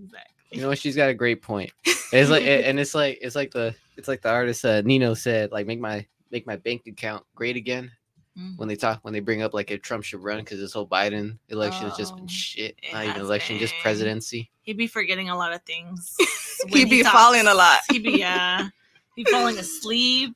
Exactly. 0.02 0.34
You 0.52 0.62
know 0.62 0.68
what? 0.70 0.78
She's 0.78 0.96
got 0.96 1.10
a 1.10 1.14
great 1.14 1.42
point. 1.42 1.72
It's 2.12 2.32
like, 2.32 2.42
and 2.44 2.80
it's 2.80 2.96
like, 2.96 3.20
it's 3.22 3.36
like 3.36 3.52
the, 3.52 3.76
it's 3.96 4.08
like 4.08 4.24
the 4.24 4.32
artist 4.32 4.66
uh, 4.66 4.82
Nino 4.82 5.14
said, 5.14 5.52
like 5.52 5.68
make 5.68 5.80
my 5.80 6.04
make 6.32 6.48
my 6.48 6.56
bank 6.56 6.88
account 6.88 7.24
great 7.36 7.56
again. 7.56 7.92
Mhm. 8.38 8.58
When 8.58 8.68
they 8.68 8.76
talk, 8.76 9.00
when 9.04 9.14
they 9.14 9.20
bring 9.22 9.42
up 9.42 9.54
like 9.54 9.72
if 9.72 9.82
Trump 9.82 10.04
should 10.04 10.22
run, 10.24 10.40
because 10.40 10.60
this 10.60 10.74
whole 10.74 10.88
Biden 10.88 11.38
election 11.50 11.88
has 11.90 11.98
just 11.98 12.16
been 12.16 12.26
Oh, 12.26 12.28
shit. 12.28 12.76
Not 12.94 13.04
even 13.04 13.16
has 13.16 13.24
election, 13.24 13.58
just 13.58 13.74
presidency. 13.82 14.50
He'd 14.62 14.78
be 14.78 14.88
forgetting 14.88 15.30
a 15.30 15.36
lot 15.38 15.52
of 15.54 15.62
things. 15.64 16.16
He'd 16.70 16.90
be 16.90 17.02
talks. 17.04 17.16
falling 17.18 17.48
a 17.48 17.54
lot. 17.54 17.80
He'd 17.92 18.04
be 18.04 18.20
yeah. 18.20 18.70
he'd 19.16 19.28
falling 19.30 19.58
asleep. 19.58 20.36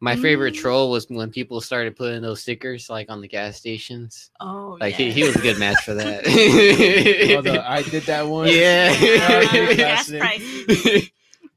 My 0.00 0.16
favorite 0.16 0.54
Mm. 0.54 0.58
troll 0.58 0.90
was 0.90 1.06
when 1.08 1.30
people 1.30 1.60
started 1.60 1.94
putting 1.94 2.22
those 2.22 2.42
stickers 2.42 2.90
like 2.90 3.08
on 3.08 3.20
the 3.20 3.28
gas 3.28 3.56
stations. 3.56 4.30
Oh, 4.40 4.76
Like 4.80 4.98
yeah. 4.98 5.06
he, 5.06 5.12
he 5.12 5.22
was 5.24 5.36
a 5.36 5.40
good 5.40 5.58
match 5.60 5.80
for 5.84 5.94
that. 5.94 6.24
Oh, 7.38 7.40
the, 7.40 7.62
I 7.70 7.82
did 7.82 8.02
that 8.04 8.26
one. 8.26 8.48
Yeah. 8.48 8.92
Yeah, 9.00 9.74
gas 9.74 10.10
prices. 10.10 11.10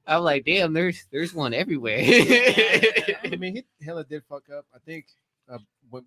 I'm 0.08 0.24
like, 0.24 0.46
damn, 0.46 0.74
there's 0.74 1.06
there's 1.12 1.34
one 1.34 1.54
everywhere. 1.54 1.98
I 2.04 3.36
mean, 3.40 3.56
he 3.56 3.86
hella 3.86 4.04
did 4.04 4.24
fuck 4.30 4.44
up. 4.56 4.66
I 4.74 4.80
think 4.86 5.06
uh, 5.52 5.58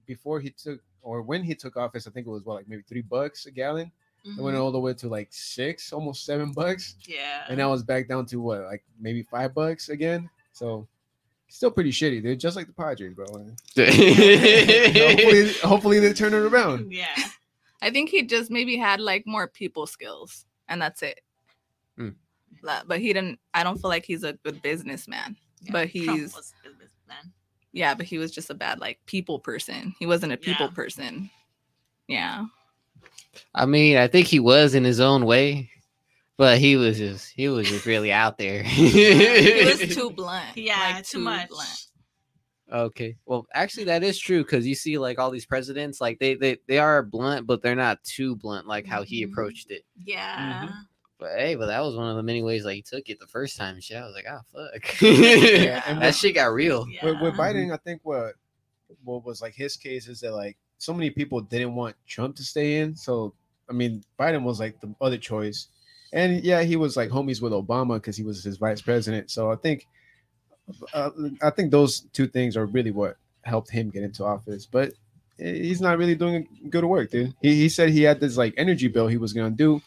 before 0.07 0.41
he 0.41 0.51
took 0.51 0.81
or 1.03 1.23
when 1.23 1.43
he 1.43 1.55
took 1.55 1.77
office, 1.77 2.07
I 2.07 2.11
think 2.11 2.27
it 2.27 2.31
was 2.31 2.45
what 2.45 2.55
like 2.55 2.69
maybe 2.69 2.83
three 2.89 3.03
bucks 3.03 3.47
a 3.47 3.51
gallon. 3.51 3.91
It 4.25 4.41
went 4.41 4.57
Mhm. 4.57 4.61
all 4.61 4.73
the 4.73 4.81
way 4.81 4.93
to 4.95 5.09
like 5.09 5.29
six, 5.31 5.93
almost 5.93 6.25
seven 6.27 6.53
bucks, 6.53 6.97
Yeah. 7.07 7.45
and 7.49 7.57
now 7.57 7.73
it's 7.73 7.83
back 7.85 8.09
down 8.09 8.27
to 8.27 8.37
what 8.41 8.63
like 8.63 8.85
maybe 9.01 9.23
five 9.23 9.55
bucks 9.55 9.89
again. 9.89 10.29
So 10.53 10.87
still 11.49 11.71
pretty 11.71 11.93
shitty, 11.93 12.23
dude. 12.23 12.39
Just 12.41 12.57
like 12.57 12.67
the 12.67 12.73
Padres, 12.73 13.15
bro. 13.15 13.27
hopefully, 13.77 15.53
hopefully 15.63 15.99
they 16.01 16.13
turn 16.13 16.35
it 16.35 16.39
around. 16.39 16.93
yeah. 16.93 17.17
I 17.81 17.91
think 17.91 18.11
he 18.11 18.25
just 18.25 18.51
maybe 18.51 18.77
had 18.77 19.01
like 19.01 19.25
more 19.27 19.47
people 19.47 19.87
skills, 19.87 20.45
and 20.69 20.83
that's 20.83 21.03
it. 21.03 21.21
Hmm. 21.97 22.11
La- 22.63 22.83
But 22.87 23.01
he 23.01 23.13
didn't. 23.13 23.39
I 23.55 23.63
don't 23.63 23.81
feel 23.81 23.91
like 23.91 24.05
he's 24.05 24.25
a 24.25 24.33
good 24.45 24.61
businessman. 24.63 25.37
yeah. 25.63 25.73
But 25.73 25.89
he's- 25.89 26.35
was 26.35 26.53
a 26.65 26.69
businessman. 26.69 27.33
Yeah, 27.73 27.95
but 27.95 28.07
he 28.07 28.19
was 28.19 28.31
just 28.33 28.51
a 28.51 28.55
bad 28.55 28.81
like 28.81 28.99
people 29.07 29.39
person. 29.39 29.95
He 29.99 30.07
wasn't 30.07 30.33
a 30.33 30.37
people 30.37 30.67
Yeah. 30.67 30.73
person. 30.75 31.31
Yeah. 32.09 32.47
I 33.55 33.67
mean, 33.67 33.97
I 33.99 34.09
think 34.09 34.27
he 34.27 34.41
was 34.41 34.75
in 34.75 34.83
his 34.85 35.01
own 35.01 35.25
way, 35.27 35.71
but 36.39 36.59
he 36.59 36.77
was 36.77 36.97
just 36.99 37.31
he 37.37 37.49
was 37.49 37.69
just 37.69 37.85
really 37.87 38.11
out 38.11 38.39
there. 38.39 38.63
He 38.65 39.65
was 39.65 39.79
too 39.95 40.11
blunt. 40.11 40.57
Yeah, 40.57 40.95
like, 40.95 41.05
too 41.07 41.19
much. 41.19 41.49
Blunt. 41.49 41.87
okay. 42.73 43.17
Well, 43.27 43.47
actually, 43.55 43.85
that 43.85 44.03
is 44.03 44.19
true 44.19 44.43
because 44.43 44.67
you 44.67 44.75
see, 44.75 44.97
like 44.99 45.19
all 45.19 45.31
these 45.31 45.47
presidents, 45.47 46.01
like 46.01 46.19
they 46.19 46.35
they 46.35 46.57
they 46.67 46.79
are 46.79 47.03
blunt, 47.03 47.47
but 47.47 47.63
they're 47.63 47.77
not 47.77 48.03
too 48.03 48.35
blunt, 48.37 48.67
like 48.67 48.87
how 48.87 49.03
he 49.03 49.25
Mhm. 49.25 49.31
approached 49.33 49.71
it. 49.71 49.85
Yeah. 50.03 50.69
But 51.19 51.31
hey, 51.37 51.57
but 51.57 51.67
that 51.67 51.81
was 51.83 51.97
one 51.97 52.09
of 52.09 52.17
the 52.17 52.23
many 52.23 52.43
ways 52.43 52.65
like 52.65 52.77
he 52.77 52.83
took 52.83 53.09
it 53.09 53.19
the 53.19 53.27
first 53.27 53.57
time. 53.57 53.75
and 53.75 53.83
Shit, 53.83 53.97
I 53.97 54.07
was 54.07 54.15
like, 54.15 54.27
oh 54.31 54.41
fuck, 54.53 55.03
Yeah, 55.03 55.83
and 55.87 56.01
that 56.01 56.07
with- 56.07 56.17
shit 56.17 56.37
got 56.37 56.53
real. 56.53 56.87
Yeah. 56.89 57.05
With, 57.05 57.21
with 57.21 57.35
mm-hmm. 57.35 57.41
Biden, 57.41 57.73
I 57.73 57.77
think 57.79 58.01
what 58.05 58.35
what 59.05 59.25
was 59.25 59.43
like 59.43 59.55
his 59.55 59.77
case 59.77 60.09
is 60.09 60.21
that 60.21 60.33
like 60.33 60.57
so 60.79 60.95
many 60.95 61.11
people 61.11 61.41
didn't 61.41 61.75
want 61.75 61.97
Trump 62.07 62.37
to 62.37 62.45
stay 62.45 62.79
in. 62.79 62.95
So 62.95 63.35
I 63.69 63.73
mean, 63.73 64.05
Biden 64.19 64.45
was 64.45 64.61
like 64.61 64.81
the 64.81 64.95
other 65.01 65.19
choice, 65.19 65.69
and 66.13 66.43
yeah, 66.45 66.63
he 66.63 66.77
was 66.77 66.97
like 66.97 67.11
homies 67.11 67.43
with 67.43 67.53
Obama 67.53 67.95
because 67.97 68.17
he 68.17 68.23
was 68.23 68.45
his 68.45 68.57
vice 68.57 68.81
president. 68.81 69.31
So 69.31 69.51
I 69.51 69.57
think 69.57 69.87
uh, 70.93 71.11
I 71.43 71.51
think 71.51 71.71
those 71.71 72.01
two 72.13 72.27
things 72.27 72.57
are 72.57 72.67
really 72.67 72.91
what 72.91 73.17
helped 73.43 73.71
him 73.71 73.91
get 73.91 74.03
into 74.03 74.25
office. 74.25 74.67
But 74.67 74.93
eh, 75.41 75.53
he's 75.53 75.81
not 75.81 75.99
really 75.99 76.15
doing 76.15 76.47
good 76.71 76.85
work, 76.85 77.11
dude. 77.11 77.35
He 77.43 77.57
he 77.57 77.69
said 77.69 77.91
he 77.91 78.03
had 78.03 78.21
this 78.21 78.37
like 78.37 78.55
energy 78.57 78.89
bill 78.89 79.09
he 79.09 79.19
was 79.19 79.33
gonna 79.33 79.51
do. 79.51 79.83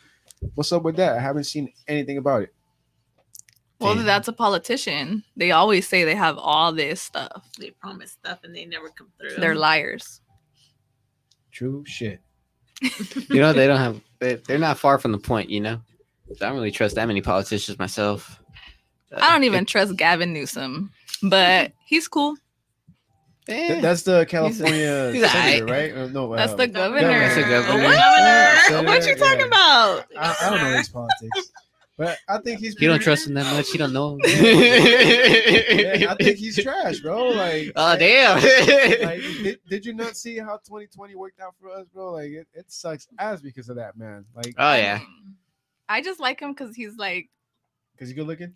What's 0.55 0.71
up 0.71 0.83
with 0.83 0.95
that? 0.97 1.17
I 1.17 1.19
haven't 1.19 1.45
seen 1.45 1.71
anything 1.87 2.17
about 2.17 2.43
it. 2.43 2.53
Well, 3.79 3.95
Damn. 3.95 4.05
that's 4.05 4.27
a 4.27 4.33
politician. 4.33 5.23
They 5.35 5.51
always 5.51 5.87
say 5.87 6.03
they 6.03 6.15
have 6.15 6.37
all 6.37 6.71
this 6.71 7.01
stuff. 7.01 7.49
They 7.59 7.71
promise 7.71 8.11
stuff 8.11 8.39
and 8.43 8.55
they 8.55 8.65
never 8.65 8.89
come 8.89 9.07
through. 9.19 9.41
They're 9.41 9.55
liars. 9.55 10.21
True 11.51 11.83
shit. 11.85 12.21
You 13.29 13.39
know, 13.39 13.53
they 13.53 13.67
don't 13.67 13.77
have 13.77 14.01
they, 14.19 14.35
they're 14.35 14.57
not 14.57 14.77
far 14.77 14.99
from 14.99 15.11
the 15.11 15.17
point. 15.17 15.49
You 15.49 15.61
know, 15.61 15.81
I 16.29 16.33
don't 16.39 16.55
really 16.55 16.71
trust 16.71 16.95
that 16.95 17.07
many 17.07 17.21
politicians 17.21 17.79
myself. 17.79 18.39
I 19.15 19.31
don't 19.31 19.43
even 19.43 19.65
trust 19.65 19.95
Gavin 19.95 20.33
Newsom, 20.33 20.91
but 21.23 21.73
he's 21.85 22.07
cool. 22.07 22.35
Eh. 23.47 23.81
That's 23.81 24.03
the 24.03 24.25
California 24.27 25.11
he's 25.11 25.29
senator, 25.31 25.65
right? 25.65 25.91
Or 25.91 26.09
no, 26.09 26.35
That's 26.35 26.51
um, 26.51 26.57
the 26.57 26.67
governor. 26.67 27.01
governor. 27.01 27.19
That's 27.19 27.35
the 27.35 27.41
governor. 27.41 27.83
What? 27.83 28.65
Senator, 28.67 28.87
What 28.87 29.07
you 29.07 29.15
talking 29.15 29.39
yeah. 29.39 29.45
about? 29.47 30.05
I, 30.17 30.35
I 30.41 30.49
don't 30.51 30.59
know 30.61 30.77
his 30.77 30.89
politics, 30.89 31.51
but 31.97 32.17
I 32.29 32.37
think 32.37 32.59
he's. 32.59 32.79
You 32.79 32.87
don't 32.87 32.97
pretty- 32.97 33.03
trust 33.05 33.27
him 33.27 33.33
that 33.33 33.51
much. 33.53 33.69
You 33.73 33.79
don't 33.79 33.93
know. 33.93 34.13
him. 34.15 34.21
Yeah, 36.01 36.11
I 36.11 36.15
think 36.23 36.37
he's 36.37 36.61
trash, 36.61 36.99
bro. 36.99 37.29
Like, 37.29 37.71
Oh 37.75 37.97
damn! 37.97 38.35
like, 39.05 39.21
did, 39.21 39.59
did 39.69 39.85
you 39.85 39.93
not 39.93 40.15
see 40.15 40.37
how 40.37 40.57
2020 40.57 41.15
worked 41.15 41.39
out 41.39 41.53
for 41.59 41.69
us, 41.71 41.85
bro? 41.93 42.13
Like, 42.13 42.31
it, 42.31 42.47
it 42.53 42.71
sucks 42.71 43.07
ass 43.19 43.41
because 43.41 43.69
of 43.69 43.75
that, 43.77 43.97
man. 43.97 44.25
Like, 44.35 44.55
oh 44.57 44.73
yeah. 44.75 44.99
I 45.89 46.01
just 46.01 46.19
like 46.19 46.39
him 46.39 46.53
because 46.53 46.75
he's 46.75 46.95
like 46.97 47.29
because 47.93 48.09
you 48.09 48.15
good 48.15 48.27
looking. 48.27 48.55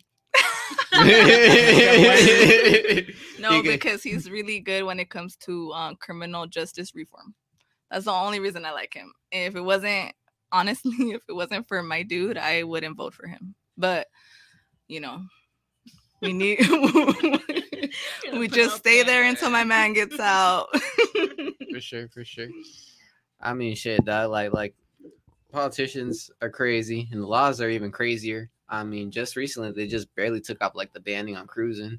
no, 3.38 3.62
because 3.62 4.02
he's 4.02 4.30
really 4.30 4.60
good 4.60 4.84
when 4.84 4.98
it 4.98 5.10
comes 5.10 5.36
to 5.36 5.72
um, 5.72 5.96
criminal 5.96 6.46
justice 6.46 6.94
reform. 6.94 7.34
That's 7.90 8.06
the 8.06 8.12
only 8.12 8.40
reason 8.40 8.64
I 8.64 8.72
like 8.72 8.94
him. 8.94 9.12
If 9.30 9.56
it 9.56 9.60
wasn't, 9.60 10.12
honestly, 10.52 11.12
if 11.12 11.22
it 11.28 11.32
wasn't 11.32 11.68
for 11.68 11.82
my 11.82 12.02
dude, 12.02 12.38
I 12.38 12.62
wouldn't 12.62 12.96
vote 12.96 13.14
for 13.14 13.26
him. 13.26 13.54
But 13.76 14.06
you 14.88 15.00
know, 15.00 15.22
we 16.22 16.32
need 16.32 16.60
we 18.32 18.48
just 18.48 18.76
stay 18.76 19.02
there 19.02 19.24
until 19.24 19.50
my 19.50 19.64
man 19.64 19.92
gets 19.92 20.18
out. 20.18 20.68
for 21.72 21.80
sure, 21.80 22.08
for 22.08 22.24
sure. 22.24 22.48
I 23.40 23.52
mean, 23.52 23.74
shit, 23.74 24.04
dog, 24.04 24.30
like 24.30 24.52
like 24.52 24.74
politicians 25.52 26.30
are 26.40 26.50
crazy, 26.50 27.08
and 27.12 27.22
the 27.22 27.26
laws 27.26 27.60
are 27.60 27.68
even 27.68 27.90
crazier. 27.90 28.50
I 28.68 28.82
mean, 28.84 29.10
just 29.10 29.36
recently 29.36 29.70
they 29.72 29.86
just 29.86 30.14
barely 30.14 30.40
took 30.40 30.62
off 30.62 30.74
like 30.74 30.92
the 30.92 31.00
banning 31.00 31.36
on 31.36 31.46
cruising. 31.46 31.98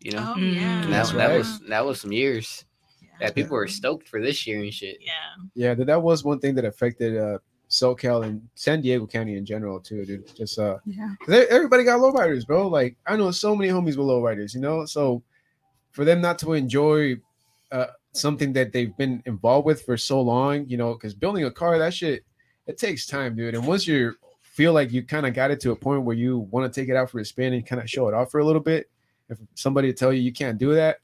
You 0.00 0.12
know, 0.12 0.34
Oh 0.36 0.38
yeah. 0.38 0.82
and 0.82 0.84
that, 0.84 0.90
That's 0.90 1.12
that 1.12 1.36
was 1.38 1.60
that 1.68 1.84
was 1.84 2.00
some 2.00 2.12
years 2.12 2.64
Yeah. 3.02 3.08
that 3.20 3.34
people 3.34 3.54
were 3.56 3.68
stoked 3.68 4.08
for 4.08 4.20
this 4.20 4.46
year 4.46 4.60
and 4.62 4.72
shit. 4.72 4.98
Yeah. 5.00 5.12
Yeah, 5.54 5.74
that, 5.74 5.86
that 5.86 6.02
was 6.02 6.24
one 6.24 6.40
thing 6.40 6.54
that 6.56 6.64
affected 6.64 7.16
uh, 7.16 7.38
SoCal 7.70 8.24
and 8.24 8.46
San 8.54 8.80
Diego 8.82 9.06
County 9.06 9.36
in 9.36 9.46
general 9.46 9.80
too, 9.80 10.04
dude. 10.04 10.34
Just 10.36 10.58
uh, 10.58 10.78
yeah. 10.84 11.14
'Cause 11.20 11.46
everybody 11.50 11.84
got 11.84 12.00
lowriders, 12.00 12.46
bro. 12.46 12.68
Like 12.68 12.96
I 13.06 13.16
know 13.16 13.30
so 13.30 13.56
many 13.56 13.70
homies 13.70 13.96
with 13.96 14.06
lowriders, 14.06 14.54
you 14.54 14.60
know. 14.60 14.84
So 14.84 15.22
for 15.92 16.04
them 16.04 16.20
not 16.20 16.38
to 16.40 16.52
enjoy 16.52 17.16
uh, 17.72 17.86
something 18.12 18.52
that 18.52 18.72
they've 18.72 18.96
been 18.96 19.22
involved 19.26 19.64
with 19.66 19.82
for 19.82 19.96
so 19.96 20.20
long, 20.20 20.66
you 20.68 20.76
know, 20.76 20.92
because 20.92 21.14
building 21.14 21.44
a 21.44 21.50
car, 21.50 21.78
that 21.78 21.94
shit, 21.94 22.24
it 22.66 22.78
takes 22.78 23.06
time, 23.06 23.34
dude. 23.36 23.54
And 23.54 23.66
once 23.66 23.86
you 23.86 24.14
feel 24.54 24.72
like 24.72 24.92
you 24.92 25.02
kind 25.02 25.26
of 25.26 25.34
got 25.34 25.50
it 25.50 25.58
to 25.60 25.72
a 25.72 25.76
point 25.76 26.02
where 26.02 26.14
you 26.14 26.38
want 26.50 26.72
to 26.72 26.80
take 26.80 26.88
it 26.88 26.94
out 26.94 27.10
for 27.10 27.18
a 27.18 27.24
spin 27.24 27.52
and 27.52 27.66
kind 27.66 27.82
of 27.82 27.90
show 27.90 28.06
it 28.06 28.14
off 28.14 28.30
for 28.30 28.38
a 28.38 28.44
little 28.44 28.62
bit, 28.62 28.88
if 29.28 29.36
somebody 29.56 29.92
tell 29.92 30.12
you 30.12 30.20
you 30.20 30.32
can't 30.32 30.58
do 30.58 30.74
that, 30.74 31.00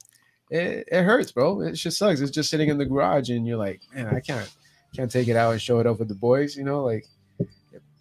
it, 0.51 0.89
it 0.91 1.03
hurts, 1.03 1.33
bro. 1.33 1.61
It 1.63 1.73
just 1.73 1.99
sucks. 1.99 2.21
It's 2.21 2.31
just 2.31 2.49
sitting 2.49 2.69
in 2.69 2.79
the 2.79 2.85
garage, 2.85 3.29
and 3.29 3.45
you're 3.45 3.59
like, 3.59 3.81
man, 3.93 4.07
I 4.07 4.21
can't 4.21 4.49
can't 4.95 5.11
take 5.11 5.27
it 5.27 5.35
out 5.37 5.51
and 5.51 5.61
show 5.61 5.81
it 5.81 5.87
off 5.87 5.99
with 5.99 6.09
the 6.09 6.15
boys, 6.15 6.57
you 6.57 6.63
know, 6.65 6.85
like 6.85 7.07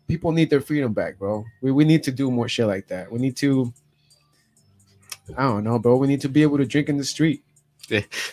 people 0.07 0.31
need 0.31 0.51
their 0.51 0.61
freedom 0.61 0.93
back, 0.93 1.17
bro. 1.17 1.43
We 1.61 1.71
we 1.71 1.83
need 1.83 2.03
to 2.03 2.11
do 2.11 2.29
more 2.29 2.47
shit 2.47 2.67
like 2.67 2.87
that. 2.87 3.11
We 3.11 3.17
need 3.17 3.35
to. 3.37 3.73
I 5.35 5.43
don't 5.43 5.63
know, 5.63 5.79
bro. 5.79 5.97
We 5.97 6.07
need 6.07 6.21
to 6.21 6.29
be 6.29 6.43
able 6.43 6.57
to 6.57 6.65
drink 6.65 6.89
in 6.89 6.97
the 6.97 7.03
street. 7.03 7.43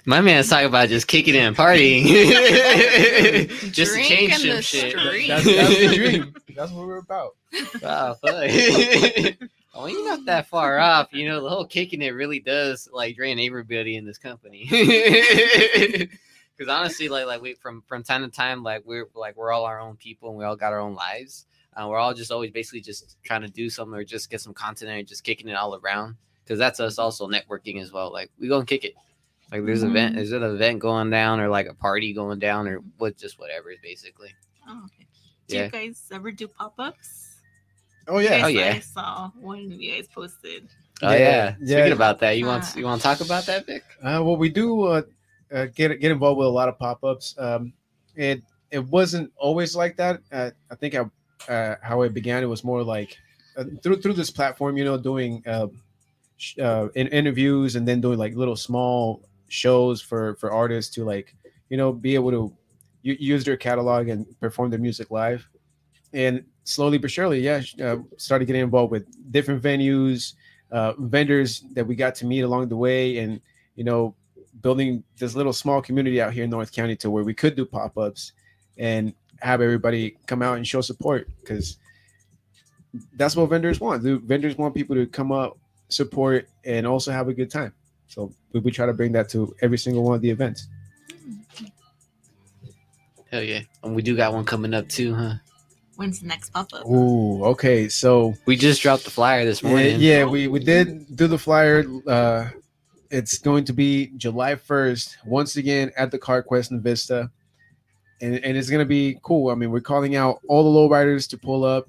My 0.04 0.20
man's 0.20 0.48
talking 0.48 0.66
about 0.66 0.88
just 0.88 1.06
kicking 1.06 1.34
it 1.34 1.38
and 1.38 1.56
partying. 1.56 2.04
just 3.72 3.94
to 3.94 4.02
change 4.02 4.32
in 4.32 4.38
some 4.38 4.48
the 4.48 4.62
shit. 4.62 4.94
That's, 5.28 5.44
that's 5.44 5.78
the 5.78 5.94
dream. 5.94 6.34
That's 6.54 6.72
what 6.72 6.86
we're 6.86 6.98
about. 6.98 7.36
Wow, 7.82 8.14
fuck. 8.14 8.22
well, 9.74 9.88
you're 9.88 10.08
not 10.08 10.24
that 10.26 10.46
far 10.48 10.78
off. 10.78 11.08
You 11.12 11.28
know, 11.28 11.42
the 11.42 11.48
whole 11.48 11.66
kicking 11.66 12.02
it 12.02 12.10
really 12.10 12.40
does 12.40 12.88
like 12.92 13.16
drain 13.16 13.38
everybody 13.38 13.96
in 13.96 14.04
this 14.04 14.18
company. 14.18 14.68
Because 16.56 16.72
honestly, 16.72 17.08
like 17.08 17.26
like 17.26 17.42
we 17.42 17.54
from 17.54 17.82
from 17.86 18.02
time 18.02 18.22
to 18.22 18.34
time, 18.34 18.62
like 18.62 18.82
we're 18.84 19.08
like 19.14 19.36
we're 19.36 19.52
all 19.52 19.64
our 19.64 19.80
own 19.80 19.96
people 19.96 20.30
and 20.30 20.38
we 20.38 20.44
all 20.44 20.56
got 20.56 20.72
our 20.72 20.80
own 20.80 20.94
lives. 20.94 21.46
Uh, 21.74 21.86
we're 21.88 21.98
all 21.98 22.14
just 22.14 22.32
always 22.32 22.50
basically 22.50 22.80
just 22.80 23.16
trying 23.22 23.42
to 23.42 23.48
do 23.48 23.68
something 23.68 23.94
or 23.94 24.04
just 24.04 24.30
get 24.30 24.40
some 24.40 24.54
content 24.54 24.90
and 24.90 25.06
just 25.06 25.24
kicking 25.24 25.48
it 25.48 25.56
all 25.56 25.74
around. 25.76 26.16
Because 26.42 26.58
that's 26.58 26.80
us 26.80 26.98
also 26.98 27.28
networking 27.28 27.82
as 27.82 27.92
well. 27.92 28.10
Like 28.10 28.30
we 28.38 28.48
gonna 28.48 28.64
kick 28.64 28.84
it. 28.84 28.94
Like 29.52 29.64
there's 29.64 29.82
an 29.82 29.90
event, 29.90 30.18
Is 30.18 30.32
it 30.32 30.42
an 30.42 30.54
event 30.54 30.80
going 30.80 31.10
down 31.10 31.38
or 31.40 31.48
like 31.48 31.66
a 31.66 31.74
party 31.74 32.12
going 32.12 32.38
down 32.38 32.66
or 32.66 32.78
what, 32.98 33.16
just 33.16 33.38
whatever, 33.38 33.72
basically. 33.82 34.34
Oh, 34.68 34.82
okay. 34.86 35.06
Do 35.48 35.56
Yeah. 35.56 35.64
you 35.66 35.70
guys 35.70 36.02
ever 36.12 36.32
do 36.32 36.48
pop-ups? 36.48 37.36
Oh 38.08 38.18
yeah. 38.18 38.42
Oh, 38.44 38.48
yeah. 38.48 38.72
I 38.74 38.80
saw 38.80 39.30
one 39.40 39.70
of 39.72 39.80
you 39.80 39.92
guys 39.92 40.08
posted. 40.12 40.68
Oh 41.02 41.12
Yeah, 41.12 41.18
yeah. 41.18 41.54
yeah. 41.60 41.76
Speaking 41.78 41.92
about 41.92 42.18
that, 42.20 42.38
you 42.38 42.46
want 42.46 42.64
Uh, 42.64 42.78
you 42.78 42.84
want 42.84 43.00
to 43.00 43.06
talk 43.06 43.20
about 43.20 43.46
that, 43.46 43.66
Vic? 43.66 43.84
Uh, 44.02 44.20
well, 44.24 44.36
we 44.36 44.48
do 44.48 44.82
uh, 44.84 45.02
uh, 45.52 45.66
get 45.74 46.00
get 46.00 46.10
involved 46.10 46.38
with 46.38 46.46
a 46.46 46.50
lot 46.50 46.68
of 46.68 46.78
pop 46.78 47.04
ups. 47.04 47.34
Um, 47.38 47.72
it 48.14 48.42
it 48.70 48.84
wasn't 48.84 49.32
always 49.36 49.76
like 49.76 49.96
that. 49.96 50.20
Uh, 50.32 50.50
I 50.70 50.74
think 50.74 50.94
I, 50.94 51.04
uh, 51.52 51.76
how 51.82 52.02
it 52.02 52.12
began, 52.14 52.42
it 52.42 52.46
was 52.46 52.64
more 52.64 52.82
like 52.82 53.16
uh, 53.56 53.64
through 53.82 54.00
through 54.02 54.14
this 54.14 54.30
platform, 54.30 54.76
you 54.76 54.84
know, 54.84 54.96
doing 54.98 55.42
uh, 55.46 55.68
uh, 56.60 56.88
in, 56.94 57.06
interviews 57.08 57.76
and 57.76 57.86
then 57.86 58.00
doing 58.00 58.18
like 58.18 58.34
little 58.34 58.56
small 58.56 59.22
shows 59.48 60.00
for 60.00 60.34
for 60.36 60.50
artists 60.52 60.94
to 60.94 61.04
like 61.04 61.34
you 61.68 61.76
know 61.76 61.92
be 61.92 62.14
able 62.14 62.30
to 62.30 62.56
use 63.02 63.44
their 63.44 63.56
catalog 63.56 64.08
and 64.08 64.26
perform 64.40 64.70
their 64.70 64.80
music 64.80 65.10
live. 65.10 65.48
And 66.12 66.44
slowly 66.64 66.98
but 66.98 67.10
surely, 67.10 67.40
yeah, 67.40 67.62
uh, 67.82 67.98
started 68.16 68.46
getting 68.46 68.62
involved 68.62 68.90
with 68.90 69.06
different 69.30 69.62
venues, 69.62 70.34
uh, 70.72 70.94
vendors 70.98 71.64
that 71.74 71.86
we 71.86 71.94
got 71.94 72.14
to 72.16 72.26
meet 72.26 72.40
along 72.40 72.68
the 72.68 72.76
way, 72.76 73.18
and 73.18 73.40
you 73.74 73.84
know 73.84 74.14
building 74.62 75.04
this 75.18 75.34
little 75.34 75.52
small 75.52 75.82
community 75.82 76.20
out 76.20 76.32
here 76.32 76.44
in 76.44 76.50
North 76.50 76.72
County 76.72 76.96
to 76.96 77.10
where 77.10 77.24
we 77.24 77.34
could 77.34 77.54
do 77.54 77.64
pop 77.64 77.98
ups 77.98 78.32
and 78.78 79.12
have 79.40 79.60
everybody 79.60 80.16
come 80.26 80.42
out 80.42 80.56
and 80.56 80.66
show 80.66 80.80
support 80.80 81.28
because 81.40 81.76
that's 83.16 83.36
what 83.36 83.50
vendors 83.50 83.80
want. 83.80 84.02
The 84.02 84.16
vendors 84.16 84.56
want 84.56 84.74
people 84.74 84.96
to 84.96 85.06
come 85.06 85.30
up, 85.30 85.58
support, 85.88 86.48
and 86.64 86.86
also 86.86 87.12
have 87.12 87.28
a 87.28 87.34
good 87.34 87.50
time. 87.50 87.74
So 88.08 88.32
we, 88.52 88.60
we 88.60 88.70
try 88.70 88.86
to 88.86 88.92
bring 88.92 89.12
that 89.12 89.28
to 89.30 89.54
every 89.62 89.78
single 89.78 90.02
one 90.04 90.14
of 90.14 90.20
the 90.22 90.30
events. 90.30 90.68
Hell 93.30 93.42
yeah. 93.42 93.60
And 93.82 93.94
we 93.94 94.02
do 94.02 94.16
got 94.16 94.32
one 94.32 94.44
coming 94.44 94.74
up 94.74 94.88
too, 94.88 95.14
huh? 95.14 95.34
When's 95.96 96.20
the 96.20 96.26
next 96.26 96.50
pop-up? 96.50 96.86
Ooh, 96.86 97.42
okay. 97.46 97.88
So 97.88 98.34
We 98.44 98.56
just 98.56 98.82
dropped 98.82 99.04
the 99.04 99.10
flyer 99.10 99.44
this 99.44 99.62
yeah, 99.62 99.68
morning. 99.68 99.96
yeah, 99.98 100.24
we, 100.24 100.46
we 100.46 100.60
did 100.60 101.16
do 101.16 101.26
the 101.26 101.38
flyer. 101.38 101.84
Uh, 102.06 102.48
it's 103.10 103.38
going 103.38 103.64
to 103.64 103.72
be 103.72 104.12
July 104.16 104.54
1st, 104.56 105.16
once 105.24 105.56
again 105.56 105.90
at 105.96 106.10
the 106.10 106.18
Car 106.18 106.42
Quest 106.42 106.70
in 106.70 106.82
Vista. 106.82 107.30
And, 108.20 108.34
and 108.44 108.56
it's 108.56 108.68
going 108.68 108.80
to 108.80 108.88
be 108.88 109.18
cool. 109.22 109.50
I 109.50 109.54
mean, 109.54 109.70
we're 109.70 109.80
calling 109.80 110.16
out 110.16 110.40
all 110.48 110.62
the 110.64 110.78
lowriders 110.78 111.28
to 111.30 111.38
pull 111.38 111.64
up 111.64 111.88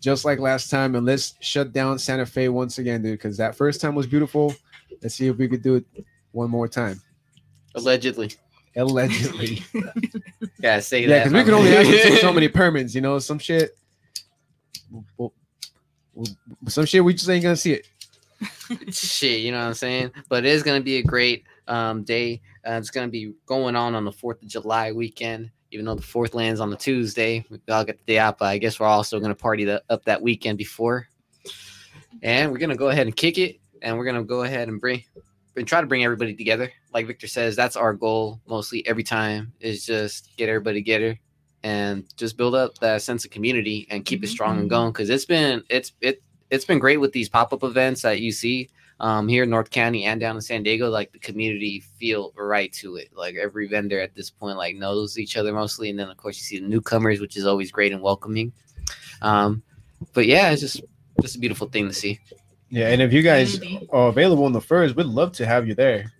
just 0.00 0.24
like 0.24 0.38
last 0.38 0.70
time. 0.70 0.94
And 0.94 1.04
let's 1.04 1.34
shut 1.40 1.72
down 1.72 1.98
Santa 1.98 2.24
Fe 2.26 2.48
once 2.48 2.78
again, 2.78 3.02
dude, 3.02 3.12
because 3.18 3.36
that 3.36 3.54
first 3.54 3.80
time 3.82 3.94
was 3.94 4.06
beautiful. 4.06 4.54
Let's 5.02 5.14
see 5.14 5.28
if 5.28 5.36
we 5.36 5.48
could 5.48 5.62
do 5.62 5.76
it 5.76 5.84
one 6.32 6.50
more 6.50 6.68
time. 6.68 7.00
Allegedly. 7.74 8.32
Allegedly. 8.76 9.62
Gotta 10.60 10.82
say 10.82 11.02
yeah, 11.02 11.08
that. 11.08 11.24
because 11.24 11.32
we 11.32 11.44
can 11.44 11.54
only 11.54 11.76
actually 11.76 11.98
take 11.98 12.20
so 12.20 12.32
many 12.34 12.48
permits, 12.48 12.94
you 12.94 13.00
know, 13.00 13.18
some 13.18 13.38
shit. 13.38 13.76
well, 15.16 15.32
well, 16.14 16.26
some 16.68 16.84
shit 16.84 17.02
we 17.02 17.14
just 17.14 17.28
ain't 17.28 17.42
gonna 17.42 17.56
see 17.56 17.72
it. 17.72 17.88
shit, 18.94 19.40
you 19.40 19.50
know 19.50 19.60
what 19.60 19.68
I'm 19.68 19.74
saying? 19.74 20.10
But 20.28 20.44
it 20.44 20.50
is 20.50 20.62
gonna 20.62 20.82
be 20.82 20.96
a 20.96 21.02
great 21.02 21.44
um 21.68 22.02
day. 22.02 22.42
Uh, 22.66 22.72
it's 22.72 22.90
gonna 22.90 23.08
be 23.08 23.32
going 23.46 23.76
on 23.76 23.94
on 23.94 24.04
the 24.04 24.12
Fourth 24.12 24.42
of 24.42 24.48
July 24.48 24.92
weekend. 24.92 25.50
Even 25.72 25.84
though 25.84 25.94
the 25.94 26.02
fourth 26.02 26.34
lands 26.34 26.60
on 26.60 26.70
the 26.70 26.76
Tuesday, 26.76 27.44
we 27.50 27.58
all 27.70 27.84
get 27.84 27.98
the 27.98 28.12
day 28.12 28.18
out. 28.18 28.38
But 28.38 28.46
I 28.46 28.58
guess 28.58 28.78
we're 28.78 28.86
also 28.86 29.18
gonna 29.20 29.34
party 29.34 29.64
the, 29.64 29.82
up 29.90 30.04
that 30.04 30.20
weekend 30.20 30.58
before, 30.58 31.08
and 32.22 32.52
we're 32.52 32.58
gonna 32.58 32.76
go 32.76 32.88
ahead 32.88 33.06
and 33.06 33.16
kick 33.16 33.38
it, 33.38 33.58
and 33.82 33.96
we're 33.96 34.04
gonna 34.04 34.24
go 34.24 34.42
ahead 34.42 34.68
and 34.68 34.80
bring 34.80 35.04
and 35.56 35.66
try 35.66 35.80
to 35.80 35.86
bring 35.86 36.04
everybody 36.04 36.34
together. 36.34 36.70
Like 36.92 37.06
Victor 37.06 37.26
says, 37.26 37.56
that's 37.56 37.76
our 37.76 37.94
goal 37.94 38.40
mostly 38.46 38.86
every 38.86 39.04
time 39.04 39.52
is 39.60 39.86
just 39.86 40.36
get 40.36 40.48
everybody 40.48 40.80
together 40.80 41.18
and 41.62 42.04
just 42.16 42.36
build 42.36 42.54
up 42.54 42.78
that 42.78 43.02
sense 43.02 43.24
of 43.24 43.30
community 43.30 43.86
and 43.90 44.04
keep 44.04 44.22
it 44.22 44.28
strong 44.28 44.58
and 44.58 44.70
going. 44.70 44.92
Because 44.92 45.10
it's 45.10 45.24
been 45.24 45.62
it's 45.68 45.92
it 46.00 46.22
it's 46.50 46.64
been 46.64 46.78
great 46.78 46.98
with 46.98 47.12
these 47.12 47.28
pop 47.28 47.52
up 47.52 47.64
events 47.64 48.02
that 48.02 48.20
you 48.20 48.30
see 48.30 48.68
um, 49.00 49.28
here 49.28 49.42
in 49.42 49.50
North 49.50 49.70
County 49.70 50.04
and 50.04 50.20
down 50.20 50.36
in 50.36 50.42
San 50.42 50.62
Diego. 50.62 50.88
Like 50.88 51.12
the 51.12 51.18
community 51.18 51.80
feel 51.98 52.32
right 52.36 52.72
to 52.74 52.96
it. 52.96 53.08
Like 53.14 53.34
every 53.36 53.66
vendor 53.66 54.00
at 54.00 54.14
this 54.14 54.30
point 54.30 54.56
like 54.56 54.76
knows 54.76 55.18
each 55.18 55.36
other 55.36 55.52
mostly, 55.52 55.90
and 55.90 55.98
then 55.98 56.08
of 56.08 56.16
course 56.16 56.36
you 56.38 56.44
see 56.44 56.60
the 56.60 56.68
newcomers, 56.68 57.20
which 57.20 57.36
is 57.36 57.46
always 57.46 57.72
great 57.72 57.92
and 57.92 58.02
welcoming. 58.02 58.52
Um, 59.22 59.62
but 60.12 60.26
yeah, 60.26 60.50
it's 60.50 60.60
just 60.60 60.82
just 61.20 61.36
a 61.36 61.38
beautiful 61.38 61.68
thing 61.68 61.88
to 61.88 61.94
see. 61.94 62.20
Yeah, 62.70 62.88
and 62.88 63.00
if 63.00 63.12
you 63.12 63.22
guys 63.22 63.58
Community. 63.58 63.88
are 63.92 64.08
available 64.08 64.46
in 64.46 64.52
the 64.52 64.60
first, 64.60 64.96
we'd 64.96 65.06
love 65.06 65.32
to 65.34 65.46
have 65.46 65.68
you 65.68 65.74
there. 65.74 66.12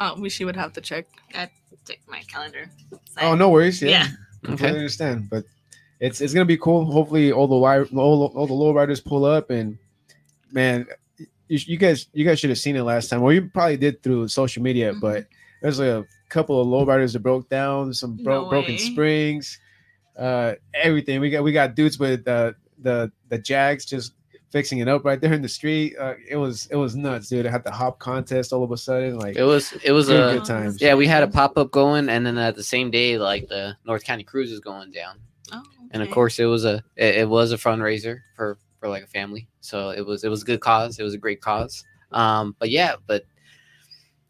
Oh, 0.00 0.14
we 0.20 0.30
she 0.30 0.44
would 0.44 0.56
have 0.56 0.72
to 0.74 0.80
check. 0.80 1.06
Check 1.32 1.52
my 2.06 2.20
calendar. 2.30 2.70
Oh, 3.20 3.34
no 3.34 3.48
worries. 3.48 3.80
Yeah, 3.82 3.88
Yeah. 3.88 4.06
completely 4.44 4.78
understand. 4.78 5.28
But 5.30 5.44
it's 6.00 6.20
it's 6.20 6.32
gonna 6.34 6.44
be 6.44 6.56
cool. 6.58 6.84
Hopefully, 6.84 7.32
all 7.32 7.46
the 7.48 7.54
all, 7.56 8.26
all 8.34 8.46
the 8.46 8.52
low 8.52 8.72
riders 8.72 9.00
pull 9.00 9.24
up, 9.24 9.50
and 9.50 9.78
man, 10.52 10.86
you, 11.48 11.58
you 11.66 11.76
guys 11.78 12.06
you 12.12 12.24
guys 12.24 12.38
should 12.38 12.50
have 12.50 12.58
seen 12.58 12.76
it 12.76 12.82
last 12.82 13.08
time, 13.08 13.22
or 13.22 13.32
you 13.32 13.48
probably 13.48 13.76
did 13.76 14.02
through 14.02 14.28
social 14.28 14.62
media. 14.62 14.92
Mhm. 14.92 15.00
But 15.00 15.26
there's 15.62 15.78
like 15.80 15.88
a 15.88 16.06
couple 16.28 16.60
of 16.60 16.66
low 16.68 16.84
riders 16.84 17.14
that 17.14 17.20
broke 17.20 17.48
down, 17.48 17.92
some 17.94 18.16
bro- 18.22 18.44
No 18.44 18.50
broken 18.50 18.78
springs, 18.78 19.58
uh, 20.16 20.54
everything. 20.74 21.20
We 21.20 21.30
got 21.30 21.42
we 21.42 21.52
got 21.52 21.74
dudes 21.74 21.98
with 21.98 22.28
uh, 22.28 22.52
the 22.80 23.10
the 23.30 23.38
Jags 23.38 23.84
just 23.86 24.12
fixing 24.50 24.78
it 24.78 24.88
up 24.88 25.04
right 25.04 25.20
there 25.20 25.32
in 25.32 25.42
the 25.42 25.48
street. 25.48 25.96
Uh, 25.98 26.14
it 26.28 26.36
was 26.36 26.66
it 26.70 26.76
was 26.76 26.96
nuts, 26.96 27.28
dude. 27.28 27.46
I 27.46 27.50
had 27.50 27.64
the 27.64 27.70
hop 27.70 27.98
contest 27.98 28.52
all 28.52 28.62
of 28.64 28.70
a 28.72 28.76
sudden, 28.76 29.18
like 29.18 29.36
It 29.36 29.44
was 29.44 29.72
it 29.84 29.92
was 29.92 30.08
a 30.08 30.34
good 30.34 30.44
time. 30.44 30.74
yeah. 30.80 30.94
We 30.94 31.06
had 31.06 31.22
a 31.22 31.28
pop 31.28 31.56
up 31.58 31.70
going, 31.70 32.08
and 32.08 32.24
then 32.26 32.38
at 32.38 32.54
the 32.56 32.62
same 32.62 32.90
day, 32.90 33.18
like 33.18 33.48
the 33.48 33.76
North 33.84 34.04
County 34.04 34.24
Cruise 34.24 34.50
is 34.52 34.60
going 34.60 34.90
down. 34.90 35.16
Oh, 35.52 35.62
and 35.92 36.02
of 36.02 36.10
course 36.10 36.38
it 36.38 36.44
was 36.44 36.64
a 36.66 36.82
it, 36.96 37.16
it 37.16 37.28
was 37.28 37.52
a 37.52 37.56
fundraiser 37.56 38.20
for 38.36 38.58
for 38.80 38.88
like 38.88 39.02
a 39.02 39.06
family 39.06 39.48
so 39.60 39.88
it 39.90 40.04
was 40.04 40.22
it 40.22 40.28
was 40.28 40.42
a 40.42 40.44
good 40.44 40.60
cause 40.60 40.98
it 40.98 41.02
was 41.02 41.14
a 41.14 41.18
great 41.18 41.40
cause 41.40 41.82
um 42.12 42.54
but 42.58 42.68
yeah 42.70 42.94
but 43.06 43.24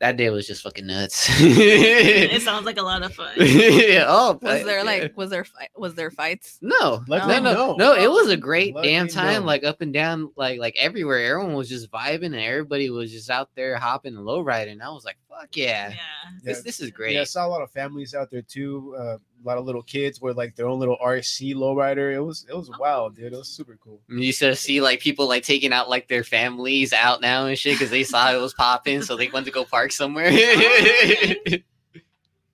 that 0.00 0.16
day 0.16 0.30
was 0.30 0.46
just 0.46 0.62
fucking 0.62 0.86
nuts 0.86 1.28
it 1.40 2.40
sounds 2.42 2.64
like 2.66 2.78
a 2.78 2.82
lot 2.82 3.02
of 3.02 3.12
fun. 3.14 3.32
yeah, 3.36 4.04
oh 4.06 4.32
Was 4.32 4.40
but- 4.40 4.64
there 4.64 4.78
yeah. 4.78 4.82
like 4.84 5.16
was 5.16 5.30
there 5.30 5.44
fi- 5.44 5.68
was 5.76 5.94
there 5.94 6.10
fights? 6.10 6.58
no 6.62 7.02
Let 7.08 7.26
no 7.26 7.34
me 7.34 7.40
no 7.40 7.52
know. 7.52 7.74
no 7.76 7.94
it 7.94 8.08
was 8.08 8.28
a 8.30 8.36
great 8.36 8.74
Let 8.74 8.84
damn 8.84 9.08
time 9.08 9.40
know. 9.42 9.46
like 9.46 9.64
up 9.64 9.80
and 9.80 9.92
down 9.92 10.30
like 10.36 10.60
like 10.60 10.76
everywhere 10.78 11.24
everyone 11.24 11.54
was 11.54 11.68
just 11.68 11.90
vibing 11.90 12.26
and 12.26 12.36
everybody 12.36 12.90
was 12.90 13.10
just 13.10 13.28
out 13.30 13.50
there 13.56 13.76
hopping 13.76 14.14
and 14.16 14.24
low 14.24 14.40
riding 14.40 14.80
i 14.80 14.88
was 14.90 15.04
like 15.04 15.16
fuck 15.38 15.56
yeah, 15.56 15.90
Yeah. 15.90 15.96
This, 16.42 16.62
this 16.62 16.80
is 16.80 16.90
great 16.90 17.14
Yeah, 17.14 17.22
I 17.22 17.24
saw 17.24 17.46
a 17.46 17.48
lot 17.48 17.62
of 17.62 17.70
families 17.70 18.14
out 18.14 18.30
there 18.30 18.42
too. 18.42 18.94
Uh, 18.98 19.02
a 19.16 19.44
lot 19.44 19.56
of 19.58 19.64
little 19.64 19.82
kids 19.82 20.20
with 20.20 20.36
like 20.36 20.56
their 20.56 20.66
own 20.66 20.78
little 20.80 20.96
RC 21.04 21.54
lowrider. 21.54 22.12
It 22.12 22.20
was 22.20 22.44
it 22.50 22.56
was 22.56 22.70
wild, 22.78 23.14
dude. 23.16 23.32
It 23.32 23.36
was 23.36 23.48
super 23.48 23.78
cool. 23.82 24.00
You 24.08 24.18
used 24.18 24.40
to 24.40 24.56
see 24.56 24.80
like 24.80 25.00
people 25.00 25.28
like 25.28 25.44
taking 25.44 25.72
out 25.72 25.88
like 25.88 26.08
their 26.08 26.24
families 26.24 26.92
out 26.92 27.20
now 27.20 27.46
and 27.46 27.56
shit 27.56 27.74
because 27.74 27.90
they 27.90 28.02
saw 28.02 28.32
it 28.32 28.40
was 28.40 28.52
popping, 28.54 29.02
so 29.02 29.16
they 29.16 29.28
went 29.28 29.46
to 29.46 29.52
go 29.52 29.64
park 29.64 29.92
somewhere. 29.92 30.30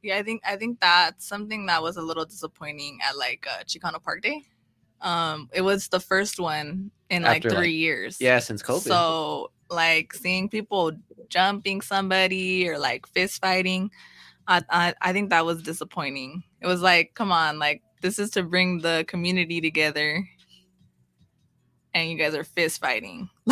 Yeah, 0.02 0.19
I 0.19 0.23
think 0.23 0.43
I 0.47 0.56
think 0.56 0.81
that's 0.81 1.27
something 1.27 1.65
that 1.65 1.82
was 1.82 1.97
a 1.97 2.02
little 2.02 2.27
disappointing 2.27 2.98
at 3.02 3.16
like 3.16 3.47
uh, 3.51 3.62
Chicano 3.65 4.02
Park 4.02 4.20
Day. 4.20 4.43
Um, 5.01 5.48
it 5.52 5.62
was 5.62 5.89
the 5.89 5.98
first 5.98 6.39
one 6.39 6.90
in 7.09 7.23
like 7.23 7.39
After, 7.44 7.56
three 7.56 7.69
like- 7.69 7.74
years. 7.74 8.19
yeah, 8.20 8.39
since 8.39 8.62
COVID. 8.62 8.81
So 8.81 9.51
like 9.70 10.12
seeing 10.12 10.48
people 10.48 10.92
jumping 11.28 11.80
somebody 11.80 12.68
or 12.68 12.78
like 12.78 13.06
fist 13.06 13.40
fighting, 13.40 13.90
I, 14.46 14.62
I 14.70 14.94
I 15.00 15.12
think 15.12 15.30
that 15.30 15.44
was 15.46 15.62
disappointing. 15.62 16.42
It 16.60 16.66
was 16.66 16.80
like, 16.82 17.12
come 17.14 17.32
on, 17.32 17.58
like 17.58 17.82
this 18.02 18.18
is 18.18 18.30
to 18.32 18.42
bring 18.42 18.80
the 18.80 19.04
community 19.08 19.60
together, 19.60 20.24
and 21.94 22.10
you 22.10 22.16
guys 22.18 22.34
are 22.34 22.44
fist 22.44 22.80
fighting. 22.80 23.28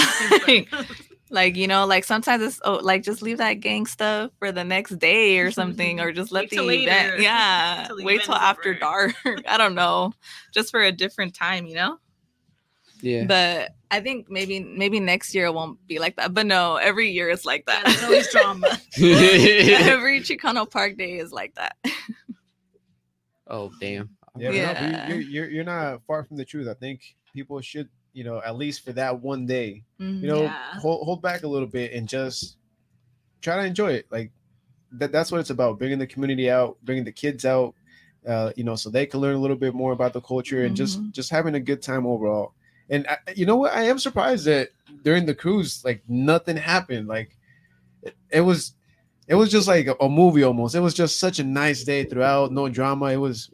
like, 0.47 0.69
Like 1.31 1.57
you 1.57 1.67
know, 1.67 1.87
like 1.87 2.05
sometimes 2.05 2.43
it's 2.43 2.61
oh, 2.63 2.75
like 2.83 3.03
just 3.03 3.23
leave 3.23 3.39
that 3.39 3.55
gang 3.55 3.87
stuff 3.87 4.33
for 4.39 4.53
the 4.53 4.65
next 4.65 4.99
day 4.99 5.39
or 5.39 5.51
something, 5.51 5.99
or 5.99 6.13
just 6.13 6.31
let 6.31 6.43
Wait 6.43 6.51
the 6.51 6.57
event. 6.59 7.13
later, 7.13 7.23
Yeah, 7.23 7.85
till 7.87 8.05
wait 8.05 8.23
till 8.23 8.35
after 8.35 8.71
over. 8.73 8.79
dark. 8.79 9.15
I 9.49 9.57
don't 9.57 9.75
know, 9.75 10.13
just 10.53 10.71
for 10.71 10.83
a 10.83 10.93
different 10.93 11.33
time, 11.35 11.65
you 11.65 11.75
know. 11.75 11.97
Yeah. 13.01 13.25
But 13.25 13.71
I 13.93 14.01
think 14.01 14.31
maybe 14.31 14.59
maybe 14.61 14.99
next 15.01 15.35
year 15.35 15.47
it 15.47 15.55
won't 15.55 15.79
be 15.87 15.99
like 15.99 16.17
that. 16.17 16.33
But 16.35 16.47
no, 16.47 16.77
every 16.77 17.11
year 17.11 17.29
it's 17.29 17.45
like 17.45 17.63
Yeah, 17.69 17.83
that. 17.83 17.85
there's 17.85 18.03
always 18.05 18.33
drama. 18.33 18.81
every 18.97 20.21
Chicano 20.23 20.69
Park 20.69 20.97
Day 20.97 21.19
is 21.19 21.31
like 21.31 21.55
that. 21.57 21.77
oh 23.47 23.71
damn. 23.81 24.11
Yeah, 24.37 24.73
but 24.73 25.09
no, 25.09 25.15
you- 25.15 25.21
you're, 25.21 25.21
you're 25.31 25.51
you're 25.51 25.65
not 25.65 26.03
far 26.07 26.25
from 26.25 26.37
the 26.39 26.45
truth. 26.45 26.67
I 26.69 26.75
think 26.75 27.03
people 27.35 27.61
should, 27.61 27.89
you 28.15 28.25
know, 28.25 28.41
at 28.45 28.57
least 28.57 28.85
for 28.85 28.93
that 28.95 29.21
one 29.21 29.45
day, 29.47 29.85
you 29.99 30.27
know, 30.27 30.43
Yeah. 30.45 30.57
hold 30.81 31.05
hold 31.05 31.23
back 31.23 31.43
a 31.43 31.49
little 31.49 31.69
bit 31.69 31.93
and 31.93 32.09
just 32.09 32.57
try 33.43 33.57
to 33.57 33.65
enjoy 33.65 33.93
it. 33.93 34.07
Like 34.11 34.31
that 34.93 35.13
that's 35.13 35.31
what 35.31 35.41
it's 35.41 35.51
about, 35.51 35.79
bringing 35.79 35.99
the 35.99 36.07
community 36.07 36.51
out, 36.51 36.79
bringing 36.83 37.05
the 37.05 37.13
kids 37.13 37.45
out, 37.45 37.75
uh, 38.27 38.53
you 38.57 38.65
know, 38.65 38.75
so 38.75 38.89
they 38.89 39.05
can 39.05 39.21
learn 39.21 39.35
a 39.37 39.39
little 39.39 39.57
bit 39.57 39.75
more 39.75 39.93
about 39.93 40.15
the 40.15 40.21
culture 40.23 40.65
and 40.65 40.75
just 40.75 40.99
Mhm. 41.01 41.13
just 41.13 41.29
having 41.31 41.55
a 41.55 41.61
good 41.61 41.83
time 41.83 42.07
overall. 42.07 42.55
And 42.91 43.07
I, 43.07 43.17
you 43.35 43.47
know 43.47 43.57
what? 43.57 43.73
I 43.73 43.85
am 43.85 43.99
surprised 43.99 44.45
that 44.47 44.71
during 45.03 45.27
the 45.27 45.35
cruise, 45.35 45.85
like 45.85 46.03
nothing 46.09 46.57
happened. 46.57 47.09
Like 47.09 47.37
it, 48.03 48.15
it 48.31 48.41
was, 48.41 48.75
it 49.29 49.35
was 49.35 49.51
just 49.51 49.69
like 49.69 49.87
a, 49.87 49.95
a 50.01 50.09
movie 50.09 50.43
almost. 50.43 50.75
It 50.75 50.81
was 50.81 50.95
just 50.95 51.19
such 51.19 51.39
a 51.39 51.45
nice 51.45 51.85
day 51.85 52.05
throughout, 52.05 52.53
no 52.53 52.69
drama. 52.69 53.07
It 53.07 53.17
was, 53.17 53.51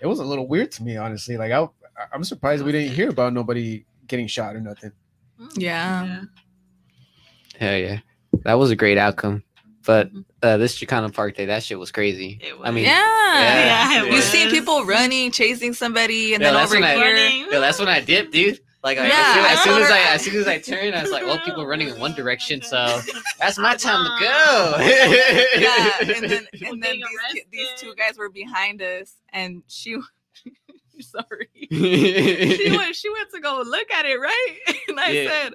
it 0.00 0.06
was 0.06 0.18
a 0.18 0.24
little 0.24 0.48
weird 0.48 0.72
to 0.72 0.82
me, 0.82 0.96
honestly. 0.96 1.36
Like 1.36 1.52
I, 1.52 1.68
I'm 2.12 2.24
surprised 2.24 2.64
we 2.64 2.72
didn't 2.72 2.94
hear 2.94 3.10
about 3.10 3.32
nobody 3.32 3.84
getting 4.06 4.26
shot 4.26 4.56
or 4.56 4.60
nothing. 4.60 4.92
Yeah. 5.54 6.22
Hell 7.58 7.76
yeah. 7.76 8.00
That 8.44 8.54
was 8.54 8.70
a 8.70 8.76
great 8.76 8.98
outcome. 8.98 9.44
But 9.84 10.10
uh, 10.42 10.56
this 10.58 10.78
Chicano 10.78 11.12
Park 11.12 11.36
Day, 11.36 11.46
that 11.46 11.62
shit 11.62 11.78
was 11.78 11.90
crazy. 11.90 12.38
It 12.42 12.54
I 12.62 12.70
mean, 12.70 12.84
yeah. 12.84 12.98
Yeah, 13.94 14.02
it 14.02 14.06
you 14.06 14.12
was. 14.14 14.24
see 14.24 14.48
people 14.50 14.84
running, 14.84 15.30
chasing 15.32 15.72
somebody, 15.72 16.34
and 16.34 16.42
Yeah, 16.42 16.52
then 16.52 16.64
over 16.64 16.74
when 16.74 16.84
I- 16.84 16.94
here. 16.94 17.14
Running. 17.14 17.52
Yo, 17.52 17.60
that's 17.60 17.78
when 17.78 17.88
I 17.88 18.00
dipped, 18.00 18.32
dude. 18.32 18.60
Like, 18.84 18.98
like, 18.98 19.10
Yeah, 19.12 19.18
as, 19.18 19.34
soon, 19.34 19.44
as 19.44 19.62
soon 19.62 19.82
as 19.82 19.90
I 19.90 19.98
her- 19.98 20.14
as 20.14 20.22
soon 20.24 20.36
as 20.40 20.48
I 20.48 20.58
turned, 20.58 20.94
I 20.96 21.02
was 21.02 21.12
like, 21.12 21.22
"Well, 21.24 21.38
people 21.38 21.64
running 21.66 21.88
in 21.88 22.00
one 22.00 22.14
direction, 22.14 22.62
so 22.62 23.00
that's 23.38 23.56
my 23.56 23.76
time 23.76 24.04
to 24.04 24.24
yeah, 24.24 25.90
go." 26.02 26.12
and 26.12 26.28
then 26.30 26.46
and 26.66 26.82
then 26.82 26.96
these, 27.32 27.44
these 27.52 27.68
two 27.76 27.94
guys 27.94 28.18
were 28.18 28.28
behind 28.30 28.82
us, 28.82 29.14
and 29.32 29.62
she. 29.68 29.96
Sorry. 31.00 31.48
she 31.70 32.74
went. 32.76 32.94
She 32.96 33.10
went 33.10 33.30
to 33.34 33.40
go 33.40 33.62
look 33.64 33.90
at 33.92 34.04
it, 34.06 34.18
right? 34.20 34.56
And 34.88 35.00
I 35.00 35.10
Yeah. 35.10 35.28
said, 35.30 35.54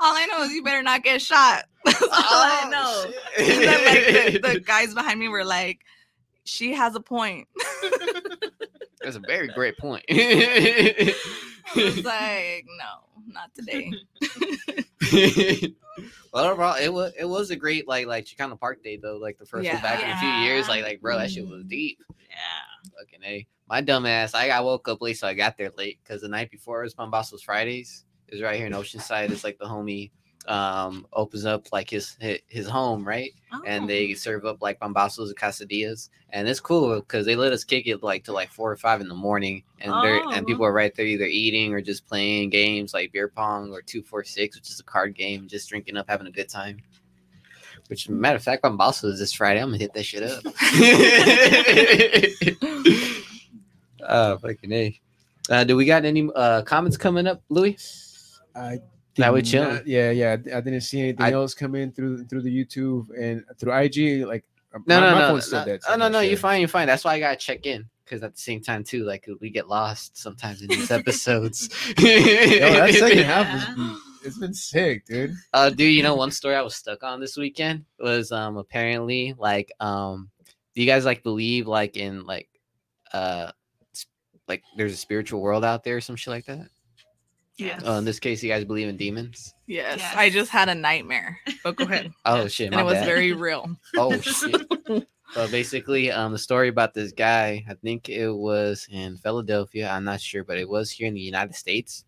"All 0.00 0.14
I 0.14 0.26
know 0.26 0.42
is 0.42 0.52
you 0.52 0.62
better 0.62 0.82
not 0.82 1.02
get 1.02 1.20
shot." 1.22 1.64
That's 1.84 2.02
all 2.02 2.08
I 2.12 2.62
Oh, 2.64 2.70
know. 2.70 3.12
Then 3.44 3.84
like 3.84 4.42
the, 4.42 4.52
the 4.54 4.60
guys 4.66 4.94
behind 4.94 5.18
me 5.20 5.28
were 5.28 5.44
like, 5.44 5.80
"She 6.44 6.74
has 6.74 6.94
a 6.94 7.00
point." 7.00 7.48
That's 9.00 9.16
a 9.16 9.20
very 9.20 9.48
great 9.48 9.78
point. 9.78 10.04
I 10.10 11.14
was 11.76 12.04
like, 12.04 12.66
"No, 12.78 13.22
not 13.32 13.54
today." 13.54 13.92
well, 16.32 16.44
overall, 16.44 16.76
it 16.76 16.92
was 16.92 17.12
it 17.18 17.24
was 17.24 17.50
a 17.50 17.56
great 17.56 17.86
like 17.88 18.06
like 18.06 18.24
Chicano 18.24 18.58
Park 18.58 18.82
Day 18.82 18.96
though. 18.96 19.16
Like 19.16 19.38
the 19.38 19.46
first 19.46 19.64
Yeah. 19.64 19.74
one 19.74 19.82
back 19.82 20.02
in 20.02 20.10
a 20.10 20.16
few 20.18 20.28
years. 20.46 20.68
Like 20.68 20.82
like 20.82 21.00
bro, 21.00 21.18
that 21.18 21.30
shit 21.30 21.46
was 21.46 21.62
Mhm. 21.64 21.68
deep. 21.68 21.98
Yeah. 22.28 22.90
Fucking 22.98 23.22
a. 23.24 23.46
My 23.68 23.80
dumb 23.82 24.06
ass. 24.06 24.34
I 24.34 24.46
got 24.48 24.64
woke 24.64 24.88
up 24.88 25.00
late, 25.02 25.18
so 25.18 25.26
I 25.28 25.34
got 25.34 25.56
there 25.58 25.70
late 25.76 25.98
because 26.02 26.22
the 26.22 26.28
night 26.28 26.50
before 26.50 26.80
it 26.80 26.84
was 26.84 26.94
Bombasso's 26.94 27.42
Fridays. 27.42 28.04
Was 28.30 28.42
right 28.42 28.56
here 28.56 28.66
in 28.66 28.72
Oceanside. 28.72 29.30
It's 29.30 29.44
like 29.44 29.58
the 29.58 29.64
homie 29.66 30.10
um 30.46 31.06
opens 31.12 31.44
up 31.44 31.70
like 31.72 31.90
his 31.90 32.16
his, 32.20 32.38
his 32.48 32.66
home, 32.68 33.06
right? 33.06 33.32
And 33.66 33.84
Oh. 33.84 33.86
they 33.86 34.14
serve 34.14 34.44
up 34.46 34.62
like 34.62 34.78
bombassos 34.80 35.28
and 35.28 35.36
quesadillas, 35.36 36.08
and 36.30 36.48
it's 36.48 36.60
cool 36.60 36.96
because 37.00 37.26
they 37.26 37.36
let 37.36 37.52
us 37.52 37.64
kick 37.64 37.86
it 37.86 38.02
like 38.02 38.24
to 38.24 38.32
like 38.32 38.50
four 38.50 38.70
or 38.70 38.76
five 38.76 39.00
in 39.02 39.08
the 39.08 39.14
morning, 39.14 39.62
and 39.80 39.92
they're 40.02 40.22
Oh. 40.24 40.30
and 40.32 40.46
people 40.46 40.64
are 40.64 40.72
right 40.72 40.94
there 40.94 41.04
either 41.06 41.24
eating 41.26 41.74
or 41.74 41.80
just 41.82 42.06
playing 42.06 42.48
games 42.50 42.94
like 42.94 43.12
beer 43.12 43.28
pong 43.28 43.72
or 43.72 43.82
two 43.82 44.02
four 44.02 44.24
six, 44.24 44.56
which 44.56 44.70
is 44.70 44.80
a 44.80 44.84
card 44.84 45.14
game, 45.14 45.48
just 45.48 45.68
drinking 45.68 45.96
up, 45.98 46.06
having 46.08 46.26
a 46.26 46.30
good 46.30 46.48
time. 46.48 46.78
Which 47.88 48.08
matter 48.08 48.36
of 48.36 48.42
fact, 48.42 48.62
Bombasso 48.62 49.06
is 49.06 49.18
this 49.18 49.32
Friday. 49.32 49.60
I'm 49.60 49.68
gonna 49.68 49.78
hit 49.78 49.92
that 49.94 50.04
shit 50.04 50.22
up. 50.22 50.44
uh, 54.02 54.36
fucking 54.42 54.72
a. 54.72 55.00
Uh, 55.50 55.64
do 55.64 55.76
we 55.76 55.84
got 55.86 56.04
any 56.04 56.28
uh 56.34 56.62
comments 56.62 56.96
coming 56.96 57.26
up, 57.26 57.42
Louis? 57.48 57.76
I 58.54 58.80
Now 59.16 59.32
we 59.32 59.42
chilling. 59.42 59.82
Yeah, 59.86 60.10
yeah. 60.10 60.32
I 60.32 60.60
didn't 60.60 60.80
see 60.82 61.00
anything 61.00 61.26
I- 61.26 61.32
else 61.32 61.54
come 61.54 61.74
in 61.74 61.92
through 61.92 62.24
through 62.26 62.42
the 62.42 62.64
YouTube 62.64 63.06
and 63.18 63.44
through 63.58 63.72
IG. 63.74 64.26
Like 64.26 64.44
No, 64.86 65.00
my, 65.00 65.06
no, 65.08 65.14
my 65.14 65.20
no, 65.20 65.34
no, 65.36 65.64
dead, 65.64 65.82
so 65.82 65.88
oh, 65.90 65.92
I'm 65.92 65.98
no, 65.98 66.08
no. 66.08 66.20
You're 66.20 66.36
fine. 66.36 66.60
You're 66.60 66.68
fine. 66.68 66.86
That's 66.86 67.04
why 67.04 67.14
I 67.14 67.20
gotta 67.20 67.36
check 67.36 67.66
in 67.66 67.88
because 68.04 68.22
at 68.22 68.34
the 68.34 68.40
same 68.40 68.62
time 68.62 68.84
too, 68.84 69.04
like 69.04 69.26
we 69.40 69.50
get 69.50 69.68
lost 69.68 70.16
sometimes 70.16 70.62
in 70.62 70.68
these 70.68 70.90
episodes. 70.90 71.68
Yo, 71.98 72.04
that 72.04 72.94
second 72.94 73.18
half 73.24 73.76
been, 73.76 73.96
it's 74.24 74.38
been 74.38 74.54
sick, 74.54 75.04
dude. 75.06 75.34
Uh, 75.52 75.70
dude, 75.70 75.94
you 75.94 76.02
know 76.02 76.14
one 76.14 76.30
story 76.30 76.54
I 76.54 76.62
was 76.62 76.76
stuck 76.76 77.02
on 77.02 77.20
this 77.20 77.36
weekend 77.36 77.84
was 77.98 78.32
um 78.32 78.56
apparently 78.56 79.34
like 79.38 79.72
um, 79.80 80.30
do 80.74 80.82
you 80.82 80.86
guys 80.86 81.04
like 81.04 81.22
believe 81.22 81.66
like 81.66 81.96
in 81.96 82.24
like 82.24 82.48
uh, 83.12 83.52
like 84.46 84.62
there's 84.76 84.92
a 84.92 84.96
spiritual 84.96 85.40
world 85.40 85.64
out 85.64 85.84
there 85.84 85.96
or 85.96 86.00
some 86.00 86.16
shit 86.16 86.32
like 86.32 86.46
that? 86.46 86.68
Yes. 87.58 87.82
Uh, 87.84 87.92
in 87.94 88.04
this 88.04 88.20
case, 88.20 88.42
you 88.42 88.48
guys 88.48 88.64
believe 88.64 88.88
in 88.88 88.96
demons? 88.96 89.52
Yes, 89.66 89.98
Yes. 89.98 90.14
I 90.16 90.30
just 90.30 90.50
had 90.50 90.68
a 90.68 90.74
nightmare. 90.74 91.38
But 91.64 91.76
go 91.76 91.84
ahead. 91.84 92.12
Oh 92.24 92.46
shit, 92.46 92.68
and 92.68 92.76
my 92.76 92.82
it 92.82 92.84
was 92.84 92.94
bad. 92.94 93.04
very 93.06 93.32
real. 93.32 93.76
Oh 93.96 94.16
shit. 94.20 94.64
so 95.34 95.48
basically, 95.50 96.10
um, 96.12 96.30
the 96.32 96.38
story 96.38 96.68
about 96.68 96.94
this 96.94 97.10
guy, 97.12 97.64
I 97.68 97.74
think 97.74 98.08
it 98.08 98.30
was 98.30 98.86
in 98.90 99.16
Philadelphia. 99.18 99.90
I'm 99.90 100.04
not 100.04 100.20
sure, 100.20 100.44
but 100.44 100.56
it 100.58 100.68
was 100.68 100.90
here 100.90 101.08
in 101.08 101.14
the 101.14 101.20
United 101.20 101.54
States, 101.56 102.04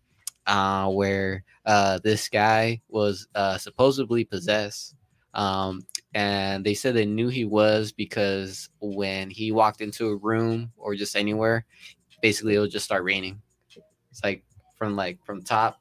uh, 0.47 0.89
where 0.89 1.43
uh 1.65 1.99
this 2.03 2.29
guy 2.29 2.81
was 2.87 3.27
uh 3.35 3.57
supposedly 3.57 4.23
possessed. 4.23 4.95
Um, 5.33 5.85
and 6.13 6.65
they 6.65 6.73
said 6.73 6.93
they 6.93 7.05
knew 7.05 7.27
he 7.29 7.45
was 7.45 7.91
because 7.91 8.69
when 8.81 9.29
he 9.29 9.51
walked 9.51 9.79
into 9.81 10.07
a 10.09 10.15
room 10.17 10.71
or 10.77 10.95
just 10.95 11.15
anywhere, 11.15 11.65
basically 12.21 12.55
it 12.55 12.59
would 12.59 12.71
just 12.71 12.85
start 12.85 13.03
raining. 13.03 13.41
It's 14.11 14.21
like 14.23 14.43
from 14.81 14.95
like 14.95 15.23
from 15.23 15.43
top 15.43 15.79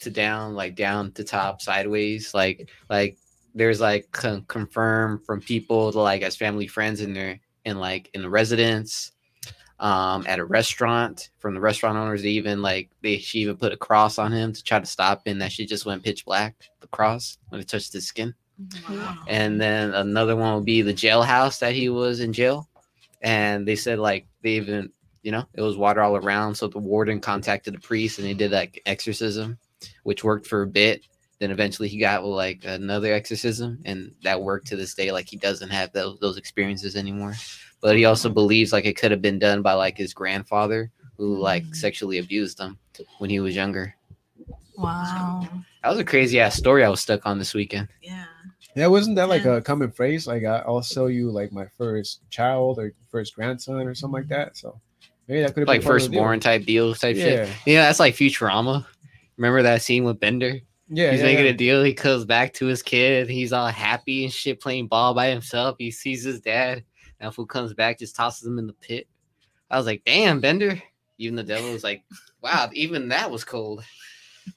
to 0.00 0.10
down, 0.10 0.54
like 0.54 0.74
down 0.74 1.10
to 1.12 1.24
top, 1.24 1.62
sideways, 1.62 2.34
like 2.34 2.68
like 2.90 3.16
there's 3.54 3.80
like 3.80 4.12
con- 4.12 4.44
confirmed 4.46 5.24
from 5.24 5.40
people 5.40 5.90
to 5.90 5.98
like 5.98 6.20
as 6.20 6.36
family 6.36 6.66
friends 6.66 7.00
in 7.00 7.14
their 7.14 7.40
in 7.64 7.78
like 7.78 8.10
in 8.12 8.20
the 8.20 8.28
residence 8.28 9.12
um 9.80 10.22
at 10.28 10.38
a 10.38 10.44
restaurant 10.44 11.30
from 11.38 11.54
the 11.54 11.60
restaurant 11.60 11.96
owners 11.96 12.26
even 12.26 12.60
like 12.60 12.90
they 13.02 13.16
she 13.16 13.38
even 13.38 13.56
put 13.56 13.72
a 13.72 13.76
cross 13.76 14.18
on 14.18 14.30
him 14.30 14.52
to 14.52 14.62
try 14.62 14.78
to 14.78 14.84
stop 14.86 15.26
him 15.26 15.38
that 15.38 15.50
she 15.50 15.64
just 15.64 15.86
went 15.86 16.04
pitch 16.04 16.26
black 16.26 16.54
the 16.80 16.86
cross 16.88 17.38
when 17.48 17.58
it 17.60 17.68
touched 17.68 17.92
his 17.94 18.06
skin 18.06 18.34
Wow. 18.88 19.16
and 19.28 19.58
then 19.60 19.94
another 19.94 20.36
one 20.36 20.54
would 20.54 20.66
be 20.66 20.82
the 20.82 20.92
jailhouse 20.92 21.58
that 21.60 21.72
he 21.74 21.88
was 21.88 22.20
in 22.20 22.32
jail 22.34 22.68
and 23.22 23.66
they 23.66 23.76
said 23.76 23.98
like 23.98 24.26
they 24.42 24.50
even 24.50 24.90
you 25.22 25.30
know 25.32 25.44
it 25.54 25.60
was 25.62 25.76
water 25.76 26.00
all 26.00 26.16
around 26.16 26.54
so 26.54 26.66
the 26.66 26.78
warden 26.78 27.20
contacted 27.20 27.74
the 27.74 27.78
priest 27.80 28.18
and 28.18 28.26
they 28.26 28.34
did 28.34 28.50
like 28.52 28.80
exorcism 28.86 29.58
which 30.02 30.24
worked 30.24 30.46
for 30.46 30.62
a 30.62 30.66
bit 30.66 31.02
then 31.38 31.50
eventually 31.50 31.88
he 31.88 31.98
got 31.98 32.24
like 32.24 32.64
another 32.64 33.12
exorcism 33.12 33.80
and 33.84 34.12
that 34.22 34.40
worked 34.40 34.66
to 34.66 34.76
this 34.76 34.94
day 34.94 35.10
like 35.10 35.28
he 35.28 35.36
doesn't 35.36 35.70
have 35.70 35.92
those, 35.92 36.18
those 36.20 36.36
experiences 36.36 36.96
anymore 36.96 37.34
but 37.80 37.96
he 37.96 38.04
also 38.04 38.28
believes 38.28 38.72
like 38.72 38.84
it 38.84 38.96
could 38.96 39.10
have 39.10 39.22
been 39.22 39.38
done 39.38 39.62
by 39.62 39.72
like 39.72 39.96
his 39.96 40.14
grandfather 40.14 40.90
who 41.16 41.38
like 41.38 41.64
mm. 41.64 41.74
sexually 41.74 42.18
abused 42.18 42.58
him 42.58 42.78
when 43.18 43.30
he 43.30 43.40
was 43.40 43.54
younger 43.56 43.94
Wow. 44.76 45.46
that 45.82 45.90
was 45.90 45.98
a 45.98 46.04
crazy 46.04 46.40
ass 46.40 46.56
story 46.56 46.82
i 46.84 46.88
was 46.88 47.00
stuck 47.00 47.26
on 47.26 47.38
this 47.38 47.54
weekend 47.54 47.88
Yeah. 48.00 48.24
Yeah, 48.74 48.86
wasn't 48.86 49.16
that 49.16 49.28
like 49.28 49.44
Yeah. 49.44 49.56
a 49.56 49.60
common 49.60 49.90
phrase? 49.90 50.26
Like 50.26 50.44
I- 50.44 50.62
I'll 50.66 50.80
show 50.80 51.06
you 51.08 51.30
like 51.30 51.52
my 51.52 51.66
first 51.76 52.22
child 52.30 52.78
or 52.78 52.94
first 53.10 53.34
grandson 53.34 53.86
or 53.86 53.94
something 53.94 54.14
like 54.22 54.28
that. 54.28 54.56
So 54.56 54.80
maybe 55.28 55.42
that 55.42 55.54
could 55.54 55.60
have 55.60 55.68
like 55.68 55.80
been 55.80 55.86
part 55.86 56.02
of 56.02 56.02
the 56.02 56.08
deal. 56.10 56.20
firstborn 56.20 56.40
type 56.40 56.64
deal 56.64 56.94
type 56.94 57.16
shit 57.16 57.48
Yeah, 57.48 57.54
Yeah, 57.66 57.82
that's 57.82 58.00
like 58.00 58.14
Futurama. 58.14 58.86
Remember 59.36 59.62
that 59.62 59.82
scene 59.82 60.04
with 60.04 60.20
Bender? 60.20 60.60
yeah, 60.88 61.10
he's 61.10 61.20
yeah, 61.20 61.26
making 61.26 61.44
yeah. 61.46 61.50
a 61.52 61.54
deal. 61.54 61.82
He 61.82 61.94
comes 61.94 62.24
back 62.24 62.52
to 62.54 62.66
his 62.66 62.82
kid. 62.82 63.30
He's 63.30 63.52
all 63.52 63.68
happy 63.68 64.24
and 64.24 64.32
shit, 64.32 64.60
playing 64.60 64.88
ball 64.88 65.14
by 65.14 65.28
himself. 65.28 65.76
He 65.78 65.90
sees 65.90 66.22
his 66.22 66.40
dad. 66.40 66.84
Now, 67.20 67.30
fool 67.30 67.46
comes 67.46 67.72
back, 67.72 67.98
just 67.98 68.14
tosses 68.14 68.46
him 68.46 68.58
in 68.58 68.66
the 68.66 68.74
pit. 68.74 69.08
I 69.70 69.78
was 69.78 69.86
like, 69.86 70.02
damn, 70.04 70.40
Bender. 70.40 70.80
Even 71.18 71.36
the 71.36 71.44
devil 71.44 71.72
was 71.72 71.84
like, 71.84 72.04
wow, 72.42 72.68
even 72.74 73.08
that 73.08 73.30
was 73.30 73.44
cold. 73.44 73.82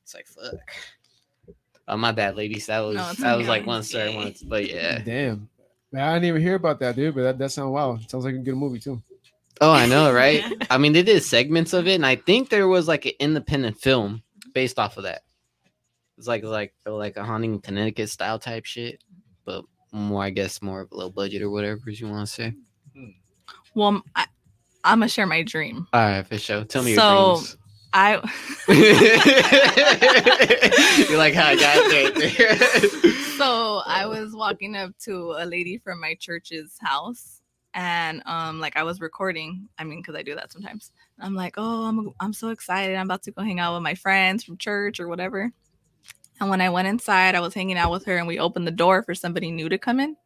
It's 0.04 0.14
like, 0.14 0.28
fuck. 0.28 0.56
Oh, 1.88 1.96
my 1.96 2.12
bad, 2.12 2.36
ladies. 2.36 2.66
That 2.66 2.80
was 2.80 2.96
No, 2.96 3.10
it's 3.12 3.22
that 3.22 3.38
was 3.38 3.48
like 3.48 3.66
one 3.66 3.84
story 3.84 4.16
once, 4.16 4.42
but 4.42 4.68
yeah. 4.70 5.00
Damn. 5.00 5.48
Man, 5.92 6.04
I 6.04 6.14
didn't 6.16 6.26
even 6.26 6.42
hear 6.42 6.56
about 6.56 6.80
that, 6.80 6.96
dude. 6.96 7.16
But 7.16 7.22
that, 7.22 7.38
that 7.38 7.52
sounds 7.52 7.72
wow. 7.72 8.00
Sounds 8.08 8.26
like 8.26 8.36
a 8.36 8.40
good 8.40 8.56
movie 8.56 8.80
too. 8.80 9.02
Oh, 9.62 9.72
I 9.72 9.86
know, 9.86 10.12
right? 10.12 10.42
Yeah. 10.42 10.50
I 10.70 10.78
mean, 10.78 10.94
they 10.94 11.04
did 11.04 11.24
segments 11.24 11.74
of 11.74 11.88
it, 11.88 11.96
and 11.96 12.06
I 12.06 12.16
think 12.18 12.50
there 12.50 12.68
was 12.68 12.88
like 12.88 13.06
an 13.06 13.14
independent 13.20 13.78
film 13.80 14.22
based 14.54 14.80
off 14.80 14.98
of 14.98 15.04
that. 15.04 15.22
It's 16.18 16.28
like 16.28 16.44
like 16.44 16.74
like 16.86 17.18
a 17.18 17.24
haunting 17.24 17.60
Connecticut 17.62 18.10
style 18.10 18.40
type 18.40 18.66
shit, 18.66 19.04
but 19.46 19.64
more 19.92 20.24
I 20.24 20.30
guess 20.30 20.62
more 20.62 20.82
of 20.82 20.92
a 20.92 20.96
low 20.96 21.10
budget 21.10 21.42
or 21.42 21.50
whatever 21.50 21.90
you 21.90 22.08
want 22.08 22.28
to 22.28 22.34
say. 22.34 22.54
Hmm. 22.96 23.10
Well, 23.74 24.02
I, 24.16 24.26
I'm 24.84 25.00
gonna 25.00 25.10
share 25.10 25.26
my 25.28 25.44
dream. 25.44 25.88
All 25.92 26.02
right, 26.02 26.26
for 26.26 26.38
sure. 26.38 26.64
Tell 26.66 26.84
me 26.84 26.96
So- 26.96 27.16
your 27.16 27.36
dreams. 27.36 27.58
I 27.98 28.16
You're 31.08 31.18
like 31.18 31.34
how 31.34 31.48
I 31.48 31.56
got 31.56 31.90
there. 32.20 32.58
so 33.38 33.82
I 33.86 34.06
was 34.06 34.36
walking 34.36 34.76
up 34.76 34.92
to 35.06 35.34
a 35.40 35.46
lady 35.46 35.78
from 35.78 36.02
my 36.02 36.16
church's 36.20 36.76
house 36.82 37.40
and 37.76 38.24
um 38.26 38.60
like 38.60 38.78
I 38.78 38.84
was 38.84 39.00
recording. 39.02 39.68
I 39.78 39.84
mean, 39.84 40.00
because 40.00 40.16
I 40.16 40.24
do 40.24 40.34
that 40.36 40.52
sometimes. 40.52 40.92
I'm 41.20 41.36
like, 41.36 41.56
oh, 41.58 41.84
I'm 41.84 42.14
I'm 42.20 42.34
so 42.34 42.50
excited. 42.50 42.96
I'm 42.96 43.06
about 43.06 43.24
to 43.24 43.32
go 43.32 43.44
hang 43.44 43.60
out 43.60 43.76
with 43.76 43.84
my 43.84 43.94
friends 43.94 44.44
from 44.44 44.58
church 44.58 45.00
or 45.00 45.08
whatever. 45.08 45.52
And 46.40 46.50
when 46.50 46.62
I 46.62 46.70
went 46.70 46.88
inside, 46.88 47.36
I 47.36 47.40
was 47.40 47.54
hanging 47.54 47.78
out 47.78 47.92
with 47.92 48.06
her 48.06 48.18
and 48.18 48.28
we 48.28 48.40
opened 48.40 48.66
the 48.68 48.72
door 48.72 49.04
for 49.04 49.14
somebody 49.14 49.52
new 49.52 49.70
to 49.70 49.78
come 49.78 50.00
in. 50.00 50.18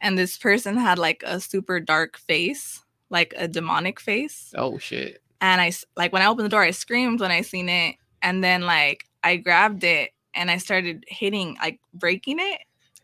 And 0.00 0.16
this 0.16 0.36
person 0.38 0.76
had 0.76 0.98
like 0.98 1.22
a 1.26 1.40
super 1.40 1.78
dark 1.80 2.16
face, 2.16 2.82
like 3.10 3.34
a 3.36 3.46
demonic 3.46 4.00
face 4.00 4.52
oh 4.56 4.78
shit. 4.78 5.22
and 5.40 5.60
i 5.60 5.70
like 5.96 6.12
when 6.12 6.22
I 6.22 6.26
opened 6.26 6.46
the 6.46 6.50
door, 6.50 6.62
I 6.62 6.70
screamed 6.70 7.20
when 7.20 7.30
I 7.30 7.42
seen 7.42 7.68
it, 7.68 7.96
and 8.22 8.42
then 8.42 8.62
like 8.62 9.04
I 9.22 9.36
grabbed 9.36 9.84
it 9.84 10.10
and 10.34 10.50
I 10.50 10.58
started 10.58 11.04
hitting, 11.08 11.56
like 11.60 11.80
breaking 11.92 12.38
it, 12.40 12.60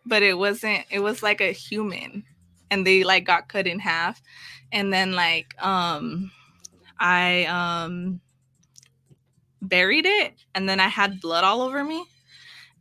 but 0.07 0.23
it 0.23 0.37
wasn't. 0.39 0.85
It 0.91 1.01
was 1.01 1.23
like 1.23 1.41
a 1.41 1.53
human, 1.53 2.25
and 2.71 2.87
they 2.87 3.05
like 3.05 3.25
got 3.25 3.49
cut 3.49 3.67
in 3.67 3.79
half, 3.79 4.23
and 4.73 4.93
then 4.93 5.13
like 5.13 5.55
um, 5.63 6.31
I 6.99 7.45
um 7.47 8.21
buried 9.63 10.07
it, 10.07 10.35
and 10.55 10.69
then 10.69 10.81
I 10.81 10.89
had 10.89 11.21
blood 11.21 11.45
all 11.45 11.63
over 11.63 11.85
me, 11.85 12.05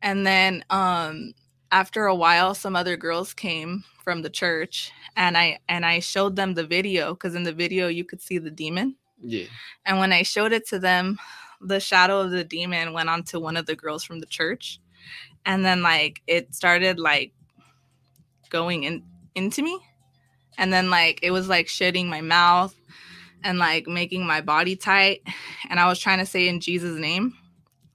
and 0.02 0.26
then 0.26 0.64
um 0.70 1.34
after 1.72 2.06
a 2.06 2.16
while, 2.16 2.56
some 2.56 2.76
other 2.76 2.98
girls 2.98 3.34
came 3.34 3.84
from 4.04 4.22
the 4.22 4.30
church, 4.30 4.92
and 5.16 5.38
I 5.38 5.60
and 5.68 5.86
I 5.86 6.00
showed 6.00 6.36
them 6.36 6.54
the 6.54 6.66
video 6.66 7.14
because 7.14 7.36
in 7.36 7.44
the 7.44 7.54
video 7.54 7.88
you 7.88 8.04
could 8.04 8.22
see 8.22 8.38
the 8.38 8.52
demon. 8.52 8.96
Yeah. 9.22 9.46
And 9.86 10.00
when 10.00 10.14
I 10.14 10.24
showed 10.24 10.54
it 10.54 10.68
to 10.70 10.80
them, 10.80 11.20
the 11.62 11.80
shadow 11.80 12.22
of 12.22 12.32
the 12.32 12.44
demon 12.44 12.94
went 12.94 13.10
onto 13.10 13.40
one 13.40 13.58
of 13.58 13.66
the 13.66 13.76
girls 13.76 14.04
from 14.04 14.20
the 14.20 14.26
church. 14.26 14.80
And 15.46 15.64
then 15.64 15.82
like 15.82 16.22
it 16.28 16.54
started 16.56 17.00
like 17.00 17.34
going 18.50 18.84
in 18.84 19.04
into 19.36 19.62
me. 19.62 19.80
And 20.58 20.74
then 20.74 20.90
like 20.90 21.20
it 21.22 21.32
was 21.32 21.48
like 21.48 21.68
shutting 21.68 22.10
my 22.10 22.22
mouth 22.22 22.76
and 23.44 23.58
like 23.58 23.88
making 23.88 24.26
my 24.26 24.42
body 24.42 24.76
tight. 24.76 25.22
And 25.70 25.80
I 25.80 25.88
was 25.88 26.00
trying 26.00 26.20
to 26.20 26.26
say 26.26 26.48
in 26.48 26.60
Jesus' 26.60 27.00
name, 27.00 27.34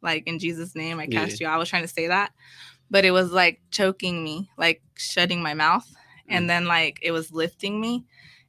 like 0.03 0.27
in 0.27 0.39
Jesus' 0.39 0.75
name, 0.75 0.99
I 1.01 1.05
Yeah. 1.05 1.25
cast 1.25 1.41
you. 1.41 1.47
I 1.47 1.57
was 1.57 1.69
trying 1.69 1.83
to 1.83 1.89
say 1.89 2.09
that. 2.09 2.33
But 2.91 3.05
it 3.05 3.11
was 3.11 3.33
like 3.33 3.61
choking 3.71 4.23
me, 4.23 4.51
like 4.57 4.83
shutting 4.97 5.43
my 5.43 5.55
mouth. 5.55 5.87
And 6.29 6.45
mm. 6.45 6.49
then 6.49 6.67
like 6.67 6.99
it 7.03 7.11
was 7.11 7.33
lifting 7.33 7.81
me. 7.81 8.05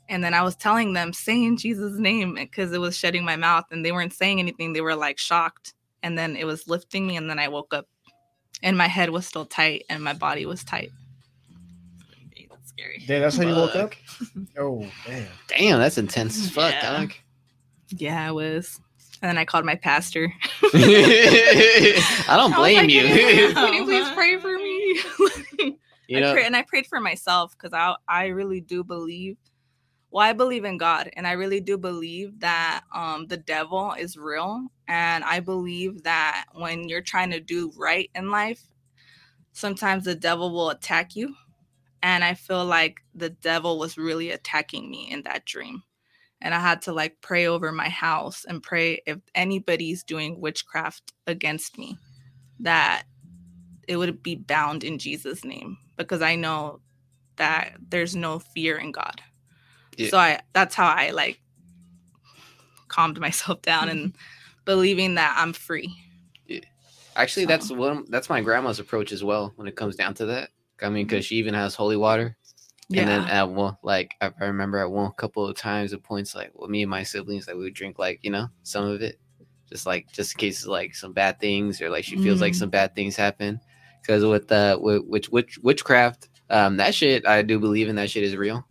And 0.08 0.24
then 0.24 0.34
I 0.34 0.44
was 0.44 0.56
telling 0.56 0.94
them, 0.94 1.14
say 1.14 1.44
in 1.44 1.58
Jesus' 1.58 1.98
name, 1.98 2.36
because 2.36 2.72
it 2.72 2.80
was 2.80 2.96
shutting 2.96 3.26
my 3.26 3.36
mouth 3.36 3.66
and 3.72 3.84
they 3.84 3.92
weren't 3.92 4.14
saying 4.14 4.40
anything. 4.40 4.74
They 4.74 4.82
were 4.82 4.96
like 4.96 5.18
shocked. 5.18 5.74
And 6.04 6.18
then 6.18 6.36
it 6.36 6.46
was 6.46 6.68
lifting 6.68 7.08
me. 7.08 7.18
And 7.18 7.30
then 7.30 7.40
I 7.40 7.48
woke 7.48 7.74
up 7.74 7.88
and 8.62 8.78
my 8.78 8.88
head 8.88 9.10
was 9.10 9.26
still 9.26 9.46
tight 9.46 9.86
and 9.90 10.04
my 10.04 10.14
body 10.14 10.46
was 10.46 10.64
tight. 10.64 10.92
That's 12.78 12.84
scary. 12.98 13.04
Yeah, 13.08 13.20
that's 13.20 13.38
how 13.38 13.44
you 13.44 13.56
woke 13.56 13.76
up. 13.76 13.94
Oh 14.58 14.86
damn. 15.06 15.28
Damn, 15.48 15.80
that's 15.80 15.98
intense 15.98 16.38
as 16.38 16.50
fuck, 16.50 16.72
Yeah. 16.74 17.00
dog. 17.00 17.14
Yeah, 17.90 18.28
I 18.28 18.32
was. 18.32 18.80
And 19.22 19.30
then 19.30 19.38
I 19.38 19.44
called 19.46 19.66
my 19.66 19.76
pastor. 19.76 20.32
I 20.64 22.36
don't 22.38 22.54
I 22.54 22.56
blame 22.56 22.78
like, 22.78 22.90
you. 22.90 23.02
Can 23.04 23.18
you, 23.18 23.26
please, 23.26 23.54
can 23.54 23.74
you 23.74 23.84
please 23.86 24.10
pray 24.12 24.38
for 24.40 24.54
me? 24.58 25.78
you 26.08 26.18
I 26.18 26.22
know, 26.22 26.34
pray- 26.34 26.46
and 26.46 26.56
I 26.56 26.62
prayed 26.64 26.88
for 26.88 27.00
myself 27.02 27.52
because 27.58 27.74
I 27.74 27.96
I 28.08 28.28
really 28.28 28.62
do 28.62 28.84
believe. 28.84 29.38
Well, 30.12 30.26
I 30.26 30.32
believe 30.34 30.64
in 30.64 30.78
God, 30.78 31.10
and 31.18 31.28
I 31.28 31.34
really 31.34 31.60
do 31.60 31.78
believe 31.78 32.40
that 32.40 32.84
um, 32.94 33.28
the 33.28 33.36
devil 33.38 33.94
is 34.00 34.16
real, 34.16 34.68
and 34.88 35.24
I 35.26 35.42
believe 35.42 36.04
that 36.04 36.46
when 36.54 36.88
you're 36.88 37.02
trying 37.02 37.32
to 37.32 37.42
do 37.42 37.74
right 37.76 38.10
in 38.16 38.32
life, 38.32 38.62
sometimes 39.52 40.06
the 40.06 40.16
devil 40.16 40.52
will 40.54 40.70
attack 40.70 41.18
you, 41.18 41.36
and 42.06 42.24
I 42.24 42.36
feel 42.36 42.64
like 42.64 43.02
the 43.16 43.32
devil 43.32 43.80
was 43.80 43.98
really 43.98 44.30
attacking 44.30 44.92
me 44.92 45.10
in 45.10 45.24
that 45.24 45.44
dream, 45.44 45.82
and 46.40 46.54
I 46.54 46.60
had 46.60 46.84
to 46.84 46.94
like 46.94 47.20
pray 47.20 47.48
over 47.48 47.72
my 47.72 47.90
house 47.90 48.46
and 48.48 48.62
pray 48.62 49.02
if 49.08 49.18
anybody's 49.34 50.04
doing 50.04 50.40
witchcraft 50.40 51.14
against 51.26 51.80
me, 51.80 51.98
that 52.60 53.06
it 53.88 53.98
would 53.98 54.22
be 54.22 54.36
bound 54.36 54.84
in 54.84 55.00
Jesus' 55.00 55.44
name 55.44 55.80
because 55.98 56.22
I 56.22 56.36
know 56.36 56.80
that 57.38 57.74
there's 57.90 58.16
no 58.16 58.38
fear 58.38 58.78
in 58.78 58.92
God. 58.92 59.20
Yeah. 59.98 60.10
So 60.10 60.20
I 60.20 60.42
that's 60.54 60.76
how 60.76 60.88
I 60.88 61.10
like 61.10 61.42
calmed 62.88 63.20
myself 63.20 63.64
down 63.64 63.90
and 63.90 64.16
believing 64.66 65.16
that 65.16 65.36
I'm 65.40 65.54
free. 65.54 65.92
Yeah. 66.46 66.60
actually, 67.16 67.48
that's 67.48 67.72
one. 67.72 68.06
That's 68.10 68.30
my 68.30 68.42
grandma's 68.42 68.78
approach 68.78 69.12
as 69.12 69.24
well 69.24 69.54
when 69.56 69.68
it 69.68 69.76
comes 69.76 69.96
down 69.96 70.14
to 70.16 70.28
that. 70.28 70.52
I 70.86 70.90
mean, 70.90 71.06
because 71.06 71.26
she 71.26 71.36
even 71.36 71.54
has 71.54 71.76
holy 71.76 71.98
water. 71.98 72.38
Yeah. 72.88 73.02
And 73.02 73.10
then 73.10 73.22
at 73.24 73.50
one, 73.50 73.78
like 73.82 74.14
I 74.22 74.32
I 74.40 74.46
remember 74.46 74.78
at 74.78 74.92
one 74.92 75.12
couple 75.14 75.48
of 75.48 75.56
times, 75.56 75.92
at 75.94 76.04
points 76.04 76.36
like 76.36 76.52
well, 76.54 76.70
me 76.70 76.84
and 76.84 76.90
my 76.90 77.04
siblings, 77.04 77.48
like 77.48 77.56
we 77.56 77.64
would 77.64 77.74
drink 77.74 77.98
like 77.98 78.20
you 78.22 78.30
know 78.30 78.48
some 78.64 78.86
of 78.86 79.02
it, 79.02 79.20
just 79.68 79.86
like 79.88 80.12
just 80.12 80.36
in 80.36 80.40
case 80.40 80.66
like 80.68 80.94
some 80.96 81.12
bad 81.12 81.40
things 81.40 81.82
or 81.82 81.90
like 81.90 82.04
she 82.06 82.16
feels 82.18 82.42
like 82.42 82.54
Mhm. 82.54 82.58
some 82.58 82.70
bad 82.70 82.94
things 82.96 83.16
happen. 83.16 83.60
Because 84.02 84.24
with 84.24 84.52
uh 84.52 84.78
with 84.80 85.04
witch, 85.08 85.30
witch 85.30 85.58
witchcraft, 85.64 86.30
um 86.52 86.78
that 86.78 86.94
shit 86.94 87.26
I 87.26 87.42
do 87.42 87.60
believe 87.60 87.90
in 87.90 87.96
that 87.96 88.12
shit 88.12 88.24
is 88.24 88.36
real. 88.36 88.64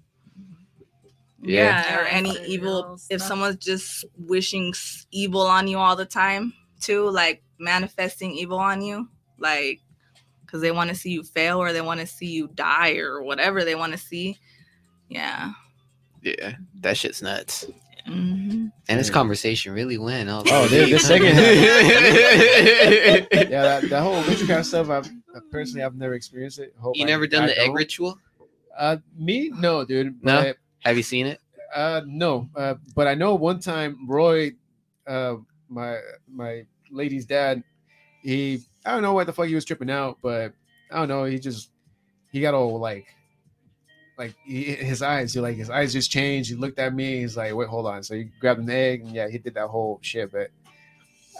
Yeah. 1.43 1.83
yeah, 1.85 1.99
or 1.99 2.05
any 2.05 2.39
evil 2.47 2.99
if 3.11 3.21
someone's 3.21 3.57
just 3.57 4.05
wishing 4.17 4.73
evil 5.11 5.43
on 5.43 5.69
you 5.69 5.77
all 5.77 5.95
the 5.97 6.07
time 6.07 6.55
too 6.81 7.11
like 7.11 7.43
manifesting 7.59 8.31
evil 8.33 8.59
on 8.59 8.81
you 8.81 9.09
like 9.39 9.81
because 10.55 10.63
they 10.63 10.71
want 10.71 10.89
to 10.89 10.95
see 10.95 11.11
you 11.11 11.25
fail 11.25 11.59
or 11.61 11.73
they 11.73 11.81
want 11.81 11.99
to 11.99 12.07
see 12.07 12.27
you 12.27 12.47
die 12.55 12.95
or 12.99 13.21
whatever 13.25 13.65
they 13.65 13.75
want 13.75 13.91
to 13.91 13.99
see 13.99 14.39
yeah 15.09 15.51
Yeah, 16.23 16.55
that 16.81 16.97
shit's 16.97 17.21
nuts. 17.23 17.67
Mhm. 18.09 18.71
And 18.89 19.01
this 19.01 19.11
conversation 19.11 19.73
really 19.73 19.99
went. 19.99 20.31
all 20.31 20.45
Oh, 20.47 20.69
dude, 20.69 20.91
this 20.91 21.07
second 21.09 21.35
Yeah, 21.35 21.43
that, 23.63 23.89
that 23.91 24.03
whole 24.03 24.23
witchcraft 24.29 24.67
stuff. 24.67 24.91
I've 24.91 25.11
personally, 25.51 25.83
I've 25.83 25.97
never 25.97 26.15
experienced 26.15 26.61
it. 26.61 26.73
Hope 26.79 26.97
you 26.97 27.05
I- 27.05 27.09
never 27.09 27.27
done 27.27 27.45
I 27.45 27.47
the 27.49 27.59
egg 27.59 27.67
don't. 27.67 27.75
ritual? 27.75 28.19
Uh, 28.79 28.99
me? 29.19 29.51
No, 29.59 29.85
dude. 29.85 30.23
No? 30.23 30.43
But, 30.43 30.57
Have 30.85 30.97
you 30.97 31.03
seen 31.03 31.27
it? 31.27 31.41
uh, 31.75 32.03
no. 32.07 32.49
Uh, 32.55 32.75
but 32.95 33.09
I 33.09 33.15
know 33.15 33.35
one 33.35 33.59
time 33.59 34.07
Roy, 34.09 34.53
uh, 35.07 35.37
my 35.69 35.99
my 36.29 36.65
lady's 36.91 37.27
dad, 37.27 37.63
he 38.23 38.61
I 38.85 38.93
don't 38.93 39.03
know 39.03 39.13
what 39.13 39.27
the 39.27 39.33
fuck 39.33 39.47
he 39.47 39.55
was 39.55 39.65
tripping 39.65 39.91
out, 39.91 40.19
but 40.23 40.53
I 40.91 40.99
don't 40.99 41.09
know. 41.09 41.25
He 41.25 41.39
just 41.39 41.71
he 42.31 42.41
got 42.41 42.55
all 42.55 42.79
like. 42.79 43.07
Like 44.17 44.37
he, 44.45 44.63
his 44.63 45.03
eyes, 45.03 45.35
he 45.35 45.41
like 45.41 45.57
his 45.57 45.71
eyes 45.71 45.93
just 45.93 46.09
changed. 46.09 46.49
He 46.49 46.55
looked 46.55 46.79
at 46.79 46.95
me. 46.95 47.19
He's 47.23 47.37
like, 47.37 47.53
"Wait, 47.53 47.67
hold 47.69 47.85
on." 47.87 48.05
So 48.05 48.15
he 48.15 48.31
grabbed 48.39 48.61
an 48.61 48.71
egg, 48.71 49.01
and 49.01 49.11
yeah, 49.11 49.27
he 49.29 49.39
did 49.39 49.55
that 49.55 49.67
whole 49.67 49.99
shit. 50.03 50.31
But 50.31 50.51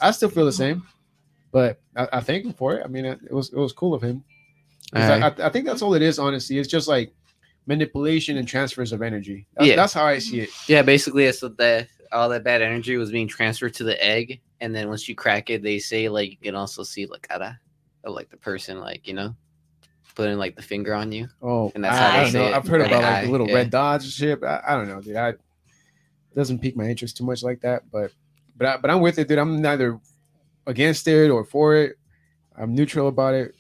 I 0.03 0.11
still 0.11 0.29
feel 0.29 0.45
the 0.45 0.51
same. 0.51 0.83
But 1.53 1.81
I, 1.95 2.09
I 2.15 2.21
thank 2.21 2.45
him 2.45 2.53
for 2.53 2.75
it. 2.75 2.83
I 2.85 2.89
mean, 2.89 3.05
it 3.05 3.31
was 3.31 3.53
it 3.53 3.57
was 3.57 3.73
cool 3.73 3.95
of 3.95 4.03
him. 4.03 4.25
I, 4.93 5.21
I, 5.21 5.27
I 5.39 5.49
think 5.51 5.67
that's 5.67 5.83
all 5.83 5.95
it 5.95 6.03
is. 6.03 6.19
Honestly, 6.19 6.59
it's 6.59 6.69
just 6.69 6.89
like 6.89 7.15
manipulation 7.67 8.39
and 8.39 8.47
transfers 8.49 8.93
of 8.93 9.03
energy. 9.03 9.47
That's, 9.55 9.69
Yeah. 9.69 9.77
that's 9.77 9.93
how 9.93 10.05
I 10.05 10.19
see 10.19 10.41
it. 10.41 10.51
Yeah, 10.69 10.83
basically, 10.83 11.27
it's 11.27 11.39
that 11.41 11.57
the 11.57 11.87
all 12.11 12.29
that 12.31 12.43
bad 12.43 12.61
energy 12.61 12.97
was 12.97 13.13
being 13.13 13.29
transferred 13.29 13.75
to 13.75 13.85
the 13.85 14.05
egg, 14.05 14.41
and 14.65 14.75
then 14.75 14.89
once 14.89 15.07
you 15.09 15.15
crack 15.15 15.51
it, 15.51 15.63
they 15.63 15.79
say 15.79 16.09
like 16.09 16.31
you 16.31 16.37
can 16.39 16.55
also 16.55 16.83
see 16.83 17.05
la 17.05 17.19
cara 17.19 17.61
of 18.03 18.15
like 18.15 18.31
the 18.31 18.37
person, 18.39 18.81
like 18.81 19.07
you 19.07 19.13
know, 19.13 19.37
putting 20.15 20.39
like 20.39 20.57
the 20.57 20.63
finger 20.63 20.95
on 20.95 21.13
you. 21.13 21.29
Oh, 21.43 21.71
And 21.75 21.85
that's 21.85 21.97
I, 21.97 21.99
how 22.01 22.09
I 22.09 22.13
they 22.13 22.23
don't 22.23 22.33
say 22.33 22.39
know. 22.39 22.47
it, 22.47 22.55
I've 22.55 22.67
heard 22.67 22.81
like 22.81 22.91
about 22.91 23.03
like 23.03 23.13
eye, 23.13 23.25
the 23.27 23.31
little 23.31 23.49
yeah. 23.49 23.55
red 23.55 23.71
dots 23.71 24.05
and 24.05 24.13
shit. 24.13 24.43
I, 24.43 24.63
I 24.67 24.75
don't 24.77 24.89
know, 24.89 25.01
dude. 25.03 25.17
I 25.17 25.35
doesn't 26.35 26.61
pique 26.61 26.77
my 26.77 26.87
interest 26.89 27.17
too 27.17 27.25
much 27.25 27.43
like 27.43 27.61
that. 27.61 27.83
But 27.91 28.13
but 28.57 28.67
I, 28.67 28.77
but 28.79 28.91
I'm 28.91 29.01
with 29.01 29.19
it, 29.19 29.29
dude. 29.29 29.39
I'm 29.39 29.61
neither 29.61 30.01
against 30.67 31.07
it 31.09 31.31
or 31.31 31.45
for 31.45 31.77
it. 31.77 31.97
I'm 32.57 32.75
neutral 32.75 33.09
about 33.09 33.35
it. 33.35 33.55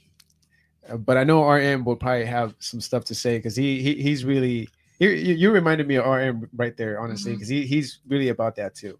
Uh, 0.88 0.96
but 0.96 1.18
I 1.18 1.24
know 1.24 1.46
RM 1.46 1.84
will 1.84 1.96
probably 1.96 2.24
have 2.24 2.54
some 2.60 2.80
stuff 2.80 3.04
to 3.06 3.14
say 3.14 3.36
because 3.36 3.56
he, 3.56 3.82
he 3.82 4.02
he's 4.02 4.24
really 4.24 4.68
you, 4.98 5.10
you 5.10 5.34
you 5.34 5.50
reminded 5.50 5.86
me 5.86 5.96
of 5.96 6.06
RM 6.06 6.48
right 6.56 6.76
there, 6.76 6.98
honestly, 6.98 7.32
because 7.32 7.48
he, 7.48 7.66
he's 7.66 8.00
really 8.08 8.28
about 8.28 8.56
that 8.56 8.74
too. 8.74 8.98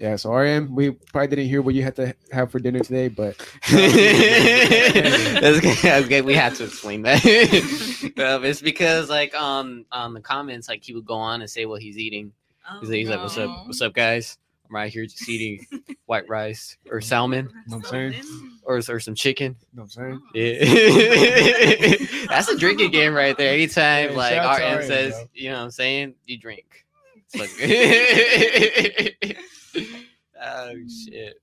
Yeah, 0.00 0.16
so 0.16 0.32
RM, 0.34 0.74
we 0.74 0.92
probably 0.92 1.28
didn't 1.28 1.48
hear 1.48 1.60
what 1.60 1.74
you 1.74 1.82
had 1.82 1.94
to 1.96 2.14
have 2.32 2.50
for 2.50 2.58
dinner 2.58 2.80
today, 2.80 3.08
but 3.08 3.36
That's 3.70 5.58
okay. 5.58 5.74
that's 5.82 6.06
okay, 6.06 6.22
We 6.22 6.32
had 6.34 6.54
to 6.54 6.64
explain 6.64 7.02
that. 7.02 7.22
um, 8.18 8.44
it's 8.46 8.62
because 8.62 9.10
like 9.10 9.34
um 9.34 9.84
on 9.92 10.14
the 10.14 10.22
comments, 10.22 10.70
like 10.70 10.82
he 10.82 10.94
would 10.94 11.04
go 11.04 11.16
on 11.16 11.42
and 11.42 11.50
say 11.50 11.66
what 11.66 11.82
he's 11.82 11.98
eating. 11.98 12.32
Oh, 12.70 12.80
He's 12.80 12.88
like, 12.88 12.96
he's 12.98 13.08
like, 13.10 13.20
"What's 13.20 13.36
up? 13.36 13.66
What's 13.66 13.82
up, 13.82 13.92
guys?" 13.92 14.38
I'm 14.70 14.76
right 14.76 14.90
here 14.90 15.04
just 15.04 15.28
eating 15.28 15.66
white 16.06 16.28
rice 16.28 16.78
or 16.90 17.00
salmon 17.02 17.46
know 17.66 17.76
what 17.76 17.86
I'm 17.92 18.12
saying? 18.12 18.24
Or, 18.64 18.76
or 18.76 19.00
some 19.00 19.14
chicken. 19.16 19.56
You 19.72 19.76
know 19.76 19.82
what 19.82 19.96
I'm 19.98 20.20
saying? 20.32 20.58
Yeah. 21.92 22.26
That's 22.28 22.48
a 22.48 22.56
drinking 22.56 22.92
game 22.92 23.12
right 23.12 23.36
there. 23.36 23.52
Anytime 23.52 24.10
Yeah, 24.12 24.16
like 24.16 24.34
shout 24.34 24.46
out 24.46 24.58
to 24.58 24.64
RM 24.64 24.78
RM, 24.78 24.86
says, 24.86 25.24
you 25.34 25.50
know 25.50 25.56
what 25.58 25.64
I'm 25.64 25.70
saying, 25.72 26.14
you 26.24 26.38
drink. 26.38 26.86
It's 27.32 27.36
like- 29.20 29.36
oh 30.42 30.74
shit. 30.88 31.34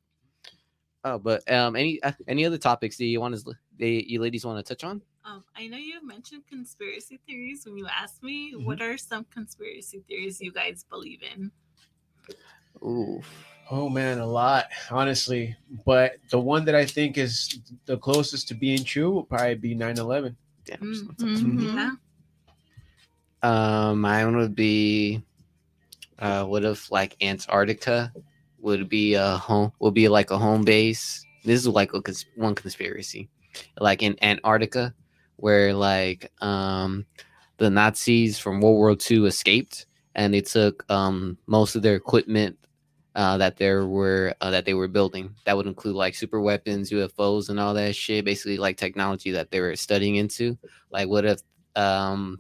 Oh, 1.04 1.18
but 1.18 1.50
um 1.52 1.76
any 1.76 2.02
uh, 2.04 2.12
any 2.28 2.46
other 2.46 2.58
topics 2.58 2.98
that 2.98 3.06
you 3.06 3.20
want 3.22 3.36
to 3.38 3.54
they 3.78 4.04
you 4.08 4.20
ladies 4.22 4.46
want 4.46 4.64
to 4.66 4.76
touch 4.76 4.84
on? 4.84 5.02
Um, 5.26 5.44
I 5.56 5.68
know 5.68 5.78
you 5.78 6.06
mentioned 6.06 6.44
conspiracy 6.48 7.20
theories 7.28 7.66
when 7.66 7.78
you 7.78 7.88
asked 7.88 8.24
me. 8.24 8.54
Mhm. 8.56 8.64
What 8.66 8.82
are 8.82 8.98
some 8.98 9.26
conspiracy 9.26 10.04
theories 10.08 10.40
you 10.42 10.52
guys 10.52 10.86
believe 10.90 11.22
in? 11.22 11.52
Ooh. 12.82 13.22
Oh 13.70 13.90
man, 13.90 14.20
a 14.20 14.26
lot, 14.26 14.68
honestly. 14.90 15.56
But 15.86 16.18
the 16.30 16.40
one 16.40 16.64
that 16.66 16.76
I 16.76 16.86
think 16.86 17.18
is 17.18 17.60
the 17.86 17.98
closest 17.98 18.48
to 18.48 18.54
being 18.54 18.84
true 18.86 19.12
will 19.12 19.24
probably 19.24 19.56
be 19.56 19.76
9/11. 19.76 20.36
Damn. 20.64 20.80
Mm, 20.80 21.16
Mhm. 21.18 21.76
Yeah. 21.76 21.92
Um, 23.44 24.02
mine 24.02 24.36
would 24.38 24.56
be, 24.56 25.22
uh, 26.20 26.46
what 26.46 26.64
if 26.64 26.92
like 26.92 27.16
Antarctica 27.22 28.12
would 28.60 28.90
be 28.90 29.14
a 29.14 29.38
home, 29.38 29.72
would 29.80 29.94
be 29.94 30.08
like 30.08 30.32
a 30.32 30.38
home 30.38 30.64
base. 30.64 31.24
This 31.44 31.62
is 31.62 31.68
like 31.68 31.94
a 31.94 32.02
cons- 32.02 32.26
one 32.36 32.56
conspiracy, 32.56 33.30
like 33.80 34.02
in 34.04 34.16
Antarctica, 34.22 34.94
where 35.38 35.74
like 35.74 36.32
um 36.42 37.06
the 37.58 37.70
Nazis 37.70 38.38
from 38.38 38.62
World 38.62 38.78
War 38.78 38.96
II 39.10 39.26
escaped 39.26 39.86
and 40.16 40.34
they 40.34 40.42
took 40.42 40.90
um 40.92 41.38
most 41.48 41.76
of 41.76 41.82
their 41.82 41.96
equipment 41.96 42.58
uh, 43.18 43.36
that 43.36 43.58
there 43.58 43.88
were 43.88 44.36
uh, 44.42 44.52
that 44.52 44.66
they 44.66 44.76
were 44.76 44.88
building. 44.88 45.34
That 45.46 45.58
would 45.58 45.66
include 45.66 45.96
like 45.96 46.14
super 46.14 46.40
weapons, 46.40 46.92
UFOs, 46.92 47.50
and 47.50 47.60
all 47.60 47.74
that 47.74 47.96
shit. 47.96 48.24
Basically, 48.24 48.58
like 48.58 48.78
technology 48.78 49.32
that 49.32 49.50
they 49.50 49.60
were 49.60 49.76
studying 49.76 50.18
into. 50.18 50.56
Like, 50.92 51.10
what 51.10 51.26
if 51.26 51.42
um 51.76 52.38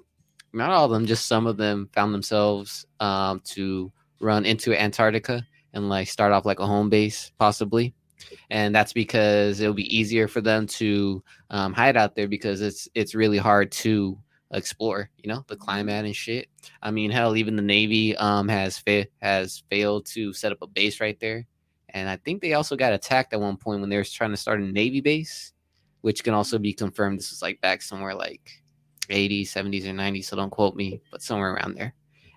not 0.54 0.72
all 0.72 0.86
of 0.86 0.92
them, 0.92 1.06
just 1.06 1.28
some 1.28 1.48
of 1.48 1.58
them 1.58 1.90
found 1.94 2.14
themselves 2.14 2.86
um, 3.00 3.42
to 3.46 3.92
run 4.20 4.46
into 4.46 4.80
Antarctica 4.80 5.46
and 5.74 5.90
like 5.90 6.08
start 6.08 6.32
off 6.32 6.46
like 6.46 6.60
a 6.60 6.66
home 6.66 6.90
base, 6.90 7.32
possibly. 7.38 7.94
And 8.50 8.74
that's 8.74 8.94
because 8.94 9.60
it'll 9.60 9.74
be 9.74 9.96
easier 9.96 10.28
for 10.28 10.42
them 10.42 10.68
to 10.68 11.24
um, 11.50 11.74
hide 11.74 11.98
out 11.98 12.16
there 12.16 12.28
because 12.28 12.62
it's 12.62 12.90
it's 12.96 13.14
really 13.14 13.38
hard 13.38 13.72
to 13.74 14.18
explore, 14.52 15.10
you 15.18 15.30
know, 15.30 15.44
the 15.48 15.56
climate 15.56 16.06
and 16.06 16.16
shit. 16.16 16.48
I 16.82 16.92
mean, 16.92 17.12
hell, 17.12 17.36
even 17.36 17.56
the 17.56 17.62
Navy 17.62 18.16
um, 18.18 18.48
has 18.48 18.78
fa- 18.80 19.08
has 19.22 19.64
failed 19.70 20.06
to 20.08 20.34
set 20.34 20.52
up 20.52 20.62
a 20.62 20.68
base 20.68 21.00
right 21.00 21.20
there, 21.20 21.46
and 21.90 22.10
I 22.10 22.18
think 22.18 22.42
they 22.42 22.54
also 22.54 22.76
got 22.76 22.94
attacked 22.94 23.34
at 23.34 23.42
one 23.42 23.58
point 23.58 23.82
when 23.82 23.90
they 23.90 23.98
were 23.98 24.04
trying 24.04 24.32
to 24.32 24.38
start 24.38 24.62
a 24.62 24.66
Navy 24.66 25.02
base, 25.02 25.54
which 26.02 26.24
can 26.24 26.34
also 26.34 26.58
be 26.58 26.74
confirmed. 26.74 27.20
This 27.20 27.32
is 27.32 27.42
like 27.42 27.62
back 27.62 27.82
somewhere 27.82 28.16
like 28.16 28.64
80s, 29.10 29.52
70s, 29.52 29.86
or 29.88 29.94
90s, 29.94 30.26
so 30.26 30.36
don't 30.36 30.50
quote 30.50 30.76
me, 30.76 31.02
but 31.12 31.22
somewhere 31.22 31.54
around 31.54 31.76
there. 31.76 31.94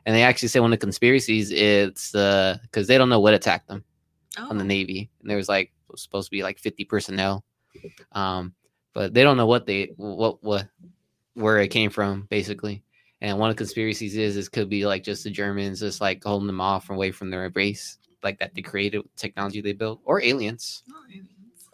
And 0.07 0.15
they 0.17 0.23
actually 0.23 0.49
say 0.49 0.61
one 0.61 0.73
of 0.73 0.79
the 0.79 0.85
conspiracies 0.87 1.51
it's 1.51 2.13
because 2.13 2.87
they 2.87 2.99
don't 2.99 3.09
know 3.11 3.21
what 3.21 3.35
attacked 3.35 3.69
them 3.69 3.85
on 4.39 4.57
the 4.59 4.65
Oh. 4.65 4.67
Navy, 4.67 5.11
and 5.21 5.29
there 5.31 5.37
was 5.37 5.49
like 5.49 5.73
was 5.89 6.03
supposed 6.03 6.27
to 6.29 6.31
be 6.31 6.43
like 6.43 6.59
50 6.59 6.85
personnel, 6.85 7.45
um, 8.13 8.55
but 8.95 9.13
they 9.13 9.23
don't 9.23 9.37
know 9.37 9.47
what 9.47 9.67
they 9.67 9.93
what 9.97 10.43
what 10.43 10.69
where 11.35 11.59
it 11.59 11.69
came 11.69 11.91
from 11.91 12.27
basically. 12.31 12.83
And 13.21 13.39
one 13.39 13.51
of 13.51 13.57
the 13.57 13.61
conspiracies 13.61 14.17
is 14.17 14.35
this 14.35 14.49
could 14.49 14.71
be 14.71 14.87
like 14.87 15.05
just 15.05 15.25
the 15.25 15.31
Germans 15.31 15.81
just 15.81 16.01
like 16.01 16.25
holding 16.25 16.47
them 16.47 16.61
off 16.61 16.89
away 16.91 17.11
from 17.11 17.29
their 17.31 17.49
base, 17.51 17.99
like 18.23 18.39
that 18.39 18.55
they 18.55 18.63
created 18.63 19.03
technology 19.17 19.61
they 19.61 19.73
built, 19.75 20.01
or 20.05 20.23
aliens, 20.23 20.83
Oh, 20.91 21.05
aliens. 21.09 21.27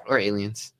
or 0.09 0.18
aliens. 0.18 0.73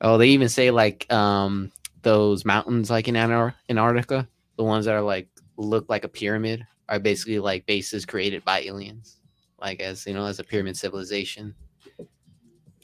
Oh, 0.00 0.18
they 0.18 0.28
even 0.28 0.48
say 0.48 0.70
like 0.70 1.10
um 1.12 1.70
those 2.06 2.44
mountains 2.44 2.88
like 2.88 3.08
in 3.08 3.16
Antar- 3.16 3.54
Antarctica, 3.68 4.28
the 4.56 4.62
ones 4.62 4.84
that 4.84 4.94
are 4.94 5.02
like 5.02 5.28
look 5.56 5.86
like 5.88 6.04
a 6.04 6.08
pyramid, 6.08 6.64
are 6.88 7.00
basically 7.00 7.40
like 7.40 7.66
bases 7.66 8.06
created 8.06 8.44
by 8.44 8.60
aliens, 8.60 9.18
like 9.60 9.80
as 9.80 10.06
you 10.06 10.14
know, 10.14 10.24
as 10.24 10.38
a 10.38 10.44
pyramid 10.44 10.76
civilization. 10.76 11.54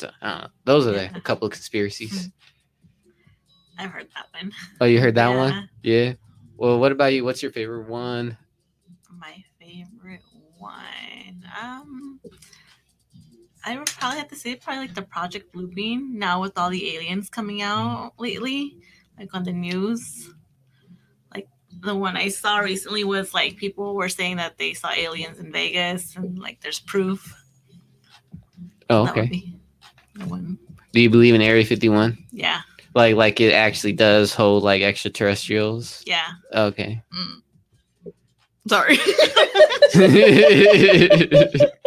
So. 0.00 0.10
Those 0.64 0.88
are 0.88 0.92
the, 0.92 1.16
a 1.16 1.20
couple 1.20 1.46
of 1.46 1.52
conspiracies. 1.52 2.30
I've 3.78 3.90
heard 3.90 4.08
that 4.14 4.26
one. 4.42 4.52
Oh, 4.80 4.86
you 4.86 5.00
heard 5.00 5.14
that 5.14 5.30
Yeah. 5.30 5.36
one? 5.36 5.68
Yeah. 5.82 6.12
Well, 6.56 6.80
what 6.80 6.90
about 6.90 7.12
you? 7.12 7.24
What's 7.24 7.42
your 7.42 7.52
favorite 7.52 7.88
one? 7.88 8.36
My 9.16 9.36
favorite 9.60 10.22
one. 10.58 11.44
Um, 11.62 12.20
I 13.64 13.78
would 13.78 13.86
probably 13.86 14.18
have 14.18 14.28
to 14.28 14.36
say 14.36 14.56
probably 14.56 14.86
like 14.86 14.94
the 14.94 15.02
Project 15.02 15.52
Blue 15.52 15.68
Beam. 15.68 16.18
Now 16.18 16.40
with 16.40 16.58
all 16.58 16.70
the 16.70 16.96
aliens 16.96 17.30
coming 17.30 17.62
out 17.62 18.12
lately, 18.18 18.76
like 19.18 19.34
on 19.34 19.44
the 19.44 19.52
news, 19.52 20.30
like 21.34 21.48
the 21.80 21.94
one 21.94 22.16
I 22.16 22.28
saw 22.28 22.58
recently 22.58 23.04
was 23.04 23.34
like 23.34 23.56
people 23.56 23.94
were 23.94 24.08
saying 24.08 24.36
that 24.36 24.58
they 24.58 24.74
saw 24.74 24.90
aliens 24.90 25.38
in 25.38 25.52
Vegas 25.52 26.16
and 26.16 26.38
like 26.38 26.60
there's 26.60 26.80
proof. 26.80 27.34
Oh, 28.90 29.08
okay. 29.08 29.52
Do 30.92 31.00
you 31.00 31.08
believe 31.08 31.34
in 31.34 31.40
Area 31.40 31.64
51? 31.64 32.18
Yeah, 32.30 32.60
Like, 32.94 33.16
like 33.16 33.40
it 33.40 33.52
actually 33.54 33.94
does 33.94 34.34
hold 34.34 34.62
like 34.62 34.82
extraterrestrials? 34.82 36.02
yeah. 36.06 36.32
Okay. 36.54 37.02
Mm. 37.14 37.42
Sorry. 38.68 38.96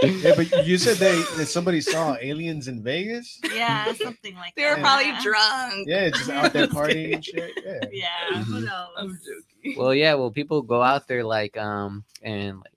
Yeah, 0.03 0.33
but 0.35 0.67
you 0.67 0.77
said 0.77 0.97
they 0.97 1.15
that 1.37 1.47
somebody 1.47 1.81
saw 1.81 2.15
aliens 2.21 2.67
in 2.67 2.83
Vegas. 2.83 3.39
Yeah, 3.53 3.85
something 3.93 4.35
like 4.35 4.55
that. 4.55 4.61
they 4.61 4.63
were 4.69 4.75
that. 4.75 4.81
probably 4.81 5.11
drunk. 5.23 5.87
Yeah, 5.87 6.09
just 6.09 6.29
out 6.29 6.53
there 6.53 6.67
partying 6.75 7.13
and 7.15 7.25
shit. 7.25 7.51
Yeah. 7.65 7.79
Yeah, 7.91 8.43
who 8.43 8.55
Mhm. 8.61 8.65
knows? 8.65 8.87
I'm 8.97 9.19
joking. 9.63 9.75
well, 9.77 9.93
yeah. 9.93 10.13
Well, 10.15 10.31
people 10.31 10.61
go 10.61 10.81
out 10.81 11.07
there 11.07 11.23
like 11.23 11.57
um 11.57 12.03
and 12.21 12.57
like 12.57 12.71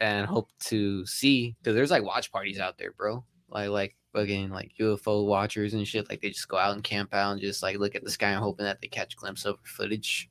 and 0.00 0.26
hope 0.26 0.48
to 0.60 1.06
see 1.06 1.54
because 1.58 1.74
there's 1.74 1.90
like 1.90 2.02
watch 2.04 2.32
parties 2.32 2.58
out 2.58 2.78
there, 2.78 2.92
bro. 2.92 3.24
Like 3.48 3.68
like 3.70 3.96
fucking 4.12 4.50
like 4.50 4.72
UFO 4.80 5.26
watchers 5.26 5.74
and 5.74 5.86
shit. 5.86 6.08
Like 6.08 6.20
they 6.20 6.30
just 6.30 6.48
go 6.48 6.56
out 6.56 6.74
and 6.74 6.82
camp 6.82 7.14
out 7.14 7.32
and 7.32 7.40
just 7.40 7.62
like 7.62 7.78
look 7.78 7.94
at 7.94 8.02
the 8.04 8.10
sky 8.10 8.30
and 8.30 8.42
hoping 8.42 8.64
that 8.64 8.80
they 8.80 8.88
catch 8.88 9.14
a 9.14 9.16
glimpse 9.16 9.44
of 9.44 9.58
footage. 9.64 10.28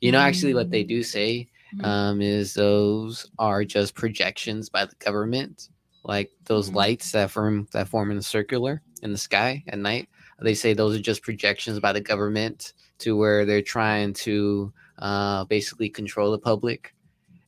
You 0.00 0.10
know, 0.12 0.18
actually, 0.18 0.54
what 0.54 0.70
they 0.70 0.82
do 0.82 1.02
say 1.04 1.48
Mhm. 1.74 1.84
um, 1.84 2.20
is 2.22 2.54
those 2.54 3.30
are 3.38 3.64
just 3.64 3.94
projections 3.94 4.68
by 4.68 4.84
the 4.84 4.94
government, 4.96 5.68
like 6.04 6.30
those 6.44 6.70
Mhm. 6.70 6.76
lights 6.76 7.12
that 7.12 7.30
form 7.30 7.66
that 7.72 7.88
form 7.88 8.10
in 8.10 8.18
a 8.18 8.22
circular 8.22 8.82
in 9.02 9.12
the 9.12 9.18
sky 9.18 9.62
at 9.68 9.78
night. 9.78 10.08
They 10.40 10.54
say 10.54 10.72
those 10.72 10.96
are 10.96 11.02
just 11.02 11.22
projections 11.22 11.80
by 11.80 11.92
the 11.92 12.00
government 12.00 12.72
to 12.98 13.16
where 13.16 13.44
they're 13.44 13.62
trying 13.62 14.12
to 14.14 14.72
uh, 14.98 15.44
basically 15.44 15.88
control 15.88 16.30
the 16.32 16.38
public 16.38 16.94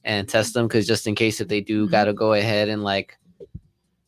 and 0.05 0.29
test 0.29 0.55
them 0.55 0.67
because 0.69 0.87
just 0.87 1.07
in 1.07 1.15
case 1.15 1.41
if 1.41 1.49
they 1.49 1.61
do 1.61 1.87
Mhm. 1.87 1.91
got 1.91 2.05
to 2.05 2.13
go 2.13 2.33
ahead 2.35 2.69
and 2.69 2.83
like 2.85 3.19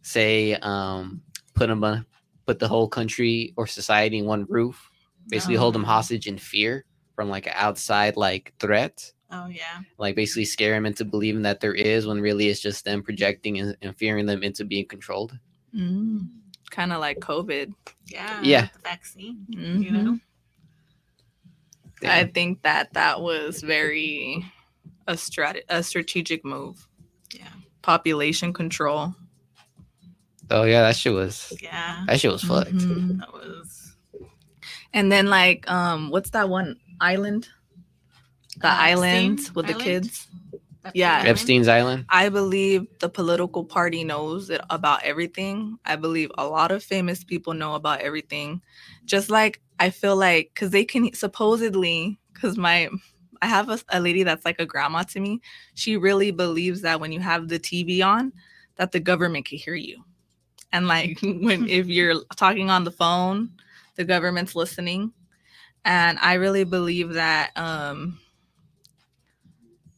say 0.03 0.55
um, 0.57 1.23
put 1.55 1.69
them 1.69 1.83
on 1.85 2.05
put 2.47 2.59
the 2.59 2.69
whole 2.69 2.89
country 2.89 3.53
or 3.57 3.67
society 3.67 4.19
in 4.19 4.25
one 4.27 4.45
roof 4.49 4.91
basically 5.29 5.55
hold 5.57 5.75
them 5.75 5.85
hostage 5.85 6.27
in 6.27 6.37
fear 6.39 6.85
from 7.15 7.29
like 7.29 7.47
an 7.47 7.53
outside 7.57 8.17
like 8.17 8.53
threat 8.59 9.13
Oh 9.35 9.47
yeah. 9.47 9.81
like 9.99 10.15
basically 10.15 10.45
scare 10.45 10.75
them 10.75 10.85
into 10.87 11.05
believing 11.07 11.43
that 11.43 11.61
there 11.61 11.75
is 11.75 12.07
when 12.07 12.21
really 12.21 12.49
it's 12.49 12.61
just 12.61 12.85
them 12.85 13.03
projecting 13.03 13.59
and, 13.59 13.77
and 13.81 13.97
fearing 13.97 14.27
them 14.27 14.43
into 14.43 14.65
being 14.65 14.87
controlled. 14.87 15.39
Mm. 15.75 16.29
Kind 16.71 16.93
of 16.93 17.01
like 17.01 17.19
COVID. 17.21 17.73
Yeah. 18.07 18.41
Yeah. 18.43 18.69
The 18.75 18.79
vaccine. 18.81 19.45
You 19.49 19.59
Mhm. 19.91 19.91
know. 20.05 20.19
I 22.05 22.25
think 22.25 22.63
that 22.63 22.93
that 22.95 23.21
was 23.21 23.63
very 23.63 24.45
a 25.07 25.15
strat 25.15 25.61
a 25.69 25.83
strategic 25.83 26.45
move. 26.45 26.87
Yeah. 27.33 27.49
Population 27.83 28.53
control. 28.53 29.15
Oh 30.51 30.65
yeah, 30.65 30.83
that 30.83 30.97
shit 30.97 31.13
was 31.15 31.53
Yeah. 31.63 32.05
that 32.07 32.21
shit 32.21 32.33
was 32.33 32.43
fucked. 32.43 32.73
Mhm. 32.73 33.19
That 33.21 33.33
was 33.33 33.97
And 34.93 35.11
then 35.11 35.27
like 35.27 35.71
um 35.71 36.11
what's 36.11 36.31
that 36.31 36.49
one 36.49 36.79
island? 37.01 37.49
The 38.63 38.69
Uh, 38.69 38.75
island 38.75 39.39
Epstein 39.41 39.55
with 39.55 39.67
the 39.67 39.75
Island? 39.75 39.83
kids. 39.85 40.29
Epstein 40.85 40.95
Yeah. 41.01 41.17
Island. 41.17 41.29
Epstein's 41.29 41.69
Island. 41.69 42.07
I 42.11 42.29
believe 42.29 42.87
the 43.01 43.09
political 43.09 43.65
party 43.65 44.05
knows 44.05 44.51
it 44.51 44.61
about 44.71 45.03
everything. 45.03 45.79
I 45.87 45.97
believe 45.97 46.31
a 46.39 46.47
lot 46.47 46.71
of 46.73 46.83
famous 46.85 47.25
people 47.25 47.55
know 47.55 47.75
about 47.75 48.01
everything. 48.01 48.63
Just 49.07 49.31
like 49.31 49.61
I 49.79 49.91
feel 49.91 50.17
like 50.17 50.51
because 50.55 50.71
they 50.71 50.85
can 50.85 51.13
supposedly, 51.15 52.19
because 52.33 52.57
my 52.59 52.89
I 53.43 53.47
have 53.47 53.69
a, 53.71 53.79
a 53.91 54.01
lady 54.01 54.23
that's 54.25 54.45
like 54.45 54.61
a 54.61 54.67
grandma 54.67 55.03
to 55.05 55.21
me. 55.21 55.41
She 55.75 55.97
really 55.97 56.31
believes 56.31 56.83
that 56.83 57.01
when 57.01 57.13
you 57.13 57.21
have 57.21 57.49
the 57.49 57.59
TV 57.59 58.03
on, 58.03 58.33
that 58.77 58.93
the 58.93 59.01
government 59.01 59.47
can 59.47 59.59
hear 59.59 59.75
you, 59.75 60.05
and 60.73 60.89
like 60.89 61.19
when 61.23 61.69
if 61.69 61.87
you're 61.89 62.23
talking 62.37 62.71
on 62.71 62.85
the 62.85 62.93
phone, 62.93 63.51
the 63.97 64.05
government's 64.05 64.55
listening. 64.57 65.13
And 65.85 66.19
I 66.21 66.35
really 66.35 66.65
believe 66.65 67.15
that 67.15 67.53
um 67.57 68.21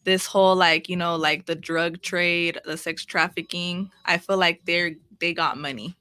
this 0.04 0.26
whole 0.26 0.54
like 0.56 0.88
you 0.88 0.96
know 0.96 1.16
like 1.16 1.46
the 1.46 1.54
drug 1.54 2.00
trade 2.02 2.60
the 2.64 2.76
sex 2.76 3.04
trafficking 3.04 3.90
i 4.04 4.18
feel 4.18 4.36
like 4.36 4.62
they're 4.66 4.92
they 5.20 5.32
got 5.34 5.58
money 5.58 5.96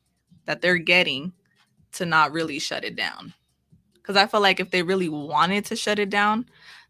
that 0.45 0.61
they're 0.61 0.77
getting 0.77 1.33
to 1.93 2.05
not 2.05 2.31
really 2.33 2.59
shut 2.59 2.83
it 2.83 2.95
down. 2.95 3.33
Because 3.95 4.15
i 4.17 4.27
feel 4.27 4.41
like 4.41 4.59
if 4.59 4.71
they 4.71 4.83
really 4.83 5.09
wanted 5.09 5.65
to 5.65 5.75
shut 5.75 5.99
it 5.99 6.09
down 6.09 6.45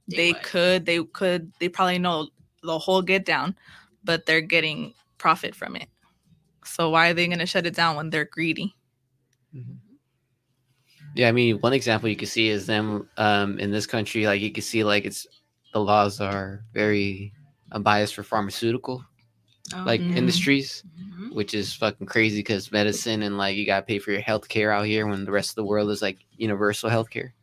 They 0.08 0.18
they 0.18 0.34
could 0.34 0.86
they 0.86 1.04
could 1.04 1.52
they 1.60 1.70
probably 1.70 2.00
know 2.00 2.30
the 2.64 2.80
whole 2.80 3.02
get 3.02 3.26
down 3.26 3.56
but 4.04 4.26
they're 4.26 4.42
getting 4.42 4.94
profit 5.18 5.56
from 5.56 5.76
it. 5.76 5.88
So 6.66 6.90
why 6.90 7.10
are 7.10 7.14
they 7.14 7.28
going 7.28 7.40
to 7.40 7.46
shut 7.46 7.66
it 7.66 7.76
down 7.76 7.96
when 7.96 8.10
they're 8.10 8.26
greedy? 8.26 8.76
Yeah, 11.16 11.30
I 11.30 11.32
mean, 11.32 11.58
one 11.60 11.74
example 11.74 12.10
you 12.10 12.16
can 12.16 12.28
see 12.28 12.50
is 12.50 12.66
them 12.66 13.08
um, 13.18 13.60
in 13.60 13.72
this 13.72 13.86
country. 13.86 14.26
Like 14.26 14.42
you 14.42 14.52
can 14.52 14.64
see, 14.64 14.84
like 14.84 15.06
it's 15.06 15.28
the 15.74 15.80
laws 15.80 16.22
are 16.22 16.64
very 16.74 17.34
unbiased 17.72 18.16
for 18.16 18.24
pharmaceutical 18.24 19.04
Oh, 19.74 19.84
like 19.86 20.02
Mhm. 20.02 20.16
industries, 20.18 20.84
mhm. 21.00 21.34
which 21.34 21.54
is 21.54 21.74
fucking 21.74 22.06
crazy 22.06 22.40
because 22.40 22.72
medicine 22.72 23.24
and 23.24 23.38
like 23.38 23.56
you 23.56 23.66
gotta 23.66 23.86
pay 23.86 23.98
for 23.98 24.12
your 24.12 24.22
health 24.22 24.48
care 24.50 24.72
out 24.72 24.86
here 24.86 25.08
when 25.08 25.26
the 25.26 25.32
rest 25.32 25.52
of 25.52 25.56
the 25.56 25.64
world 25.64 25.90
is 25.90 26.02
like 26.02 26.20
universal 26.38 26.90
health 26.90 27.10
care. 27.10 27.34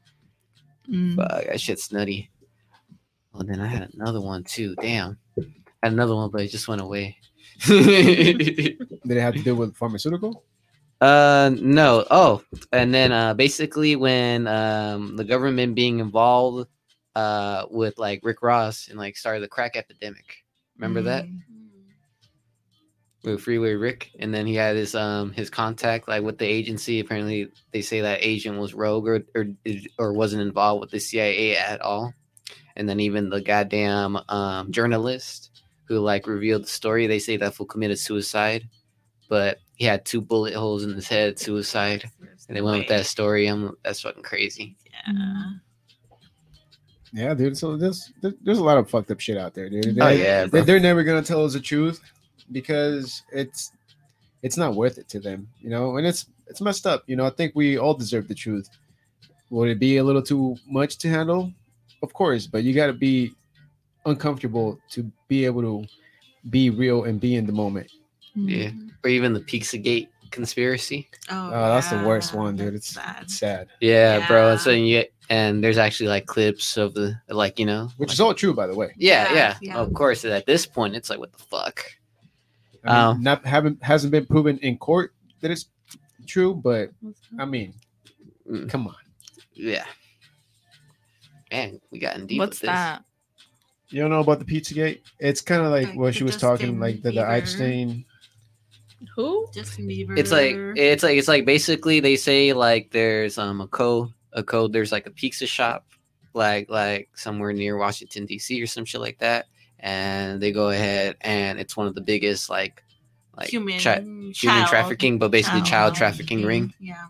Mm. 0.88 1.16
Fuck, 1.16 1.46
that 1.46 1.60
shit's 1.60 1.90
nutty. 1.90 2.30
Well, 3.32 3.42
then 3.44 3.60
I 3.60 3.66
had 3.66 3.92
another 3.94 4.20
one 4.20 4.44
too. 4.44 4.74
Damn, 4.80 5.16
I 5.38 5.42
had 5.82 5.92
another 5.92 6.14
one, 6.14 6.30
but 6.30 6.42
it 6.42 6.48
just 6.48 6.68
went 6.68 6.82
away. 6.82 7.16
Did 7.66 8.76
it 9.04 9.20
have 9.20 9.34
to 9.34 9.42
do 9.42 9.54
with 9.56 9.76
pharmaceutical? 9.76 10.44
Uh 11.02 11.50
no. 11.58 12.04
Oh, 12.10 12.42
and 12.72 12.92
then 12.92 13.10
uh 13.10 13.32
basically 13.32 13.96
when 13.96 14.46
um 14.46 15.16
the 15.16 15.24
government 15.24 15.74
being 15.74 15.98
involved 15.98 16.68
uh 17.14 17.66
with 17.70 17.98
like 17.98 18.20
Rick 18.22 18.42
Ross 18.42 18.88
and 18.88 18.98
like 18.98 19.16
started 19.16 19.42
the 19.42 19.48
crack 19.48 19.76
epidemic. 19.76 20.44
Remember 20.76 21.02
that? 21.02 21.24
Mm. 21.24 21.40
With 23.22 23.42
Freeway 23.42 23.74
Rick 23.74 24.12
and 24.18 24.32
then 24.32 24.46
he 24.46 24.54
had 24.54 24.76
his 24.76 24.94
um 24.94 25.32
his 25.32 25.50
contact 25.50 26.08
like 26.08 26.22
with 26.22 26.38
the 26.38 26.46
agency. 26.46 27.00
Apparently 27.00 27.48
they 27.72 27.82
say 27.82 28.00
that 28.00 28.20
agent 28.22 28.58
was 28.58 28.74
rogue 28.74 29.06
or 29.06 29.24
or, 29.34 29.46
or 29.98 30.12
wasn't 30.12 30.42
involved 30.42 30.80
with 30.80 30.90
the 30.90 31.00
CIA 31.00 31.56
at 31.56 31.80
all. 31.82 32.14
And 32.76 32.88
then 32.88 33.00
even 33.00 33.28
the 33.28 33.42
goddamn 33.42 34.18
um 34.28 34.72
journalist 34.72 35.50
who 35.84 35.98
like 35.98 36.26
revealed 36.26 36.62
the 36.62 36.68
story, 36.68 37.06
they 37.06 37.18
say 37.18 37.36
that 37.36 37.54
fool 37.54 37.66
committed 37.66 37.98
suicide. 37.98 38.68
But 39.28 39.58
he 39.74 39.84
had 39.84 40.04
two 40.04 40.20
bullet 40.20 40.54
holes 40.54 40.84
in 40.84 40.94
his 40.94 41.08
head, 41.08 41.38
suicide. 41.38 42.08
And 42.48 42.56
they 42.56 42.62
went 42.62 42.78
with 42.78 42.88
that 42.88 43.06
story. 43.06 43.46
I'm 43.46 43.76
that's 43.82 44.00
fucking 44.00 44.22
crazy. 44.22 44.76
Yeah. 45.06 45.12
Yeah, 47.12 47.34
dude. 47.34 47.56
So 47.58 47.76
there's 47.76 48.12
there's 48.22 48.58
a 48.58 48.64
lot 48.64 48.78
of 48.78 48.88
fucked 48.88 49.10
up 49.10 49.20
shit 49.20 49.36
out 49.36 49.54
there, 49.54 49.68
dude. 49.68 49.98
Oh 50.00 50.04
They- 50.06 50.22
yeah, 50.22 50.42
they, 50.44 50.48
bro. 50.48 50.62
they're 50.62 50.80
never 50.80 51.02
gonna 51.02 51.22
tell 51.22 51.44
us 51.44 51.54
the 51.54 51.60
truth 51.60 52.00
because 52.52 53.22
it's 53.32 53.72
it's 54.42 54.56
not 54.56 54.74
worth 54.74 54.96
it 54.98 55.08
to 55.10 55.20
them, 55.20 55.48
you 55.60 55.70
know. 55.70 55.96
And 55.96 56.06
it's 56.06 56.26
it's 56.46 56.60
messed 56.60 56.86
up, 56.86 57.02
you 57.06 57.16
know. 57.16 57.26
I 57.26 57.30
think 57.30 57.52
we 57.54 57.78
all 57.78 57.94
deserve 57.94 58.28
the 58.28 58.34
truth. 58.34 58.68
Would 59.50 59.68
it 59.68 59.78
be 59.80 59.96
a 59.96 60.04
little 60.04 60.22
too 60.22 60.56
much 60.68 60.98
to 60.98 61.08
handle? 61.08 61.52
Of 62.02 62.12
course, 62.12 62.46
but 62.46 62.62
you 62.62 62.72
got 62.74 62.86
to 62.86 62.92
be 62.92 63.32
uncomfortable 64.06 64.78
to 64.90 65.10
be 65.28 65.44
able 65.44 65.62
to 65.62 65.86
be 66.48 66.70
real 66.70 67.04
and 67.04 67.20
be 67.20 67.34
in 67.36 67.46
the 67.46 67.52
moment. 67.52 67.90
Mm-hmm. 68.36 68.48
Yeah. 68.48 68.70
Or 69.04 69.10
even 69.10 69.32
the 69.32 69.40
Pizzagate 69.40 70.08
conspiracy. 70.30 71.08
Oh, 71.30 71.48
Oh, 71.52 71.74
that's 71.74 71.90
the 71.90 72.02
worst 72.04 72.34
one, 72.34 72.56
dude. 72.56 72.74
It's 72.74 72.88
sad. 72.88 73.22
it's 73.22 73.38
sad, 73.38 73.68
Yeah, 73.80 74.26
bro. 74.26 74.52
And 74.52 74.60
so 74.60 74.70
Yeah. 74.70 74.76
you 74.76 74.98
get, 75.00 75.12
and 75.28 75.62
there's 75.62 75.78
actually 75.78 76.08
like 76.08 76.26
clips 76.26 76.76
of 76.76 76.94
the 76.94 77.16
like 77.28 77.58
you 77.58 77.66
know, 77.66 77.88
which 77.96 78.08
like- 78.08 78.14
is 78.14 78.20
all 78.20 78.34
true, 78.34 78.54
by 78.54 78.66
the 78.66 78.74
way. 78.74 78.92
yeah, 78.96 79.28
Yeah, 79.28 79.34
yeah, 79.34 79.56
yeah. 79.62 79.76
Of 79.78 79.92
course, 79.94 80.24
at 80.24 80.46
this 80.46 80.66
point, 80.66 80.94
it's 80.96 81.10
like 81.10 81.18
what 81.18 81.32
the 81.32 81.38
fuck. 81.44 81.84
I 82.84 82.88
mean, 82.88 82.96
Um, 83.16 83.22
not 83.22 83.44
haven't 83.46 83.82
hasn't 83.82 84.10
been 84.10 84.26
proven 84.26 84.58
in 84.58 84.78
court 84.78 85.12
that 85.40 85.50
it's 85.50 85.66
true, 86.26 86.54
but 86.54 86.90
I 87.38 87.44
mean, 87.44 87.74
Mm, 88.50 88.68
come 88.70 88.86
on. 88.88 88.96
yeah. 89.54 89.84
Man, 91.52 91.80
we 91.90 91.98
got 91.98 92.16
in 92.16 92.26
deep. 92.26 92.38
what's 92.38 92.60
with 92.60 92.60
this. 92.60 92.68
that 92.68 93.04
You 93.88 94.00
don't 94.00 94.10
know 94.10 94.20
about 94.20 94.38
the 94.38 94.44
Pizzagate? 94.44 95.00
It's 95.18 95.40
kind 95.40 95.62
of 95.62 95.70
like 95.72 95.88
Like 95.88 95.96
what 95.98 96.14
she 96.14 96.22
was 96.24 96.36
talking, 96.36 96.78
like 96.78 97.02
the, 97.02 97.10
the 97.10 97.20
Bieber. 97.22 97.36
Epstein. 97.38 98.04
Who 99.16 99.46
Justin 99.54 99.86
Bieber. 99.88 100.18
It's 100.18 100.30
like 100.30 100.54
it's 100.76 101.02
like 101.02 101.16
it's 101.16 101.28
like 101.28 101.44
basically 101.44 102.00
they 102.00 102.16
say 102.16 102.52
like 102.52 102.90
there's 102.90 103.38
um 103.38 103.60
a 103.60 103.66
code 103.68 104.10
a 104.32 104.42
code 104.42 104.72
there's 104.72 104.92
like 104.92 105.06
a 105.06 105.10
pizza 105.10 105.46
shop 105.46 105.86
like 106.34 106.68
like 106.70 107.08
somewhere 107.14 107.52
near 107.52 107.76
Washington 107.76 108.26
D.C. 108.26 108.62
or 108.62 108.66
some 108.66 108.84
shit 108.84 109.00
like 109.00 109.18
that, 109.18 109.46
and 109.80 110.40
they 110.40 110.52
go 110.52 110.70
ahead 110.70 111.16
and 111.22 111.58
it's 111.58 111.76
one 111.76 111.86
of 111.86 111.94
the 111.94 112.00
biggest 112.00 112.48
like 112.50 112.84
like 113.36 113.48
human 113.48 113.78
chi- 113.80 114.00
human 114.00 114.32
human 114.32 114.66
trafficking, 114.66 115.18
but 115.18 115.30
basically 115.30 115.62
child 115.62 115.94
trafficking 115.94 116.44
ring. 116.44 116.72
Yeah. 116.78 117.06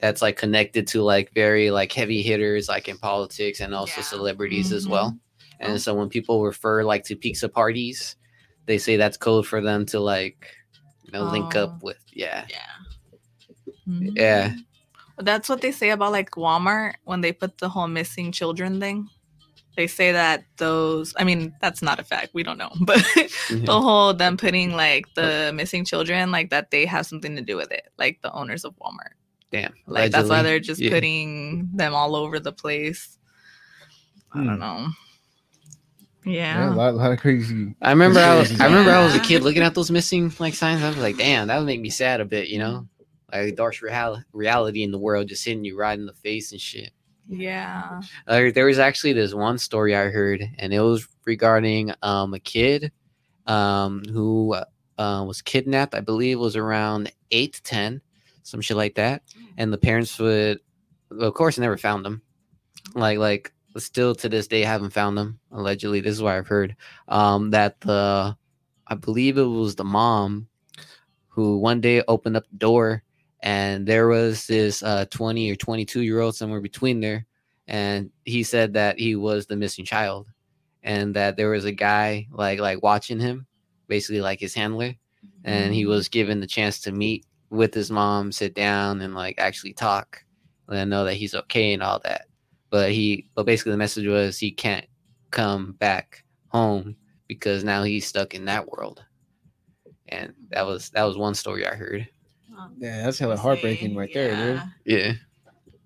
that's 0.00 0.22
like 0.22 0.36
connected 0.36 0.86
to 0.86 1.02
like 1.02 1.32
very 1.34 1.72
like 1.72 1.90
heavy 1.92 2.22
hitters 2.22 2.68
like 2.68 2.86
in 2.88 2.96
politics 2.98 3.58
and 3.60 3.74
also 3.74 4.00
Yeah. 4.00 4.04
celebrities 4.04 4.70
as 4.72 4.86
Mhm. 4.86 4.90
well. 4.90 5.18
And 5.58 5.72
Oh. 5.72 5.76
so 5.78 5.92
when 5.94 6.08
people 6.08 6.44
refer 6.44 6.84
like 6.84 7.02
to 7.06 7.16
pizza 7.16 7.48
parties, 7.48 8.14
they 8.66 8.78
say 8.78 8.96
that's 8.96 9.16
code 9.16 9.44
for 9.44 9.60
them 9.60 9.84
to 9.86 9.98
like 9.98 10.46
you 11.08 11.18
know 11.18 11.24
link 11.24 11.56
Oh. 11.56 11.64
up 11.64 11.82
with 11.82 11.98
yeah. 12.12 12.44
Yeah. 12.48 12.68
Yeah. 13.86 14.54
That's 15.18 15.48
what 15.48 15.60
they 15.62 15.72
say 15.72 15.90
about 15.90 16.12
like 16.12 16.30
Walmart 16.32 16.94
when 17.04 17.22
they 17.22 17.32
put 17.32 17.58
the 17.58 17.68
whole 17.68 17.88
missing 17.88 18.30
children 18.32 18.78
thing. 18.78 19.08
They 19.76 19.86
say 19.86 20.12
that 20.12 20.44
those, 20.58 21.14
I 21.16 21.24
mean, 21.24 21.54
that's 21.60 21.82
not 21.82 21.98
a 22.00 22.04
fact. 22.04 22.30
We 22.34 22.42
don't 22.42 22.58
know. 22.58 22.70
But 22.80 22.98
Mhm. 23.48 23.66
the 23.66 23.80
whole 23.80 24.12
them 24.12 24.36
putting 24.36 24.72
like 24.76 25.06
the 25.14 25.52
missing 25.54 25.84
children, 25.84 26.30
like 26.30 26.50
that 26.50 26.70
they 26.70 26.84
have 26.86 27.06
something 27.06 27.34
to 27.36 27.42
do 27.42 27.56
with 27.56 27.70
it, 27.72 27.88
like 27.98 28.20
the 28.22 28.32
owners 28.32 28.64
of 28.64 28.74
Walmart. 28.76 29.14
Damn. 29.50 29.72
Like 29.86 30.10
that's 30.12 30.28
why 30.28 30.42
they're 30.42 30.60
just 30.60 30.80
Yeah. 30.80 30.90
putting 30.90 31.70
them 31.74 31.94
all 31.94 32.14
over 32.14 32.38
the 32.38 32.52
place. 32.52 33.18
I 34.32 34.38
Hmm. 34.40 34.46
don't 34.46 34.58
know. 34.58 34.88
Yeah, 36.24 36.32
Yeah. 36.58 36.74
a 36.74 36.74
lot, 36.74 36.90
a 36.94 36.96
lot 36.96 37.12
of 37.12 37.18
crazy. 37.20 37.74
I 37.80 37.90
remember 37.90 38.20
I 38.20 38.34
was 38.36 38.60
I 38.60 38.66
remember 38.66 38.90
I 38.90 39.04
was 39.04 39.14
a 39.14 39.20
kid 39.20 39.42
looking 39.42 39.62
at 39.62 39.74
those 39.74 39.90
missing 39.90 40.32
like 40.38 40.54
signs. 40.54 40.82
I 40.82 40.88
was 40.88 40.98
like, 40.98 41.16
damn, 41.16 41.48
that 41.48 41.58
would 41.58 41.66
make 41.66 41.80
me 41.80 41.90
sad 41.90 42.20
a 42.20 42.24
bit, 42.24 42.48
you 42.48 42.58
know? 42.58 42.86
Like 43.32 43.56
dark 43.56 43.80
real- 43.82 44.22
reality 44.32 44.82
in 44.82 44.90
the 44.90 44.98
world 44.98 45.28
just 45.28 45.44
hitting 45.44 45.64
you 45.64 45.78
right 45.78 45.98
in 45.98 46.06
the 46.06 46.12
face 46.14 46.52
and 46.52 46.60
shit. 46.60 46.90
Yeah. 47.28 48.00
Uh, 48.26 48.50
there 48.54 48.64
was 48.66 48.78
actually 48.78 49.12
this 49.12 49.34
one 49.34 49.58
story 49.58 49.94
I 49.94 50.08
heard, 50.08 50.42
and 50.58 50.72
it 50.72 50.80
was 50.80 51.06
regarding 51.26 51.92
um, 52.02 52.32
a 52.32 52.38
kid 52.40 52.90
um, 53.46 54.02
who 54.10 54.54
uh, 54.96 55.24
was 55.26 55.42
kidnapped. 55.42 55.94
I 55.94 56.00
believe 56.00 56.38
was 56.40 56.56
around 56.56 57.12
eight 57.30 57.52
to 57.54 57.62
ten, 57.62 58.00
some 58.44 58.62
shit 58.62 58.78
like 58.78 58.94
that. 58.94 59.22
And 59.58 59.70
the 59.70 59.76
parents 59.78 60.18
would, 60.18 60.60
of 61.10 61.34
course, 61.34 61.58
never 61.58 61.76
found 61.76 62.04
them. 62.06 62.22
Like, 62.94 63.18
like 63.18 63.52
still 63.78 64.14
to 64.16 64.28
this 64.28 64.46
day, 64.46 64.62
haven't 64.62 64.92
found 64.92 65.16
them. 65.16 65.38
Allegedly, 65.52 66.00
this 66.00 66.14
is 66.14 66.22
what 66.22 66.34
I've 66.34 66.48
heard. 66.48 66.76
Um, 67.08 67.50
that 67.50 67.80
the, 67.80 68.36
I 68.86 68.94
believe 68.94 69.38
it 69.38 69.42
was 69.42 69.74
the 69.74 69.84
mom, 69.84 70.48
who 71.38 71.58
one 71.58 71.80
day 71.80 72.02
opened 72.08 72.36
up 72.36 72.48
the 72.50 72.56
door 72.56 73.04
and 73.40 73.86
there 73.86 74.08
was 74.08 74.46
this 74.48 74.82
uh, 74.82 75.04
20 75.10 75.50
or 75.50 75.54
22 75.54 76.00
year 76.00 76.18
old 76.18 76.34
somewhere 76.34 76.60
between 76.60 77.00
there 77.00 77.26
and 77.68 78.10
he 78.24 78.42
said 78.42 78.72
that 78.72 78.98
he 78.98 79.14
was 79.14 79.46
the 79.46 79.54
missing 79.54 79.84
child 79.84 80.26
and 80.82 81.14
that 81.14 81.36
there 81.36 81.50
was 81.50 81.64
a 81.64 81.70
guy 81.72 82.26
like 82.32 82.58
like 82.58 82.82
watching 82.82 83.20
him 83.20 83.46
basically 83.86 84.20
like 84.20 84.40
his 84.40 84.54
handler 84.54 84.92
and 85.44 85.72
he 85.72 85.86
was 85.86 86.08
given 86.08 86.40
the 86.40 86.46
chance 86.46 86.80
to 86.80 86.90
meet 86.90 87.24
with 87.50 87.72
his 87.72 87.90
mom 87.90 88.32
sit 88.32 88.54
down 88.54 89.00
and 89.00 89.14
like 89.14 89.38
actually 89.38 89.72
talk 89.72 90.24
him 90.68 90.88
know 90.88 91.04
that 91.04 91.14
he's 91.14 91.34
okay 91.34 91.72
and 91.72 91.82
all 91.82 92.00
that 92.02 92.26
but 92.70 92.90
he 92.92 93.28
but 93.34 93.46
basically 93.46 93.72
the 93.72 93.78
message 93.78 94.06
was 94.06 94.38
he 94.38 94.50
can't 94.50 94.86
come 95.30 95.72
back 95.72 96.24
home 96.48 96.96
because 97.26 97.64
now 97.64 97.82
he's 97.82 98.06
stuck 98.06 98.34
in 98.34 98.44
that 98.46 98.66
world 98.68 99.04
and 100.08 100.32
that 100.50 100.66
was 100.66 100.90
that 100.90 101.02
was 101.04 101.16
one 101.18 101.34
story 101.34 101.66
i 101.66 101.74
heard 101.74 102.08
Um, 102.56 102.74
Yeah, 102.78 103.02
that's 103.04 103.18
hella 103.18 103.36
heartbreaking 103.36 103.94
right 103.94 104.10
there, 104.12 104.34
dude. 104.34 104.62
yeah 104.84 105.12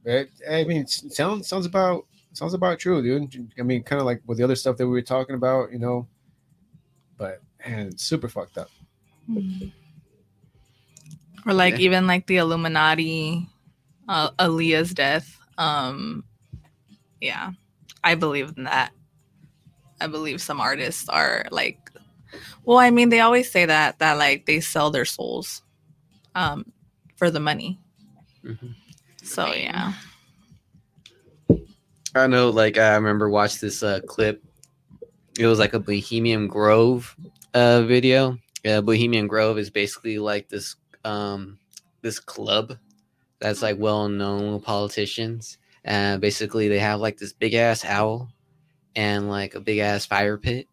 Right? 0.04 0.28
I 0.50 0.64
mean, 0.64 0.86
sounds 0.86 1.46
sounds 1.46 1.64
about 1.66 2.06
sounds 2.32 2.54
about 2.54 2.80
true, 2.80 3.00
dude. 3.02 3.52
I 3.56 3.62
mean, 3.62 3.84
kind 3.84 4.00
of 4.00 4.06
like 4.06 4.20
with 4.26 4.36
the 4.38 4.42
other 4.42 4.56
stuff 4.56 4.76
that 4.78 4.86
we 4.86 4.92
were 4.92 5.00
talking 5.02 5.36
about, 5.36 5.70
you 5.70 5.78
know. 5.78 6.08
But 7.16 7.40
man, 7.64 7.96
super 7.96 8.28
fucked 8.28 8.58
up. 8.58 8.68
Or 11.46 11.52
like 11.52 11.74
Yeah. 11.74 11.80
even 11.86 12.06
like 12.08 12.26
the 12.26 12.38
Illuminati, 12.38 13.46
uh, 14.08 14.30
Aaliyah's 14.40 14.92
death. 14.94 15.38
Um, 15.58 16.24
yeah, 17.22 17.52
I 18.02 18.14
believe 18.16 18.52
in 18.56 18.64
that. 18.64 18.92
I 20.00 20.08
believe 20.08 20.42
some 20.42 20.60
artists 20.60 21.08
are 21.08 21.46
like, 21.52 21.78
well, 22.64 22.78
I 22.78 22.90
mean, 22.90 23.08
they 23.08 23.20
always 23.20 23.50
say 23.50 23.64
that 23.66 24.00
that 24.00 24.18
like 24.18 24.46
they 24.46 24.60
sell 24.60 24.90
their 24.90 25.04
souls, 25.04 25.62
um, 26.34 26.66
for 27.16 27.30
the 27.30 27.40
money. 27.40 27.78
Mhm. 28.44 28.74
So 29.22 29.54
yeah, 29.54 29.92
I 32.14 32.26
know, 32.26 32.50
like 32.50 32.76
I 32.76 32.94
remember 32.96 33.30
watched 33.30 33.60
this 33.60 33.82
uh, 33.82 34.00
clip 34.06 34.42
it 35.38 35.46
was 35.46 35.58
like 35.58 35.74
a 35.74 35.80
Bohemian 35.80 36.48
Grove 36.48 37.16
uh 37.54 37.82
video. 37.82 38.38
Yeah, 38.64 38.80
Bohemian 38.80 39.26
Grove 39.26 39.58
is 39.58 39.70
basically 39.70 40.18
like 40.18 40.48
this 40.48 40.76
um 41.04 41.58
this 42.02 42.18
club 42.18 42.76
that's 43.38 43.62
like 43.62 43.78
well 43.78 44.08
known 44.08 44.60
politicians. 44.60 45.58
And 45.84 46.20
basically 46.20 46.68
they 46.68 46.78
have 46.78 47.00
like 47.00 47.18
this 47.18 47.32
big 47.32 47.54
ass 47.54 47.84
owl 47.84 48.28
and 48.94 49.28
like 49.28 49.54
a 49.54 49.60
big 49.60 49.78
ass 49.78 50.06
fire 50.06 50.38
pit. 50.38 50.66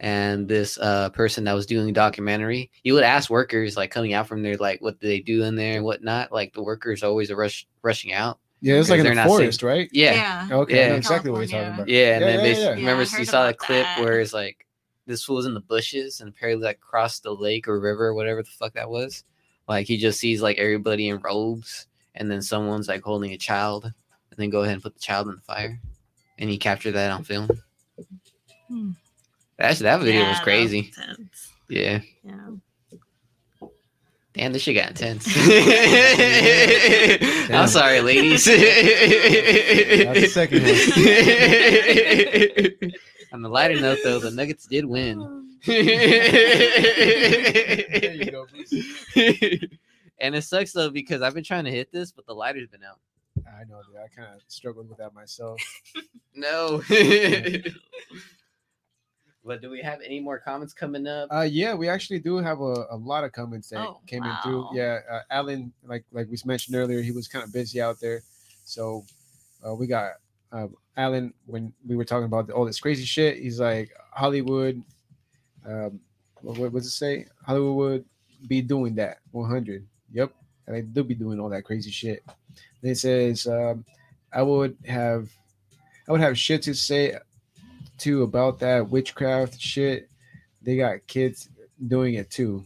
And 0.00 0.48
this 0.48 0.78
uh 0.78 1.10
person 1.10 1.44
that 1.44 1.52
was 1.54 1.66
doing 1.66 1.86
the 1.86 1.92
documentary, 1.92 2.70
you 2.82 2.94
would 2.94 3.04
ask 3.04 3.30
workers 3.30 3.76
like 3.76 3.90
coming 3.90 4.12
out 4.12 4.26
from 4.26 4.42
there, 4.42 4.56
like 4.56 4.80
what 4.82 5.00
do 5.00 5.06
they 5.08 5.20
do 5.20 5.42
in 5.44 5.56
there 5.56 5.76
and 5.76 5.84
whatnot. 5.84 6.32
Like 6.32 6.52
the 6.52 6.62
workers 6.62 7.02
always 7.02 7.30
are 7.30 7.36
rush 7.36 7.66
rushing 7.82 8.12
out. 8.12 8.38
Yeah, 8.62 8.74
it's 8.76 8.90
like 8.90 8.98
in 8.98 9.04
They're 9.04 9.14
the 9.14 9.22
not 9.22 9.28
safe. 9.28 9.36
forest, 9.38 9.62
right? 9.62 9.88
Yeah. 9.92 10.46
Okay, 10.50 10.74
I 10.74 10.82
Yeah. 10.84 10.88
know 10.90 10.96
exactly 10.96 11.30
what 11.30 11.38
you're 11.38 11.46
talking 11.48 11.72
about. 11.72 11.88
Yeah, 11.88 12.16
and 12.16 12.22
Yeah, 12.22 12.26
then 12.26 12.36
yeah, 12.40 12.42
basically, 12.42 12.82
yeah. 12.82 12.90
remember 12.90 13.02
Yeah, 13.04 13.18
you 13.18 13.24
saw 13.24 13.46
that 13.46 13.56
clip 13.58 13.86
that. 13.86 14.00
where 14.02 14.20
it's 14.20 14.34
like 14.34 14.66
this 15.06 15.24
fool 15.24 15.36
was 15.36 15.46
in 15.46 15.54
the 15.54 15.60
bushes 15.60 16.20
and 16.20 16.28
apparently 16.28 16.64
like 16.66 16.80
crossed 16.80 17.22
the 17.22 17.34
lake 17.34 17.66
or 17.68 17.80
river 17.80 18.08
or 18.08 18.14
whatever 18.14 18.42
the 18.42 18.50
fuck 18.50 18.74
that 18.74 18.90
was. 18.90 19.24
Like 19.66 19.86
he 19.86 19.96
just 19.96 20.20
sees 20.20 20.42
like 20.42 20.58
everybody 20.58 21.08
in 21.08 21.20
robes 21.20 21.86
and 22.14 22.30
then 22.30 22.42
someone's 22.42 22.88
like 22.88 23.02
holding 23.02 23.32
a 23.32 23.38
child 23.38 23.92
and 24.40 24.46
then 24.46 24.50
go 24.50 24.62
ahead 24.62 24.72
and 24.72 24.82
put 24.82 24.94
the 24.94 25.00
child 25.00 25.28
in 25.28 25.34
the 25.34 25.40
fire. 25.42 25.78
And 26.38 26.48
he 26.48 26.56
captured 26.56 26.92
that 26.92 27.10
on 27.10 27.24
film. 27.24 27.50
Hmm. 28.68 28.92
Actually, 29.58 29.84
that 29.84 30.00
video 30.00 30.22
Yeah, 30.22 30.28
was 30.30 30.38
that 30.38 30.44
crazy. 30.44 30.78
intense. 30.96 31.52
Yeah. 31.68 32.00
Yeah. 32.24 32.48
Damn, 34.32 34.52
this 34.54 34.62
shit 34.62 34.76
got 34.76 34.88
intense. 34.88 35.26
I'm 37.50 37.68
sorry, 37.68 38.00
ladies. 38.00 38.46
That's 38.46 38.60
the 40.20 40.28
second 40.32 40.62
On 43.34 43.42
the 43.42 43.48
lighter 43.50 43.78
note, 43.78 43.98
though, 44.02 44.20
the 44.20 44.30
Nuggets 44.30 44.66
did 44.66 44.86
win. 44.86 45.58
There 45.66 45.82
you 48.14 48.30
go, 48.30 48.46
Bruce. 48.46 48.72
and 50.18 50.34
it 50.34 50.42
sucks 50.44 50.72
though 50.72 50.88
because 50.88 51.20
I've 51.20 51.34
been 51.34 51.44
trying 51.44 51.66
to 51.66 51.70
hit 51.70 51.92
this, 51.92 52.10
but 52.12 52.24
the 52.24 52.32
lighter's 52.34 52.68
been 52.68 52.82
out. 52.84 52.98
I 53.38 53.64
know, 53.64 53.80
dude. 53.86 53.96
I 53.96 54.08
kind 54.14 54.34
of 54.34 54.40
struggled 54.48 54.88
with 54.88 54.98
that 54.98 55.14
myself. 55.14 55.60
No. 56.32 56.80
but 59.44 59.60
do 59.60 59.68
we 59.68 59.80
have 59.82 60.00
any 60.04 60.20
more 60.20 60.38
comments 60.38 60.72
coming 60.72 61.06
up? 61.08 61.28
Uh, 61.32 61.40
yeah, 61.40 61.74
we 61.74 61.88
actually 61.88 62.20
do 62.20 62.36
have 62.36 62.60
a, 62.60 62.86
a 62.90 62.96
lot 62.96 63.24
of 63.24 63.32
comments 63.32 63.68
that 63.70 63.80
Oh, 63.80 64.00
came 64.06 64.24
in 64.24 64.32
through. 64.42 64.68
Yeah, 64.72 65.00
uh, 65.10 65.22
Alan, 65.30 65.72
like 65.84 66.04
like 66.12 66.28
we 66.30 66.38
mentioned 66.44 66.76
earlier, 66.76 67.02
he 67.02 67.10
was 67.10 67.26
kind 67.26 67.44
of 67.44 67.52
busy 67.52 67.80
out 67.80 67.98
there, 68.00 68.22
so 68.64 69.04
uh, 69.66 69.74
we 69.74 69.88
got 69.88 70.12
uh, 70.52 70.68
Alan 70.96 71.34
when 71.46 71.72
we 71.84 71.96
were 71.96 72.04
talking 72.04 72.26
about 72.26 72.48
all 72.50 72.64
this 72.64 72.78
crazy 72.78 73.04
shit. 73.04 73.38
He's 73.38 73.58
like 73.58 73.90
Hollywood. 74.12 74.80
Um, 75.66 75.98
what, 76.42 76.58
what 76.58 76.72
does 76.74 76.86
it 76.86 76.90
say? 76.90 77.26
Hollywood 77.44 77.74
would 77.76 78.04
be 78.48 78.62
doing 78.62 78.94
that 78.94 79.18
100. 79.32 79.84
Yep, 80.12 80.32
and 80.66 80.76
they 80.76 80.82
do 80.82 81.02
be 81.02 81.14
doing 81.14 81.40
all 81.40 81.48
that 81.48 81.64
crazy 81.64 81.90
shit. 81.90 82.22
Then 82.82 82.92
it 82.92 82.98
says 82.98 83.46
um, 83.46 83.84
I 84.32 84.42
would 84.42 84.76
have 84.86 85.28
I 86.08 86.12
would 86.12 86.20
have 86.20 86.38
shit 86.38 86.62
to 86.62 86.74
say 86.74 87.16
too 87.98 88.22
about 88.22 88.58
that 88.60 88.88
witchcraft 88.88 89.60
shit 89.60 90.08
they 90.62 90.76
got 90.76 91.06
kids 91.06 91.48
doing 91.86 92.14
it 92.14 92.30
too. 92.30 92.64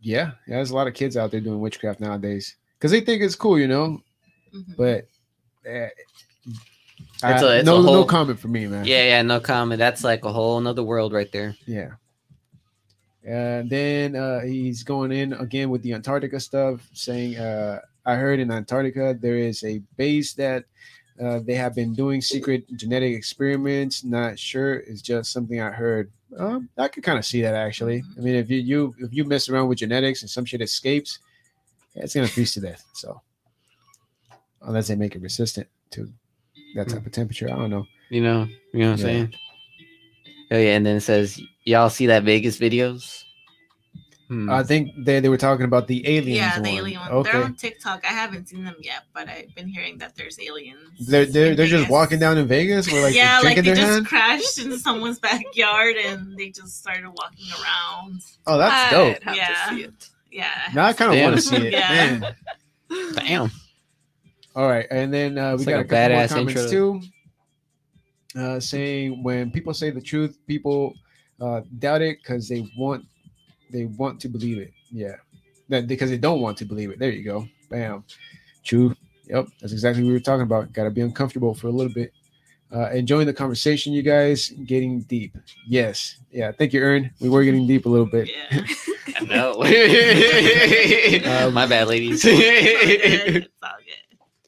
Yeah, 0.00 0.32
yeah, 0.46 0.56
there's 0.56 0.70
a 0.70 0.74
lot 0.76 0.86
of 0.86 0.94
kids 0.94 1.16
out 1.16 1.30
there 1.30 1.40
doing 1.40 1.60
witchcraft 1.60 2.00
nowadays 2.00 2.56
because 2.78 2.90
they 2.92 3.00
think 3.00 3.22
it's 3.22 3.34
cool, 3.34 3.58
you 3.58 3.68
know. 3.68 4.00
Mhm. 4.54 4.76
But 4.76 5.06
uh, 5.68 5.88
It's 7.22 7.42
a- 7.42 7.58
it's 7.58 7.66
no, 7.66 7.80
a 7.80 7.82
no 7.82 8.04
comment 8.04 8.38
for 8.38 8.48
me, 8.48 8.66
man. 8.68 8.84
yeah, 8.86 9.04
yeah, 9.04 9.22
no 9.22 9.40
comment. 9.40 9.78
That's 9.78 10.04
like 10.04 10.24
a 10.24 10.32
whole 10.32 10.60
nother 10.60 10.82
world 10.84 11.12
right 11.12 11.30
there. 11.32 11.56
yeah. 11.66 11.90
And 13.24 13.68
then 13.68 14.16
uh, 14.16 14.40
he's 14.40 14.82
going 14.84 15.12
in 15.12 15.34
again 15.34 15.68
with 15.68 15.82
the 15.82 15.92
Antarctica 15.92 16.40
stuff, 16.40 16.88
saying, 16.94 17.36
uh, 17.36 17.80
"I 18.08 18.14
heard 18.16 18.40
in 18.40 18.50
Antarctica 18.50 19.16
there 19.20 19.36
is 19.36 19.62
a 19.64 19.80
base 19.96 20.32
that 20.34 20.64
uh, 21.22 21.40
they 21.40 21.54
have 21.54 21.74
been 21.74 21.92
doing 21.94 22.22
secret 22.22 22.64
genetic 22.76 23.12
experiments. 23.12 24.02
Not 24.02 24.38
sure, 24.38 24.74
it's 24.74 25.02
just 25.02 25.30
something 25.32 25.60
I 25.60 25.70
heard. 25.70 26.10
Um, 26.36 26.68
I 26.78 26.88
could 26.88 27.02
kind 27.02 27.18
of 27.18 27.24
see 27.26 27.42
that 27.42 27.54
actually. 27.54 28.02
I 28.16 28.20
mean, 28.20 28.34
if 28.34 28.48
you, 28.50 28.58
you 28.58 28.94
if 28.98 29.12
you 29.12 29.24
mess 29.24 29.48
around 29.48 29.68
with 29.68 29.78
genetics 29.78 30.22
and 30.22 30.30
some 30.30 30.44
shit 30.46 30.62
escapes, 30.62 31.18
it's 31.94 32.14
gonna 32.14 32.28
freeze 32.28 32.54
to 32.54 32.60
death. 32.60 32.84
So 32.94 33.20
unless 34.62 34.88
they 34.88 34.96
make 34.96 35.14
it 35.14 35.22
resistant 35.22 35.68
to 35.90 36.10
that 36.76 36.88
type 36.88 37.04
of 37.04 37.12
temperature, 37.12 37.52
I 37.52 37.56
don't 37.56 37.70
know. 37.70 37.86
You 38.10 38.22
know, 38.22 38.48
you 38.72 38.80
know 38.80 38.90
what 38.90 38.92
I'm 38.92 38.98
Yeah. 38.98 39.04
saying? 39.04 39.34
Oh 40.50 40.56
yeah, 40.56 40.76
and 40.76 40.86
then 40.86 40.96
it 40.96 41.02
says, 41.02 41.38
"Y'all 41.64 41.90
see 41.90 42.06
that 42.06 42.24
Vegas 42.24 42.58
videos?" 42.58 43.22
Hmm. 44.28 44.50
I 44.50 44.62
think 44.62 44.90
they, 45.06 45.20
they 45.20 45.30
were 45.30 45.38
talking 45.38 45.64
about 45.64 45.86
the 45.88 46.06
aliens. 46.06 46.36
Yeah, 46.36 46.56
the 46.56 46.60
one. 46.60 46.68
alien 46.78 47.00
one. 47.00 47.10
Okay. 47.10 47.32
They're 47.32 47.44
on 47.44 47.54
TikTok. 47.54 48.04
I 48.04 48.08
haven't 48.12 48.48
seen 48.50 48.62
them 48.62 48.74
yet, 48.80 49.04
but 49.14 49.26
I've 49.26 49.54
been 49.54 49.66
hearing 49.68 49.96
that 49.98 50.16
there's 50.16 50.38
aliens. 50.38 51.06
They're 51.08 51.24
they're, 51.24 51.54
they're 51.54 51.66
just 51.66 51.88
walking 51.88 52.18
down 52.18 52.36
in 52.36 52.46
Vegas 52.46 52.92
with 52.92 53.02
like 53.02 53.14
yeah, 53.22 53.40
like 53.42 53.56
they 53.56 53.62
just 53.62 53.80
hand. 53.80 54.06
crashed 54.06 54.58
into 54.58 54.78
someone's 54.78 55.18
backyard 55.30 55.96
and 55.96 56.36
they 56.36 56.50
just 56.50 56.76
started 56.78 57.08
walking 57.08 57.46
around. 57.62 58.20
Oh, 58.46 58.58
that's 58.58 58.92
I'd 58.92 58.96
dope. 59.14 59.22
have 59.22 59.36
Yeah. 59.36 59.46
to 59.70 59.74
see 59.74 59.82
it. 59.84 60.08
Yeah. 60.30 60.50
Now 60.74 60.84
I 60.86 60.92
kind 60.92 61.14
of 61.14 61.22
want 61.22 61.36
to 61.36 61.40
see 61.40 61.56
it. 61.56 61.72
Yeah. 61.72 62.18
Man. 62.18 62.34
Damn. 63.14 63.50
All 64.54 64.68
right, 64.68 64.86
and 64.90 65.12
then 65.12 65.38
uh, 65.38 65.50
we 65.56 65.62
It's 65.62 65.64
got 65.64 65.76
like 65.78 65.78
a 65.78 65.80
a 65.80 65.84
couple 65.88 66.08
more 66.16 66.18
badass 66.26 66.28
comments 66.28 66.62
intro. 66.64 67.00
too, 68.34 68.40
uh, 68.40 68.60
saying 68.60 69.22
when 69.22 69.50
people 69.50 69.72
say 69.72 69.90
the 69.90 70.00
truth, 70.00 70.38
people 70.46 70.94
uh, 71.40 71.60
doubt 71.78 72.02
it 72.02 72.18
because 72.22 72.48
they 72.48 72.66
want 72.76 73.04
they 73.70 73.86
want 73.86 74.20
to 74.20 74.28
believe 74.28 74.58
it. 74.58 74.72
Yeah, 74.90 75.16
that 75.68 75.86
because 75.86 76.10
they 76.10 76.18
don't 76.18 76.40
want 76.40 76.56
to 76.58 76.64
believe 76.64 76.90
it. 76.90 76.98
There 76.98 77.10
you 77.10 77.24
go. 77.24 77.46
Bam. 77.70 78.04
True. 78.64 78.94
Yep, 79.28 79.48
that's 79.60 79.72
exactly 79.72 80.02
what 80.02 80.08
we 80.08 80.14
were 80.14 80.20
talking 80.20 80.42
about. 80.42 80.72
Got 80.72 80.84
to 80.84 80.90
be 80.90 81.02
uncomfortable 81.02 81.54
for 81.54 81.68
a 81.68 81.70
little 81.70 81.92
bit. 81.92 82.12
Uh, 82.74 82.90
enjoying 82.90 83.26
the 83.26 83.32
conversation, 83.32 83.92
you 83.92 84.02
guys. 84.02 84.50
Getting 84.66 85.00
deep. 85.02 85.36
Yes. 85.66 86.18
Yeah. 86.30 86.52
Thank 86.52 86.72
you, 86.74 86.82
Ern. 86.82 87.10
We 87.20 87.28
were 87.30 87.42
getting 87.44 87.66
deep 87.66 87.86
a 87.86 87.88
little 87.88 88.06
bit. 88.06 88.28
Yeah. 88.28 88.60
No. 89.26 89.52
Um, 91.24 91.54
My 91.54 91.66
bad, 91.66 91.88
ladies. 91.88 92.22
It's 92.24 92.34
all 92.34 92.38
good. 92.38 93.36
It's 93.44 93.48
all 93.62 93.70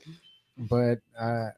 good. 0.06 0.68
but 0.68 0.98
uh, 1.18 1.50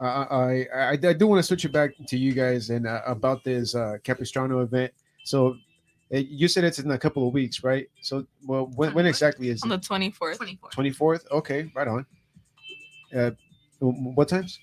I, 0.00 0.06
I, 0.06 0.66
I, 0.74 0.90
I 0.90 1.12
do 1.12 1.26
want 1.26 1.38
to 1.38 1.42
switch 1.42 1.64
it 1.64 1.72
back 1.72 1.92
to 2.08 2.18
you 2.18 2.32
guys 2.32 2.70
and 2.70 2.86
uh, 2.86 3.00
about 3.06 3.44
this 3.44 3.74
uh, 3.74 3.96
Capistrano 4.02 4.60
event. 4.60 4.92
So 5.24 5.56
you 6.10 6.48
said 6.48 6.64
it's 6.64 6.78
in 6.78 6.90
a 6.90 6.98
couple 6.98 7.26
of 7.26 7.34
weeks, 7.34 7.62
right? 7.62 7.88
So 8.00 8.26
well, 8.46 8.66
when, 8.74 8.94
when 8.94 9.06
exactly 9.06 9.48
is 9.50 9.62
On 9.62 9.70
it? 9.72 9.82
the 9.82 9.88
24th. 9.88 10.36
24. 10.36 10.70
Twenty 10.70 10.90
fourth. 10.90 11.26
Okay, 11.30 11.70
right 11.74 11.88
on. 11.88 12.06
Uh, 13.14 13.30
what 13.80 14.28
times? 14.28 14.58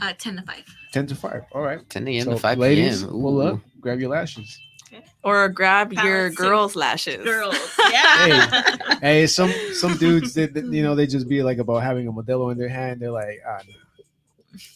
Uh, 0.00 0.12
10 0.16 0.36
to 0.36 0.42
5. 0.42 0.64
Ten 0.92 1.06
to 1.08 1.14
five. 1.14 1.42
All 1.52 1.62
right. 1.62 1.88
10 1.90 2.06
a.m. 2.08 2.24
So, 2.26 2.30
to 2.32 2.38
5 2.38 2.58
ladies, 2.58 3.02
p.m. 3.02 3.10
pull 3.10 3.40
up, 3.40 3.60
grab 3.80 3.98
your 4.00 4.10
lashes. 4.10 4.58
Okay. 4.86 5.04
Or 5.24 5.48
grab 5.48 5.92
your 5.92 6.02
Palace 6.30 6.36
too. 6.36 6.42
girls' 6.42 6.76
lashes. 6.76 7.24
Girls. 7.24 7.56
Yeah. 7.90 8.60
Hey, 9.00 9.20
hey, 9.20 9.26
some 9.26 9.50
some 9.72 9.96
dudes, 10.04 10.34
they, 10.34 10.44
they- 10.46 10.60
you 10.76 10.82
know, 10.82 10.94
they 10.94 11.06
just 11.06 11.26
be 11.28 11.42
like 11.42 11.56
about 11.58 11.78
having 11.82 12.06
a 12.06 12.12
Modelo 12.12 12.52
in 12.52 12.58
their 12.58 12.68
hand. 12.68 13.00
They're 13.00 13.10
like, 13.10 13.40
ah. 13.48 13.58
no. 13.66 13.74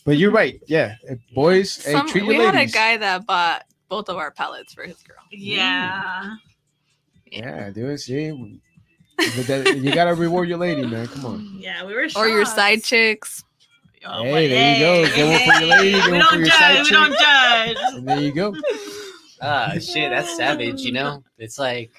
But 0.06 0.16
you're 0.16 0.30
right. 0.30 0.60
Yeah, 0.66 0.96
Uh, 1.10 1.14
boys, 1.34 1.84
hey, 1.84 1.92
Some- 1.92 2.08
treat 2.08 2.24
we 2.26 2.36
your 2.36 2.50
had 2.50 2.54
a 2.68 2.70
guy 2.70 2.96
that 2.96 3.26
bought 3.26 3.64
both 3.92 4.08
of 4.08 4.16
our 4.16 4.30
palettes 4.30 4.72
for 4.72 4.84
his 4.84 4.96
girl. 5.02 5.18
yeah. 5.30 6.34
Yeah, 7.30 7.68
dude. 7.68 8.00
See, 8.00 8.30
but 9.18 9.46
that, 9.48 9.76
you 9.76 9.92
gotta 9.92 10.14
reward 10.14 10.48
your 10.48 10.56
lady, 10.56 10.86
man. 10.86 11.06
Come 11.08 11.26
on. 11.26 11.56
Yeah, 11.58 11.84
we 11.84 11.92
were 11.94 12.06
Or 12.16 12.26
your 12.26 12.46
side 12.46 12.82
chicks. 12.82 13.44
Oh, 14.06 14.22
Hey, 14.22 14.48
but 14.48 14.54
there 14.54 14.72
you 14.74 14.80
go. 14.80 15.14
Get 15.14 15.28
one 15.28 15.54
for 15.54 15.60
your 15.60 15.68
lady, 15.76 15.92
get 15.92 16.06
we 16.10 16.12
one 16.12 16.22
for 16.22 16.30
don't 16.30 16.38
your 16.40 16.48
judge. 16.48 16.58
side 16.58 16.78
We 16.78 16.84
chick. 16.84 16.92
don't 16.94 17.18
judge. 17.18 17.76
And 17.96 18.08
there 18.08 18.20
you 18.20 18.32
go. 18.32 18.54
Ah, 19.42 19.72
shit, 19.74 20.10
that's 20.10 20.34
savage, 20.36 20.80
you 20.80 20.92
know? 20.92 21.22
It's 21.36 21.58
like 21.58 21.90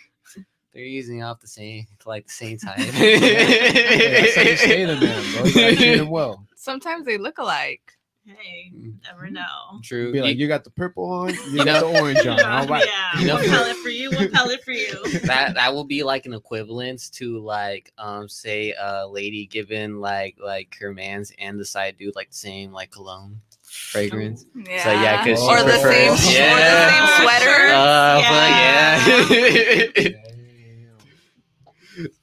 they're 0.73 0.81
using 0.83 1.21
off 1.23 1.39
the 1.41 1.47
same, 1.47 1.85
like 2.07 2.25
the 2.25 2.31
same 2.33 2.57
type. 2.57 2.77
Hey, 2.79 4.21
that's 4.23 4.35
how 4.35 4.41
you 4.41 4.57
stay 4.57 4.85
the 4.85 4.95
man, 4.95 5.33
bro. 5.35 5.43
You 5.45 5.53
gotta 5.53 5.75
treat 5.75 5.99
him 5.99 6.09
well. 6.09 6.43
Sometimes 6.55 7.05
they 7.05 7.19
look 7.19 7.37
alike. 7.37 7.92
Hey, 8.25 8.71
never 9.03 9.29
know. 9.29 9.81
True. 9.83 10.13
Be 10.13 10.21
like, 10.21 10.35
You- 10.37 10.43
you 10.43 10.47
got 10.47 10.63
the 10.63 10.69
purple 10.69 11.03
on, 11.11 11.29
you, 11.33 11.35
You 11.51 11.65
got 11.65 11.81
know- 11.81 11.91
the 11.93 11.99
orange 11.99 12.25
on. 12.25 12.39
All 12.41 12.65
right. 12.67 12.85
Yeah, 12.85 13.19
You 13.19 13.27
know- 13.27 13.35
one 13.35 13.43
palette 13.49 13.77
for 13.77 13.89
you, 13.89 14.11
one 14.11 14.31
palette 14.31 14.63
for 14.63 14.71
you. 14.71 15.03
that 15.25 15.55
that 15.55 15.73
will 15.73 15.83
be 15.83 16.03
like 16.03 16.25
an 16.25 16.33
equivalence 16.33 17.09
to 17.11 17.39
like 17.39 17.91
um 17.97 18.29
say 18.29 18.73
a 18.79 19.05
lady 19.07 19.45
given 19.45 19.99
like 19.99 20.37
like 20.41 20.77
her 20.79 20.93
man's 20.93 21.33
and 21.37 21.59
the 21.59 21.65
side 21.65 21.97
dude 21.97 22.15
like 22.15 22.29
the 22.31 22.37
same 22.37 22.71
like 22.71 22.91
cologne 22.91 23.41
fragrance. 23.63 24.45
Yeah. 24.55 24.83
So 24.83 24.91
yeah, 24.91 25.23
because 25.23 25.39
Oh. 25.41 25.49
or 25.49 25.63
the 25.63 25.71
same, 25.79 25.81
prefers- 26.11 26.27
or 26.27 26.55
the 26.55 26.89
same 26.89 27.07
sweater. 27.21 27.73
Uh, 27.73 28.19
Yeah. 28.19 29.05
but 29.07 30.03
yeah. 30.05 30.09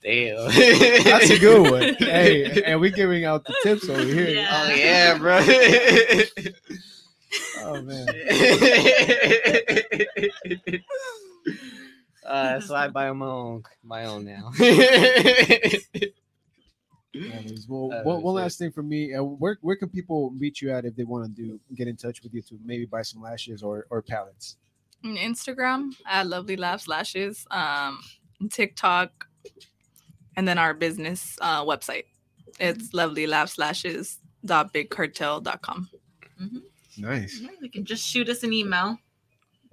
Damn. 0.02 0.46
That's 1.04 1.30
a 1.30 1.38
good 1.38 1.70
one. 1.70 1.94
Hey, 1.98 2.62
and 2.62 2.80
we're 2.80 2.90
giving 2.90 3.24
out 3.24 3.44
the 3.44 3.54
tips 3.62 3.88
over 3.88 4.02
here. 4.02 4.28
Yeah. 4.28 4.48
Oh 4.50 4.74
yeah, 4.74 5.18
bro. 5.18 5.40
Oh 7.62 7.80
man. 7.82 8.08
uh, 12.26 12.60
so 12.60 12.74
I 12.74 12.88
buy 12.88 13.12
my 13.12 13.26
own, 13.26 13.62
my 13.84 14.04
own 14.06 14.24
now. 14.24 14.50
Anyways, 17.14 17.66
well, 17.68 17.92
Uh, 17.92 18.02
one, 18.02 18.22
one 18.22 18.34
last 18.36 18.58
thing 18.58 18.70
for 18.70 18.82
me. 18.82 19.14
Uh, 19.14 19.22
where 19.22 19.58
where 19.62 19.76
can 19.76 19.88
people 19.88 20.30
meet 20.30 20.60
you 20.60 20.70
at 20.72 20.84
if 20.84 20.94
they 20.96 21.04
want 21.04 21.24
to 21.24 21.30
do 21.42 21.60
get 21.76 21.88
in 21.88 21.96
touch 21.96 22.22
with 22.22 22.32
you 22.34 22.42
to 22.42 22.58
maybe 22.64 22.86
buy 22.86 23.02
some 23.02 23.22
lashes 23.22 23.62
or 23.62 23.86
or 23.90 24.02
palettes? 24.02 24.56
Instagram 25.04 25.92
at 26.06 26.26
Lovely 26.26 26.56
Laughs 26.56 26.86
Lashes, 26.86 27.46
um, 27.50 28.00
TikTok, 28.50 29.26
and 30.36 30.46
then 30.48 30.58
our 30.58 30.74
business 30.74 31.36
uh, 31.40 31.64
website. 31.64 32.04
It's 32.58 32.92
Lovely 32.92 33.26
Laughs 33.26 33.58
Lashes 33.58 34.18
dot 34.44 34.72
bigcartel.com. 34.74 35.88
Nice. 36.98 37.40
Yeah, 37.40 37.48
you 37.60 37.70
can 37.70 37.84
just 37.84 38.06
shoot 38.06 38.28
us 38.28 38.42
an 38.42 38.52
email. 38.52 38.98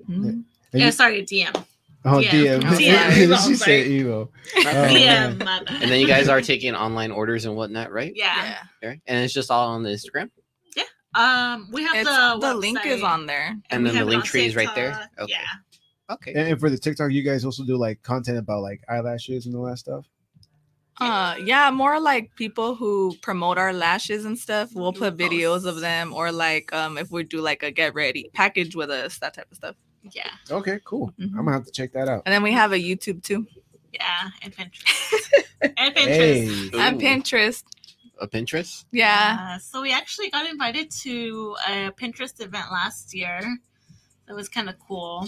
Mhm. 0.10 0.44
Yeah, 0.74 0.86
you- 0.86 0.92
sorry, 0.92 1.24
DM. 1.24 1.66
oh, 2.06 2.22
DM. 2.22 2.62
DM. 2.62 2.62
DM. 2.62 3.14
she 3.16 3.26
Oh, 3.34 3.36
said 3.36 3.58
sorry. 3.58 3.84
Evo. 3.90 4.30
Oh, 4.56 4.60
DM, 4.64 5.06
man. 5.06 5.38
my 5.40 5.64
bad. 5.64 5.82
and 5.82 5.92
then 5.92 6.00
you 6.00 6.08
guys 6.08 6.28
are 6.30 6.42
taking 6.42 6.76
online 6.76 7.12
orders 7.12 7.46
and 7.46 7.56
whatnot, 7.56 7.92
right? 7.92 8.14
Yeah. 8.16 8.60
Okay. 8.84 9.02
And 9.08 9.24
it's 9.24 9.34
just 9.34 9.50
all 9.52 9.70
on 9.70 9.84
the 9.84 9.90
Instagram, 9.90 10.30
Yeah. 10.76 10.84
Um, 11.16 11.70
we 11.72 11.84
have 11.84 11.96
It's, 11.96 12.10
the 12.10 12.38
the 12.40 12.54
link 12.54 12.86
is 12.86 13.02
on 13.04 13.26
there. 13.26 13.56
and 13.72 13.84
we 13.84 13.90
then 13.90 14.00
the 14.00 14.06
link 14.06 14.24
tree 14.24 14.46
is 14.46 14.56
right 14.56 14.74
there. 14.76 15.10
Okay. 15.20 15.34
Yeah. 15.34 16.14
Okay. 16.14 16.32
And, 16.34 16.48
and 16.50 16.60
for 16.60 16.70
the 16.70 16.78
TikTok, 16.78 17.12
you 17.12 17.24
guys 17.24 17.44
also 17.44 17.66
do 17.66 17.76
like 17.76 18.02
content 18.04 18.38
about 18.38 18.62
like 18.62 18.82
eyelashes 18.88 19.46
and 19.46 19.56
all 19.56 19.66
that 19.66 19.78
stuff. 19.80 20.06
Uh 21.00 21.36
yeah, 21.44 21.70
more 21.70 22.00
like 22.00 22.34
people 22.36 22.74
who 22.76 23.16
promote 23.22 23.58
our 23.58 23.72
lashes 23.74 24.26
and 24.26 24.38
stuff. 24.38 24.72
We'll 24.74 24.92
Do 24.92 25.00
put 25.00 25.18
videos 25.18 25.66
of 25.66 25.80
them 25.80 26.14
or 26.14 26.32
like 26.32 26.74
um 26.74 26.98
if 26.98 27.12
we 27.12 27.24
do 27.24 27.40
like 27.40 27.62
a 27.64 27.72
get 27.72 27.94
ready 27.94 28.30
package 28.34 28.76
with 28.76 28.90
us, 28.90 29.20
that 29.20 29.34
type 29.36 29.48
of 29.52 29.58
stuff. 29.58 29.76
Yeah. 30.12 30.32
Okay, 30.50 30.80
cool. 30.86 31.14
Mhm. 31.20 31.32
I'm 31.38 31.46
gonna 31.46 31.52
have 31.54 31.66
to 31.66 31.72
check 31.72 31.92
that 31.94 32.08
out. 32.08 32.24
And 32.26 32.34
then 32.34 32.42
we 32.44 32.52
have 32.54 32.72
a 32.72 32.78
YouTube 32.78 33.22
too. 33.24 33.46
Yeah. 33.94 34.30
And 34.42 34.56
Pinterest. 34.56 35.44
and 35.62 35.96
Pinterest. 35.96 36.08
Hey, 36.08 36.70
And 36.74 37.00
Pinterest. 37.00 37.64
A 38.20 38.28
Pinterest? 38.28 38.86
Yeah. 38.92 39.38
Uh, 39.40 39.60
so 39.60 39.82
we 39.82 39.94
actually 39.94 40.30
got 40.32 40.50
invited 40.50 40.90
to 41.04 41.56
a 41.68 41.92
Pinterest 41.92 42.42
event 42.44 42.72
last 42.72 43.14
year. 43.14 43.40
That 44.28 44.36
was 44.36 44.50
kind 44.50 44.70
of 44.70 44.76
cool. 44.80 45.28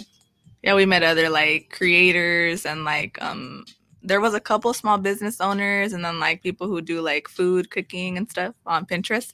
Yeah, 0.63 0.73
we 0.73 0.85
met 0.87 1.03
other 1.03 1.29
like 1.29 1.69
creators 1.69 2.65
and 2.65 2.83
like 2.85 3.21
um 3.21 3.65
there 4.03 4.21
was 4.21 4.33
a 4.33 4.39
couple 4.39 4.73
small 4.73 4.97
business 4.97 5.41
owners 5.41 5.93
and 5.93 6.03
then 6.05 6.19
like 6.19 6.41
people 6.41 6.67
who 6.67 6.81
do 6.81 7.01
like 7.01 7.27
food 7.27 7.69
cooking 7.69 8.17
and 8.17 8.29
stuff 8.29 8.55
on 8.65 8.85
Pinterest. 8.85 9.33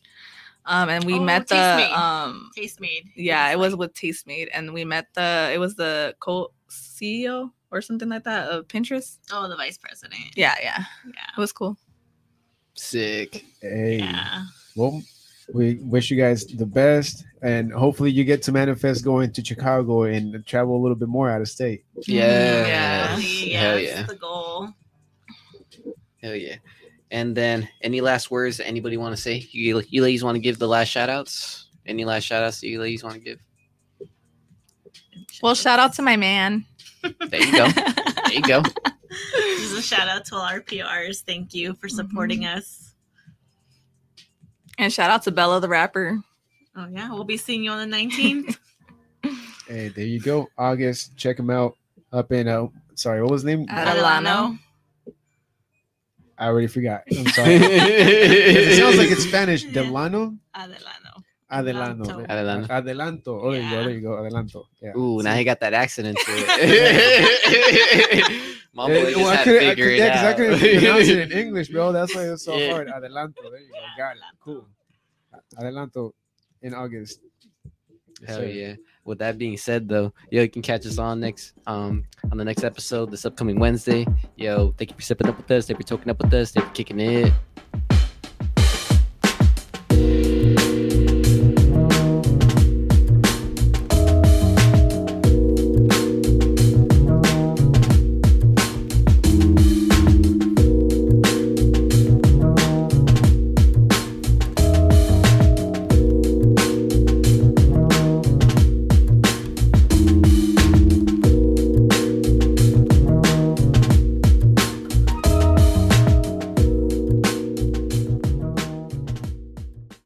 Um 0.66 0.90
and 0.90 1.04
we 1.04 1.16
Oh, 1.16 1.24
met 1.24 1.48
the 1.48 1.56
Tastemade. 1.56 1.98
um 1.98 2.50
Tastemade. 2.58 3.12
yeah, 3.16 3.52
it 3.52 3.60
was 3.60 3.76
with 3.76 3.94
Tastemade 3.94 4.50
and 4.54 4.74
we 4.74 4.84
met 4.86 5.08
the 5.14 5.52
it 5.54 5.60
was 5.60 5.76
the 5.76 6.16
co 6.20 6.52
CEO 6.70 7.52
or 7.72 7.82
something 7.82 8.10
like 8.10 8.24
that 8.24 8.50
of 8.50 8.68
Pinterest. 8.68 9.20
Oh, 9.32 9.48
the 9.48 9.56
vice 9.56 9.78
president. 9.78 10.20
Yeah, 10.36 10.56
yeah. 10.62 10.84
Yeah. 11.06 11.30
It 11.38 11.40
was 11.40 11.52
cool. 11.52 11.78
Sick. 12.74 13.46
hey. 13.62 14.00
Yeah. 14.00 14.44
Well, 14.76 15.02
we 15.54 15.76
wish 15.76 16.10
you 16.12 16.18
guys 16.18 16.46
the 16.46 16.66
best, 16.66 17.24
and 17.42 17.72
hopefully 17.72 18.12
you 18.12 18.24
get 18.24 18.42
to 18.44 18.52
manifest 18.52 19.04
going 19.04 19.32
to 19.34 19.46
Chicago 19.46 20.04
and 20.04 20.46
travel 20.46 20.76
a 20.76 20.82
little 20.82 20.96
bit 20.96 21.08
more 21.08 21.30
out 21.30 21.42
of 21.42 21.48
state. 21.48 21.86
Yeah. 22.08 22.66
Yeah. 22.68 23.16
Really, 23.16 23.52
yeah, 23.52 23.60
Hell 23.60 23.96
that's 23.96 24.10
the 24.10 24.16
goal. 24.18 24.70
Hell 26.22 26.36
yeah. 26.36 26.56
And 27.12 27.38
then 27.38 27.70
any 27.82 28.02
last 28.02 28.32
words 28.32 28.60
anybody 28.60 28.98
want 28.98 29.16
to 29.16 29.22
say? 29.22 29.48
You, 29.52 29.84
you 29.90 30.02
ladies 30.02 30.24
want 30.24 30.36
to 30.36 30.40
give 30.40 30.58
the 30.58 30.68
last 30.68 30.88
shout 30.90 31.10
outs? 31.10 31.68
Any 31.86 32.04
last 32.04 32.24
shout 32.24 32.44
outs 32.44 32.60
that 32.62 32.68
you 32.68 32.82
ladies 32.82 33.04
want 33.04 33.16
to 33.16 33.22
give? 33.22 33.40
Well, 35.44 35.54
shout 35.54 35.80
out 35.80 35.94
to 35.94 36.02
my 36.02 36.18
man. 36.18 36.66
There 37.04 37.40
you 37.42 37.52
go. 37.52 37.70
There 37.70 38.34
you 38.34 38.42
go. 38.42 38.64
Just 39.58 39.78
a 39.78 39.82
shout 39.82 40.08
out 40.08 40.26
to 40.26 40.36
all 40.36 40.42
our 40.42 40.62
PRs. 40.62 41.22
Thank 41.24 41.54
you 41.54 41.76
for 41.76 41.88
supporting 41.88 42.42
Mm-hmm. 42.42 42.58
us. 42.58 42.85
And 44.78 44.92
shout 44.92 45.12
out 45.12 45.24
to 45.24 45.32
Bella 45.32 45.60
the 45.60 45.70
rapper. 45.70 46.20
Oh 46.76 46.88
yeah, 46.92 47.12
we'll 47.12 47.24
be 47.24 47.38
seeing 47.38 47.64
you 47.64 47.72
on 47.72 47.90
the 47.90 47.96
19th. 47.96 48.58
Hey, 49.68 49.88
there 49.88 50.06
you 50.06 50.20
go. 50.20 50.48
August, 50.60 51.18
check 51.18 51.40
him 51.40 51.50
out 51.50 51.76
up 52.14 52.32
in 52.32 52.48
uh 52.48 52.68
sorry, 52.94 53.24
what 53.24 53.32
was 53.32 53.42
his 53.42 53.46
name? 53.46 53.66
Adelano. 53.66 54.60
I 56.38 56.48
already 56.48 56.68
forgot. 56.68 57.02
I'm 57.18 57.26
sorry. 57.30 57.56
it 57.56 58.78
sounds 58.78 58.98
like 58.98 59.10
it's 59.10 59.24
Spanish. 59.24 59.64
Yeah. 59.64 59.72
Delano? 59.72 60.36
Adelano. 60.56 61.24
Adelanto. 61.52 62.28
Adelanto. 62.28 62.68
Adelanto. 62.68 63.28
Oh, 63.28 63.52
there 63.52 63.62
you 63.62 63.70
go. 63.70 63.84
There 63.84 63.90
you 63.92 64.02
go. 64.02 64.10
Adelanto. 64.12 64.66
Yeah. 64.82 64.96
Ooh, 64.98 65.22
now 65.24 65.34
he 65.36 65.44
got 65.44 65.60
that 65.62 65.74
accent 65.74 66.08
into 66.10 66.22
it. 66.28 68.42
My 68.76 68.88
boy 68.88 68.94
Eh, 68.94 69.04
just 69.06 69.16
well, 69.18 69.28
I 69.28 69.36
had 69.36 69.44
to 69.46 69.50
couldn't- 69.52 69.64
I 69.68 69.70
figure 69.70 69.86
could- 69.86 69.94
it 69.94 69.98
yeah, 69.98 70.14
'cause 70.14 70.24
I 70.26 70.34
couldn't 70.34 70.60
pronounce 70.60 71.08
it 71.08 71.32
in 71.32 71.38
English, 71.46 71.70
bro. 71.70 71.92
That's 71.94 72.14
why 72.14 72.28
it 72.28 72.32
was 72.32 72.44
so 72.44 72.58
Yeah. 72.58 72.72
hard. 72.72 72.88
Adelanto. 72.90 73.36
There 73.50 73.60
you 73.60 73.70
go. 73.72 73.80
Got 73.98 74.16
it. 74.18 74.22
Cool. 74.44 74.68
Adelanto 75.60 76.12
in 76.62 76.74
August. 76.74 77.22
Yes, 78.22 78.30
Hell 78.30 78.40
sir. 78.40 78.46
yeah. 78.48 78.76
With 79.06 79.20
that 79.20 79.38
being 79.38 79.56
said, 79.58 79.88
though, 79.88 80.14
yo, 80.32 80.42
you 80.42 80.50
can 80.50 80.62
catch 80.62 80.86
us 80.86 80.98
on 80.98 81.20
next 81.20 81.54
um 81.68 82.06
on 82.32 82.38
the 82.38 82.46
next 82.46 82.64
episode 82.64 83.12
this 83.12 83.26
upcoming 83.26 83.60
Wednesday. 83.60 84.06
Yo, 84.36 84.74
thank 84.78 84.90
you 84.92 84.96
for 84.96 85.02
sipping 85.04 85.28
up 85.28 85.38
with 85.38 85.50
us. 85.52 85.68
Thank 85.68 85.80
you 85.80 85.84
for 85.84 85.90
talking 85.90 86.10
up 86.10 86.22
with 86.22 86.34
us. 86.34 86.52
Thank 86.52 86.66
you 86.66 86.70
for 86.70 86.76
kicking 86.76 87.00
it. 87.00 87.34